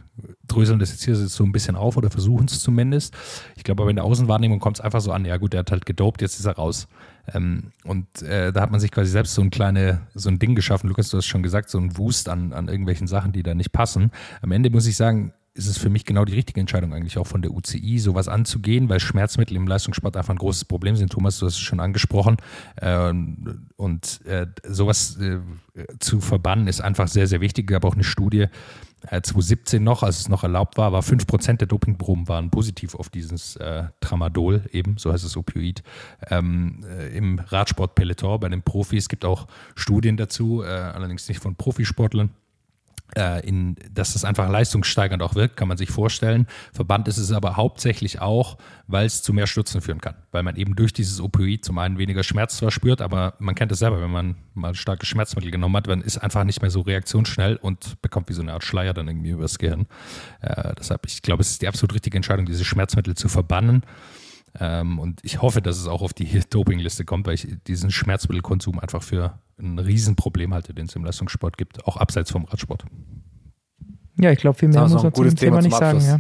dröseln 0.48 0.80
das 0.80 0.92
jetzt 0.92 1.04
hier 1.06 1.16
so 1.16 1.44
ein 1.44 1.52
bisschen 1.52 1.76
auf 1.76 1.96
oder 1.96 2.10
versuchen 2.10 2.48
es 2.48 2.60
zumindest. 2.60 3.16
Ich 3.56 3.64
glaube 3.64 3.84
aber 3.84 3.90
in 3.92 3.98
der 3.98 4.06
Außenwahrnehmung 4.06 4.60
kommt 4.60 4.78
es 4.78 4.82
einfach 4.82 5.02
so 5.02 5.12
an, 5.12 5.26
ja 5.26 5.38
gut, 5.38 5.54
der 5.54 5.60
hat 5.60 5.72
halt 5.72 5.86
gedopt, 5.86 6.22
jetzt 6.22 6.40
ist 6.40 6.46
er 6.46 6.56
raus. 6.56 6.88
Ähm, 7.34 7.72
und 7.84 8.22
äh, 8.22 8.52
da 8.52 8.62
hat 8.62 8.72
man 8.72 8.80
sich 8.80 8.92
quasi 8.92 9.12
selbst 9.12 9.34
so 9.34 9.42
ein 9.42 9.50
kleine, 9.50 10.02
so 10.14 10.30
ein 10.30 10.40
Ding 10.40 10.56
geschaffen, 10.56 10.88
Lukas, 10.88 11.10
du 11.10 11.18
hast 11.18 11.26
schon 11.26 11.44
gesagt, 11.44 11.70
so 11.70 11.78
ein 11.78 11.98
Wust 11.98 12.30
an, 12.30 12.54
an 12.54 12.68
irgendwelchen 12.68 13.08
Sachen, 13.08 13.32
die 13.32 13.44
da 13.44 13.54
nicht 13.54 13.72
passen. 13.72 14.12
Am 14.42 14.52
Ende 14.52 14.70
muss 14.70 14.88
ich 14.88 14.98
sagen, 14.98 15.34
ist 15.54 15.68
es 15.68 15.78
für 15.78 15.90
mich 15.90 16.06
genau 16.06 16.26
die 16.26 16.34
richtige 16.34 16.60
Entscheidung 16.60 16.94
eigentlich 16.94 17.18
auch 17.18 17.28
von 17.28 17.42
der 17.42 17.52
UCI, 17.52 18.00
sowas 18.00 18.28
anzugehen, 18.28 18.88
weil 18.90 19.00
Schmerzmittel 19.00 19.58
im 19.58 19.68
Leistungssport 19.68 20.16
einfach 20.16 20.34
ein 20.34 20.38
großes 20.38 20.66
Problem 20.66 20.96
sind. 20.96 21.12
Thomas, 21.12 21.40
du 21.40 21.46
hast 21.46 21.56
es 21.56 21.60
schon 21.60 21.80
angesprochen. 21.80 22.38
Ähm, 22.82 23.68
und 23.76 24.26
äh, 24.26 24.48
sowas 24.68 25.18
äh, 25.18 25.40
zu 26.00 26.22
verbannen 26.22 26.68
ist 26.68 26.82
einfach 26.82 27.08
sehr, 27.08 27.28
sehr 27.28 27.42
wichtig. 27.42 27.70
Es 27.70 27.74
gab 27.74 27.86
auch 27.86 27.96
eine 27.96 28.04
Studie, 28.04 28.48
2017 29.10 29.84
noch, 29.84 30.04
als 30.04 30.20
es 30.20 30.30
noch 30.30 30.44
erlaubt 30.44 30.78
war, 30.78 30.92
war 30.92 31.02
5% 31.02 31.58
der 31.58 31.68
Dopingproben 31.68 32.28
waren 32.28 32.52
positiv 32.52 32.96
auf 32.96 33.10
dieses 33.10 33.56
äh, 33.56 33.86
Tramadol, 34.00 34.64
eben, 34.72 34.98
so 34.98 35.12
heißt 35.12 35.26
es 35.26 35.36
Opioid, 35.36 35.82
ähm, 36.30 36.86
äh, 36.88 37.16
im 37.18 37.40
Radsport-Peloton 37.40 38.40
bei 38.40 38.50
den 38.50 38.62
Profis. 38.62 39.06
Es 39.06 39.10
gibt 39.10 39.26
auch 39.26 39.48
Studien 39.76 40.18
dazu, 40.18 40.62
äh, 40.62 40.68
allerdings 40.68 41.28
nicht 41.28 41.40
von 41.40 41.56
Profisportlern. 41.56 42.30
Äh, 43.16 43.46
in, 43.48 43.76
dass 43.92 44.14
das 44.14 44.26
einfach 44.26 44.50
leistungssteigernd 44.50 45.22
auch 45.22 45.36
wirkt, 45.36 45.58
kann 45.58 45.68
man 45.68 45.78
sich 45.78 45.90
vorstellen. 45.90 46.48
Verband 46.74 47.08
ist 47.08 47.18
es 47.18 47.32
aber 47.32 47.58
hauptsächlich 47.58 48.22
auch, 48.22 48.58
weil 48.88 49.06
es 49.06 49.22
zu 49.22 49.34
mehr 49.34 49.48
Stürzen 49.48 49.82
führen 49.82 50.02
kann. 50.02 50.16
Weil 50.32 50.44
man 50.44 50.56
eben 50.56 50.76
durch 50.76 50.94
dieses 50.94 51.22
Opioid 51.22 51.66
zum 51.66 51.78
einen 51.78 51.98
weniger 51.98 52.24
Schmerz 52.24 52.58
zwar 52.58 52.72
spürt, 52.72 53.02
aber 53.02 53.36
man 53.40 53.56
kennt 53.56 53.72
es 53.72 53.80
selber, 53.80 54.02
wenn 54.02 54.12
man 54.12 54.36
mal 54.54 54.76
starkes 54.76 55.08
Schmerzmittel 55.08 55.52
genommen 55.52 55.76
hat, 55.78 55.88
man 55.88 56.02
ist 56.02 56.18
einfach 56.18 56.44
nicht 56.44 56.62
mehr 56.62 56.72
so 56.72 56.82
reaktionsschnell 56.82 57.56
und 57.56 58.02
bekommt 58.02 58.30
wie 58.30 58.34
so 58.34 58.42
eine 58.42 58.54
Art 58.54 58.64
Schleier 58.64 58.94
dann 58.94 59.08
irgendwie 59.08 59.30
übers 59.30 59.60
Gehirn. 59.60 59.88
Äh, 60.42 60.74
deshalb, 60.78 61.06
ich 61.06 61.22
glaube, 61.22 61.42
es 61.42 61.52
ist 61.52 61.62
die 61.62 61.68
absolut 61.68 61.94
richtige 61.94 62.18
Entscheidung, 62.18 62.46
diese 62.46 62.66
Schmerzmittel 62.66 63.16
zu 63.16 63.30
verbannen. 63.30 63.84
Ähm, 64.60 65.00
und 65.00 65.20
ich 65.24 65.42
hoffe, 65.42 65.62
dass 65.62 65.78
es 65.78 65.88
auch 65.88 66.02
auf 66.02 66.14
die 66.14 66.42
Dopingliste 66.50 67.06
kommt, 67.06 67.28
weil 67.28 67.36
ich 67.36 67.48
diesen 67.68 67.92
Schmerzmittelkonsum 67.92 68.80
einfach 68.80 69.04
für 69.04 69.40
ein 69.60 69.80
Riesenproblem 69.80 70.54
halte, 70.54 70.74
den 70.74 70.88
es 70.88 70.96
im 70.96 71.06
Leistungssport 71.06 71.58
gibt, 71.58 71.86
auch 71.86 71.98
abseits 71.98 72.32
vom 72.32 72.46
Radsport. 72.46 72.86
Ja, 74.20 74.32
ich 74.32 74.40
glaube, 74.40 74.58
viel 74.58 74.70
mehr 74.70 74.82
muss 74.82 75.04
man 75.04 75.14
zu 75.14 75.24
dem 75.24 75.36
Thema, 75.36 75.62
nicht 75.62 75.76
sagen. 75.76 76.02
Ja. 76.02 76.20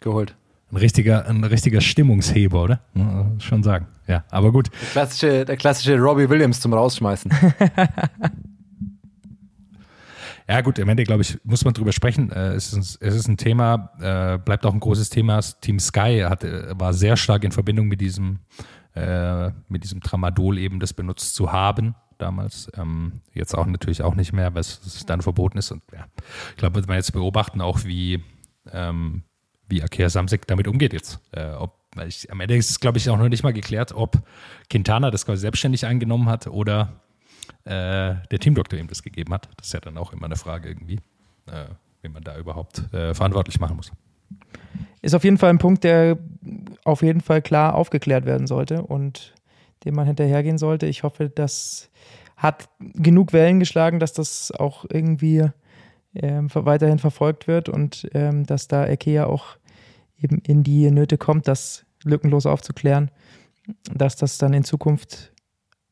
Geholt. 0.00 0.36
Ein 0.70 0.76
richtiger, 0.76 1.26
ein 1.26 1.44
richtiger 1.44 1.80
Stimmungsheber, 1.80 2.62
oder? 2.62 2.80
Schon 3.38 3.62
sagen. 3.62 3.88
Ja, 4.06 4.24
aber 4.30 4.52
gut. 4.52 4.70
Der 4.70 4.88
klassische, 4.88 5.44
der 5.44 5.56
klassische 5.56 5.98
Robbie 5.98 6.28
Williams 6.28 6.60
zum 6.60 6.72
Rausschmeißen. 6.72 7.30
Ja, 10.52 10.60
gut, 10.60 10.78
am 10.78 10.88
Ende, 10.90 11.04
glaube 11.04 11.22
ich, 11.22 11.38
muss 11.44 11.64
man 11.64 11.72
drüber 11.72 11.92
sprechen. 11.92 12.30
Äh, 12.30 12.52
es, 12.52 12.74
ist, 12.74 13.00
es 13.00 13.14
ist 13.14 13.26
ein 13.26 13.38
Thema, 13.38 13.90
äh, 14.02 14.36
bleibt 14.36 14.66
auch 14.66 14.74
ein 14.74 14.80
großes 14.80 15.08
Thema. 15.08 15.40
Team 15.40 15.78
Sky 15.78 16.26
hat, 16.28 16.44
war 16.78 16.92
sehr 16.92 17.16
stark 17.16 17.44
in 17.44 17.52
Verbindung 17.52 17.88
mit 17.88 18.02
diesem, 18.02 18.40
äh, 18.94 19.48
mit 19.68 19.82
diesem 19.82 20.02
Tramadol 20.02 20.58
eben, 20.58 20.78
das 20.78 20.92
benutzt 20.92 21.36
zu 21.36 21.52
haben 21.52 21.94
damals. 22.18 22.70
Ähm, 22.76 23.22
jetzt 23.32 23.56
auch 23.56 23.64
natürlich 23.64 24.02
auch 24.02 24.14
nicht 24.14 24.34
mehr, 24.34 24.52
weil 24.52 24.60
es 24.60 25.06
dann 25.06 25.22
verboten 25.22 25.56
ist. 25.56 25.70
Und 25.70 25.84
ja, 25.90 26.04
ich 26.50 26.56
glaube, 26.56 26.74
wird 26.74 26.86
man 26.86 26.98
jetzt 26.98 27.14
beobachten, 27.14 27.62
auch 27.62 27.84
wie, 27.84 28.22
ähm, 28.70 29.22
wie 29.70 29.82
Akea 29.82 30.10
Samsek 30.10 30.46
damit 30.46 30.68
umgeht 30.68 30.92
jetzt. 30.92 31.18
Äh, 31.32 31.52
ob, 31.52 31.78
ich, 32.06 32.30
am 32.30 32.40
Ende 32.40 32.56
ist 32.56 32.68
es, 32.68 32.78
glaube 32.78 32.98
ich, 32.98 33.08
auch 33.08 33.16
noch 33.16 33.30
nicht 33.30 33.42
mal 33.42 33.54
geklärt, 33.54 33.92
ob 33.92 34.22
Quintana 34.68 35.10
das 35.10 35.24
quasi 35.24 35.40
selbstständig 35.40 35.86
eingenommen 35.86 36.28
hat 36.28 36.46
oder 36.46 37.00
äh, 37.64 38.14
der 38.30 38.38
Teamdoktor 38.40 38.78
ihm 38.78 38.88
das 38.88 39.02
gegeben 39.02 39.32
hat. 39.32 39.48
Das 39.56 39.68
ist 39.68 39.72
ja 39.72 39.80
dann 39.80 39.98
auch 39.98 40.12
immer 40.12 40.26
eine 40.26 40.36
Frage 40.36 40.68
irgendwie, 40.68 40.96
äh, 41.46 41.66
wie 42.02 42.08
man 42.08 42.22
da 42.22 42.36
überhaupt 42.36 42.92
äh, 42.92 43.14
verantwortlich 43.14 43.60
machen 43.60 43.76
muss. 43.76 43.92
Ist 45.02 45.14
auf 45.14 45.24
jeden 45.24 45.38
Fall 45.38 45.50
ein 45.50 45.58
Punkt, 45.58 45.84
der 45.84 46.18
auf 46.84 47.02
jeden 47.02 47.20
Fall 47.20 47.42
klar 47.42 47.74
aufgeklärt 47.74 48.24
werden 48.24 48.46
sollte 48.46 48.82
und 48.82 49.34
dem 49.84 49.94
man 49.94 50.06
hinterhergehen 50.06 50.58
sollte. 50.58 50.86
Ich 50.86 51.02
hoffe, 51.02 51.28
das 51.28 51.90
hat 52.36 52.68
genug 52.78 53.32
Wellen 53.32 53.60
geschlagen, 53.60 54.00
dass 54.00 54.12
das 54.12 54.52
auch 54.52 54.84
irgendwie 54.88 55.48
ähm, 56.14 56.48
weiterhin 56.52 56.98
verfolgt 56.98 57.46
wird 57.46 57.68
und 57.68 58.08
ähm, 58.14 58.44
dass 58.44 58.68
da 58.68 58.88
IKEA 58.88 59.26
auch 59.26 59.56
eben 60.18 60.38
in 60.38 60.62
die 60.62 60.90
Nöte 60.90 61.18
kommt, 61.18 61.48
das 61.48 61.84
lückenlos 62.04 62.46
aufzuklären, 62.46 63.10
dass 63.92 64.16
das 64.16 64.38
dann 64.38 64.54
in 64.54 64.64
Zukunft 64.64 65.32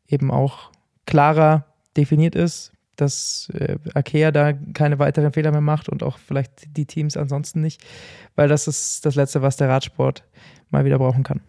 eben 0.06 0.30
auch 0.30 0.69
klarer 1.10 1.66
definiert 1.96 2.34
ist, 2.34 2.72
dass 2.96 3.50
äh, 3.54 3.76
Akea 3.94 4.30
da 4.30 4.52
keine 4.52 4.98
weiteren 4.98 5.32
Fehler 5.32 5.50
mehr 5.50 5.60
macht 5.60 5.88
und 5.88 6.02
auch 6.02 6.18
vielleicht 6.18 6.76
die 6.76 6.86
Teams 6.86 7.16
ansonsten 7.16 7.60
nicht, 7.60 7.82
weil 8.36 8.48
das 8.48 8.68
ist 8.68 9.04
das 9.04 9.14
Letzte, 9.14 9.42
was 9.42 9.56
der 9.56 9.68
Radsport 9.68 10.24
mal 10.70 10.84
wieder 10.84 10.98
brauchen 10.98 11.22
kann. 11.22 11.40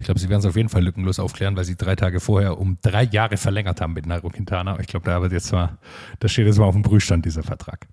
Ich 0.00 0.06
glaube, 0.06 0.20
sie 0.20 0.28
werden 0.28 0.40
es 0.40 0.46
auf 0.46 0.56
jeden 0.56 0.68
Fall 0.68 0.82
lückenlos 0.82 1.18
aufklären, 1.18 1.56
weil 1.56 1.64
sie 1.64 1.76
drei 1.76 1.96
Tage 1.96 2.20
vorher 2.20 2.58
um 2.58 2.78
drei 2.82 3.04
Jahre 3.04 3.36
verlängert 3.36 3.80
haben 3.80 3.94
mit 3.94 4.06
Nairo 4.06 4.28
Quintana. 4.28 4.78
Ich 4.80 4.86
glaube, 4.86 5.06
da 5.06 5.20
wird 5.22 5.32
jetzt 5.32 5.52
mal, 5.52 5.78
das 6.20 6.32
steht 6.32 6.46
jetzt 6.46 6.58
mal 6.58 6.66
auf 6.66 6.74
dem 6.74 6.82
Prüfstand, 6.82 7.24
dieser 7.24 7.42
Vertrag. 7.42 7.86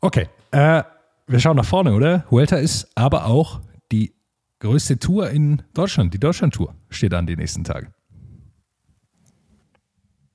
Okay, 0.00 0.28
äh, 0.50 0.82
wir 1.26 1.40
schauen 1.40 1.56
nach 1.56 1.64
vorne, 1.64 1.92
oder? 1.94 2.24
Huelta 2.30 2.56
ist 2.56 2.88
aber 2.94 3.26
auch 3.26 3.60
die 3.92 4.14
größte 4.60 4.98
Tour 4.98 5.30
in 5.30 5.62
Deutschland. 5.74 6.14
Die 6.14 6.20
Deutschland-Tour 6.20 6.74
steht 6.90 7.14
an 7.14 7.26
die 7.26 7.36
nächsten 7.36 7.64
Tage 7.64 7.88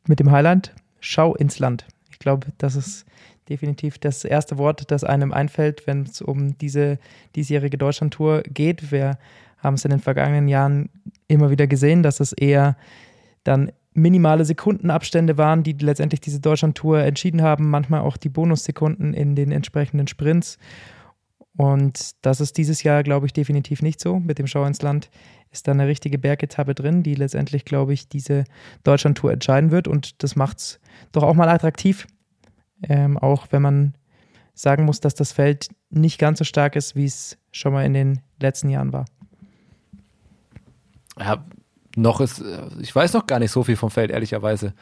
mit 0.08 0.20
dem 0.20 0.32
Highland, 0.32 0.74
schau 1.00 1.36
ins 1.36 1.60
Land. 1.60 1.86
Ich 2.12 2.20
glaube, 2.20 2.48
das 2.58 2.76
ist 2.76 3.06
definitiv 3.50 3.98
das 3.98 4.24
erste 4.24 4.58
Wort, 4.58 4.92
das 4.92 5.04
einem 5.04 5.34
einfällt, 5.34 5.88
wenn 5.88 6.04
es 6.04 6.22
um 6.22 6.58
diese 6.58 7.00
diesjährige 7.36 7.78
Deutschlandtour 7.78 8.44
geht. 8.44 8.92
Wir 8.92 9.18
haben 9.58 9.76
es 9.76 9.86
in 9.86 9.92
den 9.92 10.00
vergangenen 10.00 10.48
Jahren 10.48 10.90
immer 11.28 11.50
wieder 11.52 11.68
gesehen, 11.68 12.04
dass 12.04 12.20
es 12.20 12.34
eher 12.34 12.78
dann 13.44 13.72
minimale 13.94 14.46
Sekundenabstände 14.46 15.38
waren, 15.38 15.64
die 15.64 15.74
letztendlich 15.74 16.22
diese 16.22 16.40
Deutschlandtour 16.40 17.00
entschieden 17.00 17.42
haben, 17.42 17.70
manchmal 17.70 18.02
auch 18.02 18.18
die 18.18 18.30
Bonussekunden 18.30 19.14
in 19.14 19.36
den 19.36 19.52
entsprechenden 19.52 20.08
Sprints. 20.08 20.58
Und 21.62 22.16
das 22.26 22.42
ist 22.42 22.58
dieses 22.58 22.82
Jahr, 22.82 23.04
glaube 23.04 23.28
ich, 23.28 23.34
definitiv 23.34 23.84
nicht 23.84 24.00
so. 24.00 24.20
Mit 24.20 24.40
dem 24.40 24.48
Schau 24.48 24.66
ins 24.66 24.82
Land 24.82 25.12
ist 25.52 25.68
da 25.68 25.74
eine 25.74 25.86
richtige 25.86 26.18
Bergetappe 26.18 26.74
drin, 26.74 27.04
die 27.04 27.14
letztendlich, 27.14 27.66
glaube 27.66 27.94
ich, 27.94 28.10
diese 28.10 28.46
Deutschlandtour 28.84 29.32
entscheiden 29.32 29.70
wird. 29.70 29.88
Und 29.88 30.24
das 30.24 30.36
macht 30.36 30.58
es 30.58 30.80
doch 31.12 31.22
auch 31.22 31.36
mal 31.36 31.50
attraktiv. 31.50 32.08
Ähm, 32.82 33.16
auch 33.16 33.46
wenn 33.52 33.62
man 33.62 33.94
sagen 34.56 34.86
muss, 34.86 35.02
dass 35.02 35.14
das 35.14 35.34
Feld 35.34 35.70
nicht 35.92 36.18
ganz 36.18 36.40
so 36.40 36.46
stark 36.46 36.76
ist, 36.76 36.96
wie 36.96 37.06
es 37.06 37.38
schon 37.52 37.74
mal 37.74 37.86
in 37.86 37.94
den 37.94 38.22
letzten 38.40 38.70
Jahren 38.70 38.92
war. 38.92 39.06
Ja, 41.20 41.46
noch 41.96 42.22
ist, 42.22 42.42
äh, 42.42 42.70
ich 42.80 42.96
weiß 42.96 43.14
noch 43.14 43.28
gar 43.28 43.38
nicht 43.38 43.52
so 43.52 43.64
viel 43.64 43.76
vom 43.76 43.92
Feld, 43.92 44.10
ehrlicherweise. 44.10 44.74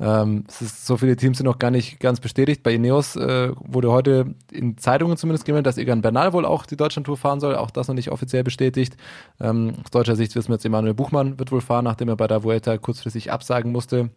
Ähm, 0.00 0.44
es 0.48 0.62
ist, 0.62 0.86
so 0.86 0.96
viele 0.96 1.14
Teams 1.14 1.36
sind 1.36 1.44
noch 1.44 1.58
gar 1.58 1.70
nicht 1.70 2.00
ganz 2.00 2.20
bestätigt. 2.20 2.62
Bei 2.62 2.72
Ineos 2.72 3.16
äh, 3.16 3.52
wurde 3.56 3.92
heute 3.92 4.34
in 4.50 4.78
Zeitungen 4.78 5.18
zumindest 5.18 5.44
gemeldet, 5.44 5.66
dass 5.66 5.76
Egan 5.76 6.00
Bernal 6.00 6.32
wohl 6.32 6.46
auch 6.46 6.64
die 6.64 6.76
Deutschlandtour 6.76 7.18
fahren 7.18 7.38
soll. 7.38 7.54
Auch 7.54 7.70
das 7.70 7.86
noch 7.88 7.94
nicht 7.94 8.10
offiziell 8.10 8.42
bestätigt. 8.42 8.96
Ähm, 9.40 9.74
aus 9.84 9.90
deutscher 9.90 10.16
Sicht 10.16 10.34
wissen 10.34 10.48
wir 10.48 10.54
jetzt, 10.54 10.64
Emanuel 10.64 10.94
Buchmann 10.94 11.38
wird 11.38 11.52
wohl 11.52 11.60
fahren, 11.60 11.84
nachdem 11.84 12.08
er 12.08 12.16
bei 12.16 12.26
der 12.26 12.42
Vuelta 12.42 12.78
kurzfristig 12.78 13.30
absagen 13.30 13.72
musste. 13.72 14.08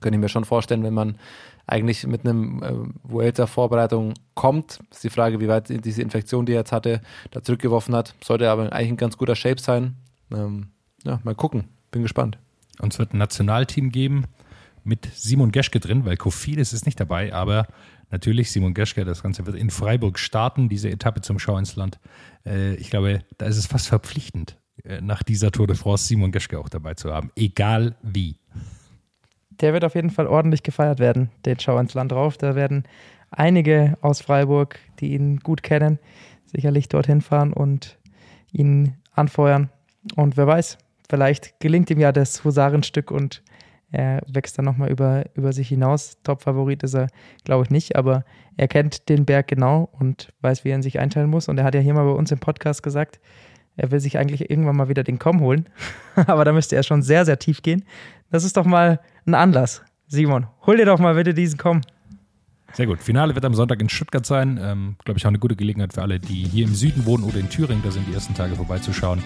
Könnte 0.00 0.16
ich 0.16 0.20
mir 0.20 0.30
schon 0.30 0.46
vorstellen, 0.46 0.82
wenn 0.82 0.94
man 0.94 1.18
eigentlich 1.66 2.06
mit 2.06 2.24
einem 2.24 2.62
äh, 2.62 2.72
Vuelta-Vorbereitung 3.02 4.14
kommt. 4.34 4.80
ist 4.90 5.04
die 5.04 5.10
Frage, 5.10 5.40
wie 5.40 5.48
weit 5.48 5.68
diese 5.84 6.00
Infektion, 6.00 6.46
die 6.46 6.52
er 6.52 6.60
jetzt 6.60 6.72
hatte, 6.72 7.02
da 7.32 7.42
zurückgeworfen 7.42 7.94
hat. 7.94 8.14
Sollte 8.24 8.50
aber 8.50 8.72
eigentlich 8.72 8.92
ein 8.92 8.96
ganz 8.96 9.18
guter 9.18 9.36
Shape 9.36 9.60
sein. 9.60 9.96
Ähm, 10.32 10.68
ja, 11.04 11.20
mal 11.22 11.34
gucken. 11.34 11.64
Bin 11.90 12.02
gespannt. 12.02 12.38
Und 12.80 12.94
es 12.94 12.98
wird 12.98 13.12
ein 13.12 13.18
Nationalteam 13.18 13.90
geben 13.90 14.24
mit 14.86 15.08
Simon 15.14 15.52
Geschke 15.52 15.80
drin, 15.80 16.04
weil 16.04 16.16
Kofidis 16.16 16.72
ist 16.72 16.86
nicht 16.86 17.00
dabei, 17.00 17.32
aber 17.34 17.66
natürlich 18.10 18.50
Simon 18.50 18.74
Geschke, 18.74 19.04
das 19.04 19.22
Ganze 19.22 19.46
wird 19.46 19.56
in 19.56 19.70
Freiburg 19.70 20.18
starten, 20.18 20.68
diese 20.68 20.88
Etappe 20.90 21.20
zum 21.20 21.38
Schau 21.38 21.58
ins 21.58 21.76
Land. 21.76 21.98
Äh, 22.44 22.74
ich 22.76 22.90
glaube, 22.90 23.20
da 23.38 23.46
ist 23.46 23.56
es 23.56 23.66
fast 23.66 23.88
verpflichtend, 23.88 24.58
äh, 24.84 25.00
nach 25.00 25.22
dieser 25.22 25.50
Tour 25.50 25.66
de 25.66 25.76
France 25.76 26.06
Simon 26.06 26.32
Geschke 26.32 26.58
auch 26.58 26.68
dabei 26.68 26.94
zu 26.94 27.12
haben, 27.12 27.30
egal 27.36 27.96
wie. 28.02 28.36
Der 29.60 29.72
wird 29.72 29.84
auf 29.84 29.94
jeden 29.94 30.10
Fall 30.10 30.26
ordentlich 30.26 30.62
gefeiert 30.62 30.98
werden, 30.98 31.30
den 31.44 31.58
Schau 31.58 31.78
ins 31.78 31.94
Land 31.94 32.12
drauf. 32.12 32.36
Da 32.36 32.54
werden 32.54 32.84
einige 33.30 33.96
aus 34.02 34.20
Freiburg, 34.20 34.78
die 35.00 35.14
ihn 35.14 35.40
gut 35.40 35.62
kennen, 35.62 35.98
sicherlich 36.44 36.88
dorthin 36.88 37.22
fahren 37.22 37.52
und 37.52 37.98
ihn 38.52 38.94
anfeuern. 39.12 39.70
Und 40.14 40.36
wer 40.36 40.46
weiß, 40.46 40.78
vielleicht 41.08 41.58
gelingt 41.58 41.90
ihm 41.90 41.98
ja 41.98 42.12
das 42.12 42.44
Husarenstück 42.44 43.10
und 43.10 43.42
er 43.92 44.22
wächst 44.26 44.58
dann 44.58 44.64
nochmal 44.64 44.90
über, 44.90 45.24
über 45.34 45.52
sich 45.52 45.68
hinaus. 45.68 46.18
Top-Favorit 46.22 46.82
ist 46.82 46.94
er, 46.94 47.08
glaube 47.44 47.64
ich, 47.64 47.70
nicht, 47.70 47.96
aber 47.96 48.24
er 48.56 48.68
kennt 48.68 49.08
den 49.08 49.24
Berg 49.24 49.48
genau 49.48 49.88
und 49.92 50.32
weiß, 50.40 50.64
wie 50.64 50.70
er 50.70 50.76
ihn 50.76 50.82
sich 50.82 50.98
einteilen 50.98 51.30
muss. 51.30 51.48
Und 51.48 51.58
er 51.58 51.64
hat 51.64 51.74
ja 51.74 51.80
hier 51.80 51.94
mal 51.94 52.04
bei 52.04 52.18
uns 52.18 52.32
im 52.32 52.38
Podcast 52.38 52.82
gesagt, 52.82 53.20
er 53.76 53.90
will 53.90 54.00
sich 54.00 54.18
eigentlich 54.18 54.50
irgendwann 54.50 54.76
mal 54.76 54.88
wieder 54.88 55.04
den 55.04 55.18
Komm 55.18 55.40
holen. 55.40 55.68
aber 56.26 56.44
da 56.44 56.52
müsste 56.52 56.76
er 56.76 56.82
schon 56.82 57.02
sehr, 57.02 57.24
sehr 57.24 57.38
tief 57.38 57.62
gehen. 57.62 57.84
Das 58.30 58.44
ist 58.44 58.56
doch 58.56 58.64
mal 58.64 59.00
ein 59.26 59.34
Anlass. 59.34 59.82
Simon, 60.08 60.46
hol 60.66 60.76
dir 60.76 60.86
doch 60.86 60.98
mal 60.98 61.14
bitte 61.14 61.34
diesen 61.34 61.58
Komm. 61.58 61.80
Sehr 62.76 62.86
gut. 62.86 63.00
Finale 63.00 63.34
wird 63.34 63.46
am 63.46 63.54
Sonntag 63.54 63.80
in 63.80 63.88
Stuttgart 63.88 64.26
sein. 64.26 64.60
Ähm, 64.62 64.96
Glaube 65.02 65.16
ich 65.16 65.24
auch 65.24 65.30
eine 65.30 65.38
gute 65.38 65.56
Gelegenheit 65.56 65.94
für 65.94 66.02
alle, 66.02 66.20
die 66.20 66.44
hier 66.44 66.66
im 66.66 66.74
Süden 66.74 67.06
wohnen 67.06 67.24
oder 67.24 67.38
in 67.38 67.48
Thüringen. 67.48 67.82
Da 67.82 67.90
sind 67.90 68.06
die 68.06 68.12
ersten 68.12 68.34
Tage 68.34 68.54
vorbeizuschauen. 68.54 69.22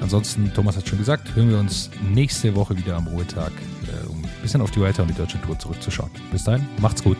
Ansonsten, 0.00 0.50
Thomas 0.54 0.78
hat 0.78 0.88
schon 0.88 0.96
gesagt, 0.96 1.36
hören 1.36 1.50
wir 1.50 1.58
uns 1.58 1.90
nächste 2.10 2.54
Woche 2.56 2.74
wieder 2.74 2.96
am 2.96 3.06
Ruhetag, 3.06 3.52
äh, 3.52 4.06
um 4.08 4.24
ein 4.24 4.30
bisschen 4.40 4.62
auf 4.62 4.70
die 4.70 4.80
Weiter 4.80 5.02
und 5.02 5.10
die 5.10 5.14
deutsche 5.14 5.38
Tour 5.42 5.58
zurückzuschauen. 5.58 6.10
Bis 6.32 6.44
dahin, 6.44 6.66
macht's 6.80 7.04
gut. 7.04 7.18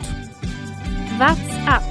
What's 1.19 1.37
up? 1.67 1.83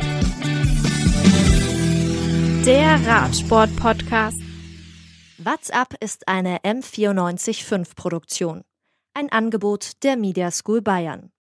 Der 2.65 3.07
Radsport-Podcast. 3.07 4.41
What's 5.39 5.71
up 5.71 5.95
ist 6.01 6.27
eine 6.27 6.59
M945 6.65 7.95
Produktion. 7.95 8.63
Ein 9.15 9.31
Angebot 9.31 10.03
der 10.03 10.17
Media 10.17 10.51
School 10.51 10.83
Bayern. 10.83 11.31